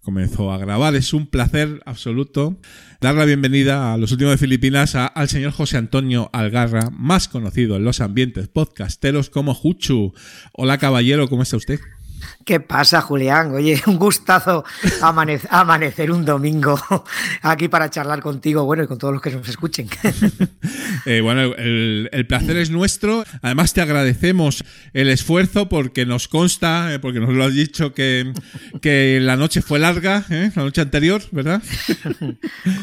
comenzó 0.02 0.52
a 0.52 0.58
grabar. 0.58 0.94
Es 0.96 1.12
un 1.14 1.26
placer 1.28 1.80
absoluto 1.86 2.58
dar 3.00 3.14
la 3.14 3.24
bienvenida 3.24 3.94
a 3.94 3.96
los 3.98 4.10
últimos 4.12 4.32
de 4.32 4.38
Filipinas 4.38 4.94
a- 4.96 5.06
al 5.06 5.28
señor 5.28 5.52
José 5.52 5.76
Antonio 5.78 6.28
Algarra, 6.32 6.90
más 6.90 7.28
conocido 7.28 7.76
en 7.76 7.84
los 7.84 8.00
ambientes 8.00 8.48
podcasteros 8.48 9.30
como 9.30 9.54
Juchu. 9.54 10.12
Hola 10.52 10.78
caballero, 10.78 11.28
¿cómo 11.28 11.44
está 11.44 11.56
usted? 11.56 11.78
¿Qué 12.44 12.60
pasa, 12.60 13.00
Julián? 13.00 13.52
Oye, 13.54 13.80
un 13.86 13.98
gustazo 13.98 14.64
amane- 15.00 15.40
amanecer 15.50 16.10
un 16.10 16.24
domingo 16.24 16.80
aquí 17.42 17.68
para 17.68 17.88
charlar 17.90 18.20
contigo, 18.20 18.64
bueno, 18.64 18.82
y 18.84 18.86
con 18.86 18.98
todos 18.98 19.12
los 19.14 19.22
que 19.22 19.30
nos 19.30 19.48
escuchen. 19.48 19.88
Eh, 21.04 21.20
bueno, 21.20 21.40
el, 21.56 22.08
el 22.12 22.26
placer 22.28 22.56
es 22.58 22.70
nuestro. 22.70 23.24
Además, 23.42 23.72
te 23.72 23.80
agradecemos 23.80 24.62
el 24.92 25.08
esfuerzo 25.08 25.68
porque 25.68 26.06
nos 26.06 26.28
consta, 26.28 26.94
eh, 26.94 27.00
porque 27.00 27.18
nos 27.18 27.30
lo 27.34 27.42
has 27.44 27.52
dicho, 27.54 27.92
que, 27.92 28.32
que 28.80 29.18
la 29.20 29.36
noche 29.36 29.62
fue 29.62 29.80
larga, 29.80 30.24
¿eh? 30.30 30.52
la 30.54 30.62
noche 30.62 30.80
anterior, 30.80 31.20
¿verdad? 31.32 31.60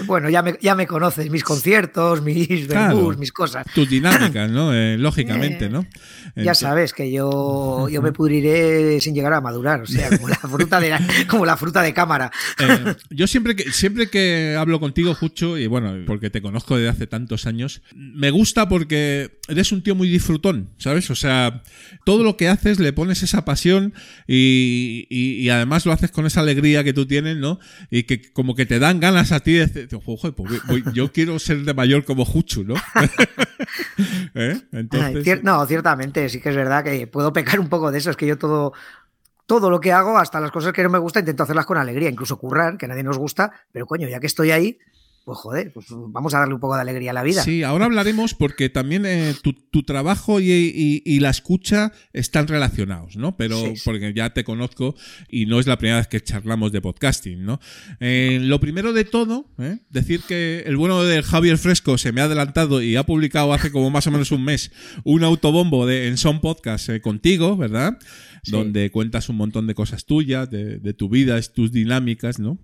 Bueno, 0.05 0.29
ya 0.29 0.41
me, 0.41 0.57
ya 0.61 0.75
me 0.75 0.85
conoces, 0.85 1.29
mis 1.29 1.43
conciertos, 1.45 2.21
mis 2.21 2.67
Claro. 2.67 3.15
mis 3.17 3.31
cosas. 3.31 3.65
Tus 3.73 3.89
dinámicas, 3.89 4.49
¿no? 4.51 4.73
Lógicamente, 4.97 5.69
¿no? 5.69 5.83
Ya 5.83 6.41
Entonces- 6.41 6.57
sabes 6.59 6.93
que 6.93 7.09
yo, 7.11 7.87
yo 7.89 8.01
me 8.01 8.11
pudriré 8.11 8.99
sin 8.99 9.15
llegar 9.15 9.31
a 9.33 9.39
madurar, 9.49 9.81
o 9.81 9.85
sea, 9.85 10.09
como 10.15 10.27
la 10.29 10.35
fruta 10.35 10.79
de, 10.79 10.95
como 11.27 11.45
la 11.45 11.57
fruta 11.57 11.81
de 11.81 11.93
cámara. 11.93 12.31
Eh, 12.59 12.95
yo 13.09 13.25
siempre 13.25 13.55
que, 13.55 13.71
siempre 13.71 14.09
que 14.09 14.55
hablo 14.57 14.79
contigo, 14.79 15.13
Jucho, 15.15 15.57
y 15.57 15.65
bueno, 15.67 15.93
porque 16.05 16.29
te 16.29 16.41
conozco 16.41 16.75
desde 16.75 16.89
hace 16.89 17.07
tantos 17.07 17.45
años, 17.47 17.81
me 17.95 18.31
gusta 18.31 18.67
porque 18.67 19.39
eres 19.47 19.71
un 19.71 19.81
tío 19.81 19.95
muy 19.95 20.09
disfrutón, 20.09 20.69
¿sabes? 20.77 21.09
O 21.09 21.15
sea, 21.15 21.63
todo 22.05 22.23
lo 22.23 22.35
que 22.37 22.47
haces 22.49 22.79
le 22.79 22.91
pones 22.93 23.23
esa 23.23 23.45
pasión 23.45 23.93
y, 24.27 25.07
y- 25.09 25.39
y 25.41 25.49
además 25.49 25.85
lo 25.85 25.93
haces 25.93 26.11
con 26.11 26.25
esa 26.25 26.41
alegría 26.41 26.83
que 26.83 26.93
tú 26.93 27.05
tienes, 27.07 27.37
¿no? 27.37 27.59
Y 27.89 28.03
que 28.03 28.31
como 28.33 28.55
que 28.55 28.65
te 28.65 28.77
dan 28.79 28.99
ganas 28.99 29.31
a 29.31 29.39
ti 29.39 29.53
de 29.53 29.67
decir, 29.67 29.87
"Joder, 30.05 30.33
pues 30.35 30.61
voy- 30.67 30.83
yo 30.93 31.11
quiero 31.11 31.39
ser 31.39 31.63
de 31.63 31.73
mayor 31.73 32.03
como 32.05 32.25
Juchu, 32.25 32.63
¿no? 32.65 32.75
¿Eh? 34.35 34.61
Ay, 34.71 34.79
Entonces, 34.79 35.25
cier- 35.25 35.41
no, 35.43 35.65
ciertamente, 35.65 36.27
sí 36.29 36.39
que 36.39 36.49
es 36.49 36.55
verdad 36.55 36.83
que 36.83 37.07
puedo 37.07 37.33
pecar 37.33 37.59
un 37.59 37.69
poco 37.69 37.91
de 37.91 37.97
eso. 37.99 38.09
Es 38.11 38.17
que 38.17 38.27
yo 38.27 38.37
todo, 38.37 38.73
todo 39.49 39.69
lo 39.71 39.79
que 39.79 39.91
hago, 39.91 40.17
hasta 40.19 40.39
las 40.39 40.51
cosas 40.51 40.71
que 40.73 40.83
no 40.83 40.89
me 40.91 40.99
gustan, 40.99 41.23
intento 41.23 41.41
hacerlas 41.41 41.65
con 41.65 41.77
alegría, 41.79 42.07
incluso 42.09 42.37
currar, 42.37 42.77
que 42.77 42.85
a 42.85 42.89
nadie 42.89 43.01
nos 43.03 43.17
gusta, 43.17 43.51
pero 43.73 43.87
coño, 43.87 44.07
ya 44.07 44.19
que 44.19 44.27
estoy 44.27 44.51
ahí, 44.51 44.77
pues 45.25 45.37
joder, 45.39 45.71
pues 45.73 45.85
vamos 45.89 46.33
a 46.33 46.39
darle 46.39 46.53
un 46.55 46.59
poco 46.59 46.75
de 46.75 46.81
alegría 46.81 47.11
a 47.11 47.13
la 47.13 47.21
vida. 47.23 47.43
Sí, 47.43 47.61
ahora 47.61 47.85
hablaremos 47.85 48.33
porque 48.33 48.69
también 48.69 49.05
eh, 49.05 49.35
tu, 49.43 49.53
tu 49.53 49.83
trabajo 49.83 50.39
y, 50.39 50.49
y- 50.51 51.03
y 51.05 51.19
la 51.19 51.29
escucha 51.29 51.91
están 52.13 52.47
relacionados, 52.47 53.15
¿no? 53.15 53.35
Pero 53.37 53.57
Sí, 53.59 53.75
sí. 53.75 53.81
porque 53.85 54.11
ya 54.15 54.31
te 54.33 54.43
conozco 54.43 54.95
y 55.29 55.45
no 55.45 55.59
es 55.59 55.67
la 55.67 55.77
primera 55.77 55.97
vez 55.99 56.07
que 56.07 56.21
charlamos 56.21 56.71
de 56.71 56.81
podcasting, 56.81 57.43
¿no? 57.45 57.59
Eh, 57.99 58.39
lo 58.41 58.59
primero 58.59 58.91
de 58.93 59.03
todo, 59.03 59.45
¿eh? 59.59 59.79
decir 59.91 60.21
que 60.27 60.63
el 60.65 60.77
bueno 60.77 61.03
de 61.03 61.21
Javier 61.21 61.57
Fresco 61.59 61.97
se 61.99 62.11
me 62.11 62.21
ha 62.21 62.25
adelantado 62.25 62.81
y 62.81 62.95
ha 62.95 63.03
publicado 63.05 63.53
hace 63.53 63.71
como 63.71 63.89
más 63.91 64.07
o 64.07 64.11
menos 64.11 64.31
un 64.31 64.43
mes 64.45 64.71
un 65.03 65.23
autobombo 65.23 65.85
de 65.85 66.07
en 66.07 66.17
Son 66.17 66.39
Podcast 66.39 66.89
eh, 66.89 67.01
contigo, 67.01 67.55
¿verdad? 67.55 67.99
Donde 68.47 68.89
cuentas 68.91 69.29
un 69.29 69.37
montón 69.37 69.67
de 69.67 69.75
cosas 69.75 70.05
tuyas, 70.05 70.49
de, 70.49 70.79
de 70.79 70.93
tu 70.93 71.09
vida, 71.09 71.39
tus 71.41 71.71
dinámicas, 71.71 72.39
¿no? 72.39 72.59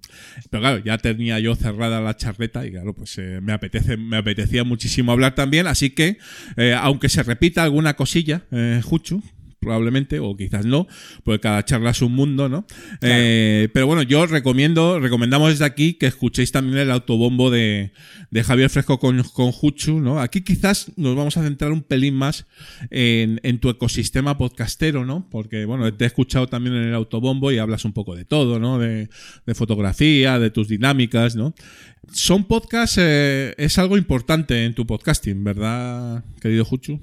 Pero 0.49 0.61
claro, 0.61 0.83
ya 0.83 0.97
tenía 0.97 1.39
yo 1.39 1.55
cerrada 1.55 2.01
la 2.01 2.15
charleta 2.15 2.65
y 2.65 2.71
claro, 2.71 2.93
pues 2.93 3.17
eh, 3.17 3.39
me 3.41 3.53
apetece, 3.53 3.97
me 3.97 4.17
apetecía 4.17 4.63
muchísimo 4.63 5.11
hablar 5.11 5.35
también, 5.35 5.67
así 5.67 5.89
que 5.91 6.17
eh, 6.57 6.75
aunque 6.77 7.09
se 7.09 7.23
repita 7.23 7.63
alguna 7.63 7.95
cosilla, 7.95 8.45
eh, 8.51 8.81
Juchu, 8.83 9.21
probablemente, 9.65 10.19
o 10.19 10.37
quizás 10.37 10.65
no, 10.65 10.87
porque 11.23 11.41
cada 11.41 11.65
charla 11.65 11.89
es 11.89 12.01
un 12.01 12.13
mundo, 12.13 12.47
¿no? 12.47 12.65
Eh, 13.01 13.69
pero 13.73 13.87
bueno, 13.87 14.03
yo 14.03 14.27
recomiendo, 14.27 14.99
recomendamos 14.99 15.49
desde 15.49 15.65
aquí 15.65 15.95
que 15.95 16.05
escuchéis 16.05 16.51
también 16.51 16.77
el 16.77 16.91
autobombo 16.91 17.49
de, 17.49 17.91
de 18.29 18.43
Javier 18.43 18.69
Fresco 18.69 18.99
con, 18.99 19.23
con 19.23 19.51
Juchu, 19.51 19.99
¿no? 19.99 20.21
Aquí 20.21 20.41
quizás 20.41 20.91
nos 20.97 21.15
vamos 21.15 21.35
a 21.37 21.43
centrar 21.43 21.71
un 21.71 21.81
pelín 21.81 22.13
más 22.13 22.45
en, 22.91 23.39
en 23.43 23.59
tu 23.59 23.69
ecosistema 23.69 24.37
podcastero, 24.37 25.03
¿no? 25.03 25.27
Porque, 25.29 25.65
bueno, 25.65 25.91
te 25.91 26.03
he 26.03 26.07
escuchado 26.07 26.47
también 26.47 26.75
en 26.75 26.83
el 26.83 26.93
autobombo 26.93 27.51
y 27.51 27.57
hablas 27.57 27.85
un 27.85 27.93
poco 27.93 28.15
de 28.15 28.25
todo, 28.25 28.59
¿no? 28.59 28.77
De, 28.77 29.09
de 29.45 29.55
fotografía, 29.55 30.37
de 30.37 30.51
tus 30.51 30.67
dinámicas, 30.67 31.35
¿no? 31.35 31.55
Son 32.11 32.43
podcasts, 32.43 32.97
eh, 32.99 33.55
es 33.57 33.79
algo 33.79 33.97
importante 33.97 34.63
en 34.65 34.75
tu 34.75 34.85
podcasting, 34.85 35.43
¿verdad, 35.43 36.23
querido 36.39 36.63
Juchu? 36.63 36.99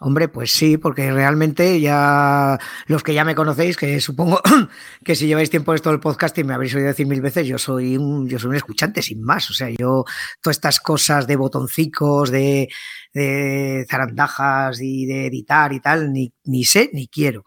Hombre, 0.00 0.28
pues 0.28 0.50
sí, 0.50 0.76
porque 0.76 1.10
realmente 1.12 1.80
ya 1.80 2.58
los 2.86 3.02
que 3.02 3.14
ya 3.14 3.24
me 3.24 3.34
conocéis, 3.34 3.76
que 3.76 4.00
supongo 4.00 4.40
que 5.04 5.14
si 5.14 5.26
lleváis 5.26 5.50
tiempo 5.50 5.72
esto 5.72 5.90
del 5.90 6.00
podcasting 6.00 6.46
me 6.46 6.54
habréis 6.54 6.74
oído 6.74 6.88
decir 6.88 7.06
mil 7.06 7.20
veces, 7.20 7.46
yo 7.46 7.58
soy 7.58 7.96
un, 7.96 8.28
yo 8.28 8.38
soy 8.38 8.50
un 8.50 8.56
escuchante 8.56 9.02
sin 9.02 9.22
más. 9.22 9.50
O 9.50 9.54
sea, 9.54 9.70
yo 9.70 10.04
todas 10.40 10.56
estas 10.56 10.80
cosas 10.80 11.26
de 11.26 11.36
botoncicos, 11.36 12.30
de, 12.30 12.68
de 13.12 13.86
zarandajas 13.88 14.80
y 14.80 15.06
de 15.06 15.26
editar 15.26 15.72
y 15.72 15.80
tal, 15.80 16.12
ni, 16.12 16.32
ni 16.44 16.64
sé 16.64 16.90
ni 16.92 17.08
quiero. 17.08 17.44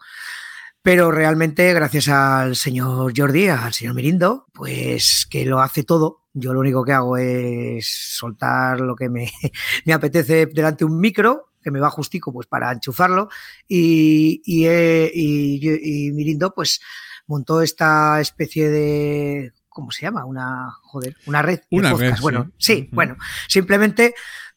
Pero 0.82 1.10
realmente, 1.10 1.74
gracias 1.74 2.08
al 2.08 2.56
señor 2.56 3.12
Jordi, 3.14 3.48
al 3.48 3.74
señor 3.74 3.94
Mirindo, 3.94 4.46
pues 4.54 5.26
que 5.30 5.44
lo 5.44 5.60
hace 5.60 5.84
todo. 5.84 6.24
Yo 6.32 6.54
lo 6.54 6.60
único 6.60 6.84
que 6.84 6.92
hago 6.92 7.16
es 7.18 8.14
soltar 8.16 8.80
lo 8.80 8.96
que 8.96 9.10
me, 9.10 9.30
me 9.84 9.92
apetece 9.92 10.46
delante 10.46 10.84
de 10.86 10.90
un 10.90 10.98
micro, 10.98 11.48
que 11.68 11.72
me 11.72 11.80
va 11.80 11.90
justico 11.90 12.32
pues 12.32 12.46
para 12.46 12.72
enchufarlo, 12.72 13.28
y, 13.68 14.40
y, 14.44 14.66
y- 14.66 16.06
y 16.08 16.12
Mirindo 16.12 16.52
pues 16.54 16.80
montó 17.26 17.60
esta 17.62 18.20
especie 18.20 18.68
de... 18.70 19.52
¿Cómo 19.68 19.92
se 19.92 20.02
llama? 20.02 20.24
Una, 20.24 20.70
joder, 20.82 21.14
una 21.26 21.40
red. 21.42 21.60
de 21.70 21.78
Una 21.78 21.90
podcast. 21.90 22.10
red, 22.10 22.16
sí. 22.16 22.22
Bueno, 22.22 22.50
sí, 22.58 22.88
bueno, 22.92 23.16
simplemente 23.46 24.14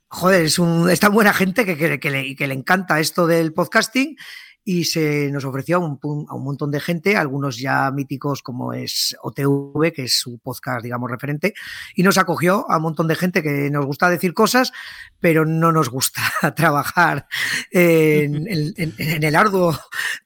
joder, 0.08 0.46
es, 0.46 0.58
un, 0.60 0.90
es 0.90 1.00
tan 1.00 1.14
buena 1.14 1.32
gente 1.34 1.64
que, 1.66 1.78
que- 1.78 2.00
que 2.00 2.10
le, 2.10 2.36
que 2.36 2.48
le 2.48 2.54
encanta 2.54 3.00
esto 3.00 3.28
del 3.28 3.54
podcasting 3.54 4.18
y 4.64 4.84
se 4.86 5.32
nos 5.32 5.44
ofreció 5.46 5.78
a 5.78 5.80
un, 5.80 6.00
pun- 6.00 6.26
a 6.30 6.36
un 6.36 6.44
montón 6.44 6.70
de 6.72 6.80
gente, 6.80 7.18
algunos 7.18 7.58
ya 7.58 7.90
míticos 7.92 8.44
como 8.44 8.74
es 8.74 9.16
OTV, 9.22 9.92
que 9.92 10.04
es 10.04 10.20
su 10.20 10.38
podcast, 10.40 10.84
digamos, 10.84 11.10
referente, 11.10 11.54
y 11.96 12.04
nos 12.04 12.18
acogió 12.18 12.70
a 12.70 12.78
un 12.78 12.84
montón 12.84 13.08
de 13.08 13.16
gente 13.16 13.42
que 13.42 13.70
nos 13.72 13.86
gusta 13.86 14.10
decir 14.10 14.34
cosas, 14.34 14.72
pero 15.20 15.46
no 15.46 15.72
nos 15.72 15.90
gusta 15.90 16.22
trabajar 16.56 17.28
en, 17.72 18.48
en- 18.48 18.74
en- 18.78 18.94
en 18.98 19.24
el 19.24 19.36
arduo, 19.36 19.76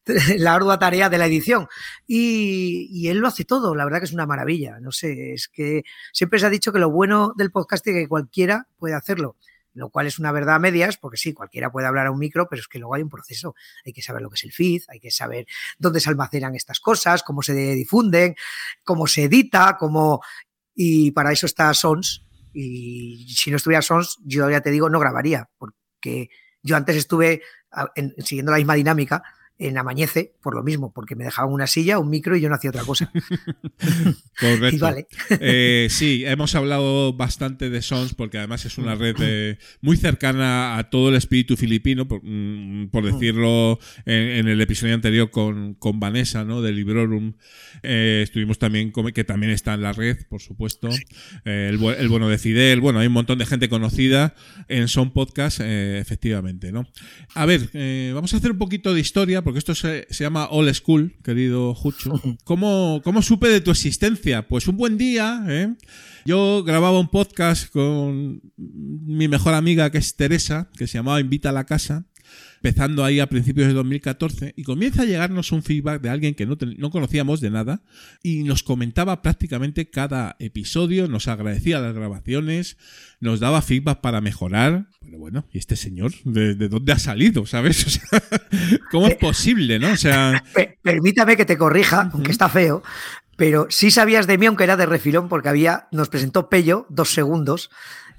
en 0.06 0.44
la 0.44 0.54
ardua 0.56 0.80
tarea 0.80 1.10
de 1.10 1.18
la 1.18 1.28
edición. 1.28 1.68
Y, 2.08 2.88
y 2.92 3.08
él 3.10 3.20
lo 3.20 3.28
hace 3.28 3.46
todo, 3.46 3.74
la 3.76 3.86
verdad 3.86 4.00
que 4.00 4.06
es 4.06 4.14
una 4.14 4.26
maravilla. 4.26 4.80
No 4.80 4.92
sé, 4.92 5.34
es 5.34 5.48
que 5.48 5.84
siempre 6.12 6.40
se 6.40 6.46
ha 6.46 6.50
dicho 6.50 6.74
que 6.74 6.80
lo 6.80 6.90
bueno 6.92 7.34
del 7.38 7.52
podcasting 7.52 7.96
es 7.96 8.04
que 8.04 8.10
cualquiera 8.10 8.68
puede 8.78 8.96
hacerlo 8.96 9.38
lo 9.76 9.90
cual 9.90 10.08
es 10.08 10.18
una 10.18 10.32
verdad 10.32 10.56
a 10.56 10.60
medias, 10.60 10.98
porque 10.98 11.18
sí, 11.18 11.34
cualquiera 11.34 11.72
puede 11.72 11.86
hablar 11.86 12.08
a 12.08 12.12
un 12.12 12.18
micro, 12.18 12.48
pero 12.50 12.62
es 12.62 12.68
que 12.68 12.80
luego 12.80 12.96
hay 12.96 13.04
un 13.04 13.10
proceso. 13.10 13.56
Hay 13.86 13.94
que 13.94 14.02
saber 14.02 14.22
lo 14.22 14.30
que 14.30 14.36
es 14.36 14.44
el 14.46 14.54
feed, 14.54 14.84
hay 14.88 15.00
que 15.00 15.12
saber 15.12 15.46
dónde 15.78 16.00
se 16.00 16.10
almacenan 16.10 16.56
estas 16.56 16.80
cosas, 16.80 17.22
cómo 17.22 17.42
se 17.42 17.54
difunden, 17.54 18.36
cómo 18.84 19.06
se 19.06 19.26
edita, 19.26 19.78
cómo... 19.78 20.22
Y 20.74 21.12
para 21.12 21.32
eso 21.32 21.46
está 21.46 21.74
Sons. 21.74 22.26
Y 22.54 23.28
si 23.36 23.52
no 23.52 23.58
estuviera 23.58 23.82
Sons, 23.82 24.18
yo 24.24 24.50
ya 24.50 24.62
te 24.62 24.72
digo, 24.72 24.90
no 24.90 25.00
grabaría, 25.00 25.50
porque 25.58 26.30
yo 26.64 26.78
antes 26.78 26.96
estuve 26.96 27.42
siguiendo 28.20 28.52
la 28.52 28.58
misma 28.58 28.76
dinámica 28.76 29.24
en 29.58 29.78
Amañece, 29.78 30.34
por 30.42 30.54
lo 30.54 30.64
mismo, 30.64 30.92
porque 30.92 31.16
me 31.16 31.24
dejaban 31.24 31.54
una 31.54 31.66
silla, 31.66 31.98
un 31.98 32.10
micro 32.10 32.36
y 32.36 32.42
yo 32.42 32.50
no 32.50 32.56
hacía 32.56 32.72
otra 32.72 32.84
cosa. 32.84 33.12
Correcto. 34.40 34.76
Y 34.76 34.80
vale. 34.80 35.08
Eh, 35.40 35.88
sí, 35.90 36.24
hemos 36.26 36.56
hablado 36.56 37.14
bastante 37.14 37.70
de 37.70 37.82
Sons 37.82 38.14
porque 38.14 38.38
además 38.38 38.66
es 38.66 38.78
una 38.78 38.96
red 38.96 39.16
eh, 39.22 39.58
muy 39.80 39.96
cercana 39.96 40.78
a 40.78 40.90
todo 40.90 41.10
el 41.10 41.16
espíritu 41.16 41.56
filipino, 41.56 42.06
por, 42.06 42.22
mm, 42.22 42.90
por 42.90 43.06
decirlo 43.06 43.80
en, 44.06 44.22
en 44.24 44.48
el 44.50 44.60
episodio 44.60 44.94
anterior 44.94 45.32
con, 45.32 45.76
con 45.76 46.02
Vanessa, 46.02 46.44
¿no? 46.44 46.62
De 46.62 46.74
Librorum. 46.74 47.34
Eh, 47.82 48.22
estuvimos 48.24 48.60
también, 48.60 48.92
que 49.14 49.24
también 49.24 49.54
está 49.54 49.74
en 49.74 49.84
la 49.84 49.94
red, 49.94 50.18
por 50.28 50.42
supuesto. 50.42 50.90
Eh, 51.46 51.72
el, 51.72 51.82
el 51.82 52.10
bueno 52.10 52.28
de 52.28 52.38
Fidel. 52.38 52.82
Bueno, 52.82 53.00
hay 53.00 53.08
un 53.08 53.14
montón 53.14 53.38
de 53.38 53.46
gente 53.46 53.70
conocida 53.70 54.36
en 54.68 54.90
Son 54.90 55.14
Podcast, 55.14 55.62
efectivamente, 55.62 56.74
¿no? 56.74 56.86
A 57.36 57.46
ver, 57.46 57.70
vamos 58.14 58.34
a 58.34 58.38
hacer 58.38 58.52
un 58.52 58.58
poquito 58.58 58.94
de 58.94 59.00
historia, 59.00 59.45
porque 59.46 59.60
esto 59.60 59.76
se, 59.76 60.08
se 60.10 60.24
llama 60.24 60.48
All 60.50 60.74
School, 60.74 61.16
querido 61.24 61.76
Jucho. 61.76 62.20
¿Cómo, 62.44 63.00
¿Cómo 63.04 63.22
supe 63.22 63.48
de 63.48 63.62
tu 63.62 63.70
existencia? 63.70 64.48
Pues 64.48 64.68
un 64.68 64.76
buen 64.76 64.98
día, 64.98 65.46
¿eh? 65.48 65.76
Yo 66.26 66.64
grababa 66.64 67.00
un 67.00 67.10
podcast 67.10 67.70
con 67.70 68.42
mi 68.58 69.28
mejor 69.28 69.54
amiga, 69.54 69.92
que 69.92 70.00
es 70.00 70.16
Teresa, 70.16 70.72
que 70.76 70.88
se 70.88 70.98
llamaba 70.98 71.22
Invita 71.22 71.50
a 71.50 71.52
la 71.52 71.66
Casa, 71.66 72.06
empezando 72.66 73.06
ahí 73.06 73.20
a 73.20 73.28
principios 73.28 73.68
de 73.68 73.74
2014, 73.74 74.54
y 74.58 74.64
comienza 74.64 75.04
a 75.04 75.06
llegarnos 75.06 75.52
un 75.52 75.62
feedback 75.62 76.02
de 76.02 76.10
alguien 76.10 76.34
que 76.34 76.48
no, 76.48 76.58
no 76.78 76.90
conocíamos 76.90 77.40
de 77.40 77.52
nada, 77.52 77.84
y 78.24 78.44
nos 78.44 78.64
comentaba 78.64 79.22
prácticamente 79.22 79.90
cada 79.92 80.36
episodio, 80.40 81.08
nos 81.08 81.28
agradecía 81.28 81.80
las 81.80 81.94
grabaciones, 81.94 82.78
nos 83.20 83.40
daba 83.40 83.62
feedback 83.62 84.02
para 84.02 84.20
mejorar. 84.20 84.88
Pero 85.00 85.20
bueno, 85.20 85.48
¿y 85.52 85.60
este 85.60 85.76
señor? 85.76 86.12
¿De, 86.24 86.56
de 86.56 86.68
dónde 86.68 86.92
ha 86.94 87.00
salido? 87.00 87.46
¿Sabes? 87.46 87.86
O 87.86 87.90
sea, 87.90 88.20
¿cómo 88.90 89.08
es 89.08 89.16
posible, 89.16 89.78
no? 89.78 89.92
O 89.92 89.98
sea, 89.98 90.44
Pe- 90.56 90.80
Permítame 90.82 91.38
que 91.38 91.46
te 91.46 91.58
corrija, 91.58 92.10
aunque 92.12 92.32
está 92.32 92.50
feo, 92.50 92.82
pero 93.38 93.68
sí 93.70 93.92
sabías 93.92 94.26
de 94.26 94.38
mí, 94.40 94.48
aunque 94.48 94.64
era 94.64 94.76
de 94.76 94.86
refilón, 94.88 95.30
porque 95.30 95.50
había, 95.50 95.88
nos 95.92 96.10
presentó 96.10 96.50
Pello 96.50 96.88
dos 96.90 97.10
segundos 97.14 97.70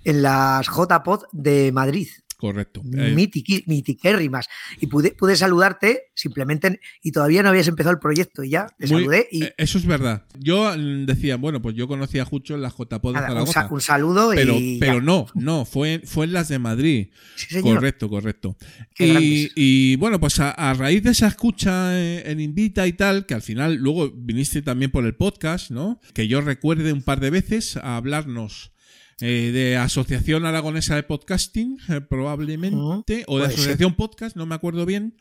en 0.04 0.22
las 0.22 0.66
JPod 0.68 1.24
de 1.32 1.72
Madrid. 1.72 2.08
Correcto. 2.36 2.80
Eh, 2.84 3.14
Mitiqui- 3.14 3.64
mitiquérrimas. 3.66 4.46
Y 4.80 4.86
pude, 4.86 5.12
pude 5.12 5.36
saludarte 5.36 6.04
simplemente, 6.14 6.80
y 7.02 7.12
todavía 7.12 7.42
no 7.42 7.48
habías 7.50 7.68
empezado 7.68 7.92
el 7.94 7.98
proyecto, 8.00 8.42
y 8.44 8.50
ya 8.50 8.66
te 8.78 8.86
Muy- 8.86 9.02
saludé. 9.02 9.28
Y 9.30 9.44
eh, 9.44 9.54
Eso 9.58 9.78
es 9.78 9.86
verdad. 9.86 10.24
Yo 10.38 10.72
mm, 10.76 11.06
decía, 11.06 11.36
bueno, 11.36 11.60
pues 11.62 11.74
yo 11.76 11.88
conocía 11.88 12.22
a 12.22 12.24
Jucho 12.24 12.54
en 12.54 12.62
las 12.62 12.74
JPod 12.76 13.12
de 13.14 13.18
un, 13.20 13.26
Zaragoza. 13.26 13.68
un 13.70 13.80
saludo 13.80 14.30
pero, 14.34 14.54
y. 14.54 14.78
pero 14.78 14.94
ya. 14.94 15.00
no, 15.00 15.26
no, 15.34 15.64
fue, 15.64 16.00
fue 16.04 16.26
en 16.26 16.32
las 16.32 16.48
de 16.48 16.58
Madrid. 16.58 17.08
Sí. 17.36 17.60
Correcto, 17.60 18.08
correcto. 18.08 18.56
Y, 18.98 19.96
bueno, 19.96 20.20
pues 20.20 20.40
a, 20.40 20.50
a 20.50 20.74
raíz 20.74 21.02
de 21.02 21.10
esa 21.10 21.28
escucha 21.28 21.98
eh, 21.98 22.30
en 22.30 22.40
Invita 22.40 22.86
y 22.86 22.92
tal, 22.92 23.26
que 23.26 23.34
al 23.34 23.42
final 23.42 23.74
luego 23.76 24.10
viniste 24.10 24.62
también 24.62 24.90
por 24.90 25.04
el 25.04 25.14
podcast, 25.14 25.70
¿no? 25.70 26.00
Que 26.14 26.28
yo 26.28 26.40
recuerde 26.40 26.92
un 26.92 27.02
par 27.02 27.20
de 27.20 27.30
veces 27.30 27.76
a 27.76 27.96
hablarnos 27.96 28.72
eh, 29.20 29.50
de 29.52 29.76
Asociación 29.76 30.44
Aragonesa 30.44 30.94
de 30.94 31.02
Podcasting, 31.02 31.78
eh, 31.88 32.00
probablemente, 32.00 33.24
o 33.26 33.38
de 33.38 33.46
Asociación 33.46 33.94
Podcast, 33.94 34.36
no 34.36 34.46
me 34.46 34.54
acuerdo 34.54 34.84
bien. 34.84 35.14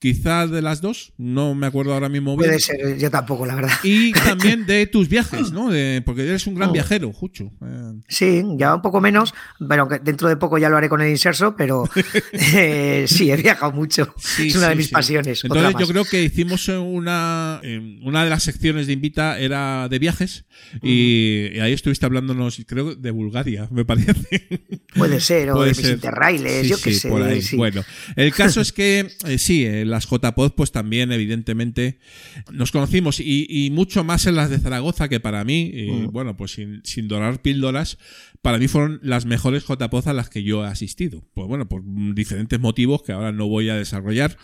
Quizás 0.00 0.50
de 0.50 0.62
las 0.62 0.80
dos, 0.80 1.12
no 1.18 1.54
me 1.54 1.66
acuerdo 1.66 1.92
ahora 1.92 2.08
mismo 2.08 2.34
bien. 2.34 2.48
Puede 2.48 2.60
ser, 2.60 2.96
yo 2.96 3.10
tampoco, 3.10 3.44
la 3.44 3.54
verdad. 3.54 3.72
Y 3.82 4.12
también 4.24 4.64
de 4.64 4.86
tus 4.86 5.10
viajes, 5.10 5.52
¿no? 5.52 5.70
De, 5.70 6.00
porque 6.06 6.22
eres 6.22 6.46
un 6.46 6.54
gran 6.54 6.70
Oh. 6.70 6.72
viajero, 6.72 7.12
Jucho. 7.12 7.52
Eh, 7.62 8.00
Sí, 8.08 8.42
ya 8.56 8.74
un 8.74 8.80
poco 8.80 9.02
menos, 9.02 9.34
pero 9.68 9.82
aunque 9.82 9.98
dentro 9.98 10.28
de 10.30 10.36
poco 10.38 10.56
ya 10.56 10.70
lo 10.70 10.78
haré 10.78 10.88
con 10.88 11.02
el 11.02 11.10
inserso, 11.10 11.54
pero 11.54 11.84
eh, 12.32 13.04
sí, 13.06 13.30
he 13.30 13.36
viajado 13.36 13.72
mucho. 13.72 14.14
Sí, 14.16 14.48
es 14.48 14.56
una 14.56 14.70
de 14.70 14.76
mis 14.76 14.86
sí. 14.86 14.92
pasiones. 14.92 15.44
Entonces 15.44 15.74
yo 15.78 15.86
creo 15.86 16.04
que 16.06 16.22
hicimos 16.22 16.66
una 16.68 17.60
eh, 17.62 17.98
una 18.02 18.24
de 18.24 18.30
las 18.30 18.42
secciones 18.42 18.86
de 18.86 18.94
Invita 18.94 19.38
era 19.38 19.86
de 19.90 19.98
viajes 19.98 20.46
y, 20.82 21.48
y 21.54 21.60
ahí 21.60 21.72
estuviste 21.74 22.06
hablándonos, 22.06 22.62
creo, 22.66 22.94
de 22.94 23.10
Bulgaria, 23.10 23.68
me 23.70 23.84
parece. 23.84 24.14
Puede 24.94 25.20
ser, 25.20 25.50
o 25.50 25.56
Puede 25.56 25.72
de 25.72 25.76
mis 25.82 25.90
interrailes, 25.90 26.68
yo 26.68 26.76
qué 26.80 26.94
sé. 26.94 27.08
por 27.10 27.22
ahí. 27.22 27.42
sí. 27.42 27.56
Bueno, 27.56 27.84
el 28.16 28.32
caso 28.32 28.62
es 28.62 28.72
que 28.72 29.06
eh, 29.26 29.36
sí, 29.38 29.66
eh, 29.66 29.84
las 29.90 30.06
JPod 30.08 30.52
pues 30.56 30.72
también 30.72 31.12
evidentemente 31.12 31.98
nos 32.52 32.72
conocimos 32.72 33.20
y, 33.20 33.46
y 33.48 33.70
mucho 33.70 34.04
más 34.04 34.26
en 34.26 34.36
las 34.36 34.48
de 34.48 34.58
Zaragoza 34.58 35.08
que 35.08 35.20
para 35.20 35.44
mí, 35.44 35.70
y, 35.72 36.06
bueno, 36.06 36.36
pues 36.36 36.52
sin, 36.52 36.80
sin 36.84 37.08
dorar 37.08 37.42
píldoras, 37.42 37.98
para 38.42 38.56
mí 38.58 38.68
fueron 38.68 39.00
las 39.02 39.26
mejores 39.26 39.64
JPod 39.66 40.08
a 40.08 40.12
las 40.14 40.30
que 40.30 40.42
yo 40.42 40.64
he 40.64 40.68
asistido. 40.68 41.22
Pues 41.34 41.46
bueno, 41.46 41.68
por 41.68 41.82
diferentes 42.14 42.58
motivos 42.58 43.02
que 43.02 43.12
ahora 43.12 43.32
no 43.32 43.46
voy 43.48 43.68
a 43.68 43.74
desarrollar, 43.76 44.36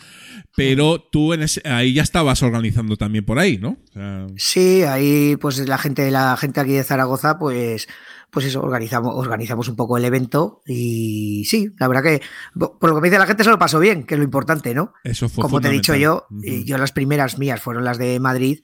pero 0.54 1.00
tú 1.00 1.32
en 1.32 1.42
ese- 1.42 1.62
ahí 1.66 1.94
ya 1.94 2.02
estabas 2.02 2.42
organizando 2.42 2.96
también 2.96 3.24
por 3.24 3.38
ahí, 3.38 3.58
¿no? 3.58 3.78
O 3.90 3.92
sea, 3.92 4.26
Sí, 4.36 4.82
ahí 4.82 5.36
pues 5.40 5.58
la 5.66 5.78
gente, 5.78 6.10
la 6.10 6.36
gente 6.36 6.60
aquí 6.60 6.72
de 6.72 6.84
Zaragoza, 6.84 7.38
pues, 7.38 7.88
pues 8.30 8.46
eso, 8.46 8.60
organizamos, 8.60 9.14
organizamos 9.16 9.68
un 9.68 9.76
poco 9.76 9.96
el 9.96 10.04
evento 10.04 10.60
y 10.66 11.44
sí, 11.46 11.70
la 11.78 11.88
verdad 11.88 12.02
que 12.02 12.20
por 12.54 12.88
lo 12.90 12.94
que 12.96 13.00
me 13.00 13.08
dice 13.08 13.18
la 13.18 13.26
gente 13.26 13.44
se 13.44 13.50
lo 13.50 13.58
pasó 13.58 13.78
bien, 13.80 14.04
que 14.04 14.14
es 14.14 14.18
lo 14.18 14.24
importante, 14.24 14.74
¿no? 14.74 14.92
eso 15.04 15.28
fue 15.28 15.42
Como 15.42 15.60
te 15.60 15.68
he 15.68 15.72
dicho 15.72 15.94
yo, 15.96 16.26
eh, 16.44 16.62
yo 16.64 16.76
las 16.78 16.92
primeras 16.92 17.38
mías 17.38 17.60
fueron 17.62 17.84
las 17.84 17.98
de 17.98 18.20
Madrid 18.20 18.60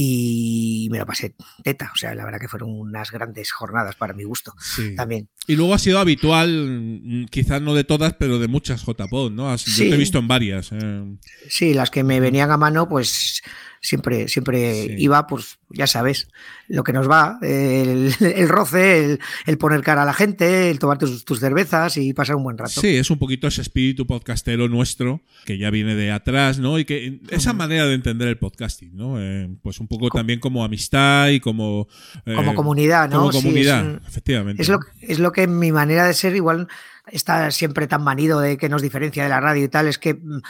y 0.00 0.88
me 0.92 0.98
lo 0.98 1.06
pasé 1.06 1.34
teta, 1.64 1.90
o 1.92 1.96
sea, 1.96 2.14
la 2.14 2.24
verdad 2.24 2.38
que 2.38 2.46
fueron 2.46 2.70
unas 2.70 3.10
grandes 3.10 3.50
jornadas 3.50 3.96
para 3.96 4.14
mi 4.14 4.22
gusto 4.22 4.52
Sí. 4.60 4.94
también. 4.94 5.28
Y 5.48 5.56
luego 5.56 5.74
ha 5.74 5.78
sido 5.78 5.98
habitual, 5.98 7.26
quizás 7.30 7.60
no 7.62 7.74
de 7.74 7.82
todas, 7.84 8.14
pero 8.14 8.38
de 8.38 8.46
muchas 8.46 8.84
JPod, 8.84 9.32
¿no? 9.32 9.50
Has- 9.50 9.64
Yo 9.64 9.88
te 9.88 9.94
he 9.94 9.96
visto 9.96 10.18
en 10.18 10.28
varias. 10.28 10.70
eh. 10.72 11.16
Sí, 11.48 11.74
las 11.74 11.90
que 11.90 12.04
me 12.04 12.20
venían 12.20 12.50
a 12.52 12.56
mano, 12.56 12.88
pues 12.88 13.42
siempre, 13.80 14.28
siempre 14.28 14.86
Sí. 14.86 14.94
iba, 14.98 15.26
pues 15.26 15.58
ya 15.70 15.86
sabes, 15.86 16.28
lo 16.68 16.82
que 16.84 16.92
nos 16.92 17.08
va, 17.10 17.38
el, 17.42 18.12
el 18.20 18.48
roce, 18.48 19.04
el, 19.04 19.20
el 19.46 19.58
poner 19.58 19.82
cara 19.82 20.02
a 20.02 20.06
la 20.06 20.12
gente, 20.14 20.70
el 20.70 20.78
tomar 20.78 20.98
tus, 20.98 21.24
tus 21.24 21.40
cervezas 21.40 21.96
y 21.96 22.12
pasar 22.12 22.36
un 22.36 22.42
buen 22.44 22.58
rato. 22.58 22.80
Sí, 22.80 22.96
es 22.96 23.10
un 23.10 23.18
poquito 23.18 23.46
ese 23.46 23.60
espíritu 23.62 24.06
podcastero 24.06 24.68
nuestro, 24.68 25.20
que 25.44 25.58
ya 25.58 25.70
viene 25.70 25.94
de 25.94 26.10
atrás, 26.12 26.58
¿no? 26.58 26.78
Y 26.78 26.84
que 26.84 27.20
esa 27.30 27.52
manera 27.52 27.86
de 27.86 27.94
entender 27.94 28.28
el 28.28 28.38
podcasting, 28.38 28.96
¿no? 28.96 29.20
Eh, 29.20 29.48
pues 29.62 29.80
un 29.80 29.88
poco 29.88 30.08
también 30.10 30.40
como 30.40 30.64
amistad 30.64 31.28
y 31.28 31.40
como... 31.40 31.86
eh, 32.26 32.34
Como 32.34 32.54
comunidad, 32.54 33.08
¿no? 33.08 33.18
Como 33.18 33.32
Sí, 33.32 33.38
es 33.38 33.44
comunidad, 33.44 33.86
un- 33.86 34.02
efectivamente. 34.06 34.62
Es 34.62 34.68
lo, 34.68 34.80
es 35.00 35.18
lo 35.18 35.32
que 35.32 35.46
mi 35.46 35.72
manera 35.72 36.06
de 36.06 36.14
ser 36.14 36.34
igual 36.36 36.68
está 37.10 37.50
siempre 37.50 37.86
tan 37.86 38.02
manido 38.04 38.40
de 38.40 38.56
que 38.58 38.68
nos 38.68 38.82
diferencia 38.82 39.22
de 39.22 39.28
la 39.30 39.40
radio 39.40 39.64
y 39.64 39.68
tal, 39.68 39.86
es 39.88 39.98
que 39.98 40.14
mm, 40.14 40.40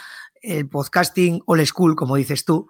el 0.41 0.67
podcasting 0.67 1.41
old 1.45 1.65
school, 1.65 1.95
como 1.95 2.15
dices 2.15 2.45
tú, 2.45 2.67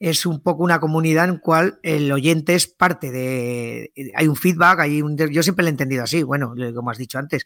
es 0.00 0.24
un 0.24 0.40
poco 0.40 0.64
una 0.64 0.80
comunidad 0.80 1.28
en 1.28 1.36
cual 1.36 1.78
el 1.82 2.10
oyente 2.10 2.54
es 2.54 2.66
parte 2.66 3.12
de... 3.12 3.92
Hay 4.16 4.26
un 4.28 4.34
feedback, 4.34 4.80
hay 4.80 5.02
un, 5.02 5.14
yo 5.16 5.42
siempre 5.42 5.62
lo 5.62 5.68
he 5.68 5.70
entendido 5.70 6.02
así, 6.02 6.22
bueno, 6.22 6.54
como 6.74 6.90
has 6.90 6.96
dicho 6.96 7.18
antes. 7.18 7.44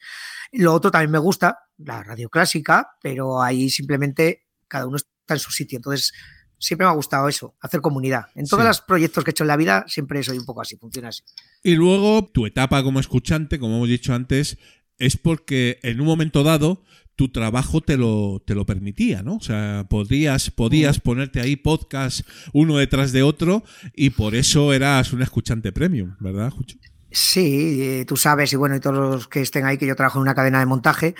Lo 0.52 0.72
otro 0.72 0.92
también 0.92 1.10
me 1.10 1.18
gusta, 1.18 1.58
la 1.78 2.04
radio 2.04 2.30
clásica, 2.30 2.90
pero 3.02 3.42
ahí 3.42 3.68
simplemente 3.70 4.46
cada 4.68 4.86
uno 4.86 4.96
está 4.96 5.34
en 5.34 5.40
su 5.40 5.50
sitio. 5.50 5.78
Entonces, 5.78 6.12
siempre 6.56 6.86
me 6.86 6.92
ha 6.92 6.94
gustado 6.94 7.28
eso, 7.28 7.56
hacer 7.60 7.80
comunidad. 7.80 8.26
En 8.36 8.46
todos 8.46 8.62
Sí. 8.62 8.68
los 8.68 8.80
proyectos 8.82 9.24
que 9.24 9.30
he 9.30 9.32
hecho 9.32 9.42
en 9.44 9.48
la 9.48 9.56
vida, 9.56 9.84
siempre 9.88 10.22
soy 10.22 10.38
un 10.38 10.46
poco 10.46 10.62
así, 10.62 10.76
funciona 10.76 11.08
así. 11.08 11.24
Y 11.64 11.74
luego 11.74 12.24
tu 12.32 12.46
etapa 12.46 12.84
como 12.84 13.00
escuchante, 13.00 13.58
como 13.58 13.76
hemos 13.76 13.88
dicho 13.88 14.14
antes, 14.14 14.58
es 14.98 15.16
porque 15.16 15.78
en 15.82 16.00
un 16.00 16.06
momento 16.06 16.42
dado 16.42 16.84
tu 17.16 17.28
trabajo 17.28 17.80
te 17.80 17.96
lo, 17.96 18.42
te 18.44 18.54
lo 18.54 18.66
permitía, 18.66 19.22
¿no? 19.22 19.36
O 19.36 19.40
sea, 19.40 19.86
podrías, 19.88 20.50
podías 20.50 21.00
ponerte 21.00 21.40
ahí 21.40 21.56
podcast 21.56 22.26
uno 22.52 22.78
detrás 22.78 23.12
de 23.12 23.22
otro 23.22 23.62
y 23.94 24.10
por 24.10 24.34
eso 24.34 24.72
eras 24.72 25.12
un 25.12 25.22
escuchante 25.22 25.72
premium, 25.72 26.16
¿verdad, 26.20 26.50
Jucho? 26.50 26.76
Sí, 27.10 27.80
eh, 27.80 28.04
tú 28.06 28.16
sabes, 28.16 28.52
y 28.52 28.56
bueno, 28.56 28.74
y 28.74 28.80
todos 28.80 28.96
los 28.96 29.28
que 29.28 29.40
estén 29.40 29.64
ahí, 29.64 29.78
que 29.78 29.86
yo 29.86 29.94
trabajo 29.94 30.18
en 30.18 30.22
una 30.22 30.34
cadena 30.34 30.58
de 30.58 30.66
montaje. 30.66 31.14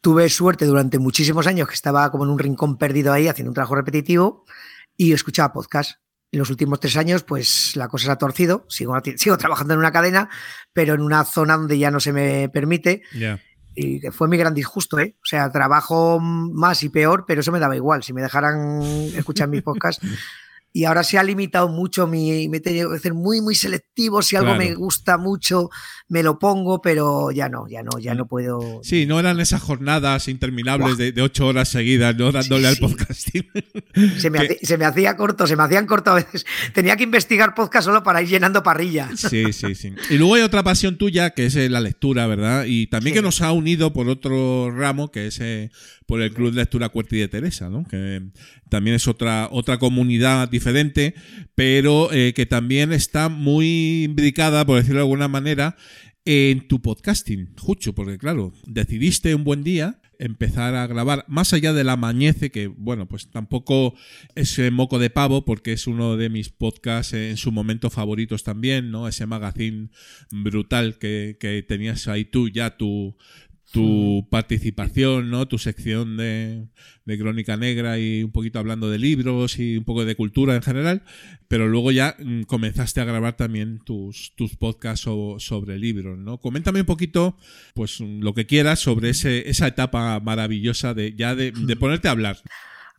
Tuve 0.00 0.28
suerte 0.28 0.64
durante 0.64 1.00
muchísimos 1.00 1.48
años 1.48 1.66
que 1.66 1.74
estaba 1.74 2.08
como 2.12 2.22
en 2.22 2.30
un 2.30 2.38
rincón 2.38 2.78
perdido 2.78 3.12
ahí 3.12 3.26
haciendo 3.26 3.50
un 3.50 3.54
trabajo 3.54 3.74
repetitivo 3.74 4.44
y 4.96 5.12
escuchaba 5.12 5.52
podcast. 5.52 5.98
En 6.30 6.38
los 6.38 6.50
últimos 6.50 6.78
tres 6.78 6.96
años, 6.96 7.22
pues 7.22 7.74
la 7.74 7.88
cosa 7.88 8.06
se 8.06 8.10
ha 8.12 8.16
torcido. 8.16 8.66
Sigo, 8.68 8.94
sigo 9.16 9.38
trabajando 9.38 9.74
en 9.74 9.80
una 9.80 9.92
cadena, 9.92 10.28
pero 10.72 10.94
en 10.94 11.00
una 11.00 11.24
zona 11.24 11.56
donde 11.56 11.78
ya 11.78 11.90
no 11.90 12.00
se 12.00 12.12
me 12.12 12.48
permite. 12.50 13.02
Y 13.74 14.00
fue 14.10 14.28
mi 14.28 14.36
gran 14.36 14.54
disgusto, 14.54 14.98
¿eh? 14.98 15.16
O 15.22 15.24
sea, 15.24 15.50
trabajo 15.50 16.18
más 16.20 16.82
y 16.82 16.88
peor, 16.88 17.24
pero 17.26 17.40
eso 17.40 17.52
me 17.52 17.60
daba 17.60 17.76
igual. 17.76 18.02
Si 18.02 18.12
me 18.12 18.20
dejaran 18.22 18.82
escuchar 18.82 19.48
mis 19.48 19.62
podcasts, 19.62 20.04
y 20.72 20.84
ahora 20.84 21.02
se 21.02 21.18
ha 21.18 21.22
limitado 21.22 21.68
mucho 21.68 22.06
mi, 22.06 22.48
me 22.48 22.58
he 22.58 22.60
tenido 22.60 22.90
que 22.90 22.98
ser 22.98 23.14
muy, 23.14 23.40
muy 23.40 23.54
selectivo. 23.54 24.22
Si 24.22 24.36
algo 24.36 24.48
Claro. 24.54 24.64
me 24.64 24.74
gusta 24.74 25.18
mucho, 25.18 25.70
me 26.08 26.22
lo 26.22 26.38
pongo, 26.38 26.80
pero 26.80 27.30
ya 27.30 27.48
no, 27.48 27.66
ya 27.68 27.82
no, 27.82 27.98
ya 27.98 28.14
no 28.14 28.26
puedo. 28.26 28.80
Sí, 28.82 29.06
no 29.06 29.18
eran 29.18 29.40
esas 29.40 29.60
jornadas 29.62 30.28
interminables 30.28 30.96
de, 30.96 31.12
de 31.12 31.22
ocho 31.22 31.46
horas 31.48 31.68
seguidas, 31.68 32.16
¿no? 32.16 32.30
Dándole 32.32 32.68
al 32.68 32.76
podcasting. 32.76 33.48
Se 34.18 34.30
me, 34.30 34.38
hacía, 34.38 34.56
se 34.62 34.78
me 34.78 34.84
hacía 34.84 35.16
corto, 35.16 35.46
se 35.46 35.56
me 35.56 35.62
hacían 35.64 35.86
corto 35.86 36.10
a 36.12 36.14
veces. 36.14 36.44
Tenía 36.74 36.96
que 36.96 37.04
investigar 37.04 37.54
podcast 37.54 37.86
solo 37.86 38.02
para 38.02 38.22
ir 38.22 38.28
llenando 38.28 38.62
parrillas. 38.62 39.20
Sí, 39.20 39.52
sí, 39.52 39.74
sí. 39.74 39.92
Y 40.10 40.18
luego 40.18 40.34
hay 40.34 40.42
otra 40.42 40.62
pasión 40.62 40.96
tuya 40.98 41.30
que 41.30 41.46
es 41.46 41.56
eh, 41.56 41.68
la 41.68 41.80
lectura, 41.80 42.26
¿verdad? 42.26 42.64
Y 42.66 42.86
también 42.86 43.14
que 43.14 43.22
nos 43.22 43.42
ha 43.42 43.52
unido 43.52 43.92
por 43.92 44.08
otro 44.08 44.70
ramo, 44.70 45.10
que 45.10 45.26
es 45.26 45.40
eh, 45.40 45.70
por 46.08 46.22
el 46.22 46.32
Club 46.32 46.52
de 46.52 46.62
Lectura 46.62 46.88
Cuerti 46.88 47.18
de 47.18 47.28
Teresa, 47.28 47.68
¿no? 47.68 47.84
Que 47.84 48.22
también 48.70 48.96
es 48.96 49.06
otra, 49.06 49.46
otra 49.52 49.76
comunidad 49.76 50.48
diferente, 50.48 51.14
pero 51.54 52.10
eh, 52.10 52.32
que 52.34 52.46
también 52.46 52.94
está 52.94 53.28
muy 53.28 54.04
imbricada, 54.04 54.64
por 54.64 54.78
decirlo 54.78 55.00
de 55.00 55.02
alguna 55.02 55.28
manera, 55.28 55.76
en 56.24 56.66
tu 56.66 56.80
podcasting, 56.80 57.54
Jucho, 57.58 57.94
porque 57.94 58.16
claro, 58.16 58.54
decidiste 58.66 59.34
un 59.34 59.44
buen 59.44 59.62
día 59.62 60.00
empezar 60.18 60.74
a 60.74 60.86
grabar 60.86 61.26
más 61.28 61.52
allá 61.52 61.74
del 61.74 61.90
amañece, 61.90 62.50
que 62.50 62.68
bueno, 62.68 63.06
pues 63.06 63.30
tampoco 63.30 63.94
es 64.34 64.58
moco 64.72 64.98
de 64.98 65.10
pavo, 65.10 65.44
porque 65.44 65.72
es 65.72 65.86
uno 65.86 66.16
de 66.16 66.30
mis 66.30 66.48
podcasts 66.48 67.12
en 67.12 67.36
su 67.36 67.52
momento 67.52 67.90
favoritos 67.90 68.44
también, 68.44 68.90
¿no? 68.90 69.08
Ese 69.08 69.26
magazine 69.26 69.90
brutal 70.30 70.98
que, 70.98 71.36
que 71.38 71.62
tenías 71.62 72.08
ahí 72.08 72.24
tú, 72.24 72.48
ya 72.48 72.76
tu, 72.78 73.16
tu 73.72 74.26
participación, 74.30 75.30
¿no? 75.30 75.46
Tu 75.46 75.58
sección 75.58 76.16
de, 76.16 76.68
de 77.04 77.18
Crónica 77.18 77.56
Negra 77.56 77.98
y 77.98 78.22
un 78.22 78.32
poquito 78.32 78.58
hablando 78.58 78.88
de 78.90 78.98
libros 78.98 79.58
y 79.58 79.76
un 79.76 79.84
poco 79.84 80.04
de 80.04 80.16
cultura 80.16 80.54
en 80.54 80.62
general, 80.62 81.02
pero 81.48 81.68
luego 81.68 81.90
ya 81.92 82.16
mm, 82.18 82.42
comenzaste 82.42 83.00
a 83.00 83.04
grabar 83.04 83.36
también 83.36 83.78
tus, 83.84 84.32
tus 84.36 84.56
podcasts 84.56 85.02
so- 85.04 85.36
sobre 85.38 85.78
libros, 85.78 86.18
¿no? 86.18 86.38
Coméntame 86.38 86.80
un 86.80 86.86
poquito, 86.86 87.36
pues 87.74 88.00
mm, 88.00 88.20
lo 88.22 88.34
que 88.34 88.46
quieras 88.46 88.80
sobre 88.80 89.10
ese, 89.10 89.48
esa 89.50 89.66
etapa 89.66 90.18
maravillosa 90.20 90.94
de 90.94 91.14
ya 91.14 91.34
de, 91.34 91.52
de 91.52 91.76
ponerte 91.76 92.08
a 92.08 92.12
hablar. 92.12 92.38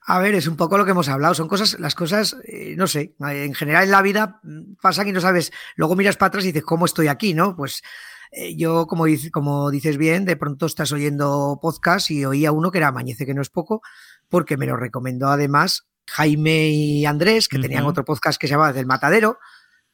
A 0.06 0.20
ver, 0.20 0.34
es 0.34 0.48
un 0.48 0.56
poco 0.56 0.78
lo 0.78 0.86
que 0.86 0.92
hemos 0.92 1.08
hablado. 1.10 1.34
Son 1.36 1.48
cosas, 1.48 1.80
las 1.80 1.94
cosas, 1.94 2.36
eh, 2.48 2.74
no 2.78 2.88
sé, 2.88 3.14
en 3.20 3.54
general 3.54 3.84
en 3.84 3.92
la 3.92 4.02
vida 4.02 4.40
mm, 4.44 4.76
pasan 4.82 5.08
y 5.08 5.12
no 5.12 5.22
sabes. 5.22 5.52
Luego 5.76 5.96
miras 5.96 6.18
para 6.18 6.28
atrás 6.30 6.44
y 6.46 6.48
dices, 6.48 6.64
¿cómo 6.64 6.86
estoy 6.86 7.08
aquí? 7.08 7.34
¿No? 7.34 7.56
Pues 7.56 7.84
eh, 8.32 8.56
yo, 8.56 8.88
como, 8.88 9.06
dice- 9.06 9.32
como 9.32 9.72
dices 9.72 9.98
bien, 9.98 10.26
de 10.26 10.36
pronto 10.38 10.66
estás 10.66 10.92
oyendo 10.92 11.60
podcast 11.62 12.12
y 12.12 12.26
oía 12.26 12.52
uno 12.52 12.72
que 12.72 12.78
era 12.80 12.92
Mañece, 12.92 13.26
que 13.26 13.34
no 13.34 13.42
es 13.42 13.50
poco, 13.50 13.82
porque 14.28 14.58
me 14.58 14.66
lo 14.66 14.76
recomendó 14.78 15.30
además 15.30 15.88
Jaime 16.08 16.70
y 16.70 17.06
Andrés, 17.06 17.48
que 17.48 17.58
tenían 17.60 17.86
otro 17.86 18.06
podcast 18.06 18.40
que 18.40 18.48
se 18.48 18.52
llamaba 18.54 18.74
Del 18.74 18.86
Matadero. 18.86 19.38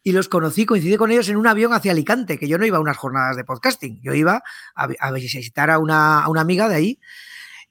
Y 0.08 0.12
los 0.12 0.30
conocí, 0.30 0.66
coincidí 0.68 0.98
con 0.98 1.10
ellos 1.12 1.28
en 1.30 1.36
un 1.38 1.48
avión 1.48 1.74
hacia 1.74 1.92
Alicante, 1.92 2.38
que 2.38 2.48
yo 2.48 2.58
no 2.60 2.66
iba 2.66 2.78
a 2.78 2.82
unas 2.82 2.96
jornadas 2.96 3.36
de 3.38 3.44
podcasting, 3.44 4.00
yo 4.04 4.14
iba 4.14 4.44
a, 4.76 4.88
a 5.00 5.12
visitar 5.12 5.72
a 5.72 5.80
una, 5.80 6.24
a 6.24 6.30
una 6.30 6.42
amiga 6.42 6.70
de 6.70 6.76
ahí 6.76 7.00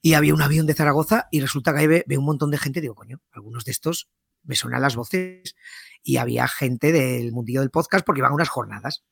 y 0.02 0.14
había 0.14 0.34
un 0.34 0.42
avión 0.42 0.66
de 0.66 0.74
Zaragoza 0.74 1.28
y 1.30 1.40
resulta 1.40 1.72
que 1.72 1.78
ahí 1.78 1.86
ve, 1.86 2.04
ve 2.08 2.18
un 2.18 2.24
montón 2.24 2.50
de 2.50 2.58
gente. 2.58 2.80
Digo, 2.80 2.96
coño, 2.96 3.20
algunos 3.32 3.64
de 3.64 3.70
estos 3.70 4.10
me 4.42 4.56
suenan 4.56 4.82
las 4.82 4.96
voces 4.96 5.54
y 6.02 6.16
había 6.16 6.48
gente 6.48 6.90
del 6.90 7.30
mundillo 7.32 7.60
del 7.60 7.70
podcast 7.70 8.04
porque 8.04 8.18
iban 8.18 8.32
a 8.32 8.34
unas 8.34 8.48
jornadas. 8.48 9.04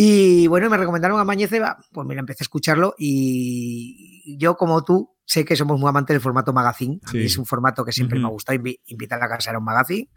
Y 0.00 0.46
bueno, 0.46 0.70
me 0.70 0.76
recomendaron 0.76 1.18
a 1.18 1.24
Mañece, 1.24 1.58
va, 1.58 1.76
pues 1.92 2.06
mira, 2.06 2.20
empecé 2.20 2.44
a 2.44 2.46
escucharlo 2.46 2.94
y 2.98 4.36
yo 4.38 4.56
como 4.56 4.84
tú 4.84 5.16
sé 5.24 5.44
que 5.44 5.56
somos 5.56 5.80
muy 5.80 5.88
amantes 5.88 6.14
del 6.14 6.20
formato 6.20 6.52
magazine. 6.52 7.00
A 7.04 7.12
mí 7.12 7.18
Sí. 7.22 7.26
es 7.26 7.36
un 7.36 7.44
formato 7.46 7.84
que 7.84 7.90
siempre 7.90 8.16
Ujú. 8.16 8.22
me 8.22 8.28
ha 8.28 8.30
gustado 8.30 8.56
invi- 8.60 8.80
invitar 8.86 9.18
a 9.18 9.22
la 9.22 9.28
casa 9.28 9.50
era 9.50 9.58
un 9.58 9.64
magazine. 9.64 10.08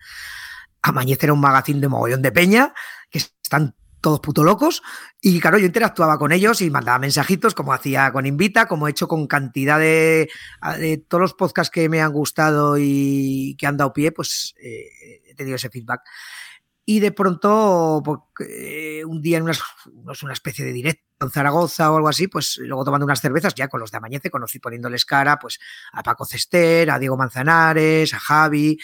Amañece 0.83 1.25
era 1.25 1.33
un 1.33 1.39
magazine 1.41 1.79
de 1.79 1.87
mogollón 1.87 2.21
de 2.21 2.31
peña, 2.31 2.75
que 3.09 3.17
están 3.17 3.75
todos 4.01 4.19
puto 4.19 4.43
locos. 4.43 4.83
Y 5.19 5.39
claro, 5.39 5.57
yo 5.57 5.65
interactuaba 5.65 6.19
con 6.19 6.31
ellos 6.31 6.61
y 6.61 6.69
mandaba 6.69 6.99
mensajitos, 6.99 7.55
como 7.55 7.73
hacía 7.73 8.11
con 8.11 8.27
Invita, 8.27 8.67
como 8.67 8.87
he 8.87 8.91
hecho 8.91 9.07
con 9.07 9.25
cantidad 9.25 9.79
de, 9.79 10.29
de 10.77 10.97
todos 11.07 11.21
los 11.21 11.33
podcasts 11.33 11.71
que 11.71 11.89
me 11.89 12.01
han 12.01 12.11
gustado 12.11 12.77
y 12.79 13.55
que 13.57 13.65
han 13.65 13.77
dado 13.77 13.93
pie, 13.93 14.11
pues 14.11 14.53
eh, 14.61 14.85
he 15.27 15.33
tenido 15.33 15.55
ese 15.55 15.69
feedback. 15.71 16.01
Y 16.91 16.99
de 16.99 17.13
pronto, 17.13 18.01
porque, 18.03 18.99
eh, 18.99 19.05
un 19.05 19.21
día 19.21 19.37
en 19.37 19.43
unas- 19.43 19.63
una 20.23 20.33
especie 20.33 20.65
de 20.65 20.73
directo 20.73 21.05
en 21.21 21.31
Zaragoza 21.31 21.89
o 21.89 21.95
algo 21.95 22.09
así, 22.09 22.27
pues 22.27 22.57
luego 22.57 22.83
tomando 22.83 23.05
unas 23.05 23.21
cervezas, 23.21 23.55
ya 23.55 23.69
con 23.69 23.79
los 23.79 23.91
de 23.91 23.97
Amañece, 23.97 24.29
conocí 24.29 24.59
poniéndoles 24.59 25.05
cara 25.05 25.39
pues 25.39 25.57
a 25.93 26.03
Paco 26.03 26.25
Cester, 26.25 26.91
a 26.91 26.99
Diego 26.99 27.15
Manzanares, 27.15 28.13
a 28.13 28.19
Javi, 28.19 28.77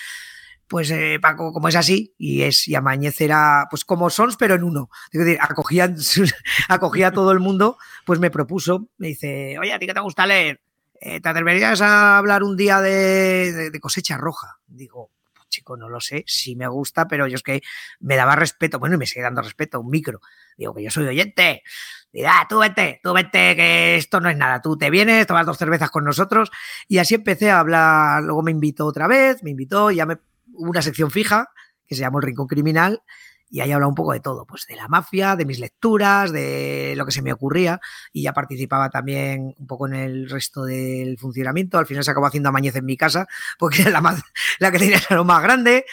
pues 0.70 0.90
eh, 0.92 1.20
Paco, 1.22 1.52
como 1.52 1.68
es 1.68 1.76
así, 1.76 2.14
y 2.18 2.44
es 2.44 2.70
y 2.70 2.76
Amañez 2.76 3.20
era 3.20 3.68
pues 3.70 3.84
como 3.84 4.10
Sons, 4.10 4.38
pero 4.38 4.56
en 4.56 4.64
uno. 4.64 4.90
Decir, 5.12 5.38
acogía, 6.70 7.08
a 7.08 7.12
todo 7.12 7.34
el 7.34 7.40
mundo, 7.42 7.78
pues 8.06 8.22
me 8.22 8.32
propuso, 8.32 8.88
me 8.98 9.08
dice, 9.08 9.60
oye, 9.60 9.74
¿a 9.74 9.80
ti 9.80 9.86
qué 9.86 9.94
te 9.94 10.00
gusta 10.00 10.26
leer? 10.26 10.62
Eh, 11.02 11.20
¿Te 11.20 11.28
atreverías 11.28 11.82
a 11.82 12.18
hablar 12.18 12.42
un 12.44 12.56
día 12.56 12.80
de, 12.80 13.78
cosecha 13.82 14.16
roja? 14.16 14.60
Digo, 14.66 15.10
pues, 15.10 15.17
chico, 15.50 15.78
no 15.78 15.90
lo 15.90 16.00
sé, 16.00 16.24
sí 16.28 16.56
me 16.56 16.68
gusta, 16.68 17.08
pero 17.08 17.28
yo 17.28 17.36
es 17.36 17.44
que 17.44 17.62
me 18.00 18.16
daba 18.16 18.36
respeto, 18.36 18.80
bueno, 18.80 18.96
y 18.96 18.98
me 19.00 19.06
sigue 19.06 19.22
dando 19.22 19.42
respeto, 19.42 19.80
un 19.80 19.90
micro. 19.90 20.22
Digo, 20.58 20.74
que 20.74 20.84
yo 20.84 20.92
soy 20.92 21.06
oyente. 21.06 21.64
Digo, 22.12 22.28
ah, 22.32 22.46
tú 22.50 22.60
vete, 22.60 23.00
tú 23.04 23.14
vete, 23.14 23.56
que 23.56 23.96
esto 23.98 24.20
no 24.20 24.30
es 24.30 24.38
nada. 24.38 24.62
Tú 24.62 24.78
te 24.78 24.90
vienes, 24.90 25.28
tomas 25.28 25.46
dos 25.46 25.58
cervezas 25.58 25.92
con 25.92 26.04
nosotros. 26.04 26.50
Y 26.88 26.98
así 26.98 27.16
empecé 27.16 27.52
a 27.52 27.60
hablar. 27.60 28.24
Luego 28.24 28.42
me 28.42 28.52
invitó 28.52 28.86
otra 28.86 29.08
vez, 29.08 29.44
me 29.44 29.52
invitó, 29.52 29.92
ya 29.92 30.06
me 30.06 30.18
una 30.54 30.82
sección 30.82 31.12
fija 31.12 31.50
que 31.86 31.96
se 31.96 32.02
llamó 32.02 32.20
El 32.20 32.26
Rincón 32.26 32.48
Criminal. 32.48 33.04
Y 33.50 33.62
ahí 33.62 33.72
hablaba 33.72 33.90
un 33.90 33.96
poco 33.96 34.14
de 34.14 34.20
todo, 34.20 34.46
pues 34.46 34.66
de 34.68 34.76
la 34.76 34.88
mafia, 34.88 35.36
de 35.36 35.46
mis 35.46 35.60
lecturas, 35.60 36.32
de 36.32 36.94
lo 36.98 37.06
que 37.06 37.12
se 37.12 37.22
me 37.22 37.32
ocurría. 37.32 37.80
Y 38.12 38.24
ya 38.24 38.34
participaba 38.34 38.90
también 38.90 39.56
un 39.58 39.68
poco 39.68 39.88
en 39.88 39.96
el 39.96 40.30
resto 40.30 40.66
del 40.66 41.18
funcionamiento. 41.18 41.78
Al 41.78 41.86
final 41.86 42.04
se 42.04 42.12
acabó 42.12 42.28
haciendo 42.28 42.50
Amañez 42.50 42.76
en 42.76 42.86
mi 42.86 42.98
casa, 42.98 43.28
porque 43.58 43.84
era 43.84 43.92
la, 43.92 44.02
más, 44.02 44.22
la 44.60 44.72
que 44.72 44.80
tenía 44.80 45.00
salón 45.00 45.28
más 45.28 45.42
grande. 45.42 45.86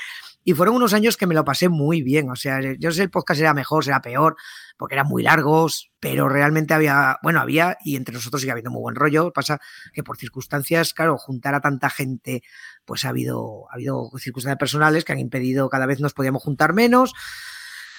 Y 0.45 0.53
fueron 0.53 0.77
unos 0.77 0.93
años 0.93 1.17
que 1.17 1.27
me 1.27 1.35
lo 1.35 1.45
pasé 1.45 1.71
muy 1.71 2.03
bien. 2.03 2.31
O 2.31 2.37
sea, 2.37 2.61
yo 2.79 2.91
sé 2.93 3.03
el 3.03 3.11
podcast 3.11 3.41
era 3.41 3.55
mejor, 3.55 3.83
será 3.85 4.03
peor, 4.03 4.37
porque 4.77 4.95
eran 4.95 5.07
muy 5.09 5.23
largos, 5.23 5.91
pero 6.01 6.29
realmente 6.29 6.75
había, 6.75 7.19
bueno, 7.23 7.41
había, 7.41 7.79
y 7.83 7.97
entre 7.97 8.15
nosotros 8.15 8.43
sigue 8.43 8.51
habiendo 8.53 8.71
muy 8.71 8.83
buen 8.83 8.95
rollo. 8.95 9.33
Pasa 9.33 9.59
que 9.95 10.03
por 10.05 10.19
circunstancias, 10.19 10.93
claro, 10.93 11.17
juntar 11.17 11.55
a 11.55 11.61
tanta 11.63 11.89
gente, 11.89 12.43
pues 12.85 13.07
ha 13.07 13.09
habido, 13.09 13.71
ha 13.71 13.75
habido 13.75 14.11
circunstancias 14.19 14.59
personales 14.59 15.05
que 15.05 15.13
han 15.13 15.19
impedido, 15.19 15.71
cada 15.71 15.87
vez 15.87 16.01
nos 16.01 16.13
podíamos 16.13 16.43
juntar 16.43 16.75
menos. 16.75 17.15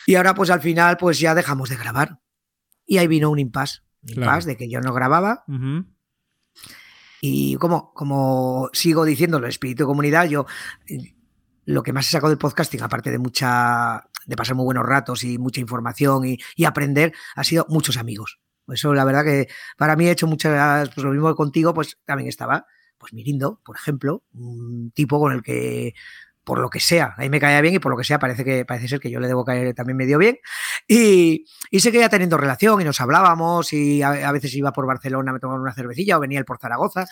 Y 0.05 0.13
ahora, 0.15 0.35
pues 0.35 0.51
al 0.51 0.61
final, 0.61 0.97
pues 0.97 1.19
ya 1.19 1.33
dejamos 1.33 1.69
de 1.69 1.77
grabar. 1.77 2.19
Y 2.85 2.99
ahí 2.99 3.07
vino 3.07 3.31
un 3.31 3.39
impasse. 3.39 3.79
Un 4.03 4.13
Claro. 4.13 4.31
impasse 4.31 4.49
de 4.49 4.57
que 4.57 4.69
yo 4.69 4.81
no 4.81 4.93
grababa, 4.93 5.43
y 7.21 7.55
como, 7.55 7.91
como 7.93 8.69
sigo 8.71 9.03
diciendo, 9.03 9.37
el 9.37 9.45
espíritu 9.45 9.83
de 9.83 9.87
comunidad, 9.87 10.27
yo 10.29 10.45
lo 11.65 11.83
que 11.83 11.93
más 11.93 12.07
he 12.07 12.11
sacado 12.11 12.29
del 12.29 12.37
podcasting, 12.37 12.81
aparte 12.81 13.11
de 13.11 13.17
mucha, 13.17 14.07
de 14.25 14.35
pasar 14.35 14.55
muy 14.55 14.65
buenos 14.65 14.85
ratos 14.85 15.23
y 15.23 15.37
mucha 15.37 15.59
información 15.59 16.23
y, 16.25 16.65
aprender, 16.65 17.13
ha 17.35 17.43
sido 17.43 17.65
muchos 17.69 17.97
amigos. 17.97 18.39
Eso 18.67 18.93
la 18.93 19.05
verdad 19.05 19.23
que 19.23 19.47
para 19.77 19.95
mí 19.95 20.07
he 20.07 20.11
hecho 20.11 20.27
muchas, 20.27 20.89
pues 20.89 21.03
lo 21.03 21.11
mismo 21.11 21.29
que 21.29 21.35
contigo, 21.35 21.73
pues 21.73 21.97
también 22.05 22.29
estaba, 22.29 22.65
pues 22.97 23.13
Mirindo, 23.13 23.61
por 23.63 23.75
ejemplo, 23.75 24.23
un 24.33 24.91
tipo 24.91 25.19
con 25.19 25.33
el 25.33 25.43
que 25.43 25.93
por 26.43 26.59
lo 26.59 26.69
que 26.69 26.79
sea, 26.79 27.15
a 27.17 27.21
mí 27.21 27.29
me 27.29 27.39
caía 27.39 27.59
bien 27.59 27.73
y 27.73 27.79
por 27.79 27.91
lo 27.91 27.97
que 27.97 28.03
sea 28.03 28.19
parece 28.19 28.45
que 28.45 28.65
parece 28.65 28.87
ser 28.87 28.99
que 28.99 29.09
yo 29.09 29.19
le 29.19 29.27
debo 29.27 29.43
caer 29.43 29.73
también 29.73 29.97
medio 29.97 30.19
bien 30.19 30.37
y, 30.87 31.45
y 31.71 31.79
seguía 31.79 32.07
teniendo 32.07 32.37
relación 32.37 32.79
y 32.79 32.83
nos 32.83 33.01
hablábamos 33.01 33.73
y 33.73 34.03
a, 34.03 34.29
a 34.29 34.31
veces 34.31 34.53
iba 34.53 34.71
por 34.71 34.85
Barcelona 34.85 35.33
me 35.33 35.39
tomaba 35.39 35.59
una 35.59 35.73
cervecilla 35.73 36.17
o 36.17 36.19
venía 36.19 36.37
él 36.37 36.45
por 36.45 36.59
Zaragoza 36.59 37.07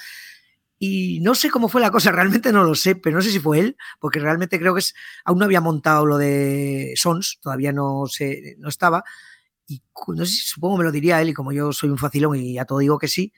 y 0.85 1.21
no 1.21 1.33
sé 1.33 1.49
cómo 1.49 1.69
fue 1.69 1.79
la 1.79 1.91
cosa, 1.91 2.11
realmente 2.41 2.51
no 2.51 2.65
lo 2.65 2.75
sé, 2.75 2.95
pero 2.95 3.15
no 3.15 3.21
sé 3.21 3.31
si 3.31 3.39
fue 3.39 3.59
él, 3.59 3.77
porque 3.99 4.19
realmente 4.19 4.59
creo 4.59 4.73
que 4.73 4.79
es, 4.79 4.93
aún 5.23 5.39
no 5.39 5.45
había 5.45 5.61
montado 5.61 6.05
lo 6.05 6.17
de 6.17 6.91
Sons, 6.97 7.39
todavía 7.41 7.71
no, 7.71 8.03
se, 8.07 8.55
no 8.59 8.67
estaba, 8.67 9.03
y 9.65 9.81
no 10.07 10.25
sé, 10.25 10.33
supongo 10.43 10.77
me 10.79 10.83
lo 10.83 10.91
diría 10.91 11.21
él, 11.21 11.29
y 11.29 11.33
como 11.33 11.53
yo 11.53 11.71
soy 11.71 11.89
un 11.89 11.97
facilón 11.97 12.35
y 12.35 12.59
a 12.59 12.65
todo 12.65 12.79
digo 12.79 12.99
que 12.99 13.07
sí, 13.07 13.31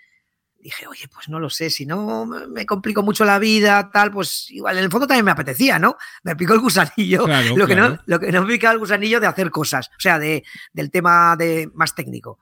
dije, 0.57 0.88
oye, 0.88 1.07
pues 1.13 1.30
no 1.30 1.39
lo 1.39 1.51
sé, 1.51 1.69
si 1.69 1.85
no 1.85 2.26
me- 2.26 2.65
complico 2.65 3.03
mucho 3.03 3.23
la 3.26 3.38
vida, 3.38 3.91
tal, 3.93 4.11
pues 4.11 4.49
igual 4.49 4.80
en 4.80 4.85
el 4.85 4.89
fondo 4.89 5.05
también 5.05 5.26
me 5.26 5.30
apetecía, 5.30 5.77
¿no? 5.77 5.97
Me 6.23 6.35
picó 6.35 6.53
el 6.53 6.59
gusanillo, 6.61 7.26
Claro, 7.26 7.55
lo, 7.55 7.67
que 7.67 7.76
claro. 7.76 7.93
no, 7.95 8.01
lo 8.07 8.19
que 8.19 8.31
no 8.31 8.41
me 8.41 8.47
picaba 8.53 8.73
el 8.73 8.80
gusanillo 8.80 9.19
de 9.19 9.27
hacer 9.27 9.51
cosas, 9.51 9.89
o 9.89 9.99
sea, 9.99 10.17
de, 10.17 10.43
del 10.73 10.89
tema 10.89 11.35
de, 11.38 11.69
más 11.76 11.93
técnico. 11.93 12.39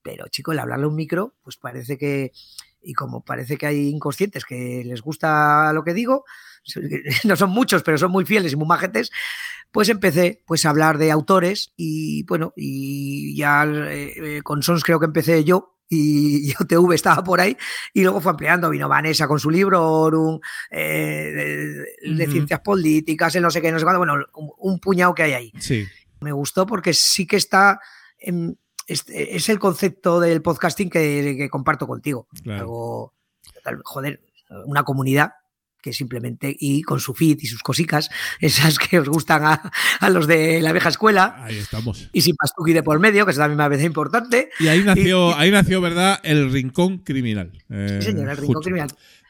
Pero, 0.00 0.28
chico, 0.28 0.52
el 0.52 0.58
hablarle 0.60 0.86
a 0.86 0.88
un 0.88 0.94
micro, 0.94 1.34
pues 1.42 1.56
parece 1.58 1.98
que, 1.98 2.32
y 2.86 2.94
como 2.94 3.24
parece 3.24 3.56
que 3.56 3.66
hay 3.66 3.88
inconscientes 3.88 4.44
que 4.44 4.82
les 4.84 5.02
gusta 5.02 5.72
lo 5.72 5.82
que 5.82 5.92
digo, 5.92 6.24
no 7.24 7.36
son 7.36 7.50
muchos, 7.50 7.82
pero 7.82 7.98
son 7.98 8.12
muy 8.12 8.24
fieles 8.24 8.52
y 8.52 8.56
muy 8.56 8.66
majetes, 8.66 9.10
pues 9.72 9.88
empecé 9.88 10.42
pues 10.46 10.64
a 10.64 10.70
hablar 10.70 10.96
de 10.96 11.10
autores 11.10 11.72
y 11.76 12.22
bueno, 12.24 12.52
y 12.56 13.36
ya 13.36 13.64
eh, 13.64 14.36
eh, 14.36 14.42
con 14.42 14.62
Sons 14.62 14.84
creo 14.84 15.00
que 15.00 15.06
empecé 15.06 15.42
yo, 15.42 15.74
y, 15.88 16.52
OTV 16.60 16.92
estaba 16.92 17.24
por 17.24 17.40
ahí, 17.40 17.56
y 17.92 18.02
luego 18.02 18.20
fue 18.20 18.30
ampliando, 18.30 18.70
vino 18.70 18.88
Vanessa 18.88 19.26
con 19.26 19.40
su 19.40 19.50
libro 19.50 19.84
Orum, 19.84 20.38
eh, 20.70 21.74
de, 22.02 22.26
ciencias 22.28 22.60
políticas, 22.60 23.34
el 23.34 23.42
no 23.42 23.50
sé 23.50 23.60
qué, 23.60 23.72
no 23.72 23.80
sé 23.80 23.84
cuándo, 23.84 23.98
bueno, 23.98 24.24
un, 24.32 24.78
puñado 24.78 25.14
que 25.14 25.24
hay 25.24 25.32
ahí. 25.32 25.52
Sí. 25.58 25.86
Me 26.20 26.32
gustó 26.32 26.66
porque 26.66 26.94
sí 26.94 27.26
que 27.26 27.36
está... 27.36 27.80
es, 28.86 29.48
el 29.48 29.58
concepto 29.58 30.20
del 30.20 30.42
podcasting 30.42 30.90
que, 30.90 31.48
comparto 31.50 31.86
contigo. 31.86 32.28
Algo, 32.46 33.14
joder, 33.84 34.20
una 34.64 34.84
comunidad 34.84 35.32
que 35.86 35.92
simplemente, 35.92 36.54
y 36.58 36.82
con 36.82 36.98
su 36.98 37.14
feed 37.14 37.38
y 37.40 37.46
sus 37.46 37.62
cositas, 37.62 38.10
esas 38.40 38.78
que 38.78 38.98
os 38.98 39.08
gustan 39.08 39.44
a, 39.44 40.10
los 40.10 40.26
de 40.26 40.60
la 40.60 40.72
vieja 40.72 40.88
escuela. 40.88 41.36
Ahí 41.44 41.58
estamos. 41.58 42.10
Y 42.12 42.22
sin 42.22 42.34
Pastuqui 42.34 42.72
de 42.72 42.82
por 42.82 42.98
medio, 42.98 43.24
que 43.24 43.30
es 43.30 43.36
también 43.36 43.56
me 43.56 43.64
parece 43.64 43.84
importante. 43.84 44.50
Y 44.58 44.66
ahí 44.66 44.82
nació, 44.82 45.36
ahí 45.36 45.52
nació 45.52 45.80
¿verdad? 45.80 46.18
El 46.24 46.50
Rincón 46.50 46.98
Criminal. 46.98 47.52
sí, 47.68 48.02
señor, 48.02 48.30
el 48.30 48.36
Rincón 48.36 48.62
Criminal. 48.62 48.88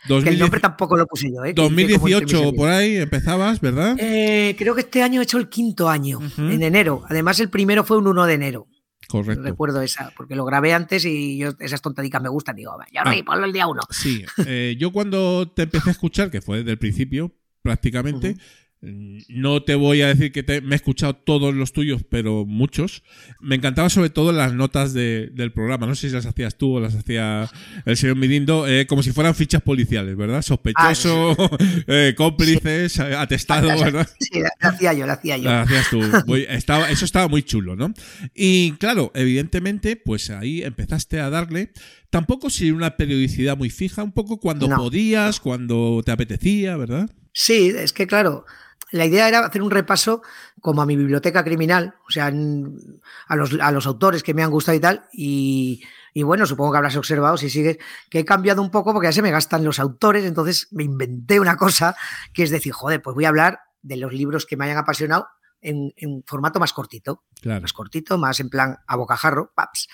que 0.08 0.28
el 0.30 0.38
nombre 0.38 0.60
tampoco 0.60 0.96
lo 0.96 1.06
puse 1.06 1.30
yo. 1.30 1.44
¿eh? 1.44 1.52
2018 1.52 2.54
por 2.54 2.70
ahí 2.70 2.96
empezabas, 2.96 3.60
¿verdad? 3.60 3.94
Eh, 3.98 4.56
creo 4.58 4.74
que 4.74 4.80
este 4.80 5.02
año 5.02 5.20
he 5.20 5.24
hecho 5.24 5.36
el 5.36 5.50
quinto 5.50 5.90
año, 5.90 6.20
en 6.38 6.62
enero. 6.62 7.04
Además, 7.10 7.38
el 7.40 7.50
primero 7.50 7.84
fue 7.84 7.98
un 7.98 8.06
1 8.06 8.24
de 8.24 8.32
enero. 8.32 8.66
Correcto. 9.08 9.42
Recuerdo 9.42 9.82
esa, 9.82 10.12
porque 10.16 10.34
lo 10.34 10.44
grabé 10.44 10.72
antes 10.72 11.04
y 11.04 11.38
yo, 11.38 11.50
esas 11.60 11.80
tontadicas 11.80 12.22
me 12.22 12.28
gustan. 12.28 12.56
Digo, 12.56 12.76
ya 12.92 13.02
ah. 13.04 13.14
ponlo 13.24 13.46
el 13.46 13.52
día 13.52 13.66
uno. 13.66 13.82
Sí, 13.90 14.24
eh, 14.46 14.76
yo 14.78 14.92
cuando 14.92 15.48
te 15.48 15.62
empecé 15.62 15.90
a 15.90 15.92
escuchar, 15.92 16.30
que 16.30 16.40
fue 16.40 16.58
desde 16.58 16.72
el 16.72 16.78
principio 16.78 17.32
prácticamente, 17.62 18.34
Mm, 18.34 18.38
no 18.82 19.62
te 19.62 19.74
voy 19.74 20.02
a 20.02 20.08
decir 20.08 20.32
que 20.32 20.60
me 20.60 20.74
he 20.74 20.76
escuchado 20.76 21.16
todos 21.16 21.54
los 21.54 21.72
tuyos, 21.72 22.02
pero 22.08 22.44
muchos. 22.44 23.02
Me 23.40 23.56
encantaba 23.56 23.88
sobre 23.88 24.10
todo 24.10 24.32
las 24.32 24.52
notas 24.52 24.92
del 24.92 25.52
programa. 25.52 25.86
No 25.86 25.94
sé 25.94 26.08
si 26.08 26.14
las 26.14 26.26
hacías 26.26 26.56
tú 26.56 26.76
o 26.76 26.80
las 26.80 26.94
hacía 26.94 27.50
el 27.84 27.96
señor 27.96 28.16
Mirindo, 28.16 28.66
eh, 28.68 28.86
como 28.86 29.02
si 29.02 29.12
fueran 29.12 29.34
fichas 29.34 29.62
policiales, 29.62 30.16
¿verdad? 30.16 30.42
Sospechoso, 30.42 31.36
ah, 31.38 31.56
eh, 31.86 32.14
cómplices, 32.16 33.00
atestado, 33.00 33.68
¿verdad? 33.68 34.08
Sí, 34.20 34.40
la 34.40 34.68
hacía 34.68 34.92
yo, 34.92 35.06
la 35.06 35.14
hacía 35.14 35.36
yo. 35.38 35.50
hacías 35.50 35.90
tú. 35.90 36.00
estaba, 36.48 36.90
eso 36.90 37.04
estaba 37.04 37.28
muy 37.28 37.42
chulo, 37.42 37.76
¿no? 37.76 37.92
Y 38.34 38.72
claro, 38.72 39.10
evidentemente, 39.14 39.96
pues 39.96 40.30
ahí 40.30 40.62
empezaste 40.62 41.20
a 41.20 41.30
darle 41.30 41.72
tampoco 42.10 42.50
sin 42.50 42.74
una 42.74 42.96
periodicidad 42.96 43.56
muy 43.56 43.70
fija, 43.70 44.02
un 44.02 44.12
poco 44.12 44.38
cuando 44.38 44.68
podías, 44.68 45.40
cuando 45.40 46.02
te 46.04 46.12
apetecía, 46.12 46.76
¿verdad? 46.76 47.10
Sí, 47.32 47.72
es 47.76 47.92
que 47.92 48.06
claro, 48.06 48.46
la 48.92 49.04
idea 49.04 49.28
era 49.28 49.40
hacer 49.40 49.62
un 49.62 49.70
repaso 49.70 50.22
como 50.60 50.82
a 50.82 50.86
mi 50.86 50.96
biblioteca 50.96 51.42
criminal, 51.42 51.94
o 52.06 52.10
sea, 52.10 52.26
a 52.26 53.36
los, 53.36 53.58
a 53.60 53.72
los 53.72 53.86
autores 53.86 54.22
que 54.22 54.34
me 54.34 54.42
han 54.42 54.50
gustado 54.50 54.76
y 54.76 54.80
tal. 54.80 55.08
Y, 55.12 55.82
bueno, 56.22 56.46
supongo 56.46 56.72
que 56.72 56.78
habrás 56.78 56.96
observado, 56.96 57.36
si 57.36 57.50
sigues, 57.50 57.78
que 58.10 58.20
he 58.20 58.24
cambiado 58.24 58.62
un 58.62 58.70
poco 58.70 58.92
porque 58.92 59.08
ya 59.08 59.12
se 59.12 59.22
me 59.22 59.30
gastan 59.30 59.64
los 59.64 59.78
autores, 59.80 60.24
entonces 60.24 60.68
me 60.70 60.84
inventé 60.84 61.40
una 61.40 61.56
cosa 61.56 61.96
que 62.32 62.42
es 62.42 62.50
decir, 62.50 62.72
joder, 62.72 63.02
pues 63.02 63.14
voy 63.14 63.24
a 63.24 63.28
hablar 63.28 63.60
de 63.82 63.96
los 63.96 64.12
libros 64.12 64.46
que 64.46 64.56
me 64.56 64.64
hayan 64.64 64.78
apasionado 64.78 65.28
en, 65.60 65.92
formato 66.24 66.60
más 66.60 66.72
cortito. 66.72 67.24
Más 67.44 67.72
cortito, 67.72 68.18
más 68.18 68.38
en 68.40 68.48
plan 68.48 68.78
a 68.86 68.96
bocajarro, 68.96 69.52
paps. 69.54 69.88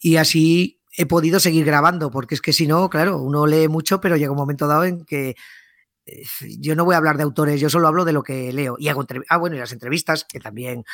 Y 0.00 0.16
así 0.16 0.80
he 0.96 1.06
podido 1.06 1.40
seguir 1.40 1.64
grabando, 1.64 2.10
porque 2.10 2.34
es 2.34 2.40
que 2.40 2.52
si 2.52 2.66
no, 2.66 2.90
claro, 2.90 3.18
uno 3.18 3.46
lee 3.46 3.68
mucho, 3.68 4.00
pero 4.00 4.16
llega 4.16 4.32
un 4.32 4.38
momento 4.38 4.66
dado 4.66 4.84
en 4.84 5.04
que 5.04 5.36
yo 6.58 6.74
no 6.74 6.84
voy 6.84 6.94
a 6.94 6.98
hablar 6.98 7.16
de 7.16 7.22
autores, 7.22 7.60
yo 7.60 7.70
solo 7.70 7.88
hablo 7.88 8.04
de 8.04 8.12
lo 8.12 8.22
que 8.22 8.52
leo. 8.52 8.76
Y 8.78 8.88
hago 8.88 9.04
ah, 9.28 9.36
bueno, 9.36 9.56
y 9.56 9.58
las 9.58 9.72
entrevistas, 9.72 10.24
que 10.24 10.40
también 10.40 10.84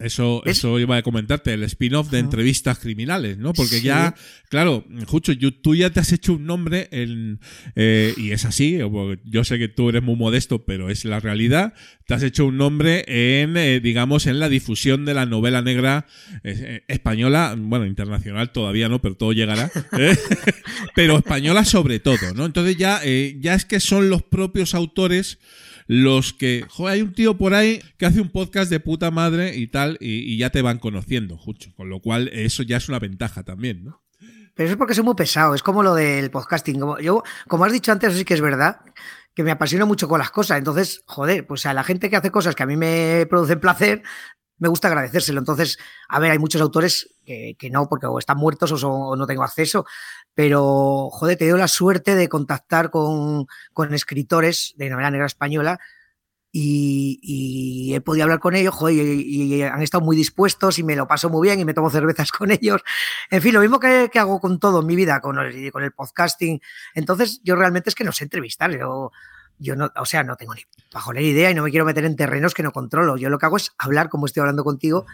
eso, 0.00 0.42
eso 0.44 0.80
iba 0.80 0.96
a 0.96 1.02
comentarte, 1.02 1.54
el 1.54 1.62
spin-off 1.62 2.10
de 2.10 2.18
entrevistas 2.18 2.80
criminales, 2.80 3.38
¿no? 3.38 3.52
Porque 3.52 3.80
ya, 3.80 4.16
claro, 4.48 4.84
Jucho, 5.06 5.32
tú 5.62 5.76
ya 5.76 5.90
te 5.90 6.00
has 6.00 6.10
hecho 6.10 6.32
un 6.32 6.46
nombre 6.46 6.88
en, 6.90 7.38
eh, 7.76 8.12
y 8.16 8.32
es 8.32 8.44
así, 8.44 8.80
yo 9.24 9.44
sé 9.44 9.58
que 9.58 9.68
tú 9.68 9.88
eres 9.88 10.02
muy 10.02 10.16
modesto, 10.16 10.64
pero 10.64 10.90
es 10.90 11.04
la 11.04 11.20
realidad, 11.20 11.74
te 12.06 12.14
has 12.14 12.24
hecho 12.24 12.46
un 12.46 12.56
nombre 12.56 13.04
en, 13.06 13.56
eh, 13.56 13.78
digamos, 13.78 14.26
en 14.26 14.40
la 14.40 14.48
difusión 14.48 15.04
de 15.04 15.14
la 15.14 15.26
novela 15.26 15.62
negra 15.62 16.06
eh, 16.42 16.82
española, 16.88 17.54
bueno, 17.56 17.86
internacional 17.86 18.50
todavía 18.50 18.88
no, 18.88 19.00
pero 19.00 19.16
todo 19.16 19.32
llegará, 19.32 19.70
pero 20.96 21.18
española 21.18 21.64
sobre 21.64 22.00
todo, 22.00 22.34
¿no? 22.34 22.46
Entonces 22.46 22.76
ya, 22.76 23.00
ya 23.38 23.54
es 23.54 23.64
que 23.64 23.78
son 23.78 24.10
los 24.10 24.24
propios 24.24 24.74
autores 24.74 25.38
los 25.86 26.32
que, 26.32 26.64
joder, 26.68 26.94
hay 26.94 27.02
un 27.02 27.12
tío 27.12 27.36
por 27.36 27.54
ahí 27.54 27.80
que 27.98 28.06
hace 28.06 28.20
un 28.20 28.30
podcast 28.30 28.70
de 28.70 28.80
puta 28.80 29.10
madre 29.10 29.56
y 29.56 29.66
tal, 29.66 29.98
y, 30.00 30.36
ya 30.38 30.50
te 30.50 30.62
van 30.62 30.78
conociendo, 30.78 31.36
Jucho. 31.36 31.72
Con 31.76 31.88
lo 31.88 32.00
cual, 32.00 32.28
eso 32.32 32.62
ya 32.62 32.76
es 32.76 32.88
una 32.88 32.98
ventaja 32.98 33.42
también, 33.42 33.84
¿no? 33.84 34.02
Pero 34.54 34.66
eso 34.66 34.74
es 34.74 34.78
porque 34.78 34.94
soy 34.94 35.04
muy 35.04 35.14
pesado, 35.14 35.54
es 35.54 35.62
como 35.62 35.82
lo 35.82 35.94
del 35.94 36.30
podcasting. 36.30 36.78
Como, 36.78 36.98
yo, 37.00 37.22
como 37.48 37.64
has 37.64 37.72
dicho 37.72 37.90
antes, 37.90 38.14
sí 38.14 38.24
que 38.24 38.34
es 38.34 38.40
verdad 38.40 38.80
que 39.34 39.42
me 39.42 39.50
apasiona 39.50 39.84
mucho 39.84 40.08
con 40.08 40.20
las 40.20 40.30
cosas. 40.30 40.58
Entonces, 40.58 41.02
joder, 41.06 41.46
pues 41.46 41.66
a 41.66 41.74
la 41.74 41.82
gente 41.82 42.08
que 42.08 42.16
hace 42.16 42.30
cosas 42.30 42.54
que 42.54 42.62
a 42.62 42.66
mí 42.66 42.76
me 42.76 43.26
producen 43.28 43.58
placer, 43.58 44.02
me 44.58 44.68
gusta 44.68 44.88
agradecérselo. 44.88 45.38
Entonces, 45.38 45.78
a 46.08 46.18
ver, 46.20 46.30
hay 46.30 46.38
muchos 46.38 46.60
autores 46.60 47.14
que, 47.24 47.56
no, 47.70 47.88
porque 47.88 48.06
o 48.06 48.18
están 48.18 48.38
muertos 48.38 48.82
o, 48.84 49.16
no 49.16 49.26
tengo 49.26 49.42
acceso, 49.42 49.86
pero, 50.34 51.08
joder, 51.10 51.38
te 51.38 51.44
dio 51.46 51.56
la 51.56 51.68
suerte 51.68 52.14
de 52.14 52.28
contactar 52.28 52.90
con, 52.90 53.46
escritores 53.92 54.74
de 54.76 54.90
novela 54.90 55.10
negra 55.10 55.26
española 55.26 55.78
y, 56.52 57.92
he 57.94 58.00
podido 58.00 58.24
hablar 58.24 58.40
con 58.40 58.54
ellos, 58.54 58.74
joder, 58.74 58.94
y, 58.94 59.62
han 59.62 59.82
estado 59.82 60.04
muy 60.04 60.16
dispuestos 60.16 60.78
y 60.78 60.84
me 60.84 60.96
lo 60.96 61.08
paso 61.08 61.28
muy 61.30 61.48
bien 61.48 61.60
y 61.60 61.64
me 61.64 61.74
tomo 61.74 61.90
cervezas 61.90 62.30
con 62.30 62.50
ellos. 62.50 62.82
En 63.30 63.42
fin, 63.42 63.54
lo 63.54 63.60
mismo 63.60 63.80
que, 63.80 64.10
hago 64.14 64.40
con 64.40 64.58
todo 64.60 64.80
en 64.80 64.86
mi 64.86 64.96
vida, 64.96 65.20
con 65.20 65.38
el, 65.38 65.72
con 65.72 65.82
el 65.82 65.92
podcasting. 65.92 66.60
Entonces, 66.94 67.40
yo 67.42 67.56
realmente 67.56 67.90
es 67.90 67.94
que 67.94 68.04
no 68.04 68.12
sé 68.12 68.24
entrevistar, 68.24 68.70
yo, 68.70 69.10
yo 69.58 69.76
no, 69.76 69.90
o 69.96 70.06
sea, 70.06 70.24
no 70.24 70.36
tengo 70.36 70.54
ni 70.54 70.62
la 71.14 71.20
idea 71.20 71.50
y 71.50 71.54
no 71.54 71.62
me 71.62 71.70
quiero 71.70 71.84
meter 71.84 72.04
en 72.04 72.16
terrenos 72.16 72.54
que 72.54 72.62
no 72.62 72.72
controlo. 72.72 73.16
Yo 73.16 73.30
lo 73.30 73.38
que 73.38 73.46
hago 73.46 73.56
es 73.56 73.72
hablar 73.78 74.08
como 74.08 74.26
estoy 74.26 74.40
hablando 74.40 74.64
contigo 74.64 75.06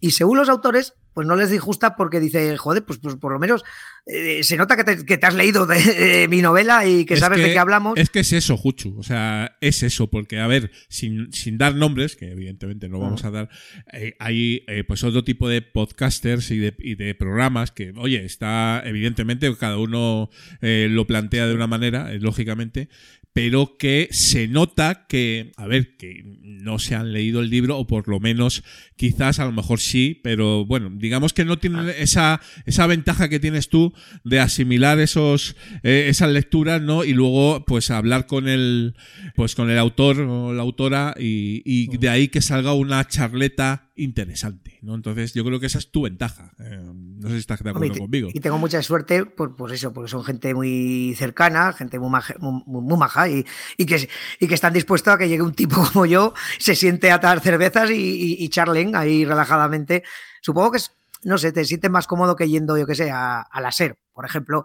y 0.00 0.12
según 0.12 0.38
los 0.38 0.48
autores, 0.48 0.94
pues 1.12 1.26
no 1.26 1.36
les 1.36 1.50
disgusta 1.50 1.94
porque 1.94 2.20
dice, 2.20 2.56
joder, 2.56 2.84
pues, 2.84 2.98
pues 3.00 3.16
por 3.16 3.32
lo 3.32 3.38
menos 3.38 3.64
eh, 4.06 4.42
se 4.42 4.56
nota 4.56 4.76
que 4.76 4.84
te, 4.84 5.26
has 5.26 5.34
leído 5.34 5.66
de, 5.66 6.26
mi 6.30 6.40
novela 6.40 6.86
y 6.86 7.04
que 7.04 7.18
sabes 7.18 7.42
de 7.42 7.52
qué 7.52 7.58
hablamos. 7.58 7.98
Es 7.98 8.08
que 8.08 8.20
es 8.20 8.32
eso, 8.32 8.56
Juchu. 8.56 8.98
O 8.98 9.02
sea, 9.02 9.58
es 9.60 9.82
eso, 9.82 10.08
porque, 10.08 10.38
a 10.38 10.46
ver, 10.46 10.70
sin, 10.88 11.28
dar 11.58 11.74
nombres, 11.74 12.16
que 12.16 12.30
evidentemente 12.30 12.88
no 12.88 12.98
vamos 12.98 13.24
a 13.24 13.30
dar, 13.30 13.50
eh, 13.92 14.16
hay 14.18 14.64
eh, 14.68 14.84
pues 14.84 15.04
otro 15.04 15.22
tipo 15.22 15.48
de 15.50 15.60
podcasters 15.60 16.50
y 16.50 16.58
de, 16.58 16.74
y 16.78 16.94
de, 16.94 17.14
programas 17.14 17.70
que, 17.70 17.92
oye, 17.96 18.24
está, 18.24 18.82
evidentemente, 18.86 19.54
cada 19.56 19.76
uno 19.76 20.30
lo 20.62 21.06
plantea 21.06 21.46
de 21.46 21.54
una 21.54 21.66
manera, 21.66 22.10
lógicamente, 22.14 22.88
pero 23.32 23.76
que 23.78 24.08
se 24.10 24.48
nota 24.48 25.06
que, 25.08 25.52
a 25.56 25.66
ver, 25.66 25.96
que 25.96 26.22
no 26.42 26.78
se 26.78 26.94
han 26.94 27.12
leído 27.12 27.40
el 27.40 27.50
libro, 27.50 27.78
o 27.78 27.86
por 27.86 28.08
lo 28.08 28.18
menos 28.18 28.64
quizás 28.96 29.38
a 29.38 29.44
lo 29.44 29.52
mejor 29.52 29.80
sí, 29.80 30.20
pero 30.22 30.66
bueno, 30.66 30.90
digamos 30.92 31.32
que 31.32 31.44
no 31.44 31.58
tienen 31.58 31.88
ah. 31.88 31.92
esa, 31.92 32.40
esa 32.66 32.86
ventaja 32.86 33.28
que 33.28 33.40
tienes 33.40 33.68
tú 33.68 33.92
de 34.24 34.40
asimilar 34.40 34.98
esos, 34.98 35.56
eh, 35.82 36.06
esas 36.08 36.30
lecturas, 36.30 36.82
¿no? 36.82 37.04
Y 37.04 37.12
luego, 37.12 37.64
pues, 37.64 37.90
hablar 37.90 38.26
con 38.26 38.48
el, 38.48 38.96
pues, 39.36 39.54
con 39.54 39.70
el 39.70 39.78
autor 39.78 40.20
o 40.20 40.52
la 40.52 40.62
autora 40.62 41.14
y, 41.18 41.62
y 41.64 41.96
de 41.96 42.08
ahí 42.08 42.28
que 42.28 42.42
salga 42.42 42.74
una 42.74 43.06
charleta 43.06 43.90
interesante, 44.00 44.78
¿no? 44.82 44.94
Entonces 44.94 45.34
yo 45.34 45.44
creo 45.44 45.60
que 45.60 45.66
esa 45.66 45.78
es 45.78 45.90
tu 45.90 46.02
ventaja. 46.02 46.52
Eh, 46.58 46.82
no 46.92 47.28
sé 47.28 47.34
si 47.34 47.40
estás 47.40 47.62
de 47.62 47.70
acuerdo 47.70 47.94
conmigo. 47.94 48.30
Y 48.32 48.40
tengo 48.40 48.58
mucha 48.58 48.82
suerte 48.82 49.26
por, 49.26 49.56
por, 49.56 49.72
eso, 49.72 49.92
porque 49.92 50.10
son 50.10 50.24
gente 50.24 50.54
muy 50.54 51.14
cercana, 51.16 51.72
gente 51.72 51.98
muy, 51.98 52.10
maja, 52.10 52.34
muy, 52.38 52.96
maja 52.96 53.19
y, 53.28 53.46
y, 53.76 53.86
que, 53.86 54.08
y 54.38 54.52
están 54.52 54.72
dispuestos 54.72 55.14
a 55.14 55.18
que 55.18 55.28
llegue 55.28 55.42
un 55.42 55.54
tipo 55.54 55.76
como 55.92 56.06
yo, 56.06 56.34
se 56.58 56.74
siente 56.74 57.10
a 57.10 57.18
dar 57.18 57.40
cervezas 57.40 57.90
y, 57.90 58.48
charlen 58.48 58.96
ahí 58.96 59.24
relajadamente. 59.24 60.02
Supongo 60.40 60.72
que 60.72 60.78
no 61.22 61.38
sé, 61.38 61.52
te 61.52 61.64
sientes 61.64 61.90
más 61.90 62.06
cómodo 62.06 62.34
que 62.36 62.48
yendo, 62.48 62.78
yo 62.78 62.86
que 62.86 62.94
sé, 62.94 63.10
a, 63.10 63.46
la 63.60 63.72
SER, 63.72 63.98
por 64.12 64.24
ejemplo, 64.24 64.64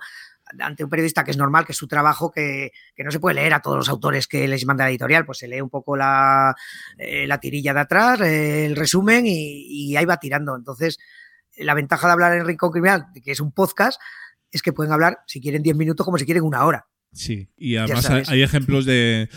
ante 0.59 0.83
un 0.83 0.89
periodista 0.89 1.23
que 1.23 1.31
es 1.31 1.37
normal, 1.37 1.65
que 1.65 1.73
es 1.73 1.77
su 1.77 1.87
trabajo, 1.87 2.31
que, 2.31 2.71
no 2.97 3.11
se 3.11 3.19
puede 3.19 3.35
leer 3.35 3.53
a 3.53 3.61
todos 3.61 3.77
los 3.77 3.89
autores 3.89 4.27
que 4.27 4.47
les 4.47 4.65
manda 4.65 4.85
la 4.85 4.89
editorial, 4.89 5.25
pues 5.25 5.39
se 5.39 5.47
lee 5.47 5.61
un 5.61 5.69
poco 5.69 5.97
la, 5.97 6.55
eh, 6.97 7.27
la 7.27 7.39
tirilla 7.39 7.73
de 7.73 7.79
atrás, 7.81 8.21
eh, 8.21 8.65
el 8.65 8.75
resumen 8.75 9.25
y, 9.27 9.95
ahí 9.97 10.05
va 10.05 10.17
tirando. 10.17 10.55
Entonces, 10.55 10.97
la 11.57 11.73
ventaja 11.73 12.07
de 12.07 12.13
hablar 12.13 12.33
en 12.37 12.45
Rincón 12.45 12.71
Criminal, 12.71 13.07
que 13.23 13.31
es 13.31 13.39
un 13.39 13.51
podcast, 13.51 13.99
es 14.51 14.61
que 14.61 14.71
pueden 14.71 14.93
hablar, 14.93 15.19
si 15.27 15.41
quieren 15.41 15.63
10 15.63 15.75
minutos, 15.75 16.05
como 16.05 16.17
si 16.17 16.25
quieren 16.25 16.43
una 16.43 16.63
hora. 16.65 16.87
Sí, 17.15 17.47
y 17.57 17.77
además 17.77 18.09
hay, 18.09 18.41
ejemplos 18.41 18.85
de, 18.85 19.29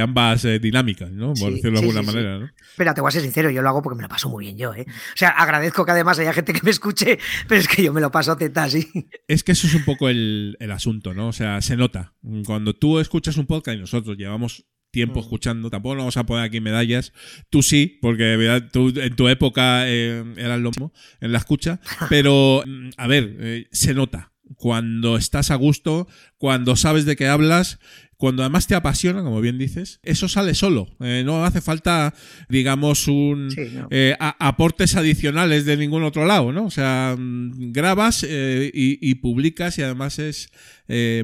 ambas 0.00 0.44
eh, 0.44 0.60
dinámicas, 0.60 1.10
¿no? 1.10 1.34
Por 1.34 1.52
decirlo 1.52 1.80
de 1.80 1.86
alguna 1.86 2.02
manera, 2.02 2.38
¿no? 2.38 2.48
Espera, 2.70 2.94
te 2.94 3.00
voy 3.00 3.08
a 3.08 3.10
ser 3.10 3.22
sincero, 3.22 3.50
yo 3.50 3.60
lo 3.60 3.68
hago 3.68 3.82
porque 3.82 3.96
me 3.96 4.02
lo 4.02 4.08
paso 4.08 4.28
muy 4.28 4.44
bien 4.44 4.56
yo, 4.56 4.72
¿eh? 4.72 4.86
O 4.88 5.16
sea, 5.16 5.30
agradezco 5.30 5.84
que 5.84 5.90
además 5.90 6.18
haya 6.20 6.32
gente 6.32 6.52
que 6.52 6.60
me 6.62 6.70
escuche, 6.70 7.18
pero 7.48 7.60
es 7.60 7.66
que 7.66 7.82
yo 7.82 7.92
me 7.92 8.00
lo 8.00 8.12
paso 8.12 8.36
teta, 8.36 8.70
sí. 8.70 8.88
Es 9.26 9.42
que 9.42 9.52
eso 9.52 9.66
es 9.66 9.74
un 9.74 9.84
poco 9.84 10.08
el, 10.08 10.56
el 10.60 10.70
asunto, 10.70 11.12
¿no? 11.12 11.28
O 11.28 11.32
sea, 11.32 11.60
se 11.60 11.76
nota. 11.76 12.14
Cuando 12.46 12.74
tú 12.74 13.00
escuchas 13.00 13.36
un 13.36 13.46
podcast 13.46 13.76
y 13.76 13.80
nosotros 13.80 14.16
llevamos 14.16 14.64
tiempo 14.90 15.20
escuchando. 15.20 15.70
Tampoco 15.70 15.94
nos 15.94 16.02
vamos 16.02 16.16
a 16.16 16.26
poner 16.26 16.44
aquí 16.44 16.60
medallas. 16.60 17.12
Tú 17.50 17.62
sí, 17.62 17.98
porque 18.00 18.36
¿verdad? 18.36 18.68
tú 18.72 18.92
en 18.96 19.14
tu 19.16 19.28
época 19.28 19.88
eh, 19.88 20.24
eras 20.36 20.60
lo 20.60 20.70
mismo 20.70 20.92
en 21.20 21.32
la 21.32 21.38
escucha. 21.38 21.80
Pero, 22.08 22.62
mm, 22.66 22.90
a 22.96 23.06
ver, 23.06 23.36
eh, 23.40 23.68
se 23.72 23.94
nota 23.94 24.32
cuando 24.56 25.16
estás 25.16 25.50
a 25.50 25.54
gusto, 25.56 26.06
cuando 26.38 26.76
sabes 26.76 27.04
de 27.04 27.16
qué 27.16 27.26
hablas, 27.28 27.78
cuando 28.16 28.42
además 28.42 28.66
te 28.66 28.74
apasiona, 28.74 29.22
como 29.22 29.40
bien 29.40 29.58
dices, 29.58 30.00
eso 30.02 30.28
sale 30.28 30.54
solo. 30.54 30.88
Eh, 31.00 31.22
no 31.24 31.44
hace 31.44 31.60
falta, 31.60 32.14
digamos, 32.48 33.06
un 33.06 33.50
Sí, 33.52 33.60
no. 33.74 33.86
eh, 33.90 34.16
a- 34.18 34.48
aportes 34.48 34.96
adicionales 34.96 35.64
de 35.64 35.76
ningún 35.76 36.02
otro 36.02 36.26
lado, 36.26 36.50
¿no? 36.52 36.64
O 36.66 36.70
sea, 36.70 37.14
mm, 37.16 37.72
grabas 37.72 38.24
eh, 38.28 38.70
y, 38.74 38.98
y 39.08 39.14
publicas 39.16 39.78
y 39.78 39.82
además 39.82 40.18
es 40.18 40.48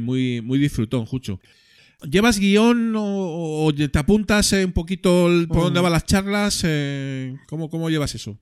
muy, 0.01 0.41
muy 0.43 0.59
disfrutón, 0.59 1.05
Jucho. 1.07 1.41
¿Llevas 2.09 2.39
guion 2.39 2.95
o, 2.97 3.65
o 3.65 3.75
te 3.75 3.99
apuntas 3.99 4.53
un 4.53 4.73
poquito 4.73 5.27
el- 5.29 5.49
por 5.49 5.63
dónde 5.65 5.81
Mm. 5.81 5.83
van 5.83 5.93
las 5.93 6.05
charlas? 6.07 6.65
¿cómo, 7.49 7.71
¿Cómo 7.71 7.89
llevas 7.91 8.15
eso? 8.15 8.39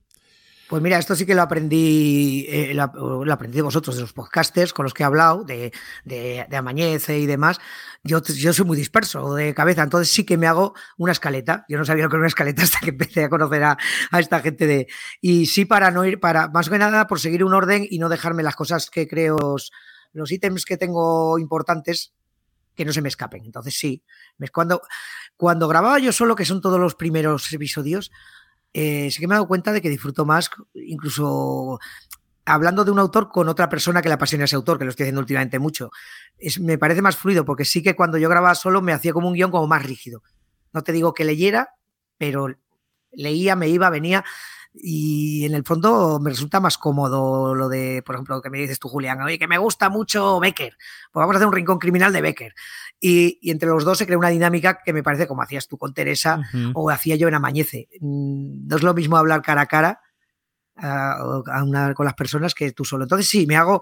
Pues 0.73 0.81
mira, 0.81 0.97
esto 0.97 1.15
sí 1.15 1.27
que 1.27 1.35
lo 1.35 1.43
aprendí, 1.43 2.47
eh, 2.49 2.73
lo, 2.73 3.31
aprendí 3.31 3.61
vosotros, 3.61 3.95
de 3.95 4.01
los 4.01 4.11
podcasters 4.11 4.73
con 4.73 4.81
los 4.81 4.91
que 4.95 5.03
he 5.03 5.05
hablado, 5.05 5.43
de, 5.43 5.71
de, 6.03 6.47
de 6.49 6.57
Amañece 6.57 7.19
y 7.19 7.27
demás. 7.27 7.59
Yo, 8.03 8.23
yo 8.23 8.53
soy 8.53 8.65
muy 8.65 8.75
disperso 8.75 9.35
de 9.35 9.53
cabeza, 9.53 9.83
entonces 9.83 10.11
sí 10.11 10.25
que 10.25 10.35
me 10.35 10.47
hago 10.47 10.73
una 10.97 11.11
escaleta. 11.11 11.63
Yo 11.69 11.77
no 11.77 11.85
sabía 11.85 12.05
lo 12.05 12.09
que 12.09 12.15
era 12.15 12.21
una 12.21 12.27
escaleta 12.27 12.63
hasta 12.63 12.79
que 12.79 12.89
empecé 12.89 13.23
a 13.23 13.29
conocer 13.29 13.63
a, 13.63 13.77
a 14.09 14.19
esta 14.19 14.39
gente 14.39 14.65
de. 14.65 14.87
Y 15.21 15.45
sí, 15.45 15.65
para 15.65 15.91
no 15.91 16.05
ir, 16.05 16.19
para 16.19 16.47
más 16.47 16.71
que 16.71 16.79
nada 16.79 17.05
por 17.05 17.19
seguir 17.19 17.43
un 17.43 17.53
orden 17.53 17.85
y 17.87 17.99
no 17.99 18.09
dejarme 18.09 18.41
las 18.41 18.55
cosas 18.55 18.89
que 18.89 19.07
creo, 19.07 19.37
los 20.11 20.31
ítems 20.31 20.65
que 20.65 20.77
tengo 20.77 21.37
importantes 21.37 22.15
que 22.73 22.83
no 22.83 22.93
se 22.93 23.03
me 23.03 23.09
escapen. 23.09 23.45
Entonces 23.45 23.75
sí, 23.75 24.03
cuando, 24.51 24.81
cuando 25.37 25.67
grababa 25.67 25.99
yo 25.99 26.11
solo, 26.11 26.35
que 26.35 26.45
son 26.45 26.61
todos 26.61 26.79
los 26.79 26.95
primeros 26.95 27.53
episodios, 27.53 28.09
eh, 28.73 29.09
sí 29.11 29.19
que 29.19 29.27
me 29.27 29.33
he 29.33 29.37
dado 29.37 29.47
cuenta 29.47 29.71
de 29.71 29.81
que 29.81 29.89
disfruto 29.89 30.25
más, 30.25 30.49
incluso 30.73 31.79
hablando 32.45 32.83
de 32.83 32.91
un 32.91 32.99
autor 32.99 33.29
con 33.29 33.47
otra 33.47 33.69
persona 33.69 34.01
que 34.01 34.09
le 34.09 34.15
apasiona 34.15 34.45
ese 34.45 34.55
autor, 34.55 34.77
que 34.77 34.85
lo 34.85 34.89
estoy 34.89 35.05
haciendo 35.05 35.21
últimamente 35.21 35.59
mucho. 35.59 35.91
Es, 36.37 36.59
me 36.59 36.77
parece 36.77 37.01
más 37.01 37.15
fluido, 37.15 37.45
porque 37.45 37.65
sí 37.65 37.81
que 37.81 37.95
cuando 37.95 38.17
yo 38.17 38.29
grababa 38.29 38.55
solo 38.55 38.81
me 38.81 38.93
hacía 38.93 39.13
como 39.13 39.27
un 39.27 39.35
guion 39.35 39.51
como 39.51 39.67
más 39.67 39.83
rígido. 39.83 40.23
No 40.73 40.81
te 40.83 40.91
digo 40.91 41.13
que 41.13 41.23
leyera, 41.23 41.69
pero 42.17 42.47
leía, 43.11 43.55
me 43.55 43.69
iba, 43.69 43.89
venía. 43.89 44.25
Y 44.75 45.45
en 45.45 45.53
el 45.53 45.63
fondo 45.63 46.19
me 46.19 46.29
resulta 46.31 46.59
más 46.59 46.77
cómodo 46.77 47.53
lo 47.53 47.69
de, 47.69 48.01
por 48.05 48.15
ejemplo, 48.15 48.41
que 48.41 48.49
me 48.49 48.57
dices 48.57 48.79
tú, 48.79 48.87
Julián, 48.89 49.21
oye, 49.21 49.37
que 49.37 49.47
me 49.47 49.57
gusta 49.57 49.89
mucho 49.89 50.39
Becker. 50.39 50.75
Pues 51.11 51.21
vamos 51.21 51.35
a 51.35 51.37
hacer 51.37 51.47
un 51.47 51.53
rincón 51.53 51.77
criminal 51.79 52.11
de 52.11 52.21
Becker. 52.21 52.53
Y, 52.99 53.37
y 53.41 53.51
entre 53.51 53.69
los 53.69 53.83
dos 53.83 53.97
se 53.97 54.05
crea 54.05 54.17
una 54.17 54.29
dinámica 54.29 54.79
que 54.83 54.93
me 54.93 55.03
parece 55.03 55.27
como 55.27 55.41
hacías 55.41 55.67
tú 55.67 55.77
con 55.77 55.93
Teresa 55.93 56.41
o 56.73 56.89
hacía 56.89 57.15
yo 57.15 57.27
en 57.27 57.35
Amañece. 57.35 57.89
Mm, 57.99 58.67
No 58.67 58.75
es 58.77 58.83
lo 58.83 58.93
mismo 58.93 59.17
hablar 59.17 59.41
cara 59.41 59.61
a 59.61 59.65
cara 59.67 59.99
a, 60.85 61.63
una- 61.63 61.93
con 61.93 62.05
las 62.05 62.15
personas 62.15 62.53
que 62.53 62.71
tú 62.71 62.83
solo. 62.85 63.03
Entonces 63.05 63.27
sí, 63.27 63.45
me 63.47 63.55
hago 63.55 63.81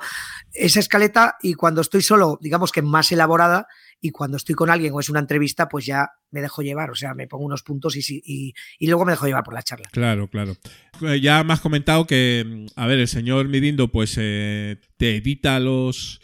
esa 0.53 0.79
escaleta 0.79 1.37
y 1.41 1.53
cuando 1.55 1.81
estoy 1.81 2.01
solo, 2.01 2.37
digamos 2.41 2.71
que 2.71 2.81
más 2.81 3.11
elaborada, 3.11 3.67
y 4.03 4.09
cuando 4.09 4.37
estoy 4.37 4.55
con 4.55 4.71
alguien 4.71 4.93
o 4.95 4.99
es 4.99 5.09
una 5.09 5.19
entrevista, 5.19 5.69
pues 5.69 5.85
ya 5.85 6.09
me 6.31 6.41
dejo 6.41 6.63
llevar, 6.63 6.89
o 6.89 6.95
sea, 6.95 7.13
me 7.13 7.27
pongo 7.27 7.45
unos 7.45 7.61
puntos 7.61 7.95
y, 7.95 8.01
y, 8.25 8.53
y 8.79 8.87
luego 8.87 9.05
me 9.05 9.11
dejo 9.11 9.27
llevar 9.27 9.43
por 9.43 9.53
la 9.53 9.61
charla. 9.61 9.87
Claro, 9.91 10.27
claro. 10.27 10.55
Eh, 11.01 11.21
Ya 11.21 11.43
me 11.43 11.53
has 11.53 11.61
comentado 11.61 12.07
que, 12.07 12.65
a 12.75 12.87
ver, 12.87 12.97
el 12.99 13.07
señor 13.07 13.47
Mirindo, 13.47 13.91
pues 13.91 14.15
eh, 14.17 14.77
te 14.97 15.17
edita 15.17 15.59
los, 15.59 16.19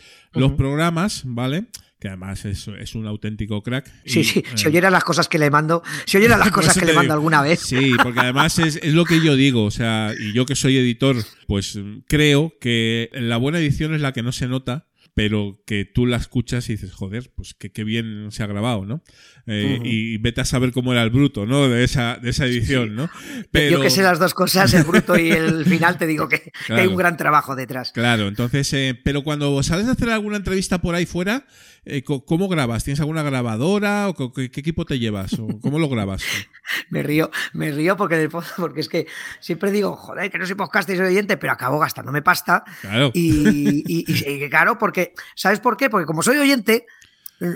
programas, 0.58 1.22
¿vale? 1.26 1.68
Que 2.00 2.10
además 2.10 2.46
es, 2.46 2.68
es 2.68 2.94
un 2.94 3.08
auténtico 3.08 3.64
crack. 3.64 3.92
Sí, 4.06 4.20
Y, 4.20 4.24
sí, 4.24 4.40
eh, 4.40 4.44
si 4.56 4.68
oyeran 4.68 4.94
las 4.94 5.04
cosas 5.04 5.28
que 5.28 5.40
le 5.40 5.50
mando, 5.50 5.82
si 6.06 6.18
oyeran 6.18 6.40
las 6.40 6.52
cosas 6.52 6.78
que 6.78 6.86
le 6.86 6.94
mando 6.94 7.06
digo. 7.06 7.14
alguna 7.16 7.42
vez. 7.42 7.60
Sí, 7.62 7.94
porque 8.04 8.20
además 8.20 8.60
es, 8.60 8.76
es 8.84 8.94
lo 8.94 9.04
que 9.06 9.20
yo 9.24 9.36
digo, 9.36 9.64
o 9.64 9.72
sea, 9.72 10.14
y 10.20 10.32
yo 10.34 10.46
que 10.46 10.56
soy 10.56 10.78
editor, 10.78 11.16
pues 11.48 11.76
mm, 11.76 12.00
creo 12.08 12.54
que 12.62 13.10
la 13.14 13.38
buena 13.38 13.58
edición 13.60 13.96
es 13.96 14.02
la 14.02 14.14
que 14.14 14.22
no 14.22 14.32
se 14.32 14.48
nota, 14.48 14.88
pero 15.16 15.64
que 15.66 15.86
tú 15.86 16.06
la 16.06 16.18
escuchas 16.18 16.70
y 16.70 16.74
dices, 16.74 16.92
joder, 16.94 17.32
pues 17.36 17.56
que 17.56 17.72
qué 17.72 17.84
bien 17.84 18.28
se 18.30 18.44
ha 18.44 18.48
grabado, 18.48 18.86
¿no? 18.86 19.02
Eh. 19.48 19.80
Y 19.84 20.18
vete 20.18 20.42
a 20.42 20.46
saber 20.46 20.72
cómo 20.74 20.92
era 20.92 21.02
el 21.04 21.10
bruto, 21.10 21.46
¿no? 21.46 21.70
De 21.70 21.84
esa, 21.84 22.18
de 22.22 22.32
esa 22.32 22.46
edición, 22.46 22.96
¿no? 22.96 23.10
Yo 23.54 23.82
que 23.82 23.90
sé 23.90 24.02
las 24.04 24.20
dos 24.20 24.34
cosas, 24.34 24.74
el 24.74 24.84
bruto 24.84 25.18
y 25.18 25.32
el 25.32 25.66
final, 25.66 25.98
te 25.98 26.06
digo 26.06 26.28
que, 26.28 26.52
que 26.68 26.74
hay 26.74 26.88
un 26.88 26.98
gran 26.98 27.16
trabajo 27.18 27.56
detrás. 27.56 27.92
Claro, 27.94 28.28
entonces, 28.28 28.72
eh, 28.74 29.00
pero 29.04 29.24
cuando 29.24 29.62
sales 29.64 29.88
a 29.88 29.92
hacer 29.92 30.10
alguna 30.10 30.38
entrevista 30.38 30.80
por 30.82 30.96
ahí 30.96 31.06
fuera, 31.06 31.46
eh, 31.86 32.04
¿cómo 32.04 32.50
grabas? 32.50 32.84
¿Tienes 32.84 33.00
alguna 33.00 33.24
grabadora 33.24 34.10
o 34.10 34.34
qué, 34.34 34.52
qué 34.52 34.60
equipo 34.60 34.84
te 34.84 35.00
llevas? 35.00 35.34
¿O 35.40 35.48
¿Cómo 35.62 35.80
lo 35.80 35.88
grabas? 35.88 36.24
Me 36.90 37.02
río, 37.02 37.32
me 37.54 37.72
río 37.72 37.96
porque, 37.96 38.28
es 38.76 38.90
que 38.90 39.08
siempre 39.40 39.72
digo, 39.72 39.96
joder, 39.96 40.30
que 40.30 40.38
no 40.38 40.46
soy 40.46 40.56
podcast 40.56 40.90
y 40.90 40.98
soy 40.98 41.06
oyente, 41.08 41.38
pero 41.38 41.54
acabo 41.54 41.80
gastándome 41.80 42.22
pasta. 42.22 42.66
Claro. 42.82 43.12
Y, 43.14 43.84
y- 43.88 44.06
y- 44.06 44.44
y 44.44 44.50
claro, 44.50 44.78
porque, 44.78 45.14
¿sabes 45.34 45.62
por 45.62 45.78
qué? 45.78 45.90
Porque 45.90 46.06
como 46.06 46.22
soy 46.24 46.36
oyente, 46.38 46.86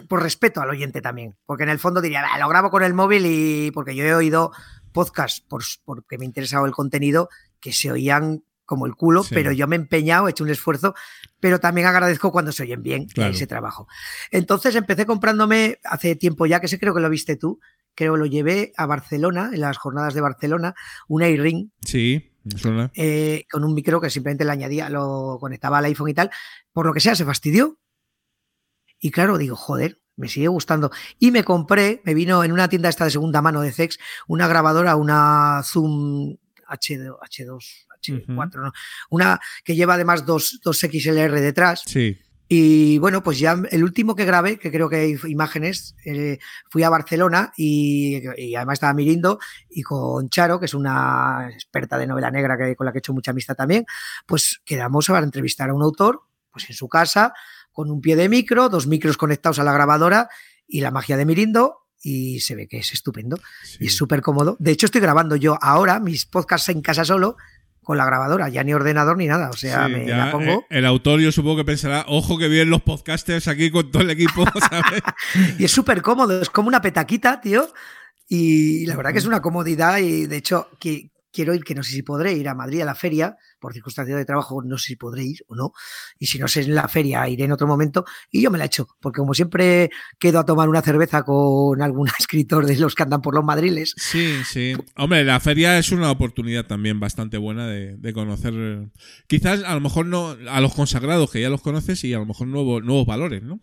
por 0.07 0.21
respeto 0.23 0.61
al 0.61 0.69
oyente 0.69 1.01
también. 1.01 1.35
Porque 1.45 1.63
en 1.63 1.69
el 1.69 1.79
fondo 1.79 2.01
diría, 2.01 2.21
"Bah, 2.21 2.37
lo 2.39 2.47
grabo 2.49 2.69
con 2.69 2.83
el 2.83 2.93
móvil 2.93 3.25
y 3.25 3.71
porque 3.71 3.95
yo 3.95 4.03
he 4.03 4.13
oído 4.13 4.51
podcasts 4.91 5.41
por, 5.41 5.63
porque 5.85 6.17
me 6.17 6.25
ha 6.25 6.27
interesado 6.27 6.65
el 6.65 6.71
contenido 6.71 7.29
que 7.59 7.71
se 7.73 7.91
oían 7.91 8.43
como 8.65 8.85
el 8.85 8.95
culo, 8.95 9.23
Sí. 9.23 9.33
pero 9.35 9.51
yo 9.51 9.67
me 9.67 9.75
he 9.75 9.79
empeñado, 9.79 10.27
he 10.27 10.31
hecho 10.31 10.43
un 10.45 10.49
esfuerzo, 10.49 10.93
pero 11.41 11.59
también 11.59 11.87
agradezco 11.87 12.31
cuando 12.31 12.51
se 12.53 12.63
oyen 12.63 12.81
bien 12.81 13.05
Claro. 13.07 13.33
ese 13.33 13.45
trabajo. 13.47 13.87
Entonces 14.31 14.75
empecé 14.75 15.05
comprándome 15.05 15.79
hace 15.83 16.15
tiempo 16.15 16.45
ya, 16.45 16.61
que 16.61 16.67
sé 16.69 16.79
creo 16.79 16.93
que 16.93 17.01
lo 17.01 17.09
viste 17.09 17.35
tú, 17.35 17.59
creo 17.95 18.15
lo 18.15 18.25
llevé 18.25 18.71
a 18.77 18.85
Barcelona, 18.85 19.49
en 19.53 19.59
las 19.61 19.77
jornadas 19.77 20.13
de 20.13 20.21
Barcelona, 20.21 20.73
un 21.09 21.21
iRing 21.21 21.71
Sí, 21.85 22.31
eh, 22.95 23.45
con 23.51 23.63
un 23.65 23.73
micro 23.73 23.99
que 23.99 24.09
simplemente 24.09 24.45
le 24.45 24.51
añadía, 24.51 24.89
lo 24.89 25.37
conectaba 25.41 25.79
al 25.79 25.85
iPhone 25.85 26.09
y 26.09 26.13
tal, 26.13 26.31
por 26.71 26.85
lo 26.85 26.93
que 26.93 27.01
sea, 27.01 27.13
se 27.15 27.25
fastidió. 27.25 27.77
Y 29.01 29.11
claro, 29.11 29.37
digo, 29.37 29.57
joder, 29.57 29.99
me 30.15 30.29
sigue 30.29 30.47
gustando. 30.47 30.91
Y 31.19 31.31
me 31.31 31.43
compré, 31.43 32.01
me 32.05 32.13
vino 32.13 32.43
en 32.43 32.53
una 32.53 32.69
tienda 32.69 32.87
esta 32.87 33.03
de 33.03 33.11
segunda 33.11 33.41
mano 33.41 33.61
de 33.61 33.73
Zex, 33.73 33.97
una 34.27 34.47
grabadora, 34.47 34.95
una 34.95 35.61
Zoom 35.65 36.37
H2, 36.69 37.17
H2 37.19 37.85
H4, 38.01 38.55
¿no? 38.55 38.71
una 39.09 39.39
que 39.63 39.75
lleva 39.75 39.95
además 39.95 40.25
dos, 40.25 40.59
dos 40.63 40.79
XLR 40.79 41.39
detrás. 41.39 41.83
Sí. 41.85 42.17
Y 42.53 42.97
bueno, 42.97 43.23
pues 43.23 43.39
ya 43.39 43.61
el 43.71 43.81
último 43.81 44.13
que 44.13 44.25
grabé, 44.25 44.59
que 44.59 44.71
creo 44.71 44.89
que 44.89 44.97
hay 44.97 45.15
imágenes, 45.29 45.95
eh, 46.03 46.37
fui 46.69 46.83
a 46.83 46.89
Barcelona 46.89 47.53
y, 47.55 48.21
y 48.37 48.55
además 48.55 48.73
estaba 48.73 48.93
Mirindo 48.93 49.39
y 49.69 49.83
con 49.83 50.27
Charo, 50.27 50.59
que 50.59 50.65
es 50.65 50.73
una 50.73 51.49
experta 51.53 51.97
de 51.97 52.07
novela 52.07 52.29
negra 52.29 52.57
que, 52.57 52.75
con 52.75 52.85
la 52.85 52.91
que 52.91 52.97
he 52.97 52.99
hecho 52.99 53.13
mucha 53.13 53.31
amistad 53.31 53.55
también, 53.55 53.85
pues 54.25 54.59
quedamos 54.65 55.09
a 55.09 55.19
entrevistar 55.19 55.69
a 55.69 55.73
un 55.73 55.81
autor, 55.81 56.23
pues 56.51 56.69
en 56.69 56.75
su 56.75 56.89
casa, 56.89 57.33
con 57.71 57.89
un 57.91 58.01
pie 58.01 58.15
de 58.15 58.29
micro, 58.29 58.69
dos 58.69 58.87
micros 58.87 59.17
conectados 59.17 59.59
a 59.59 59.63
la 59.63 59.73
grabadora 59.73 60.29
y 60.67 60.81
la 60.81 60.91
magia 60.91 61.17
de 61.17 61.25
Mirindo. 61.25 61.77
Y 62.03 62.39
se 62.39 62.55
ve 62.55 62.67
que 62.67 62.79
es 62.79 62.93
estupendo 62.93 63.37
y 63.79 63.85
es 63.87 63.95
súper 63.95 64.21
cómodo. 64.21 64.57
De 64.59 64.71
hecho, 64.71 64.87
estoy 64.87 65.01
grabando 65.01 65.35
yo 65.35 65.57
ahora 65.61 65.99
mis 65.99 66.25
podcasts 66.25 66.69
en 66.69 66.81
casa 66.81 67.05
solo 67.05 67.37
con 67.83 67.95
la 67.97 68.05
grabadora, 68.05 68.49
ya 68.49 68.63
ni 68.63 68.73
ordenador 68.73 69.17
ni 69.17 69.27
nada. 69.27 69.49
O 69.51 69.53
sea, 69.53 69.85
Sí, 69.85 69.91
me 69.93 70.07
ya, 70.07 70.17
la 70.17 70.31
pongo. 70.31 70.51
eh, 70.51 70.65
el 70.71 70.85
autor 70.87 71.19
yo 71.19 71.31
supongo 71.31 71.57
que 71.57 71.65
pensará, 71.65 72.05
ojo 72.07 72.39
que 72.39 72.47
vienen 72.47 72.71
los 72.71 72.81
podcasters 72.81 73.47
aquí 73.47 73.69
con 73.69 73.91
todo 73.91 74.01
el 74.01 74.09
equipo, 74.09 74.45
¿sabes? 74.69 75.01
Y 75.59 75.65
es 75.65 75.71
súper 75.71 76.01
cómodo, 76.01 76.41
es 76.41 76.49
como 76.49 76.69
una 76.69 76.81
petaquita, 76.81 77.39
tío. 77.39 77.71
Y 78.27 78.85
la 78.87 78.95
verdad 78.95 79.11
que 79.11 79.19
es 79.19 79.25
una 79.25 79.41
comodidad 79.41 79.97
y 79.99 80.25
de 80.25 80.37
hecho 80.37 80.69
que 80.79 81.10
quiero 81.31 81.53
ir, 81.53 81.63
que 81.63 81.75
no 81.75 81.83
sé 81.83 81.91
si 81.91 82.03
podré 82.03 82.33
ir 82.33 82.47
a 82.47 82.55
Madrid 82.55 82.81
a 82.81 82.85
la 82.85 82.95
feria, 82.95 83.37
por 83.59 83.73
circunstancias 83.73 84.17
de 84.17 84.25
trabajo 84.25 84.61
no 84.63 84.77
sé 84.77 84.87
si 84.87 84.95
podré 84.95 85.23
ir 85.23 85.45
o 85.47 85.55
no. 85.55 85.73
Y 86.19 86.27
si 86.27 86.39
no 86.39 86.47
sé 86.47 86.61
en 86.61 86.75
la 86.75 86.87
feria 86.87 87.27
iré 87.29 87.45
en 87.45 87.51
otro 87.51 87.67
momento 87.67 88.05
y 88.31 88.41
yo 88.41 88.51
me 88.51 88.57
la 88.57 88.65
echo, 88.65 88.87
porque 88.99 89.19
como 89.19 89.33
siempre 89.33 89.89
quedo 90.19 90.39
a 90.39 90.45
tomar 90.45 90.69
una 90.69 90.81
cerveza 90.81 91.23
con 91.23 91.81
algún 91.81 92.07
escritor 92.19 92.65
de 92.65 92.77
los 92.77 92.95
que 92.95 93.03
andan 93.03 93.21
por 93.21 93.35
los 93.35 93.43
madriles. 93.43 93.93
Sí, 93.97 94.41
sí. 94.45 94.73
Hombre, 94.95 95.23
la 95.23 95.39
feria 95.39 95.77
es 95.77 95.91
una 95.91 96.11
oportunidad 96.11 96.65
también 96.65 96.99
bastante 96.99 97.37
buena 97.37 97.67
de, 97.67 97.97
de 97.97 98.13
conocer, 98.13 98.89
quizás 99.27 99.63
a 99.63 99.73
lo 99.73 99.81
mejor 99.81 100.05
no 100.05 100.35
a 100.49 100.61
los 100.61 100.73
consagrados 100.73 101.31
que 101.31 101.41
ya 101.41 101.49
los 101.49 101.61
conoces 101.61 102.03
y 102.03 102.13
a 102.13 102.19
lo 102.19 102.25
mejor 102.25 102.47
nuevos, 102.47 102.83
nuevos 102.83 103.05
valores, 103.05 103.43
¿no? 103.43 103.59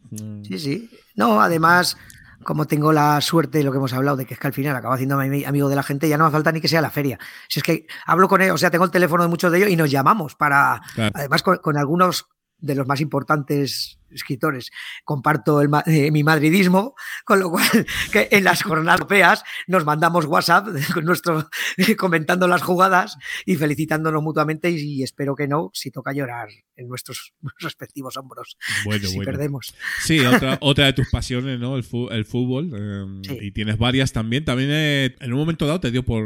Sí, 0.47 0.59
sí. 0.59 0.91
No, 1.15 1.41
además, 1.41 1.97
como 2.45 2.67
tengo 2.67 2.93
la 2.93 3.21
suerte 3.21 3.59
de 3.59 3.65
lo 3.65 3.73
que 3.73 3.79
hemos 3.79 3.93
hablado, 3.93 4.17
de 4.17 4.27
que 4.27 4.35
es 4.35 4.41
que 4.41 4.47
al 4.47 4.53
final 4.53 4.77
acabo 4.77 4.95
haciendo 4.95 5.17
ami- 5.17 5.47
amigo 5.47 5.69
de 5.69 5.77
la 5.77 5.83
gente, 5.83 6.09
ya 6.09 6.17
no 6.19 6.25
me 6.25 6.31
falta 6.31 6.53
ni 6.53 6.61
que 6.61 6.69
sea 6.69 6.81
la 6.81 6.91
feria. 6.91 7.19
Si 7.49 7.61
es 7.61 7.65
que 7.65 7.87
hablo 8.07 8.29
con 8.29 8.41
ellos, 8.43 8.55
o 8.55 8.59
sea, 8.59 8.71
tengo 8.71 8.85
el 8.85 8.91
teléfono 8.91 9.23
de 9.23 9.29
muchos 9.29 9.51
de 9.53 9.59
ellos 9.59 9.71
y 9.71 9.77
nos 9.77 9.91
llamamos 9.91 10.35
para, 10.35 10.81
Claro. 10.95 11.13
además 11.15 11.43
con, 11.43 11.59
con 11.59 11.77
algunos 11.77 12.27
de 12.61 12.75
los 12.75 12.87
más 12.89 13.01
importantes 13.01 13.99
escritores. 14.11 14.71
Comparto 15.05 15.61
el 15.61 15.69
eh, 15.87 16.11
mi 16.11 16.25
madridismo, 16.25 16.95
con 17.25 17.39
lo 17.41 17.51
cual 17.51 17.67
que 18.13 18.29
en 18.33 18.43
las 18.45 18.63
jornadas 18.63 18.99
europeas 19.01 19.45
nos 19.69 19.85
mandamos 19.85 20.25
WhatsApp 20.25 20.67
con 20.95 21.05
nuestro, 21.05 21.49
comentando 21.97 22.49
las 22.49 22.63
jugadas 22.63 23.17
y 23.47 23.57
felicitándonos 23.57 24.23
mutuamente 24.23 24.71
y, 24.71 24.77
y 24.77 25.03
espero 25.03 25.35
que 25.37 25.47
no, 25.47 25.71
si 25.73 25.91
toca 25.91 26.13
llorar 26.13 26.49
en 26.79 26.89
nuestros 26.89 27.35
respectivos 27.61 28.17
hombros 28.17 28.57
Bueno, 28.85 29.07
si 29.09 29.17
bueno. 29.17 29.31
perdemos. 29.31 29.75
Sí, 30.03 30.21
otra, 30.25 30.57
otra 30.63 30.87
de 30.87 30.93
tus 30.95 31.09
pasiones, 31.11 31.59
¿no? 31.61 31.77
El, 31.77 31.85
fútbol. 32.25 32.71
eh, 32.75 33.39
Y 33.43 33.51
tienes 33.51 33.77
varias 33.79 34.13
también. 34.13 34.45
También 34.45 34.71
eh, 34.73 35.15
en 35.21 35.33
un 35.33 35.39
momento 35.39 35.67
dado 35.67 35.81
te 35.81 35.91
dio 35.91 36.03
por, 36.05 36.25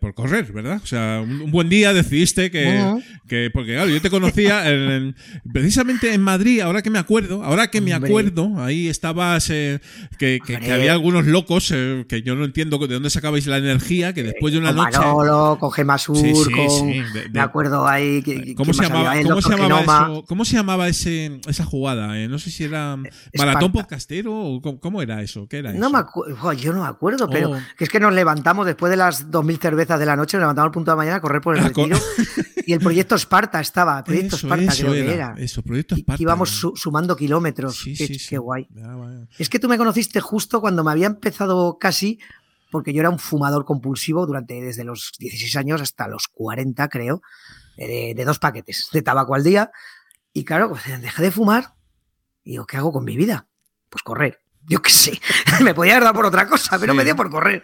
por 0.00 0.14
correr, 0.14 0.52
¿verdad? 0.52 0.80
O 0.82 0.86
sea, 0.86 1.20
un, 1.24 1.40
un 1.40 1.50
buen 1.50 1.68
día 1.68 1.92
decidiste 1.92 2.50
que, 2.50 2.94
que- 3.26 3.50
Porque 3.52 3.72
claro, 3.72 3.90
yo 3.90 4.00
te 4.00 4.10
conocía 4.10 4.68
en- 4.72 4.90
en- 4.90 5.16
precisamente 5.52 6.12
en 6.14 6.20
Madrid, 6.22 6.60
ahora 6.60 6.82
que 6.82 6.90
me 6.90 6.98
acuerdo, 6.98 7.42
ahora 7.42 7.70
que 7.70 7.80
me 7.80 7.92
acuerdo, 7.94 8.52
ahí 8.62 8.88
estabas, 8.88 9.48
eh, 9.50 9.80
que, 10.18 10.38
que- 10.46 10.56
había 10.70 10.92
algunos 10.92 11.26
locos 11.26 11.70
eh, 11.74 12.04
que 12.08 12.22
yo 12.22 12.34
no 12.34 12.44
entiendo 12.44 12.78
de 12.78 12.94
dónde 12.94 13.08
sacabais 13.10 13.46
la 13.46 13.56
energía, 13.58 14.12
que 14.12 14.22
después 14.22 14.52
de 14.52 14.58
una 14.60 14.68
con 14.74 14.84
noche... 14.84 14.98
Manolo, 14.98 15.56
con 15.58 15.72
Gemasur, 15.72 16.16
Sí, 16.18 16.34
sí, 16.34 16.50
con. 16.52 16.70
sí, 16.70 17.00
de- 17.14 17.22
de- 17.22 17.28
me 17.30 17.40
acuerdo 17.40 17.86
ahí. 17.88 18.22
que- 18.22 18.54
¿Cómo 18.54 18.72
¿quién 18.72 18.74
se 18.74 18.82
llamaba, 18.82 19.14
cómo 19.22 19.40
se 19.42 19.50
llamaba. 19.50 19.77
Eso? 19.82 20.24
¿Cómo 20.26 20.44
se 20.44 20.56
llamaba 20.56 20.88
ese, 20.88 21.40
esa 21.48 21.64
jugada? 21.64 22.18
eh? 22.18 22.28
No 22.28 22.38
sé 22.38 22.50
si 22.50 22.64
era 22.64 22.96
maratón 23.36 23.72
podcastero 23.72 24.34
o 24.34 24.60
cómo, 24.60 24.80
cómo 24.80 25.02
era 25.02 25.22
eso. 25.22 25.46
¿Qué 25.48 25.58
era 25.58 25.72
No 25.72 25.78
eso? 25.86 25.90
me 25.90 25.98
acuerdo, 25.98 26.52
yo 26.54 26.72
no 26.72 26.82
me 26.82 26.88
acuerdo, 26.88 27.28
pero 27.28 27.50
Oh. 27.52 27.58
que 27.76 27.84
es 27.84 27.90
que 27.90 28.00
nos 28.00 28.12
levantamos 28.12 28.66
después 28.66 28.90
de 28.90 28.96
las 28.96 29.30
2.000 29.30 29.58
cervezas 29.60 29.98
de 29.98 30.06
la 30.06 30.16
noche, 30.16 30.36
nos 30.36 30.42
levantamos 30.42 30.66
al 30.68 30.72
punto 30.72 30.90
de 30.90 30.92
la 30.92 30.96
mañana 30.96 31.16
a 31.16 31.20
correr 31.20 31.40
por 31.40 31.56
el 31.56 31.64
Ah, 31.64 31.68
retiro. 31.68 31.98
y 32.66 32.72
el 32.72 32.80
proyecto 32.80 33.14
Esparta 33.14 33.60
estaba, 33.60 34.02
proyecto 34.04 34.36
Eso, 34.36 34.46
Esparta 34.46 34.72
eso 34.72 34.82
creo 34.82 34.92
que 34.92 35.00
era, 35.04 35.12
era. 35.14 35.34
Eso, 35.38 35.62
proyecto 35.62 35.94
Y- 35.96 36.00
Esparta. 36.00 36.16
que 36.18 36.22
íbamos 36.22 36.50
su- 36.50 36.72
sumando 36.76 37.16
kilómetros. 37.16 37.76
Sí, 37.78 37.94
qué, 37.94 38.06
sí, 38.06 38.12
qué 38.14 38.18
sí. 38.18 38.36
guay. 38.36 38.66
Vaya. 38.70 39.26
Es 39.38 39.48
que 39.48 39.58
tú 39.58 39.68
me 39.68 39.78
conociste 39.78 40.20
justo 40.20 40.60
cuando 40.60 40.84
me 40.84 40.90
había 40.90 41.06
empezado 41.06 41.78
casi, 41.78 42.18
porque 42.70 42.92
yo 42.92 43.00
era 43.00 43.08
un 43.08 43.18
fumador 43.18 43.64
compulsivo 43.64 44.26
durante 44.26 44.60
desde 44.60 44.84
los 44.84 45.12
16 45.18 45.56
años 45.56 45.80
hasta 45.80 46.06
los 46.08 46.28
40, 46.28 46.88
creo, 46.88 47.22
de, 47.86 48.14
de 48.16 48.24
dos 48.24 48.38
paquetes 48.38 48.88
de 48.92 49.02
tabaco 49.02 49.34
al 49.34 49.44
día. 49.44 49.70
Y 50.32 50.44
claro, 50.44 50.68
pues, 50.70 50.82
dejé 51.00 51.22
de 51.22 51.30
fumar 51.30 51.74
y 52.44 52.52
digo, 52.52 52.66
¿qué 52.66 52.76
hago 52.76 52.92
con 52.92 53.04
mi 53.04 53.16
vida? 53.16 53.46
Pues 53.88 54.02
correr. 54.02 54.40
Yo 54.70 54.82
qué 54.82 54.90
sé, 54.90 55.18
me 55.62 55.72
podía 55.74 55.92
haber 55.92 56.02
dado 56.04 56.14
por 56.16 56.26
otra 56.26 56.46
cosa, 56.46 56.78
pero 56.78 56.92
Sí. 56.92 56.96
me 56.98 57.04
dio 57.04 57.16
por 57.16 57.30
correr. 57.30 57.62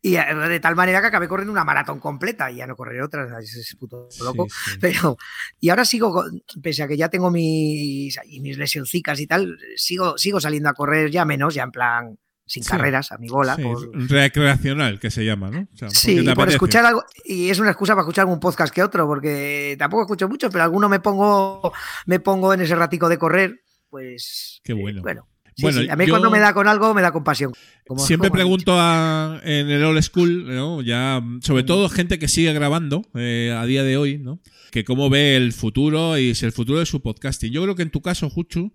Y 0.00 0.14
eh, 0.16 0.34
de 0.34 0.60
tal 0.60 0.76
manera 0.76 1.00
que 1.00 1.08
acabé 1.08 1.26
corriendo 1.26 1.50
una 1.50 1.64
maratón 1.64 1.98
completa 1.98 2.48
y 2.50 2.56
ya 2.56 2.66
no 2.66 2.76
correré 2.76 3.02
otra, 3.02 3.26
ese 3.40 3.58
es 3.60 3.74
puto 3.76 4.08
loco. 4.22 4.46
Sí, 4.48 4.70
sí. 4.72 4.78
Pero, 4.80 5.16
y 5.58 5.70
ahora 5.70 5.84
sigo, 5.84 6.12
con- 6.12 6.42
pese 6.62 6.84
a 6.84 6.86
que 6.88 6.96
ya 6.96 7.08
tengo 7.08 7.30
mis, 7.32 8.16
y 8.26 8.40
mis 8.40 8.56
lesioncicas 8.56 9.18
y 9.18 9.26
tal, 9.26 9.58
sigo, 9.74 10.16
sigo 10.16 10.38
saliendo 10.40 10.68
a 10.68 10.74
correr 10.74 11.10
ya 11.10 11.24
menos, 11.24 11.54
ya 11.54 11.64
en 11.64 11.72
plan 11.72 12.18
sin 12.46 12.62
Sí. 12.62 12.70
carreras, 12.70 13.10
a 13.12 13.18
mi 13.18 13.28
bola. 13.28 13.56
Sí, 13.56 13.62
por- 13.62 13.90
recreacional, 14.10 15.00
que 15.00 15.10
se 15.10 15.24
llama, 15.24 15.50
¿no? 15.50 15.60
O 15.72 15.76
sea, 15.76 15.88
Sí, 15.90 16.22
por 16.34 16.48
escuchar 16.48 16.84
algo, 16.84 17.02
y 17.24 17.48
es 17.50 17.58
una 17.58 17.70
excusa 17.70 17.94
para 17.94 18.02
escuchar 18.02 18.22
algún 18.22 18.40
podcast 18.40 18.72
que 18.74 18.82
otro, 18.82 19.06
porque 19.06 19.76
tampoco 19.78 20.02
escucho 20.02 20.28
mucho, 20.28 20.50
pero 20.50 20.64
alguno 20.64 20.88
me 20.88 21.00
pongo, 21.00 21.72
me 22.06 22.20
pongo 22.20 22.52
en 22.52 22.60
ese 22.60 22.74
ratico 22.74 23.08
de 23.08 23.18
correr, 23.18 23.60
pues 23.90 24.60
Qué 24.64 24.72
bueno. 24.74 25.02
bueno. 25.02 25.26
sí, 25.56 25.62
Bueno, 25.62 25.80
sí, 25.82 25.88
A 25.88 25.94
mí 25.96 26.04
yo- 26.06 26.12
cuando 26.14 26.30
me 26.30 26.40
da 26.40 26.52
con 26.52 26.66
algo, 26.66 26.92
me 26.94 27.00
da 27.02 27.12
con 27.12 27.22
pasión. 27.24 27.52
como- 27.86 28.04
Siempre 28.04 28.28
como 28.28 28.36
pregunto 28.38 28.74
a- 28.76 29.40
en 29.44 29.70
el 29.70 29.84
old 29.84 30.02
school, 30.02 30.46
¿no? 30.54 30.82
ya, 30.82 31.22
sobre 31.42 31.62
todo 31.62 31.88
gente 31.88 32.18
que 32.18 32.26
sigue 32.28 32.52
grabando 32.52 33.02
eh, 33.14 33.54
a 33.56 33.64
día 33.64 33.84
de 33.84 33.96
hoy, 33.96 34.18
¿no? 34.18 34.40
que 34.72 34.84
cómo 34.84 35.08
ve 35.08 35.36
el 35.36 35.52
futuro 35.52 36.18
y 36.18 36.34
si 36.34 36.44
el 36.44 36.50
futuro 36.50 36.80
de 36.80 36.86
su 36.86 37.00
podcasting. 37.00 37.52
Yo 37.52 37.62
creo 37.62 37.76
que 37.76 37.82
en 37.82 37.90
tu 37.90 38.02
caso, 38.02 38.28
Juchu, 38.28 38.72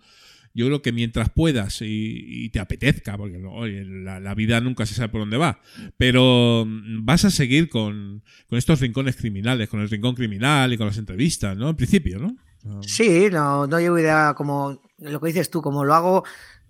yo 0.59 0.65
creo 0.65 0.81
que 0.81 0.91
mientras 0.91 1.29
puedas 1.29 1.77
y, 1.81 2.49
te 2.49 2.59
apetezca, 2.59 3.17
porque 3.17 3.39
la, 3.39 4.35
vida 4.35 4.59
nunca 4.59 4.85
se 4.85 4.93
sabe 4.93 5.07
por 5.07 5.21
dónde 5.21 5.37
va, 5.37 5.61
pero 5.95 6.65
mm, 6.67 7.05
vas 7.05 7.23
a 7.23 7.29
seguir 7.29 7.69
con, 7.69 8.23
estos 8.51 8.81
rincones 8.81 9.15
criminales, 9.15 9.69
con 9.69 9.79
el 9.79 9.89
rincón 9.89 10.15
criminal 10.15 10.73
y 10.73 10.77
con 10.77 10.87
las 10.87 10.97
entrevistas, 10.97 11.55
¿no? 11.55 11.69
En 11.69 11.75
principio, 11.77 12.19
¿no? 12.19 12.35
Sí, 12.81 13.29
no, 13.31 13.67
no 13.67 13.79
llevo 13.79 13.99
idea 13.99 14.33
como 14.35 14.81
lo 14.97 15.21
que 15.21 15.27
dices 15.27 15.49
tú, 15.49 15.61
como 15.61 15.85
lo 15.85 15.95
hago 15.95 16.23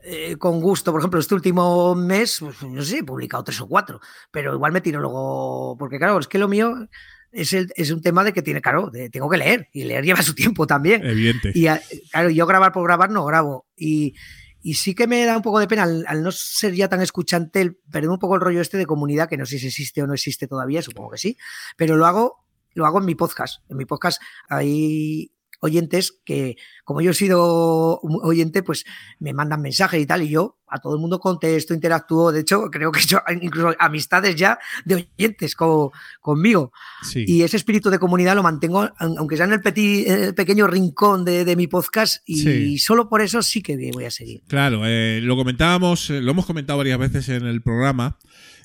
eh, 0.03 0.37
con 0.37 0.61
gusto. 0.61 0.91
Por 0.91 1.01
ejemplo, 1.01 1.19
este 1.19 1.33
último 1.33 1.95
mes, 1.95 2.37
pues, 2.39 2.61
no 2.61 2.83
sé, 2.83 2.99
he 2.99 3.03
publicado 3.03 3.43
tres 3.43 3.59
o 3.59 3.67
cuatro, 3.67 3.99
pero 4.29 4.53
igual 4.53 4.71
me 4.71 4.81
tiro 4.81 4.99
luego, 4.99 5.75
porque 5.79 5.97
claro, 5.97 6.19
es 6.19 6.27
que 6.27 6.37
lo 6.37 6.47
mío 6.47 6.87
es, 7.31 7.53
el- 7.53 7.72
es 7.76 7.91
un 7.91 8.01
tema 8.01 8.23
de 8.23 8.34
que 8.34 8.41
tiene, 8.41 8.61
claro, 8.61 8.89
de- 8.89 9.10
tengo 9.10 9.30
que 9.30 9.38
leer 9.38 9.68
y 9.73 9.84
leer 9.84 10.03
lleva 10.06 10.22
su 10.22 10.34
tiempo 10.35 10.65
también. 10.68 11.06
Evidente. 11.06 11.51
Y 11.56 11.68
claro, 12.11 12.30
yo 12.30 12.45
grabar 12.45 12.72
por 12.72 12.84
grabar 12.84 13.10
no 13.11 13.26
grabo. 13.26 13.68
Y, 13.76 14.15
y 14.61 14.73
sí 14.73 14.93
que 14.95 15.07
me 15.07 15.23
da 15.26 15.35
un 15.38 15.41
poco 15.41 15.60
de 15.60 15.68
pena 15.68 15.84
al, 15.84 16.03
al 16.07 16.22
no 16.23 16.31
ser 16.31 16.73
ya 16.73 16.89
tan 16.89 17.01
escuchante, 17.01 17.61
el 17.61 17.76
perder 17.91 18.10
un 18.10 18.19
poco 18.19 18.35
el 18.35 18.41
rollo 18.41 18.61
este 18.61 18.77
de 18.77 18.85
comunidad, 18.85 19.30
que 19.30 19.38
no 19.38 19.45
sé 19.45 19.57
si 19.60 19.68
existe 19.68 20.01
o 20.03 20.07
no 20.07 20.14
existe 20.14 20.47
todavía, 20.47 20.81
supongo 20.81 21.11
que 21.11 21.18
sí, 21.18 21.38
pero 21.77 21.95
lo 21.97 22.06
hago, 22.06 22.45
lo 22.73 22.85
hago 22.85 22.99
en 22.99 23.06
mi 23.06 23.15
podcast. 23.15 23.64
En 23.69 23.77
mi 23.77 23.85
podcast 23.85 24.22
hay 24.49 25.31
oyentes 25.61 26.19
que, 26.26 26.56
como 26.84 27.02
yo 27.02 27.11
he 27.11 27.14
sido 27.14 27.99
oyente, 28.02 28.64
pues 28.64 28.86
me 29.19 29.34
mandan 29.34 29.61
mensajes 29.61 30.02
y 30.02 30.06
tal, 30.06 30.23
y 30.23 30.30
yo 30.30 30.57
a 30.72 30.77
todo 30.80 30.94
el 30.94 31.02
mundo 31.02 31.19
contesto, 31.19 31.73
interactúo. 31.73 32.31
De 32.31 32.41
hecho, 32.41 32.69
creo 32.72 32.91
que 32.91 32.99
he 32.99 33.03
hecho 33.03 33.22
incluso 33.41 33.76
amistades 33.80 34.36
ya 34.36 34.60
de 34.86 35.07
oyentes 35.18 35.56
co- 35.56 35.91
conmigo. 36.22 36.72
Sí. 37.03 37.26
Y 37.27 37.41
ese 37.44 37.57
espíritu 37.57 37.90
de 37.90 37.98
comunidad 37.99 38.36
lo 38.36 38.44
mantengo, 38.44 38.84
aun- 38.84 39.15
aunque 39.18 39.36
sea 39.36 39.45
en 39.45 39.53
el, 39.53 39.61
petit- 39.61 40.06
en 40.07 40.23
el 40.26 40.34
pequeño 40.36 40.68
rincón 40.68 41.26
de, 41.26 41.44
de 41.45 41.56
mi 41.56 41.68
podcast, 41.68 42.22
y 42.26 42.41
Sí. 42.44 42.77
solo 42.77 43.10
por 43.10 43.22
eso 43.22 43.41
sí 43.41 43.61
que 43.61 43.90
voy 43.94 44.06
a 44.06 44.11
seguir. 44.11 44.41
Claro, 44.48 44.81
eh, 44.86 45.19
lo 45.23 45.36
comentábamos, 45.36 46.10
eh, 46.10 46.22
lo 46.22 46.31
hemos 46.31 46.45
comentado 46.45 46.77
varias 46.77 46.99
veces 46.99 47.30
en 47.30 47.45
el 47.45 47.61
programa, 47.61 48.18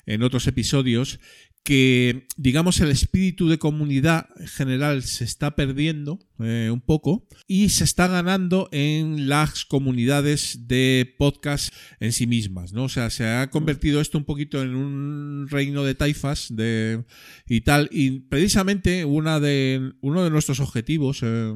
en 0.05 0.21
otros 0.21 0.45
episodios, 0.45 1.19
que 1.65 2.27
digamos 2.37 2.79
el 2.79 2.91
espíritu 2.91 3.49
de 3.49 3.57
comunidad 3.57 4.29
en 4.37 4.47
general 4.47 5.01
se 5.01 5.23
está 5.23 5.55
perdiendo 5.55 6.19
eh, 6.39 6.69
un 6.71 6.79
poco 6.79 7.27
y 7.47 7.69
se 7.69 7.83
está 7.83 8.07
ganando 8.07 8.69
en 8.71 9.27
las 9.27 9.65
comunidades 9.65 10.67
de 10.67 11.15
podcast 11.17 11.73
en 11.99 12.11
sí 12.11 12.27
mismas, 12.27 12.71
¿no? 12.71 12.83
O 12.83 12.89
sea, 12.89 13.09
se 13.09 13.27
ha 13.27 13.49
convertido 13.49 13.99
esto 13.99 14.19
un 14.19 14.25
poquito 14.25 14.61
en 14.61 14.75
un 14.75 15.47
reino 15.49 15.83
de 15.83 15.95
taifas 15.95 16.55
de, 16.55 17.03
y 17.47 17.61
tal, 17.61 17.89
y 17.91 18.19
precisamente 18.19 19.03
una 19.03 19.39
de, 19.39 19.93
uno 20.01 20.23
de 20.23 20.29
nuestros 20.29 20.59
objetivos 20.59 21.21
eh, 21.23 21.51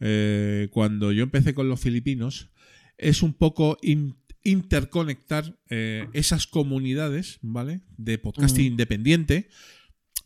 eh, 0.00 0.68
cuando 0.72 1.12
yo 1.12 1.22
empecé 1.22 1.54
con 1.54 1.68
los 1.68 1.78
filipinos 1.78 2.50
es 2.98 3.22
un 3.22 3.32
poco 3.32 3.78
interconectar 4.50 5.56
eh, 5.70 6.06
esas 6.12 6.46
comunidades, 6.46 7.38
¿vale? 7.42 7.80
De 7.96 8.18
podcasting 8.18 8.64
Mm. 8.64 8.72
independiente. 8.72 9.48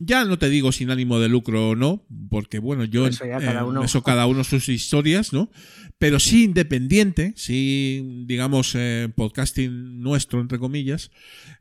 Ya 0.03 0.25
no 0.25 0.39
te 0.39 0.49
digo 0.49 0.73
sin 0.73 0.91
ánimo 0.91 1.19
de 1.21 1.29
lucro 1.29 1.71
o 1.71 1.77
no, 1.77 2.07
porque 2.31 2.59
bueno, 2.59 2.85
yo 2.85 3.07
Eso 3.07 3.27
ya 3.27 3.39
cada 3.39 3.61
eh, 3.61 3.65
uno. 3.65 3.85
eso 3.85 4.03
cada 4.03 4.27
uno 4.27 4.45
sus 4.45 4.71
historias, 4.71 5.35
¿no? 5.35 5.51
Pero 5.99 6.19
sí 6.19 6.45
independiente, 6.45 7.35
sí, 7.37 8.25
digamos, 8.27 8.73
eh, 8.77 9.11
podcasting 9.15 10.01
nuestro, 10.01 10.41
entre 10.41 10.59
comillas, 10.59 11.11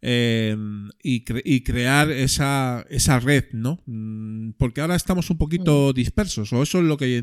eh, 0.01 0.55
y, 1.03 1.25
cre- 1.25 1.41
y 1.43 1.61
crear 1.63 2.09
esa, 2.11 2.85
esa 2.89 3.19
red, 3.19 3.43
¿no? 3.51 3.81
Mm, 3.85 4.51
Porque 4.57 4.79
ahora 4.79 4.95
estamos 4.95 5.29
un 5.29 5.35
Mm. 5.35 5.39
poquito 5.39 5.91
dispersos, 5.91 6.53
o 6.53 6.63
eso 6.63 6.77
es 6.79 6.85
lo 6.85 6.95
que 6.95 7.21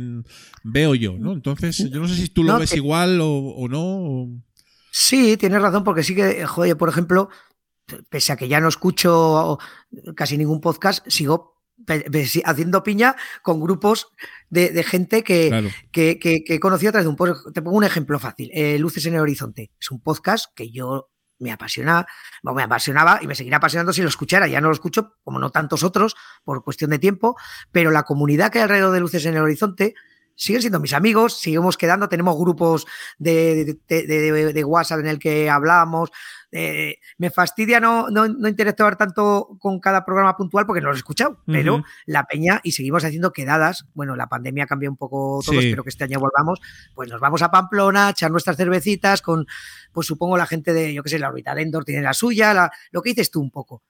veo 0.64 0.94
yo, 0.94 1.16
¿no? 1.18 1.32
Entonces, 1.32 1.78
yo 1.90 1.98
no 1.98 2.08
sé 2.08 2.16
si 2.16 2.28
tú 2.28 2.42
lo 2.44 2.52
No, 2.52 2.58
ves 2.58 2.70
que- 2.72 2.76
igual 2.76 3.22
o, 3.22 3.30
o 3.38 3.68
no. 3.68 3.82
o- 3.82 4.42
Sí, 4.98 5.36
tienes 5.36 5.60
razón, 5.60 5.84
porque 5.84 6.02
sí 6.02 6.14
que, 6.14 6.46
joder, 6.46 6.74
por 6.78 6.88
ejemplo, 6.88 7.28
pese 8.08 8.32
a 8.32 8.36
que 8.36 8.48
ya 8.48 8.60
no 8.62 8.68
escucho 8.68 9.58
casi 10.14 10.38
ningún 10.38 10.62
podcast, 10.62 11.06
sigo 11.06 11.60
haciendo 12.46 12.82
piña 12.82 13.14
con 13.42 13.60
grupos 13.60 14.08
de, 14.48 14.70
de 14.70 14.82
gente 14.82 15.22
que, 15.22 15.48
Claro. 15.50 15.68
que, 15.92 16.18
que- 16.18 16.42
que 16.44 16.54
he 16.54 16.60
conocido 16.60 16.88
a 16.88 16.92
través 16.92 17.04
de 17.04 17.10
un 17.10 17.16
podcast. 17.16 17.40
Te 17.52 17.60
pongo 17.60 17.76
un 17.76 17.84
ejemplo 17.84 18.18
fácil. 18.18 18.50
eh, 18.54 18.78
Luces 18.78 19.04
en 19.04 19.12
el 19.16 19.20
Horizonte. 19.20 19.70
Es 19.78 19.90
un 19.90 20.00
podcast 20.00 20.46
que 20.54 20.70
yo 20.70 21.10
me 21.40 21.52
apasiona, 21.52 22.06
bueno, 22.42 22.56
me 22.56 22.62
apasionaba 22.62 23.18
y 23.20 23.26
me 23.26 23.34
seguirá 23.34 23.58
apasionando 23.58 23.92
si 23.92 24.00
lo 24.00 24.08
escuchara. 24.08 24.46
Ya 24.46 24.62
no 24.62 24.68
lo 24.68 24.72
escucho, 24.72 25.12
como 25.22 25.38
no 25.38 25.50
tantos 25.50 25.82
otros, 25.82 26.16
por 26.42 26.64
cuestión 26.64 26.88
de 26.90 26.98
tiempo, 26.98 27.36
pero 27.70 27.90
la 27.90 28.04
comunidad 28.04 28.50
que 28.50 28.60
hay 28.60 28.62
alrededor 28.62 28.94
de 28.94 29.00
Luces 29.00 29.26
en 29.26 29.34
el 29.36 29.42
Horizonte 29.42 29.92
siguen 30.36 30.60
siendo 30.60 30.78
mis 30.78 30.92
amigos, 30.92 31.40
seguimos 31.40 31.76
quedando, 31.76 32.08
tenemos 32.08 32.36
grupos 32.38 32.86
de, 33.18 33.76
de- 33.88 34.52
de- 34.52 34.64
WhatsApp 34.64 35.00
en 35.00 35.06
el 35.08 35.18
que 35.18 35.50
hablamos. 35.50 36.10
eh, 36.52 36.98
me 37.18 37.30
fastidia 37.30 37.80
no, 37.80 38.08
no, 38.08 38.28
no 38.28 38.48
interactuar 38.48 38.96
tanto 38.96 39.56
con 39.58 39.80
cada 39.80 40.04
programa 40.04 40.36
puntual 40.36 40.64
porque 40.64 40.80
no 40.80 40.88
lo 40.88 40.94
he 40.94 40.96
escuchado, 40.96 41.40
pero 41.44 41.82
la 42.06 42.24
peña 42.24 42.60
y 42.62 42.72
seguimos 42.72 43.04
haciendo 43.04 43.32
quedadas. 43.32 43.84
Bueno, 43.94 44.14
la 44.16 44.28
pandemia 44.28 44.66
cambió 44.66 44.88
un 44.88 44.96
poco 44.96 45.40
todo, 45.44 45.60
Sí. 45.60 45.66
espero 45.66 45.82
que 45.82 45.90
este 45.90 46.04
año 46.04 46.20
volvamos. 46.20 46.60
Pues 46.94 47.10
nos 47.10 47.20
vamos 47.20 47.42
a 47.42 47.50
Pamplona, 47.50 48.06
a 48.06 48.10
echar 48.10 48.30
nuestras 48.30 48.56
cervecitas 48.56 49.22
con, 49.22 49.44
pues 49.92 50.06
supongo 50.06 50.36
la 50.38 50.46
gente 50.46 50.72
de, 50.72 50.94
yo 50.94 51.02
qué 51.02 51.10
sé, 51.10 51.18
la 51.18 51.28
Orbital 51.28 51.58
Endor 51.58 51.84
tiene 51.84 52.00
la 52.02 52.14
suya, 52.14 52.54
la- 52.54 52.70
lo 52.90 53.02
que 53.02 53.10
dices 53.10 53.30
tú 53.30 53.40
un 53.40 53.50
poco. 53.50 53.82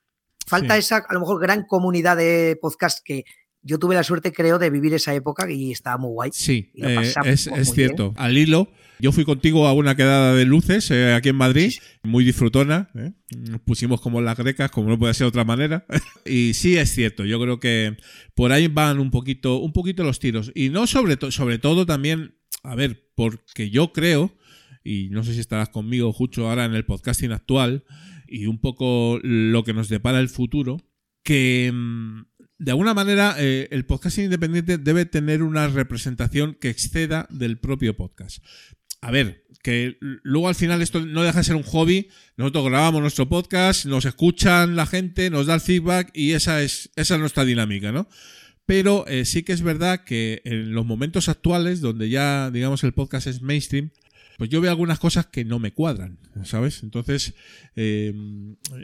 Falta 0.46 0.74
Sí. 0.74 0.80
esa, 0.80 0.96
a 1.08 1.12
lo 1.12 1.20
mejor, 1.20 1.40
gran 1.40 1.64
comunidad 1.66 2.16
de 2.16 2.58
podcast 2.60 3.00
que, 3.04 3.24
yo 3.62 3.78
tuve 3.78 3.94
la 3.94 4.04
suerte, 4.04 4.32
creo, 4.32 4.58
de 4.58 4.70
vivir 4.70 4.94
esa 4.94 5.14
época 5.14 5.50
y 5.50 5.72
estaba 5.72 5.98
muy 5.98 6.10
guay. 6.10 6.30
Sí, 6.32 6.72
eh, 6.74 7.12
es, 7.24 7.46
es 7.46 7.72
cierto. 7.72 8.14
Al 8.16 8.38
hilo, 8.38 8.70
yo 8.98 9.12
fui 9.12 9.24
contigo 9.24 9.66
a 9.66 9.72
una 9.74 9.94
quedada 9.94 10.34
de 10.34 10.44
luces 10.46 10.90
eh, 10.90 11.12
aquí 11.12 11.28
en 11.28 11.36
Madrid, 11.36 11.74
muy 12.02 12.24
disfrutona. 12.24 12.88
¿eh? 12.94 13.12
Nos 13.36 13.60
pusimos 13.60 14.00
como 14.00 14.20
las 14.20 14.38
grecas, 14.38 14.70
como 14.70 14.88
no 14.88 14.98
puede 14.98 15.12
ser 15.14 15.26
de 15.26 15.28
otra 15.28 15.44
manera. 15.44 15.84
y 16.24 16.54
sí 16.54 16.76
es 16.76 16.90
cierto, 16.92 17.24
yo 17.24 17.40
creo 17.40 17.60
que 17.60 17.96
por 18.34 18.52
ahí 18.52 18.68
van 18.68 18.98
un 18.98 19.10
poquito, 19.10 19.58
un 19.58 19.72
poquito 19.72 20.02
los 20.02 20.18
tiros. 20.18 20.50
Y 20.54 20.70
no 20.70 20.86
sobre, 20.86 21.18
sobre 21.30 21.58
todo 21.58 21.84
también, 21.84 22.36
a 22.62 22.74
ver, 22.74 23.10
porque 23.14 23.68
yo 23.70 23.92
creo, 23.92 24.34
y 24.82 25.08
no 25.10 25.24
sé 25.24 25.34
si 25.34 25.40
estarás 25.40 25.68
conmigo, 25.68 26.12
Jucho, 26.12 26.48
ahora 26.48 26.64
en 26.64 26.74
el 26.74 26.86
podcasting 26.86 27.32
actual, 27.32 27.84
y 28.26 28.46
un 28.46 28.60
poco 28.60 29.18
lo 29.22 29.62
que 29.62 29.74
nos 29.74 29.88
depara 29.88 30.20
el 30.20 30.28
futuro, 30.28 30.78
que 31.22 31.70
mm, 31.72 32.22
de 32.58 32.70
alguna 32.70 32.94
manera, 32.94 33.36
eh, 33.38 33.68
el 33.70 33.84
podcasting 33.84 34.24
independiente 34.24 34.78
debe 34.78 35.04
tener 35.04 35.42
una 35.42 35.68
representación 35.68 36.54
que 36.54 36.70
exceda 36.70 37.26
del 37.30 37.58
propio 37.58 37.96
podcast. 37.96 38.42
A 39.02 39.10
ver, 39.10 39.44
que 39.62 39.98
luego 40.00 40.48
al 40.48 40.54
final 40.54 40.80
esto 40.80 41.04
no 41.04 41.22
deja 41.22 41.38
de 41.38 41.44
ser 41.44 41.56
un 41.56 41.62
hobby. 41.64 42.08
Nosotros 42.36 42.66
grabamos 42.66 43.02
nuestro 43.02 43.28
podcast, 43.28 43.84
nos 43.84 44.04
escuchan 44.04 44.74
la 44.74 44.86
gente, 44.86 45.28
nos 45.28 45.46
da 45.46 45.54
el 45.54 45.60
feedback 45.60 46.10
y 46.14 46.32
esa 46.32 46.62
es, 46.62 46.90
esa 46.96 47.14
es 47.14 47.20
nuestra 47.20 47.44
dinámica, 47.44 47.92
¿no? 47.92 48.08
Pero 48.64 49.06
eh, 49.06 49.24
sí 49.24 49.42
que 49.42 49.52
es 49.52 49.62
verdad 49.62 50.04
que 50.04 50.42
en 50.44 50.72
los 50.72 50.86
momentos 50.86 51.28
actuales, 51.28 51.80
donde 51.80 52.08
ya, 52.08 52.50
digamos, 52.50 52.82
el 52.84 52.92
podcast 52.92 53.26
es 53.26 53.42
mainstream, 53.42 53.90
pues 54.36 54.50
yo 54.50 54.60
veo 54.60 54.70
algunas 54.70 54.98
cosas 54.98 55.26
que 55.26 55.44
no 55.44 55.58
me 55.58 55.72
cuadran, 55.72 56.18
¿sabes? 56.44 56.82
Entonces, 56.82 57.34
eh, 57.74 58.12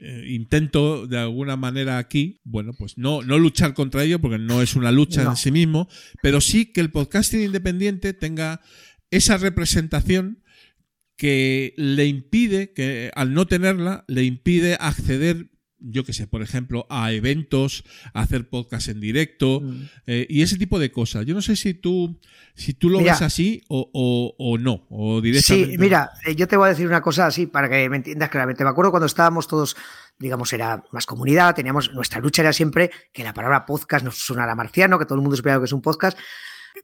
eh, 0.03 0.25
intento 0.29 1.07
de 1.07 1.19
alguna 1.19 1.57
manera 1.57 1.99
aquí, 1.99 2.41
bueno, 2.45 2.73
pues 2.73 2.97
no, 2.97 3.23
no 3.23 3.39
luchar 3.39 3.75
contra 3.75 4.05
ello, 4.05 4.19
porque 4.19 4.39
no 4.39 4.63
es 4.63 4.77
una 4.77 4.91
lucha 4.91 5.23
en 5.23 5.37
sí 5.37 5.51
mismo, 5.51 5.89
pero 6.23 6.41
sí 6.41 6.73
que 6.73 6.81
el 6.81 6.91
podcasting 6.91 7.43
independiente 7.43 8.15
tenga 8.15 8.61
esa 9.11 9.37
representación 9.37 10.43
que 11.17 11.75
le 11.77 12.07
impide, 12.07 12.73
que 12.73 13.13
al 13.15 13.35
no 13.35 13.47
tenerla, 13.47 14.05
le 14.09 14.25
impide 14.25 14.77
acceder 14.81 15.52
yo 15.83 16.05
qué 16.05 16.13
sé, 16.13 16.27
por 16.27 16.43
ejemplo, 16.43 16.87
a 16.89 17.13
eventos, 17.13 17.85
a 18.15 18.23
hacer 18.23 18.49
podcast 18.49 18.89
en 18.89 19.01
directo 19.01 19.61
mm. 19.61 19.83
eh, 20.07 20.27
y 20.29 20.43
ese 20.43 20.57
tipo 20.57 20.79
de 20.79 20.93
cosas. 20.93 21.27
Yo 21.27 21.35
no 21.35 21.43
sé 21.43 21.57
si 21.57 21.75
tú, 21.75 22.19
si 22.55 22.75
tú 22.75 22.89
lo 22.89 23.03
ves 23.03 23.23
así 23.23 23.63
o, 23.69 23.91
o, 24.39 24.59
no, 24.59 24.87
o 24.91 25.21
directamente. 25.21 25.73
Sí, 25.73 25.79
mira, 25.79 26.11
eh, 26.27 26.35
yo 26.35 26.47
te 26.47 26.57
voy 26.57 26.67
a 26.67 26.71
decir 26.71 26.87
una 26.87 27.03
cosa 27.03 27.27
así 27.27 27.47
para 27.47 27.69
que 27.69 27.89
me 27.89 27.97
entiendas 27.97 28.31
claramente. 28.31 28.65
Me 28.65 28.71
acuerdo 28.71 28.91
cuando 28.91 29.07
estábamos 29.07 29.49
todos, 29.49 29.77
digamos, 30.19 30.53
era 30.53 30.83
más 30.93 31.07
comunidad, 31.07 31.55
teníamos, 31.55 31.93
nuestra 31.93 32.21
lucha 32.21 32.43
era 32.43 32.53
siempre 32.53 32.91
que 33.13 33.25
la 33.25 33.35
palabra 33.35 33.67
podcast 33.67 34.05
nos 34.05 34.19
sonara 34.19 34.55
marciano, 34.55 34.99
que 34.99 35.05
todo 35.05 35.17
el 35.17 35.23
mundo 35.23 35.37
supiera 35.37 35.59
que 35.59 35.65
es 35.65 35.73
un 35.73 35.83
podcast. 35.83 36.19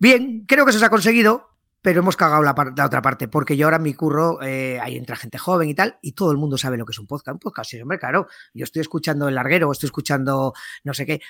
Bien, 0.01 0.45
creo 0.47 0.65
que 0.65 0.71
eso 0.71 0.79
se 0.79 0.85
ha 0.85 0.91
conseguido, 0.91 1.49
pero 1.81 2.01
hemos 2.01 2.17
cagado 2.17 2.43
la, 2.43 2.53
otra 2.85 3.03
parte, 3.03 3.29
porque 3.29 3.57
yo 3.57 3.67
ahora 3.67 3.77
en 3.77 3.85
mi 3.85 3.95
curro, 3.95 4.43
eh, 4.43 4.81
ahí 4.81 4.97
entra 4.97 5.17
gente 5.17 5.39
joven 5.39 5.69
y 5.69 5.75
tal, 5.75 5.99
y 6.03 6.13
todo 6.13 6.33
el 6.33 6.39
mundo 6.39 6.59
sabe 6.59 6.77
lo 6.77 6.85
que 6.85 6.93
es 6.93 6.99
un 6.99 7.07
podcast. 7.07 7.35
Un 7.35 7.39
podcast, 7.39 7.71
sí, 7.71 7.81
hombre, 7.81 7.99
claro. 7.99 8.27
Yo 8.53 8.65
estoy 8.65 8.81
escuchando 8.81 9.29
El 9.29 9.37
Larguero, 9.37 9.71
estoy 9.71 9.87
escuchando 9.87 10.53
no 10.85 10.95
sé 10.95 11.07
qué. 11.07 11.21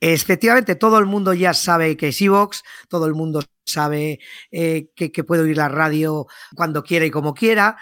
Efectivamente, 0.00 0.74
todo 0.74 0.98
el 0.98 1.06
mundo 1.06 1.32
ya 1.32 1.54
sabe 1.54 1.96
que 1.96 2.08
es 2.08 2.20
Evox, 2.20 2.64
todo 2.88 3.06
el 3.06 3.14
mundo 3.14 3.40
sabe 3.64 4.18
eh, 4.50 4.90
que, 4.96 5.24
puede 5.24 5.42
oír 5.42 5.56
la 5.56 5.68
radio 5.68 6.26
cuando 6.56 6.82
quiera 6.82 7.06
y 7.06 7.10
como 7.10 7.34
quiera. 7.34 7.76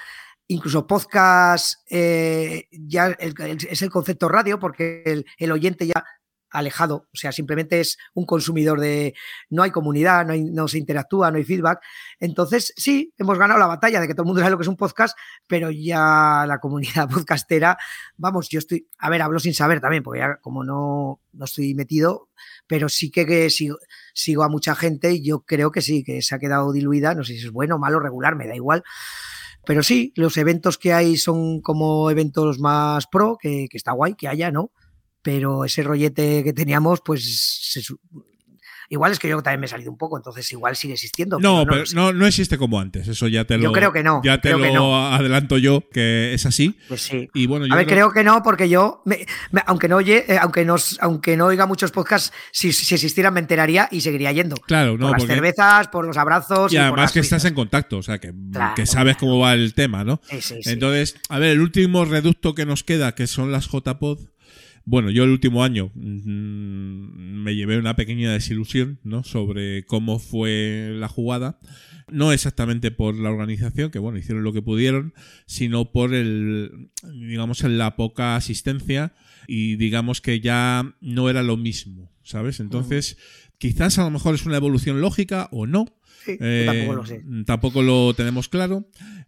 Incluso 0.48 0.86
podcast 0.86 1.80
eh, 1.88 2.66
ya 2.72 3.16
es 3.18 3.82
el 3.82 3.90
concepto 3.90 4.28
radio, 4.28 4.58
porque 4.58 5.24
el 5.38 5.52
oyente 5.52 5.86
ya 5.86 6.04
alejado, 6.50 7.06
o 7.12 7.16
sea, 7.16 7.32
simplemente 7.32 7.80
es 7.80 7.98
un 8.14 8.26
consumidor 8.26 8.80
de 8.80 9.14
no 9.48 9.62
hay 9.62 9.70
comunidad, 9.70 10.26
no, 10.26 10.34
no, 10.36 10.68
se 10.68 10.78
interactúa, 10.78 11.30
no 11.30 11.38
hay 11.38 11.44
feedback. 11.44 11.80
Entonces, 12.18 12.72
sí, 12.76 13.14
hemos 13.18 13.38
ganado 13.38 13.58
la 13.58 13.66
batalla 13.66 14.00
de 14.00 14.08
que 14.08 14.14
todo 14.14 14.22
el 14.24 14.26
mundo 14.26 14.40
sabe 14.40 14.50
lo 14.50 14.58
que 14.58 14.62
es 14.62 14.68
un 14.68 14.76
podcast, 14.76 15.16
pero 15.46 15.70
ya 15.70 16.44
la 16.46 16.58
comunidad 16.60 17.08
podcastera, 17.10 17.78
vamos, 18.16 18.48
yo 18.48 18.58
estoy, 18.58 18.88
a 18.98 19.10
ver, 19.10 19.22
hablo 19.22 19.38
sin 19.38 19.54
saber 19.54 19.80
también, 19.80 20.02
porque 20.02 20.20
ya 20.20 20.36
como 20.40 20.64
no, 20.64 21.20
no 21.32 21.44
estoy 21.44 21.74
metido, 21.74 22.28
pero 22.66 22.88
sí 22.88 23.10
que, 23.10 23.50
sigo, 23.50 23.78
sigo, 24.14 24.42
a 24.42 24.48
mucha 24.48 24.74
gente 24.74 25.12
y 25.12 25.24
yo 25.24 25.40
creo 25.40 25.70
que 25.70 25.82
sí, 25.82 26.02
que 26.02 26.22
se 26.22 26.34
ha 26.34 26.38
quedado 26.38 26.72
diluida, 26.72 27.14
no 27.14 27.24
sé 27.24 27.34
si 27.34 27.46
es 27.46 27.52
bueno, 27.52 27.78
malo, 27.78 28.00
regular, 28.00 28.36
me 28.36 28.46
da 28.46 28.56
igual. 28.56 28.82
Pero 29.66 29.82
sí, 29.82 30.12
los 30.16 30.36
eventos 30.36 30.78
que 30.78 30.92
hay 30.92 31.16
son 31.16 31.60
como 31.60 32.10
eventos 32.10 32.58
más 32.58 33.06
pro, 33.06 33.36
que, 33.38 33.66
que 33.70 33.76
está 33.76 33.92
guay 33.92 34.14
que 34.14 34.28
haya, 34.28 34.50
¿no? 34.50 34.72
Pero 35.22 35.64
ese 35.64 35.82
rollete 35.82 36.42
que 36.44 36.52
teníamos, 36.52 37.00
pues 37.04 37.78
igual 38.90 39.12
es 39.12 39.20
que 39.20 39.28
yo 39.28 39.40
también 39.40 39.60
me 39.60 39.66
he 39.66 39.68
salido 39.68 39.90
un 39.90 39.96
poco, 39.96 40.16
entonces 40.16 40.50
igual 40.52 40.74
sigue 40.74 40.94
existiendo. 40.94 41.38
No, 41.38 41.64
pero, 41.64 41.84
no, 41.94 42.12
no, 42.12 42.26
existe 42.26 42.58
como 42.58 42.80
antes, 42.80 43.06
eso 43.06 43.28
ya 43.28 43.44
te 43.44 43.56
lo. 43.56 43.64
Yo 43.64 43.72
creo 43.72 43.92
que 43.92 44.02
no. 44.02 44.20
Ya 44.24 44.40
te 44.40 44.50
lo 44.50 44.96
adelanto 44.96 45.56
yo 45.58 45.88
que 45.90 46.34
es 46.34 46.44
así. 46.44 46.76
Pues 46.88 47.02
sí. 47.02 47.28
Y 47.32 47.46
bueno, 47.46 47.66
a 47.70 47.76
ver, 47.76 47.86
creo... 47.86 48.10
que 48.10 48.24
no, 48.24 48.42
porque 48.42 48.68
yo, 48.68 49.04
aunque 49.66 49.88
no 49.88 49.96
oye, 49.96 50.24
eh, 50.28 50.38
aunque 50.38 50.66
aunque 51.00 51.36
no 51.36 51.46
oiga 51.46 51.66
muchos 51.66 51.92
podcasts, 51.92 52.32
si, 52.50 52.72
si 52.72 52.94
existieran 52.94 53.32
me 53.32 53.40
enteraría 53.40 53.88
y 53.92 54.00
seguiría 54.00 54.32
yendo. 54.32 54.56
Claro, 54.56 54.98
no. 54.98 55.08
Por 55.08 55.20
las 55.20 55.28
cervezas, 55.28 55.88
por 55.88 56.04
los 56.04 56.16
abrazos. 56.16 56.72
Y, 56.72 56.76
además 56.76 57.12
que 57.12 57.20
estás 57.20 57.44
en 57.44 57.54
contacto, 57.54 57.98
o 57.98 58.02
sea, 58.02 58.18
que, 58.18 58.34
que 58.74 58.86
sabes 58.86 59.16
cómo 59.16 59.38
va 59.38 59.54
el 59.54 59.72
tema, 59.74 60.02
¿no? 60.02 60.20
Sí, 60.28 60.40
sí, 60.40 60.60
Entonces, 60.64 61.16
a 61.28 61.38
ver, 61.38 61.50
el 61.50 61.60
último 61.60 62.04
reducto 62.04 62.54
que 62.56 62.66
nos 62.66 62.82
queda, 62.82 63.14
que 63.14 63.28
son 63.28 63.52
las 63.52 63.68
JPod 63.68 64.18
bueno, 64.90 65.10
yo 65.10 65.22
el 65.22 65.30
último 65.30 65.62
año 65.62 65.92
me 65.94 67.54
llevé 67.54 67.78
una 67.78 67.94
pequeña 67.94 68.32
desilusión 68.32 68.98
¿no? 69.04 69.22
sobre 69.22 69.84
cómo 69.84 70.18
fue 70.18 70.90
la 70.94 71.06
jugada. 71.06 71.60
No 72.10 72.32
exactamente 72.32 72.90
por 72.90 73.14
la 73.14 73.30
organización, 73.30 73.92
que 73.92 74.00
bueno, 74.00 74.18
hicieron 74.18 74.42
lo 74.42 74.52
que 74.52 74.62
pudieron, 74.62 75.14
sino 75.46 75.92
por 75.92 76.12
el, 76.12 76.90
digamos, 77.04 77.62
la 77.62 77.94
poca 77.94 78.34
asistencia 78.34 79.14
y 79.46 79.76
digamos 79.76 80.20
que 80.20 80.40
ya 80.40 80.96
no 81.00 81.30
era 81.30 81.44
lo 81.44 81.56
mismo, 81.56 82.10
¿sabes? 82.24 82.58
Entonces, 82.58 83.16
quizás 83.58 83.96
a 84.00 84.02
lo 84.02 84.10
mejor 84.10 84.34
es 84.34 84.44
una 84.44 84.56
evolución 84.56 85.00
lógica 85.00 85.48
o 85.52 85.68
no, 85.68 85.86
tampoco 86.26 86.94
lo 86.94 87.06
sé. 87.06 87.14
Eh, 87.16 87.42
tampoco 87.46 87.82
lo 87.82 88.14
tenemos 88.14 88.48
claro. 88.48 88.86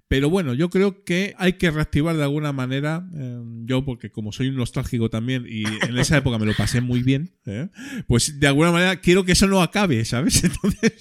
Pero 0.08 0.28
bueno, 0.28 0.52
yo 0.52 0.68
creo 0.68 1.04
que 1.04 1.34
hay 1.38 1.54
que 1.54 1.70
reactivar 1.70 2.14
de 2.14 2.22
alguna 2.22 2.52
manera. 2.52 3.08
Eh, 3.16 3.40
yo, 3.64 3.84
porque 3.84 4.10
como 4.10 4.30
soy 4.30 4.48
un 4.48 4.56
nostálgico 4.56 5.08
también 5.08 5.46
y 5.48 5.64
en 5.64 5.96
esa 5.96 6.18
época 6.18 6.38
me 6.38 6.44
lo 6.44 6.54
pasé 6.54 6.82
muy 6.82 7.02
bien, 7.02 7.32
¿eh? 7.46 7.68
pues 8.06 8.38
de 8.38 8.46
alguna 8.46 8.72
manera 8.72 9.00
quiero 9.00 9.24
que 9.24 9.32
eso 9.32 9.46
no 9.46 9.62
acabe, 9.62 10.04
¿sabes? 10.04 10.44
Entonces. 10.44 10.92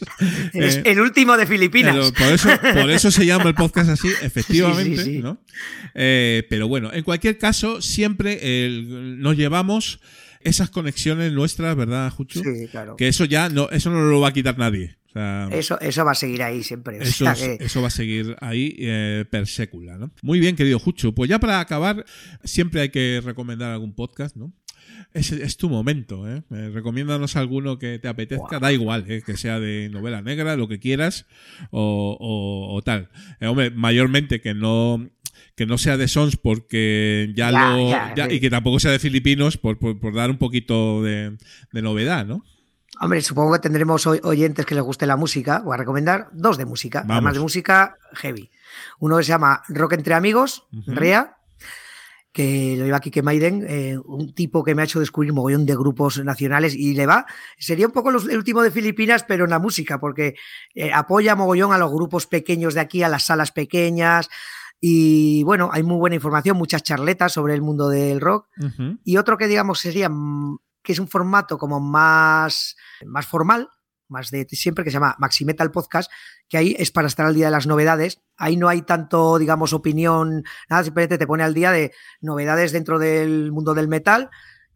Es 0.53 0.81
el 0.85 1.01
último 1.01 1.35
de 1.35 1.45
Filipinas. 1.45 2.13
Por 2.13 2.27
eso, 2.27 2.49
por 2.73 2.89
eso 2.89 3.11
se 3.11 3.25
llama 3.25 3.49
el 3.49 3.55
podcast 3.55 3.89
así, 3.89 4.07
efectivamente. 4.21 5.19
¿no? 5.19 5.41
pero 5.93 6.69
bueno, 6.69 6.93
en 6.93 7.03
cualquier 7.03 7.37
caso, 7.37 7.81
siempre 7.81 8.39
nos 9.17 9.35
llevamos 9.35 9.99
esas 10.39 10.69
conexiones 10.69 11.33
nuestras, 11.33 11.75
¿verdad, 11.75 12.09
Jucho? 12.11 12.41
Sí, 12.41 12.67
claro. 12.71 12.95
Que 12.95 13.09
eso 13.09 13.25
ya 13.25 13.49
no, 13.49 13.69
eso 13.71 13.89
no 13.89 14.01
lo 14.03 14.21
va 14.21 14.29
a 14.29 14.33
quitar 14.33 14.57
nadie 14.57 15.00
eso, 15.51 15.79
eso 15.79 16.05
va 16.05 16.11
a 16.11 16.15
seguir 16.15 16.43
ahí 16.43 16.63
siempre. 16.63 16.97
Eso, 17.01 17.25
va 17.81 17.87
a 17.87 17.89
seguir 17.89 18.35
ahí 18.39 18.75
eh, 18.79 19.25
per 19.29 19.47
sécula, 19.47 19.97
¿no? 19.97 20.11
Muy 20.21 20.39
bien, 20.39 20.55
querido 20.55 20.79
Jucho. 20.79 21.13
Pues 21.13 21.29
ya 21.29 21.39
para 21.39 21.59
acabar, 21.59 22.05
siempre 22.43 22.81
hay 22.81 22.89
que 22.89 23.21
recomendar 23.23 23.71
algún 23.71 23.93
podcast, 23.93 24.35
¿no? 24.35 24.53
Es, 25.13 25.31
es 25.31 25.57
tu 25.57 25.69
momento, 25.69 26.29
¿eh? 26.29 26.43
¿eh? 26.51 26.69
Recomiéndanos 26.73 27.35
alguno 27.35 27.77
que 27.77 27.99
te 27.99 28.07
apetezca, 28.07 28.59
da 28.59 28.71
igual, 28.71 29.05
¿eh? 29.09 29.21
que 29.25 29.35
sea 29.35 29.59
de 29.59 29.89
novela 29.89 30.21
negra, 30.21 30.55
lo 30.55 30.69
que 30.69 30.79
quieras, 30.79 31.25
o, 31.71 32.81
tal. 32.85 33.09
Eh, 33.41 33.47
hombre, 33.47 33.71
mayormente 33.71 34.39
que 34.41 34.53
no 34.53 35.09
que 35.55 35.65
no 35.65 35.77
sea 35.77 35.97
de 35.97 36.07
Sons 36.07 36.37
porque 36.37 37.33
ya, 37.35 37.51
lo. 37.51 37.91
y 38.31 38.39
que 38.39 38.49
tampoco 38.49 38.79
sea 38.79 38.91
de 38.91 38.99
Filipinos 38.99 39.57
por, 39.57 39.77
por, 39.77 40.13
dar 40.13 40.29
un 40.29 40.37
poquito 40.37 41.03
de, 41.03 41.37
de 41.71 41.81
novedad, 41.81 42.25
¿no? 42.25 42.43
Hombre, 43.01 43.21
supongo 43.21 43.53
que 43.53 43.59
tendremos 43.59 44.05
oyentes 44.05 44.63
que 44.63 44.75
les 44.75 44.83
guste 44.83 45.07
la 45.07 45.17
música. 45.17 45.59
Voy 45.65 45.73
a 45.73 45.77
recomendar 45.77 46.27
dos 46.33 46.55
de 46.57 46.65
música, 46.65 47.03
además 47.09 47.33
de 47.33 47.39
música 47.39 47.97
heavy. 48.13 48.51
Uno 48.99 49.17
que 49.17 49.23
se 49.23 49.29
llama 49.29 49.63
Rock 49.69 49.93
entre 49.93 50.13
Amigos, 50.13 50.67
REA, 50.85 51.35
que 52.31 52.75
lo 52.77 52.85
lleva 52.85 52.99
Kike 52.99 53.23
Maiden, 53.23 53.65
eh, 53.67 53.97
un 53.97 54.35
tipo 54.35 54.63
que 54.63 54.75
me 54.75 54.83
ha 54.83 54.85
hecho 54.85 54.99
descubrir 54.99 55.31
un 55.31 55.37
mogollón 55.37 55.65
de 55.65 55.75
grupos 55.75 56.23
nacionales 56.23 56.75
y 56.75 56.93
le 56.93 57.07
va. 57.07 57.25
Sería 57.57 57.87
un 57.87 57.91
poco 57.91 58.11
el 58.11 58.37
último 58.37 58.61
de 58.61 58.69
Filipinas, 58.69 59.23
pero 59.27 59.45
en 59.45 59.49
la 59.49 59.57
música, 59.57 59.99
porque 59.99 60.35
eh, 60.75 60.93
apoya 60.93 61.35
mogollón 61.35 61.73
a 61.73 61.79
los 61.79 61.91
grupos 61.91 62.27
pequeños 62.27 62.75
de 62.75 62.81
aquí, 62.81 63.01
a 63.01 63.09
las 63.09 63.23
salas 63.23 63.51
pequeñas. 63.51 64.29
Y 64.79 65.41
bueno, 65.43 65.71
hay 65.73 65.81
muy 65.81 65.97
buena 65.97 66.15
información, 66.15 66.55
muchas 66.55 66.83
charletas 66.83 67.33
sobre 67.33 67.55
el 67.55 67.63
mundo 67.63 67.89
del 67.89 68.21
rock. 68.21 68.47
Y 69.03 69.17
otro 69.17 69.39
que 69.39 69.47
digamos 69.47 69.79
sería 69.79 70.07
mm, 70.07 70.59
que 70.83 70.93
es 70.93 70.99
un 70.99 71.07
formato 71.07 71.57
como 71.57 71.79
más, 71.79 72.75
más 73.05 73.25
formal, 73.25 73.69
más 74.07 74.29
de 74.29 74.45
siempre, 74.49 74.83
que 74.83 74.91
se 74.91 74.95
llama 74.95 75.15
Maxi 75.19 75.45
Metal 75.45 75.71
Podcast, 75.71 76.11
que 76.49 76.57
ahí 76.57 76.75
es 76.77 76.91
para 76.91 77.07
estar 77.07 77.25
al 77.25 77.33
día 77.33 77.45
de 77.45 77.51
las 77.51 77.65
novedades. 77.65 78.21
Ahí 78.37 78.57
no 78.57 78.67
hay 78.67 78.81
tanto, 78.81 79.37
digamos, 79.37 79.73
opinión, 79.73 80.43
nada, 80.69 80.83
simplemente 80.83 81.17
te 81.17 81.27
pone 81.27 81.43
al 81.43 81.53
día 81.53 81.71
de 81.71 81.93
novedades 82.19 82.71
dentro 82.71 82.99
del 82.99 83.51
mundo 83.51 83.73
del 83.73 83.87
metal 83.87 84.29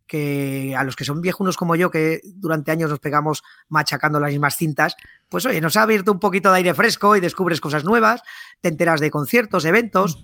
que 0.07 0.75
a 0.77 0.83
los 0.83 0.95
que 0.95 1.03
son 1.03 1.21
viejunos 1.21 1.57
como 1.57 1.75
yo, 1.75 1.89
que 1.89 2.21
durante 2.35 2.71
años 2.71 2.89
nos 2.89 2.99
pegamos 2.99 3.43
machacando 3.69 4.19
las 4.19 4.31
mismas 4.31 4.55
cintas, 4.55 4.95
pues 5.29 5.45
oye, 5.45 5.61
nos 5.61 5.77
ha 5.77 5.81
abierto 5.81 6.11
un 6.11 6.19
poquito 6.19 6.51
de 6.51 6.57
aire 6.57 6.73
fresco 6.73 7.15
y 7.15 7.19
descubres 7.21 7.59
cosas 7.59 7.83
nuevas, 7.83 8.21
te 8.61 8.69
enteras 8.69 8.99
de 8.99 9.09
conciertos, 9.09 9.65
eventos 9.65 10.21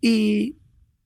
y 0.00 0.58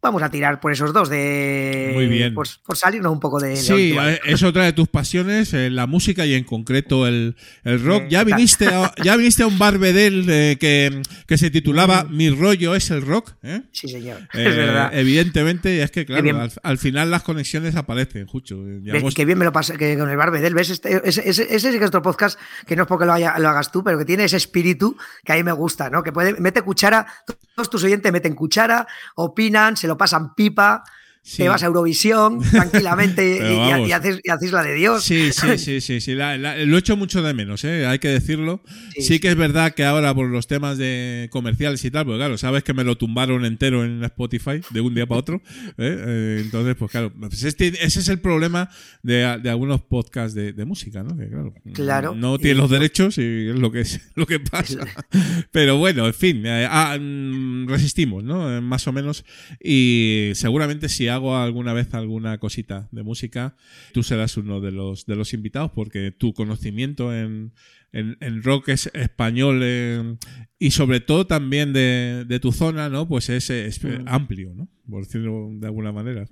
vamos 0.06 0.22
a 0.22 0.30
tirar 0.30 0.60
por 0.60 0.72
esos 0.72 0.92
dos 0.92 1.08
de 1.08 1.90
Muy 1.94 2.06
bien. 2.06 2.34
Por, 2.34 2.46
por 2.64 2.76
salirnos 2.76 3.12
un 3.12 3.20
poco 3.20 3.38
de, 3.40 3.56
Sí, 3.56 3.94
eh, 3.98 4.20
es 4.24 4.42
otra 4.42 4.64
de 4.64 4.72
tus 4.72 4.88
pasiones, 4.88 5.52
eh, 5.54 5.70
la 5.70 5.86
música 5.86 6.24
y 6.26 6.34
en 6.34 6.44
concreto 6.44 7.06
el, 7.06 7.36
el 7.64 7.82
rock. 7.82 8.04
Ya 8.08 8.24
viniste 8.24 8.66
a, 8.68 8.92
ya 9.02 9.16
viniste 9.16 9.42
a 9.42 9.46
un 9.46 9.58
barbedel 9.58 10.26
eh, 10.28 10.56
que, 10.58 11.02
que 11.26 11.38
se 11.38 11.50
titulaba 11.50 12.04
Mi 12.04 12.30
rollo 12.30 12.74
es 12.74 12.90
el 12.90 13.02
rock. 13.02 13.32
¿eh? 13.42 13.62
Sí, 13.72 13.88
señor, 13.88 14.20
es 14.32 14.56
verdad. 14.56 14.90
Evidentemente, 14.92 15.82
es 15.82 15.90
que 15.90 16.06
claro, 16.06 16.40
al, 16.40 16.52
al 16.62 16.78
final 16.78 17.10
las 17.10 17.22
conexiones 17.22 17.76
aparecen, 17.76 18.26
Jucho. 18.26 18.56
Digamos- 18.64 19.14
Qué 19.14 19.24
bien 19.24 19.38
me 19.38 19.44
lo 19.44 19.52
pasé 19.52 19.76
que 19.76 19.96
con 19.98 20.08
el 20.10 20.16
Barbedel, 20.16 20.54
¿ves? 20.54 20.70
Este- 20.70 21.00
ese, 21.08 21.28
ese- 21.28 21.54
ese 21.54 21.72
sí 21.72 21.78
que 21.78 21.84
es 21.84 21.88
otro 21.88 22.02
podcast 22.02 22.38
que 22.66 22.76
no 22.76 22.82
es 22.82 22.88
porque 22.88 23.04
lo, 23.06 23.12
haya- 23.12 23.38
lo 23.38 23.48
hagas 23.48 23.72
tú, 23.72 23.82
pero 23.82 23.98
que 23.98 24.04
tiene 24.04 24.24
ese 24.24 24.36
espíritu 24.36 24.96
que 25.24 25.32
a 25.32 25.36
mí 25.36 25.42
me 25.42 25.52
gusta, 25.52 25.90
¿no? 25.90 26.02
Que 26.02 26.12
puede, 26.12 26.34
mete 26.40 26.62
cuchara, 26.62 27.06
todos 27.54 27.70
tus 27.70 27.82
oyentes 27.84 28.12
meten 28.12 28.34
cuchara, 28.34 28.86
opinan, 29.14 29.76
se 29.76 29.86
lo 29.86 29.95
pasan 29.96 30.32
pipa, 30.36 30.84
Sí. 31.28 31.38
te 31.38 31.48
vas 31.48 31.60
a 31.64 31.66
Eurovisión 31.66 32.38
tranquilamente 32.52 33.38
y, 33.42 33.88
y 33.88 33.92
haces, 33.92 34.20
y 34.22 34.30
haces 34.30 34.52
la 34.52 34.62
de 34.62 34.74
Dios. 34.74 35.02
Sí, 35.02 35.30
sí, 35.32 35.58
sí, 35.58 35.80
sí, 35.80 36.00
sí. 36.00 36.14
La- 36.14 36.38
la- 36.38 36.56
lo 36.64 36.78
echo 36.78 36.96
mucho 36.96 37.20
de 37.20 37.34
menos, 37.34 37.64
¿eh? 37.64 37.84
hay 37.84 37.98
que 37.98 38.06
decirlo. 38.08 38.62
Sí, 38.94 39.02
Sí, 39.02 39.18
que 39.18 39.28
es 39.28 39.36
verdad 39.36 39.74
que 39.74 39.84
ahora 39.84 40.14
por 40.14 40.28
los 40.28 40.46
temas 40.46 40.78
de 40.78 41.28
comerciales 41.32 41.84
y 41.84 41.90
tal, 41.90 42.04
pues 42.06 42.16
claro, 42.18 42.38
sabes 42.38 42.62
que 42.62 42.74
me 42.74 42.84
lo 42.84 42.96
tumbaron 42.96 43.44
entero 43.44 43.84
en 43.84 44.04
Spotify 44.04 44.60
de 44.70 44.80
un 44.80 44.94
día 44.94 45.06
para 45.06 45.18
otro. 45.18 45.42
¿eh? 45.78 45.96
Eh, 46.06 46.40
entonces, 46.44 46.76
pues 46.78 46.92
claro, 46.92 47.12
pues 47.18 47.42
este- 47.42 47.68
ese 47.84 47.98
es 48.00 48.08
el 48.08 48.20
problema 48.20 48.70
de, 49.02 49.38
de 49.42 49.50
algunos 49.50 49.80
podcasts 49.82 50.32
de, 50.34 50.52
de 50.52 50.64
música, 50.64 51.02
¿no? 51.02 51.16
Que, 51.16 51.28
claro, 51.28 51.54
Claro. 51.74 52.14
No 52.14 52.38
tienen 52.38 52.58
los 52.58 52.70
derechos 52.70 53.18
y 53.18 53.48
es 53.48 53.56
lo 53.58 53.72
que 53.72 53.80
es 53.80 54.00
lo 54.14 54.26
que 54.26 54.38
pasa. 54.38 54.78
Pero 55.50 55.76
bueno, 55.76 56.06
en 56.06 56.14
fin, 56.14 56.42
eh, 56.46 56.68
ah, 56.70 56.96
mm, 57.00 57.66
resistimos, 57.68 58.22
¿no? 58.22 58.56
Eh, 58.56 58.60
Más 58.60 58.86
o 58.86 58.92
menos. 58.92 59.24
Y 59.62 60.30
seguramente 60.34 60.88
si 60.88 61.08
hago 61.16 61.36
alguna 61.36 61.72
vez 61.72 61.92
alguna 61.94 62.38
cosita 62.38 62.88
de 62.92 63.02
música, 63.02 63.56
tú 63.92 64.02
serás 64.02 64.36
uno 64.36 64.60
de 64.60 64.70
los, 64.70 65.06
de 65.06 65.16
los 65.16 65.34
invitados 65.34 65.72
porque 65.74 66.12
tu 66.12 66.32
conocimiento 66.34 67.14
en, 67.14 67.52
en, 67.92 68.16
en 68.20 68.42
rock 68.42 68.68
es 68.68 68.90
español 68.94 69.60
eh, 69.62 70.16
y 70.58 70.70
sobre 70.70 71.00
todo 71.00 71.26
también 71.26 71.72
de, 71.72 72.24
de 72.26 72.40
tu 72.40 72.52
zona, 72.52 72.88
¿no? 72.88 73.08
Pues 73.08 73.28
es, 73.28 73.50
es 73.50 73.80
amplio, 74.06 74.52
¿no? 74.54 74.68
Por 74.88 75.04
decirlo 75.04 75.48
de 75.52 75.66
alguna 75.66 75.92
manera. 75.92 76.26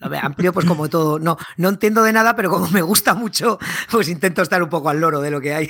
A 0.00 0.08
ver, 0.08 0.20
amplio, 0.24 0.52
pues 0.52 0.64
como 0.64 0.88
todo. 0.88 1.18
No, 1.18 1.36
no 1.56 1.68
entiendo 1.68 2.02
de 2.02 2.12
nada, 2.12 2.36
pero 2.36 2.50
como 2.50 2.68
me 2.70 2.82
gusta 2.82 3.14
mucho, 3.14 3.58
pues 3.90 4.08
intento 4.08 4.42
estar 4.42 4.62
un 4.62 4.68
poco 4.70 4.88
al 4.88 5.00
loro 5.00 5.20
de 5.20 5.30
lo 5.30 5.40
que 5.40 5.54
hay. 5.54 5.68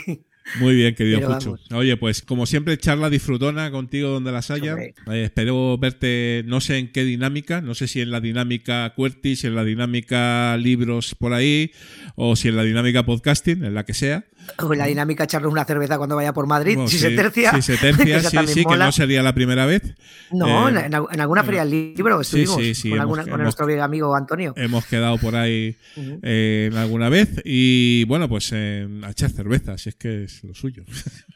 Muy 0.60 0.74
bien, 0.74 0.94
querido 0.94 1.20
vamos. 1.20 1.60
Oye, 1.72 1.96
pues 1.96 2.22
como 2.22 2.46
siempre, 2.46 2.76
charla 2.78 3.10
disfrutona 3.10 3.70
contigo 3.70 4.10
donde 4.10 4.32
las 4.32 4.50
haya. 4.50 4.76
Eh, 4.76 4.94
espero 5.06 5.76
verte, 5.78 6.42
no 6.46 6.60
sé 6.60 6.78
en 6.78 6.90
qué 6.90 7.04
dinámica, 7.04 7.60
no 7.60 7.74
sé 7.74 7.86
si 7.86 8.00
en 8.00 8.10
la 8.10 8.20
dinámica 8.20 8.92
QWERTY, 8.94 9.36
si 9.36 9.46
en 9.46 9.54
la 9.54 9.64
dinámica 9.64 10.56
libros 10.56 11.14
por 11.14 11.32
ahí, 11.32 11.72
o 12.16 12.36
si 12.36 12.48
en 12.48 12.56
la 12.56 12.62
dinámica 12.62 13.04
podcasting, 13.04 13.64
en 13.64 13.74
la 13.74 13.84
que 13.84 13.94
sea. 13.94 14.24
En 14.72 14.78
la 14.78 14.86
dinámica 14.86 15.24
echarnos 15.24 15.52
una 15.52 15.64
cerveza 15.64 15.96
cuando 15.98 16.16
vaya 16.16 16.32
por 16.32 16.46
Madrid, 16.46 16.74
Bueno, 16.74 16.88
si 16.88 16.96
sí, 16.96 17.02
se 17.02 17.10
tercia. 17.10 17.52
Si 17.52 17.62
se 17.62 17.76
tercia, 17.78 18.20
sí, 18.20 18.36
sí, 18.46 18.64
que 18.64 18.76
no 18.76 18.92
sería 18.92 19.22
la 19.22 19.34
primera 19.34 19.66
vez. 19.66 19.82
No, 20.30 20.68
Eh, 20.68 20.86
en, 20.86 21.20
alguna 21.20 21.44
feria 21.44 21.64
del 21.64 21.94
libro 21.94 22.20
estuvimos 22.20 22.56
sí, 22.56 22.74
sí, 22.74 22.90
con, 22.90 22.98
hemos- 22.98 23.02
alguna- 23.02 23.22
con 23.24 23.40
hemos- 23.40 23.56
nuestro 23.58 23.84
amigo 23.84 24.14
Antonio. 24.14 24.52
Hemos 24.56 24.84
quedado 24.86 25.18
por 25.18 25.36
ahí 25.36 25.76
Ujú. 25.96 26.20
eh, 26.22 26.68
en 26.72 26.76
alguna 26.78 27.08
vez 27.08 27.30
y 27.44 28.04
bueno, 28.04 28.28
pues 28.28 28.50
eh, 28.52 28.86
a 29.04 29.10
echar 29.10 29.30
cerveza, 29.30 29.76
si 29.78 29.88
es 29.90 29.94
que 29.96 30.24
es 30.24 30.42
lo 30.44 30.54
suyo. 30.54 30.84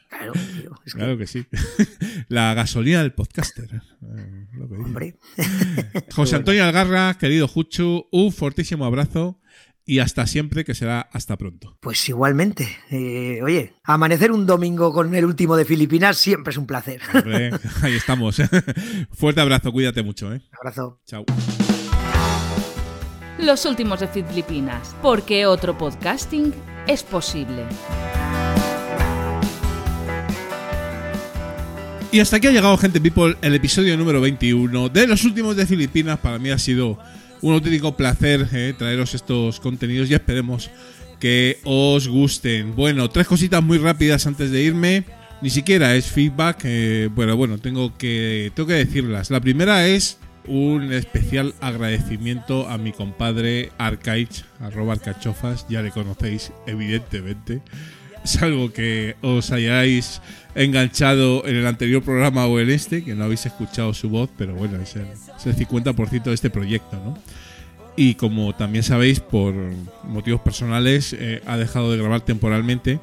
Claro, 0.09 0.33
tío, 0.33 0.71
es 0.85 0.93
que- 0.93 0.99
Claro 0.99 1.17
que 1.17 1.27
sí. 1.27 1.45
La 2.29 2.53
gasolina 2.53 3.01
del 3.01 3.13
podcaster. 3.13 3.69
eh, 3.73 4.47
lo 4.53 4.67
que 4.69 4.75
dice. 4.75 4.85
Hombre. 4.87 5.15
José 6.13 6.35
Antonio 6.35 6.63
Algarra, 6.63 7.17
querido 7.17 7.47
Juchu, 7.47 8.05
un 8.11 8.31
fortísimo 8.31 8.85
abrazo 8.85 9.39
y 9.85 9.99
hasta 9.99 10.25
siempre, 10.27 10.63
que 10.63 10.73
será 10.73 11.01
hasta 11.11 11.37
pronto. 11.37 11.77
Pues 11.81 12.07
igualmente. 12.07 12.77
Eh, 12.89 13.41
oye, 13.43 13.73
amanecer 13.83 14.31
un 14.31 14.45
domingo 14.45 14.93
con 14.93 15.13
el 15.13 15.25
último 15.25 15.55
de 15.55 15.65
Filipinas 15.65 16.17
siempre 16.17 16.51
es 16.51 16.57
un 16.57 16.65
placer. 16.65 17.01
Hombre, 17.13 17.51
ahí 17.81 17.93
estamos. 17.93 18.41
Fuerte 19.11 19.41
abrazo, 19.41 19.71
cuídate 19.71 20.03
mucho. 20.03 20.33
¿eh? 20.33 20.41
Un 20.51 20.57
abrazo. 20.57 21.01
Chao. 21.05 21.25
Los 23.39 23.65
últimos 23.65 23.99
de 23.99 24.07
Filipinas, 24.07 24.95
porque 25.01 25.45
otro 25.45 25.77
podcasting 25.77 26.53
es 26.87 27.03
posible. 27.03 27.65
Y 32.11 32.19
hasta 32.19 32.37
aquí 32.37 32.45
ha 32.45 32.51
llegado, 32.51 32.77
gente 32.77 33.01
people, 33.01 33.35
el 33.41 33.55
episodio 33.55 33.97
número 33.97 34.21
21 34.21 34.89
de 34.89 35.07
los 35.07 35.25
últimos 35.25 35.55
de 35.55 35.65
Filipinas. 35.65 36.19
Para 36.19 36.37
mí 36.37 36.51
ha 36.51 36.59
sido 36.59 36.99
un 37.43 37.53
auténtico 37.53 37.95
placer 37.95 38.47
eh, 38.53 38.73
traeros 38.77 39.13
estos 39.13 39.59
contenidos 39.59 40.09
y 40.09 40.13
esperemos 40.13 40.71
que 41.19 41.59
os 41.65 42.07
gusten. 42.07 42.73
Bueno, 42.73 43.09
tres 43.09 43.27
cositas 43.27 43.61
muy 43.61 43.77
rápidas 43.77 44.25
antes 44.25 44.49
de 44.49 44.63
irme. 44.63 45.03
Ni 45.41 45.49
siquiera 45.49 45.93
es 45.95 46.05
feedback, 46.05 46.61
eh, 46.63 47.09
pero 47.13 47.35
bueno, 47.35 47.57
tengo 47.57 47.97
que, 47.97 48.51
tengo 48.55 48.69
decirlas. 48.69 49.29
La 49.29 49.41
primera 49.41 49.85
es 49.87 50.17
un 50.47 50.93
especial 50.93 51.53
agradecimiento 51.59 52.69
a 52.69 52.77
mi 52.77 52.93
compadre 52.93 53.71
Arcaich, 53.77 54.45
arroba 54.61 54.93
arcachofas, 54.93 55.65
ya 55.69 55.81
le 55.81 55.91
conocéis 55.91 56.53
evidentemente, 56.65 57.61
salvo 58.23 58.71
que 58.71 59.15
os 59.21 59.51
hayáis 59.51 60.21
enganchado 60.55 61.45
en 61.47 61.55
el 61.55 61.65
anterior 61.65 62.03
programa 62.03 62.45
o 62.45 62.59
en 62.59 62.69
este, 62.69 63.03
que 63.03 63.15
no 63.15 63.25
habéis 63.25 63.45
escuchado 63.45 63.93
su 63.93 64.09
voz, 64.09 64.29
pero 64.37 64.53
bueno, 64.55 64.79
es 64.81 64.95
el, 64.95 65.05
es 65.05 65.45
el 65.45 65.55
50% 65.55 66.23
de 66.23 66.33
este 66.33 66.49
proyecto, 66.49 66.95
¿no? 66.97 67.17
Y 67.95 68.15
como 68.15 68.55
también 68.55 68.83
sabéis, 68.83 69.19
por 69.19 69.53
motivos 70.03 70.41
personales, 70.41 71.15
eh, 71.17 71.41
ha 71.45 71.57
dejado 71.57 71.91
de 71.91 71.97
grabar 71.97 72.21
temporalmente. 72.21 72.99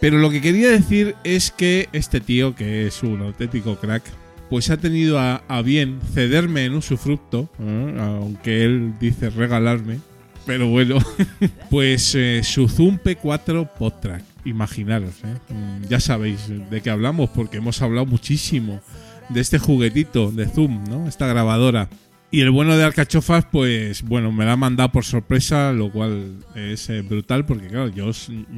Pero 0.00 0.18
lo 0.18 0.30
que 0.30 0.40
quería 0.40 0.68
decir 0.68 1.14
es 1.22 1.52
que 1.52 1.88
este 1.92 2.20
tío, 2.20 2.56
que 2.56 2.88
es 2.88 3.04
un 3.04 3.22
auténtico 3.22 3.76
crack, 3.76 4.02
pues 4.50 4.68
ha 4.70 4.76
tenido 4.76 5.20
a, 5.20 5.44
a 5.46 5.62
bien 5.62 6.00
cederme 6.12 6.64
en 6.64 6.74
usufructo, 6.74 7.48
¿eh? 7.60 7.96
aunque 8.00 8.64
él 8.64 8.94
dice 9.00 9.30
regalarme, 9.30 10.00
pero 10.44 10.68
bueno, 10.68 10.98
pues 11.70 12.14
eh, 12.16 12.42
su 12.42 12.68
Zoom 12.68 12.98
P4 12.98 13.70
PodTrack. 13.78 14.31
Imaginaros, 14.44 15.14
¿eh? 15.24 15.52
Mm, 15.52 15.88
ya 15.88 16.00
sabéis 16.00 16.48
de 16.48 16.80
qué 16.80 16.90
hablamos, 16.90 17.30
porque 17.30 17.58
hemos 17.58 17.80
hablado 17.82 18.06
muchísimo 18.06 18.80
de 19.28 19.40
este 19.40 19.58
juguetito 19.58 20.32
de 20.32 20.46
Zoom. 20.46 21.06
Esta 21.06 21.26
grabadora. 21.26 21.88
Y 22.30 22.40
el 22.40 22.50
bueno 22.50 22.78
de 22.78 22.84
Alcachofas, 22.84 23.44
pues 23.44 24.02
bueno, 24.02 24.32
me 24.32 24.46
la 24.46 24.52
ha 24.52 24.56
mandado 24.56 24.90
por 24.90 25.04
sorpresa, 25.04 25.70
lo 25.72 25.92
cual 25.92 26.36
es 26.54 26.88
eh, 26.88 27.02
brutal, 27.02 27.44
porque 27.44 27.68
claro, 27.68 27.88
yo 27.88 28.10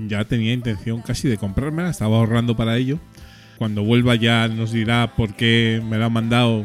ya 0.07 0.25
tenía 0.25 0.53
intención 0.53 1.03
casi 1.03 1.27
de 1.27 1.39
comprármela, 1.39 1.91
estaba 1.91 2.17
ahorrando 2.17 2.57
para 2.57 2.77
ello. 2.77 3.01
Cuando 3.59 3.83
vuelva 3.83 4.15
ya 4.15 4.47
nos 4.47 4.71
dirá 4.71 5.17
por 5.17 5.35
qué 5.35 5.83
me 5.85 5.99
la 5.99 6.07
ha 6.07 6.09
mandado, 6.09 6.65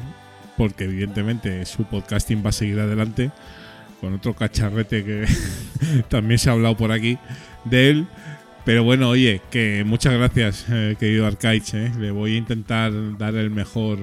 porque 0.56 0.84
evidentemente 0.84 1.66
su 1.66 1.84
podcasting 1.84 2.46
va 2.46 2.50
a 2.50 2.52
seguir 2.54 2.80
adelante, 2.80 3.32
con 4.02 4.14
otro 4.14 4.36
cacharrete 4.36 5.04
que 5.04 5.26
también 6.10 6.38
se 6.38 6.52
ha 6.52 6.54
hablado 6.54 6.78
por 6.78 6.92
aquí 6.92 7.18
de 7.66 7.90
él. 7.90 8.08
Pero 8.70 8.84
bueno, 8.84 9.10
oye, 9.10 9.42
que 9.50 9.84
muchas 9.84 10.14
gracias, 10.14 10.68
eh, 10.70 10.96
querido 11.00 11.26
Arcaich. 11.26 11.74
eh. 11.74 11.92
Le 12.00 12.12
voy 12.12 12.36
a 12.36 12.38
intentar 12.38 12.94
dar 13.18 13.34
el 13.34 13.50
mejor 13.50 13.98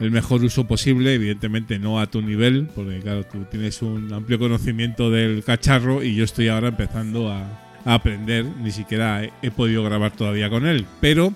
el 0.00 0.10
mejor 0.10 0.42
uso 0.42 0.66
posible, 0.66 1.14
evidentemente 1.14 1.78
no 1.78 2.00
a 2.00 2.08
tu 2.08 2.20
nivel, 2.20 2.68
porque 2.74 2.98
claro, 2.98 3.22
tú 3.22 3.44
tienes 3.48 3.80
un 3.80 4.12
amplio 4.12 4.40
conocimiento 4.40 5.12
del 5.12 5.44
cacharro 5.44 6.02
y 6.02 6.16
yo 6.16 6.24
estoy 6.24 6.48
ahora 6.48 6.70
empezando 6.70 7.30
a, 7.30 7.70
aprender, 7.84 8.44
ni 8.60 8.72
siquiera 8.72 9.22
he, 9.22 9.32
he 9.42 9.52
podido 9.52 9.84
grabar 9.84 10.10
todavía 10.10 10.50
con 10.50 10.66
él, 10.66 10.84
pero 11.00 11.32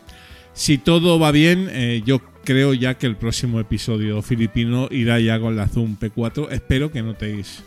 si 0.52 0.78
todo 0.78 1.20
va 1.20 1.30
bien, 1.30 1.68
eh, 1.70 2.02
yo 2.04 2.20
creo 2.42 2.74
ya 2.74 2.94
que 2.94 3.06
el 3.06 3.14
próximo 3.14 3.60
episodio 3.60 4.20
filipino 4.20 4.88
irá 4.90 5.20
ya 5.20 5.38
con 5.38 5.54
la 5.54 5.68
Zoom 5.68 5.96
P4, 5.96 6.50
espero 6.50 6.90
que 6.90 7.02
notéis 7.02 7.62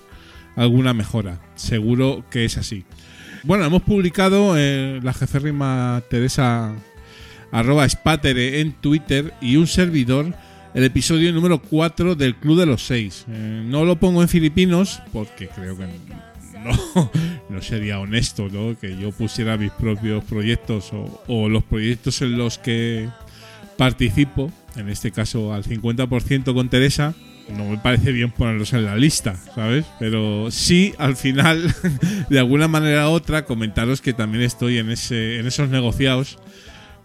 alguna 0.58 0.94
mejora, 0.94 1.40
seguro 1.56 2.26
que 2.30 2.44
es 2.44 2.58
así. 2.58 2.84
Bueno, 3.46 3.64
hemos 3.64 3.84
publicado 3.84 4.58
eh, 4.58 5.00
la 5.04 5.14
jeférrima 5.14 6.02
Teresa 6.10 6.74
Spatere 7.88 8.60
en 8.60 8.74
Twitter 8.74 9.36
y 9.40 9.58
un 9.58 9.68
servidor 9.68 10.34
el 10.74 10.84
episodio 10.84 11.32
número 11.32 11.62
4 11.62 12.16
del 12.16 12.36
Club 12.38 12.60
de 12.60 12.66
los 12.66 12.88
Seis. 12.88 13.24
Eh, 13.30 13.64
no 13.64 13.86
lo 13.86 13.98
pongo 13.98 14.24
en 14.24 14.30
filipinos 14.30 15.00
porque 15.14 15.48
creo 15.48 15.78
que 15.78 15.86
no, 16.64 17.12
no 17.50 17.62
sería 17.62 18.00
honesto 18.00 18.50
¿no? 18.50 18.76
que 18.80 18.98
yo 18.98 19.12
pusiera 19.12 19.58
mis 19.58 19.72
propios 19.72 20.24
proyectos 20.24 20.92
o, 20.92 21.24
o 21.28 21.48
los 21.48 21.64
proyectos 21.64 22.24
en 22.24 22.40
los 22.40 22.58
que 22.58 23.10
participo, 23.78 24.52
en 24.76 24.90
este 24.90 25.12
caso 25.12 25.54
al 25.54 25.64
50% 25.64 26.52
con 26.52 26.70
Teresa, 26.70 27.14
no 27.50 27.66
me 27.66 27.78
parece 27.78 28.12
bien 28.12 28.32
ponerlos 28.32 28.74
en 28.74 28.86
la 28.86 28.96
lista, 28.96 29.36
¿sabes? 29.54 29.86
Pero 30.00 30.50
sí, 30.52 30.94
al 30.98 31.16
final, 31.16 31.74
de 32.30 32.40
alguna 32.40 32.68
manera 32.68 33.10
u 33.10 33.14
otra, 33.14 33.46
comentaros 33.46 34.02
que 34.02 34.14
también 34.14 34.44
estoy 34.44 34.78
en, 34.78 34.90
ese, 34.90 35.40
en 35.40 35.48
esos 35.48 35.70
negociados 35.70 36.40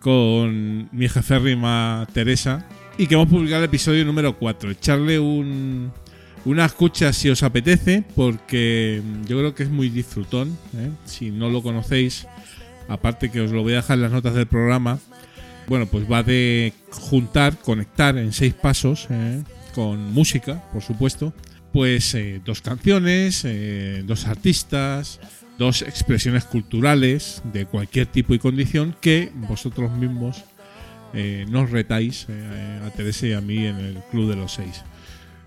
con 0.00 0.88
mi 0.92 1.08
jeférrima 1.08 2.06
Teresa 2.12 2.66
y 2.96 3.06
que 3.06 3.14
hemos 3.14 3.28
publicado 3.28 3.58
el 3.58 3.68
episodio 3.68 4.04
número 4.04 4.38
4. 4.38 4.70
Echarle 4.70 5.18
un, 5.18 5.92
una 6.44 6.64
escucha 6.64 7.12
si 7.12 7.28
os 7.28 7.42
apetece, 7.42 8.04
porque 8.14 9.02
yo 9.26 9.38
creo 9.38 9.54
que 9.54 9.64
es 9.64 9.70
muy 9.70 9.88
disfrutón. 9.90 10.56
¿eh? 10.76 10.90
Si 11.04 11.30
no 11.30 11.50
lo 11.50 11.62
conocéis, 11.62 12.26
aparte 12.88 13.30
que 13.30 13.42
os 13.42 13.52
lo 13.52 13.62
voy 13.62 13.74
a 13.74 13.76
dejar 13.76 13.96
en 13.96 14.02
las 14.02 14.12
notas 14.12 14.34
del 14.34 14.46
programa, 14.46 14.98
bueno, 15.68 15.86
pues 15.86 16.10
va 16.10 16.22
de 16.22 16.72
juntar, 16.90 17.56
conectar 17.58 18.18
en 18.18 18.32
seis 18.32 18.54
pasos, 18.54 19.06
¿eh? 19.10 19.42
Con 19.70 20.12
música, 20.12 20.62
por 20.72 20.82
supuesto, 20.82 21.32
pues 21.72 22.14
eh, 22.14 22.40
dos 22.44 22.60
canciones, 22.60 23.46
dos 24.04 24.26
artistas, 24.26 25.20
dos 25.58 25.82
expresiones 25.82 26.44
culturales 26.44 27.42
de 27.52 27.66
cualquier 27.66 28.06
tipo 28.06 28.34
y 28.34 28.38
condición 28.38 28.96
que 29.00 29.30
vosotros 29.34 29.92
mismos 29.92 30.44
nos 31.48 31.70
retáis 31.70 32.28
a 32.86 32.90
Teresa 32.90 33.26
y 33.26 33.32
a 33.32 33.40
mí 33.40 33.66
en 33.66 33.76
el 33.76 33.94
Club 34.10 34.30
de 34.30 34.36
los 34.36 34.52
Seis 34.52 34.82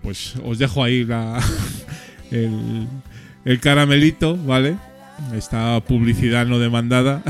pues 0.04 0.36
os 0.44 0.60
dejo 0.60 0.84
ahí 0.84 1.06
la, 1.06 1.42
el, 2.32 3.60
caramelito, 3.62 4.38
¿vale? 4.38 4.78
Esta 5.34 5.80
publicidad 5.80 6.46
no 6.46 6.60
demandada. 6.60 7.24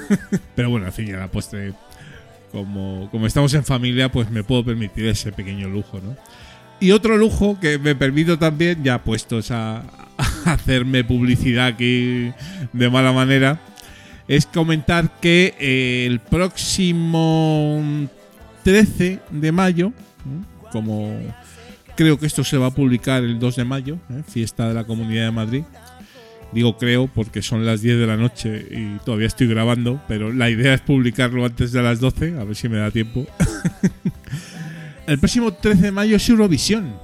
Pero 0.54 0.70
bueno, 0.70 0.86
al 0.86 0.92
fin 0.92 1.08
y 1.08 1.12
a 1.12 1.18
la 1.18 1.28
postre, 1.28 1.74
como, 2.52 3.08
como 3.10 3.26
estamos 3.26 3.52
en 3.54 3.64
familia, 3.64 4.10
pues 4.10 4.30
me 4.30 4.44
puedo 4.44 4.64
permitir 4.64 5.06
ese 5.06 5.32
pequeño 5.32 5.68
lujo, 5.68 6.00
¿no? 6.00 6.16
Y 6.80 6.92
otro 6.92 7.18
lujo 7.18 7.58
que 7.60 7.78
me 7.78 7.94
permito 7.94 8.38
también, 8.38 8.82
ya 8.82 9.02
puestos 9.04 9.50
a, 9.50 9.84
hacerme 10.44 11.04
publicidad 11.04 11.66
aquí 11.66 12.32
de 12.72 12.90
mala 12.90 13.12
manera, 13.12 13.60
es 14.26 14.46
comentar 14.46 15.20
que 15.20 15.54
eh, 15.58 16.06
el 16.06 16.20
próximo 16.20 18.08
13 18.64 19.20
de 19.30 19.52
mayo, 19.52 19.92
como 20.72 21.12
creo 21.96 22.18
que 22.18 22.26
esto 22.26 22.44
se 22.44 22.56
va 22.56 22.68
a 22.68 22.70
publicar 22.70 23.22
el 23.24 23.38
2 23.38 23.56
de 23.56 23.64
mayo, 23.64 23.98
¿eh? 24.10 24.22
fiesta 24.26 24.68
de 24.68 24.74
la 24.74 24.84
Comunidad 24.84 25.26
de 25.26 25.30
Madrid. 25.32 25.62
Digo 26.52 26.78
creo 26.78 27.06
porque 27.06 27.42
son 27.42 27.64
las 27.66 27.82
10 27.82 27.98
de 27.98 28.06
la 28.06 28.16
noche 28.16 28.66
y 28.70 28.98
todavía 29.04 29.26
estoy 29.26 29.46
grabando, 29.46 30.00
pero 30.08 30.32
la 30.32 30.48
idea 30.48 30.74
es 30.74 30.80
publicarlo 30.80 31.44
antes 31.44 31.72
de 31.72 31.82
las 31.82 32.00
12, 32.00 32.38
a 32.38 32.44
ver 32.44 32.56
si 32.56 32.68
me 32.68 32.78
da 32.78 32.90
tiempo. 32.90 33.26
el 35.10 35.18
próximo 35.18 35.52
13 35.52 35.82
de 35.82 35.92
mayo 35.92 36.16
es 36.16 36.28
Eurovisión, 36.28 36.94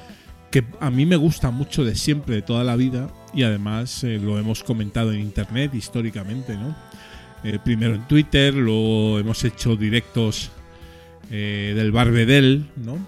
que 0.50 0.64
a 0.80 0.90
mí 0.90 1.06
me 1.06 1.16
gusta 1.16 1.50
mucho 1.50 1.84
de 1.84 1.94
siempre, 1.94 2.36
de 2.36 2.42
toda 2.42 2.64
la 2.64 2.76
vida, 2.76 3.10
y 3.34 3.42
además 3.42 4.04
eh, 4.04 4.18
lo 4.22 4.38
hemos 4.38 4.62
comentado 4.62 5.12
en 5.12 5.20
internet 5.20 5.74
históricamente, 5.74 6.56
¿no? 6.56 6.76
Eh, 7.44 7.58
primero 7.64 7.94
en 7.94 8.06
Twitter, 8.08 8.54
luego 8.54 9.18
hemos 9.18 9.44
hecho 9.44 9.76
directos 9.76 10.50
del 11.28 11.90
Barbedel, 11.90 12.66
¿no? 12.76 13.00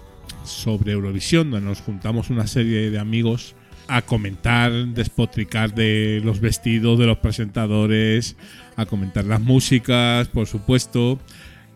sobre 0.48 0.92
Eurovisión, 0.92 1.50
donde 1.50 1.68
nos 1.68 1.80
juntamos 1.80 2.30
una 2.30 2.46
serie 2.46 2.90
de 2.90 2.98
amigos 2.98 3.54
a 3.86 4.02
comentar, 4.02 4.72
despotricar 4.88 5.74
de 5.74 6.20
los 6.24 6.40
vestidos 6.40 6.98
de 6.98 7.06
los 7.06 7.18
presentadores, 7.18 8.36
a 8.76 8.86
comentar 8.86 9.24
las 9.24 9.40
músicas, 9.40 10.28
por 10.28 10.46
supuesto, 10.46 11.18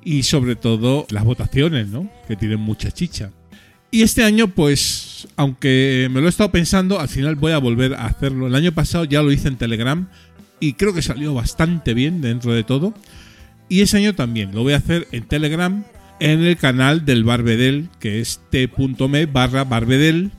y 0.05 0.23
sobre 0.23 0.57
todo 0.57 1.07
las 1.11 1.25
votaciones, 1.25 1.89
¿no? 1.89 2.11
Que 2.29 2.37
tienen 2.37 2.61
mucha 2.61 2.91
chicha. 2.91 3.31
Y 3.91 4.03
este 4.03 4.25
año, 4.25 4.49
pues, 4.49 5.29
aunque 5.37 6.09
me 6.11 6.21
lo 6.21 6.27
he 6.27 6.31
estado 6.31 6.51
pensando, 6.51 6.99
al 6.99 7.09
final 7.09 7.37
voy 7.37 7.53
a 7.53 7.59
volver 7.59 7.95
a 7.95 8.07
hacerlo. 8.07 8.47
El 8.47 8.55
año 8.55 8.73
pasado 8.73 9.05
ya 9.05 9.23
lo 9.23 9.31
hice 9.31 9.49
en 9.49 9.57
Telegram 9.57 10.09
y 10.61 10.73
creo 10.75 10.95
que 10.95 11.03
salió 11.03 11.35
bastante 11.35 11.93
bien 11.93 12.23
dentro 12.23 12.55
de 12.55 12.65
todo. 12.65 12.95
Y 13.69 13.83
ese 13.83 13.99
año 13.99 14.15
también 14.15 14.55
lo 14.55 14.63
voy 14.63 14.73
a 14.73 14.79
hacer 14.79 15.09
en 15.13 15.25
Telegram 15.25 15.85
en 16.21 16.43
el 16.43 16.57
canal 16.57 17.05
del 17.05 17.25
Barbedel, 17.25 17.89
que 17.99 18.21
es 18.21 18.41
t.me 18.51 19.27
barra 19.27 19.65
Barbedel. 19.65 20.31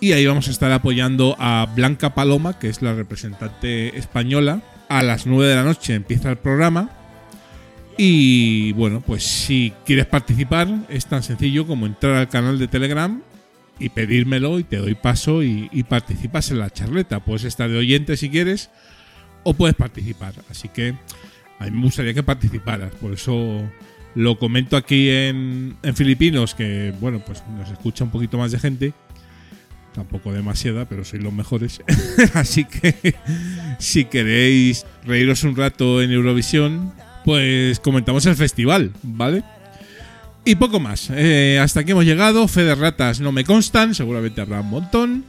Y 0.00 0.12
ahí 0.12 0.26
vamos 0.26 0.48
a 0.48 0.50
estar 0.50 0.72
apoyando 0.72 1.36
a 1.38 1.72
Blanca 1.74 2.14
Paloma, 2.14 2.58
que 2.58 2.68
es 2.68 2.82
la 2.82 2.92
representante 2.92 3.96
española. 3.96 4.62
A 4.88 5.02
las 5.02 5.26
9 5.26 5.48
de 5.48 5.54
la 5.54 5.64
noche 5.64 5.94
empieza 5.94 6.28
el 6.28 6.38
programa. 6.38 6.90
Y 7.96 8.72
bueno, 8.72 9.00
pues 9.00 9.22
si 9.22 9.72
quieres 9.84 10.06
participar, 10.06 10.68
es 10.88 11.06
tan 11.06 11.22
sencillo 11.22 11.66
como 11.66 11.86
entrar 11.86 12.14
al 12.14 12.28
canal 12.28 12.58
de 12.58 12.68
Telegram 12.68 13.22
y 13.78 13.88
pedírmelo 13.88 14.58
y 14.58 14.64
te 14.64 14.76
doy 14.76 14.94
paso 14.94 15.42
y, 15.42 15.68
participas 15.88 16.50
en 16.50 16.58
la 16.58 16.70
charleta. 16.70 17.20
Puedes 17.20 17.44
estar 17.44 17.70
de 17.70 17.78
oyente 17.78 18.16
si 18.16 18.30
quieres 18.30 18.70
o 19.42 19.54
puedes 19.54 19.76
participar. 19.76 20.34
Así 20.50 20.68
que 20.68 20.94
a 21.58 21.64
mí 21.64 21.70
me 21.70 21.82
gustaría 21.82 22.14
que 22.14 22.22
participaras. 22.22 22.94
Por 22.94 23.12
eso 23.12 23.62
lo 24.14 24.38
comento 24.38 24.76
aquí 24.76 25.10
en, 25.10 25.76
en 25.82 25.96
Filipinos, 25.96 26.54
que 26.54 26.94
bueno, 27.00 27.20
pues 27.24 27.42
nos 27.58 27.70
escucha 27.70 28.04
un 28.04 28.10
poquito 28.10 28.38
más 28.38 28.52
de 28.52 28.58
gente. 28.58 28.94
Tampoco 29.94 30.32
demasiada, 30.32 30.88
pero 30.88 31.04
sois 31.04 31.22
los 31.22 31.32
mejores. 31.32 31.82
Así 32.34 32.64
que 32.64 33.14
si 33.78 34.06
queréis 34.06 34.86
reíros 35.04 35.44
un 35.44 35.54
rato 35.54 36.00
en 36.00 36.12
Eurovisión, 36.12 36.94
pues 37.24 37.80
comentamos 37.80 38.26
el 38.26 38.36
festival, 38.36 38.92
¿vale? 39.02 39.42
Y 40.44 40.56
poco 40.56 40.80
más. 40.80 41.08
Eh, 41.10 41.58
hasta 41.62 41.80
aquí 41.80 41.92
hemos 41.92 42.04
llegado. 42.04 42.48
Fe 42.48 42.64
no 43.20 43.32
me 43.32 43.44
constan, 43.44 43.94
seguramente 43.94 44.40
habrá 44.40 44.60
un 44.60 44.70
montón. 44.70 45.24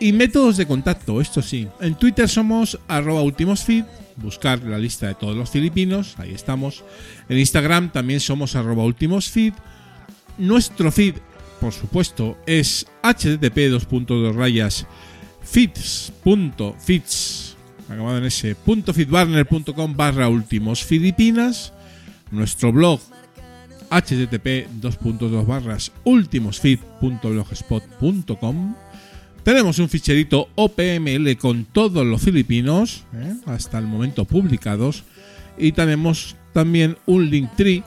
Y 0.00 0.12
métodos 0.12 0.56
de 0.56 0.66
contacto, 0.66 1.20
esto 1.20 1.40
sí. 1.40 1.68
En 1.80 1.94
Twitter 1.94 2.28
somos 2.28 2.78
arroba 2.88 3.22
ultimosfeed, 3.22 3.84
buscar 4.16 4.60
la 4.62 4.76
lista 4.76 5.06
de 5.06 5.14
todos 5.14 5.36
los 5.36 5.50
filipinos, 5.50 6.16
ahí 6.18 6.34
estamos. 6.34 6.82
En 7.28 7.38
Instagram 7.38 7.92
también 7.92 8.20
somos 8.20 8.56
arroba 8.56 8.84
ultimosfeed. 8.84 9.54
Nuestro 10.36 10.90
feed, 10.90 11.14
por 11.60 11.72
supuesto, 11.72 12.36
es 12.44 12.86
http 13.02 13.58
feeds.feeds 15.44 17.43
acabado 17.88 18.18
en 18.18 18.24
ese 18.24 18.54
punto 18.54 18.94
feedbarner.com 18.94 19.96
barra 19.96 20.28
últimos 20.28 20.84
filipinas. 20.84 21.72
Nuestro 22.30 22.72
blog 22.72 23.00
http 23.90 24.68
barras 25.46 25.90
ultimosfeed.blogspot.com 26.04 28.74
tenemos 29.44 29.78
un 29.78 29.90
ficherito 29.90 30.48
OPML 30.54 31.36
con 31.36 31.66
todos 31.66 32.06
los 32.06 32.22
filipinos, 32.22 33.04
¿eh? 33.14 33.34
hasta 33.44 33.78
el 33.78 33.86
momento 33.86 34.24
publicados, 34.24 35.04
y 35.58 35.72
tenemos 35.72 36.34
también 36.54 36.96
un 37.04 37.28
Linktree 37.28 37.84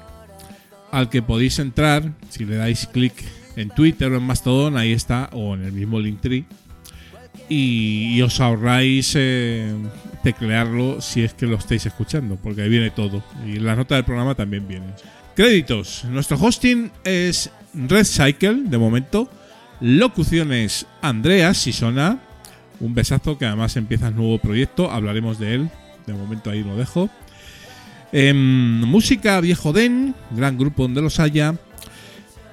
al 0.92 1.10
que 1.10 1.24
podéis 1.24 1.58
entrar 1.58 2.14
si 2.30 2.46
le 2.46 2.58
dais 2.58 2.86
clic 2.86 3.14
en 3.56 3.72
Twitter 3.72 4.12
o 4.12 4.18
en 4.18 4.24
Mastodon, 4.24 4.78
ahí 4.78 4.92
está, 4.92 5.32
o 5.34 5.56
en 5.56 5.64
el 5.64 5.72
mismo 5.72 6.00
Linktree, 6.00 6.46
y, 7.50 8.22
os 8.22 8.40
ahorráis 8.40 9.14
eh, 9.16 9.74
teclearlo 10.24 11.02
si 11.02 11.24
es 11.24 11.34
que 11.34 11.46
lo 11.46 11.56
estáis 11.56 11.86
escuchando, 11.86 12.36
porque 12.36 12.62
ahí 12.62 12.70
viene 12.70 12.92
todo, 12.92 13.24
y 13.46 13.60
la 13.60 13.76
nota 13.76 13.96
del 13.96 14.04
programa 14.06 14.36
también 14.36 14.68
viene. 14.68 14.88
Créditos. 15.36 16.04
Nuestro 16.06 16.36
hosting 16.38 16.92
es 17.04 17.52
Red 17.76 18.06
Cycle, 18.06 18.64
de 18.66 18.78
momento. 18.80 19.30
Locuciones 19.80 20.88
Andrea 21.04 21.54
Sisona. 21.54 22.20
Un 22.80 22.96
besazo 22.96 23.38
que 23.38 23.46
además 23.46 23.76
empieza 23.78 24.08
un 24.08 24.16
nuevo 24.16 24.40
proyecto. 24.40 24.90
Hablaremos 24.90 25.38
de 25.38 25.54
él. 25.54 25.70
De 26.08 26.14
momento 26.14 26.50
ahí 26.50 26.64
lo 26.64 26.76
dejo. 26.76 27.08
Em, 28.12 28.82
música 28.82 29.40
Viejo 29.42 29.74
Den, 29.74 30.16
gran 30.32 30.58
grupo 30.58 30.84
donde 30.84 31.04
los 31.04 31.20
haya. 31.20 31.54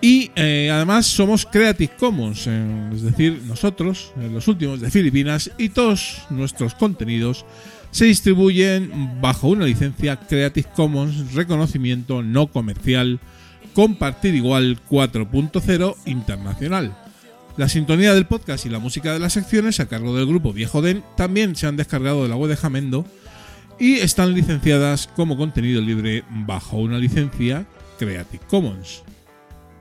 Y 0.05 0.31
eh, 0.37 0.71
además 0.71 1.07
somos 1.07 1.47
Creative 1.47 1.95
Commons, 1.99 2.47
eh, 2.47 2.91
es 2.93 3.01
decir, 3.01 3.41
nosotros, 3.47 4.13
eh, 4.21 4.29
los 4.31 4.47
últimos 4.49 4.83
de 4.83 4.91
Filipinas, 4.91 5.51
y 5.57 5.71
todos 5.71 6.19
nuestros 6.29 6.75
contenidos 6.75 7.47
se 7.91 8.05
distribuyen 8.05 9.23
bajo 9.23 9.49
una 9.49 9.65
licencia 9.65 10.17
Creative 10.17 10.69
Commons, 10.77 11.33
reconocimiento 11.33 12.23
no 12.23 12.49
comercial, 12.49 13.19
compartir 13.73 14.35
igual 14.35 14.79
4.0 14.91 15.97
internacional. 16.05 16.95
La 17.57 17.71
sintonía 17.71 18.13
del 18.13 18.27
podcast 18.27 18.67
y 18.67 18.69
la 18.69 18.81
música 18.81 19.15
de 19.15 19.21
las 19.21 19.33
secciones 19.33 19.81
a 19.81 19.87
cargo 19.87 20.15
del 20.15 20.27
grupo 20.27 20.53
Viejo 20.53 20.83
Den 20.83 21.03
también 21.17 21.57
se 21.57 21.67
han 21.67 21.79
descargado 21.79 22.25
de 22.25 22.29
la 22.29 22.37
web 22.37 22.51
de 22.51 22.59
Jamendo 22.59 23.07
y 23.81 23.95
están 23.95 24.35
licenciadas 24.35 25.09
como 25.17 25.39
contenido 25.39 25.81
libre 25.81 26.25
bajo 26.29 26.77
una 26.77 26.99
licencia 26.99 27.65
Creative 27.99 28.45
Commons. 28.49 29.04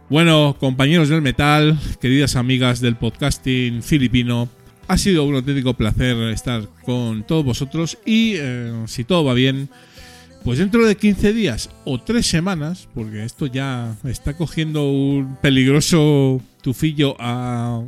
Bueno, 0.09 0.55
compañeros 0.59 1.09
del 1.09 1.21
metal, 1.21 1.79
queridas 1.99 2.35
amigas 2.35 2.81
del 2.81 2.95
podcasting 2.95 3.81
filipino, 3.81 4.49
ha 4.87 4.97
sido 4.97 5.23
un 5.23 5.35
auténtico 5.35 5.73
placer 5.73 6.15
estar 6.29 6.67
con 6.85 7.23
todos 7.23 7.43
vosotros 7.45 7.97
y 8.05 8.33
eh, 8.35 8.83
si 8.87 9.03
todo 9.03 9.23
va 9.23 9.33
bien, 9.33 9.69
Pues 10.43 10.59
dentro 10.59 10.85
de 10.85 10.97
15 10.97 11.31
días 11.31 11.69
o 11.85 12.01
3 12.01 12.25
semanas, 12.25 12.89
porque 12.93 13.23
esto 13.23 13.45
ya 13.45 13.95
está 14.03 14.35
cogiendo 14.35 14.91
un 14.91 15.37
peligroso 15.41 16.41
tufillo 16.61 17.15
a, 17.17 17.81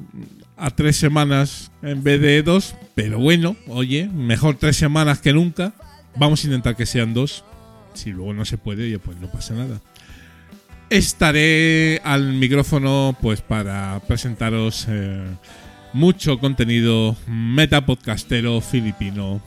a 0.55 0.71
3 0.71 0.95
semanas 0.95 1.69
en 1.81 2.01
vez 2.01 2.21
de 2.21 2.41
2, 2.43 2.75
pero 2.95 3.19
bueno, 3.19 3.57
oye, 3.67 4.07
mejor 4.07 4.55
3 4.55 4.73
semanas 4.73 5.19
que 5.19 5.33
nunca. 5.33 5.73
Vamos 6.15 6.43
a 6.43 6.47
intentar 6.47 6.77
que 6.77 6.85
sean 6.85 7.13
2. 7.13 7.43
Si 7.93 8.11
luego 8.11 8.33
no 8.33 8.45
se 8.45 8.57
puede, 8.57 8.85
oye, 8.85 8.99
pues 8.99 9.17
no 9.19 9.29
pasa 9.29 9.53
nada. 9.53 9.81
Estaré 10.89 11.99
al 12.03 12.33
micrófono 12.33 13.15
pues 13.21 13.41
para 13.41 13.99
presentaros 14.07 14.85
eh, 14.87 15.23
mucho 15.93 16.39
contenido 16.39 17.15
metapodcastero 17.27 18.61
filipino 18.61 19.41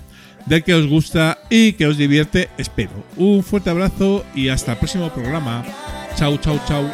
del 0.47 0.65
que 0.65 0.75
os 0.75 0.87
gusta 0.87 1.39
y 1.51 1.75
que 1.75 1.87
os 1.87 1.97
divierte, 1.97 2.49
espero. 2.59 3.05
Un 3.17 3.43
fuerte 3.43 3.71
abrazo 3.71 4.25
y 4.35 4.49
hasta 4.49 4.73
el 4.73 4.79
próximo 4.79 5.11
programa. 5.11 5.65
Chau, 6.17 6.39
chau, 6.39 6.59
chau. 6.67 6.89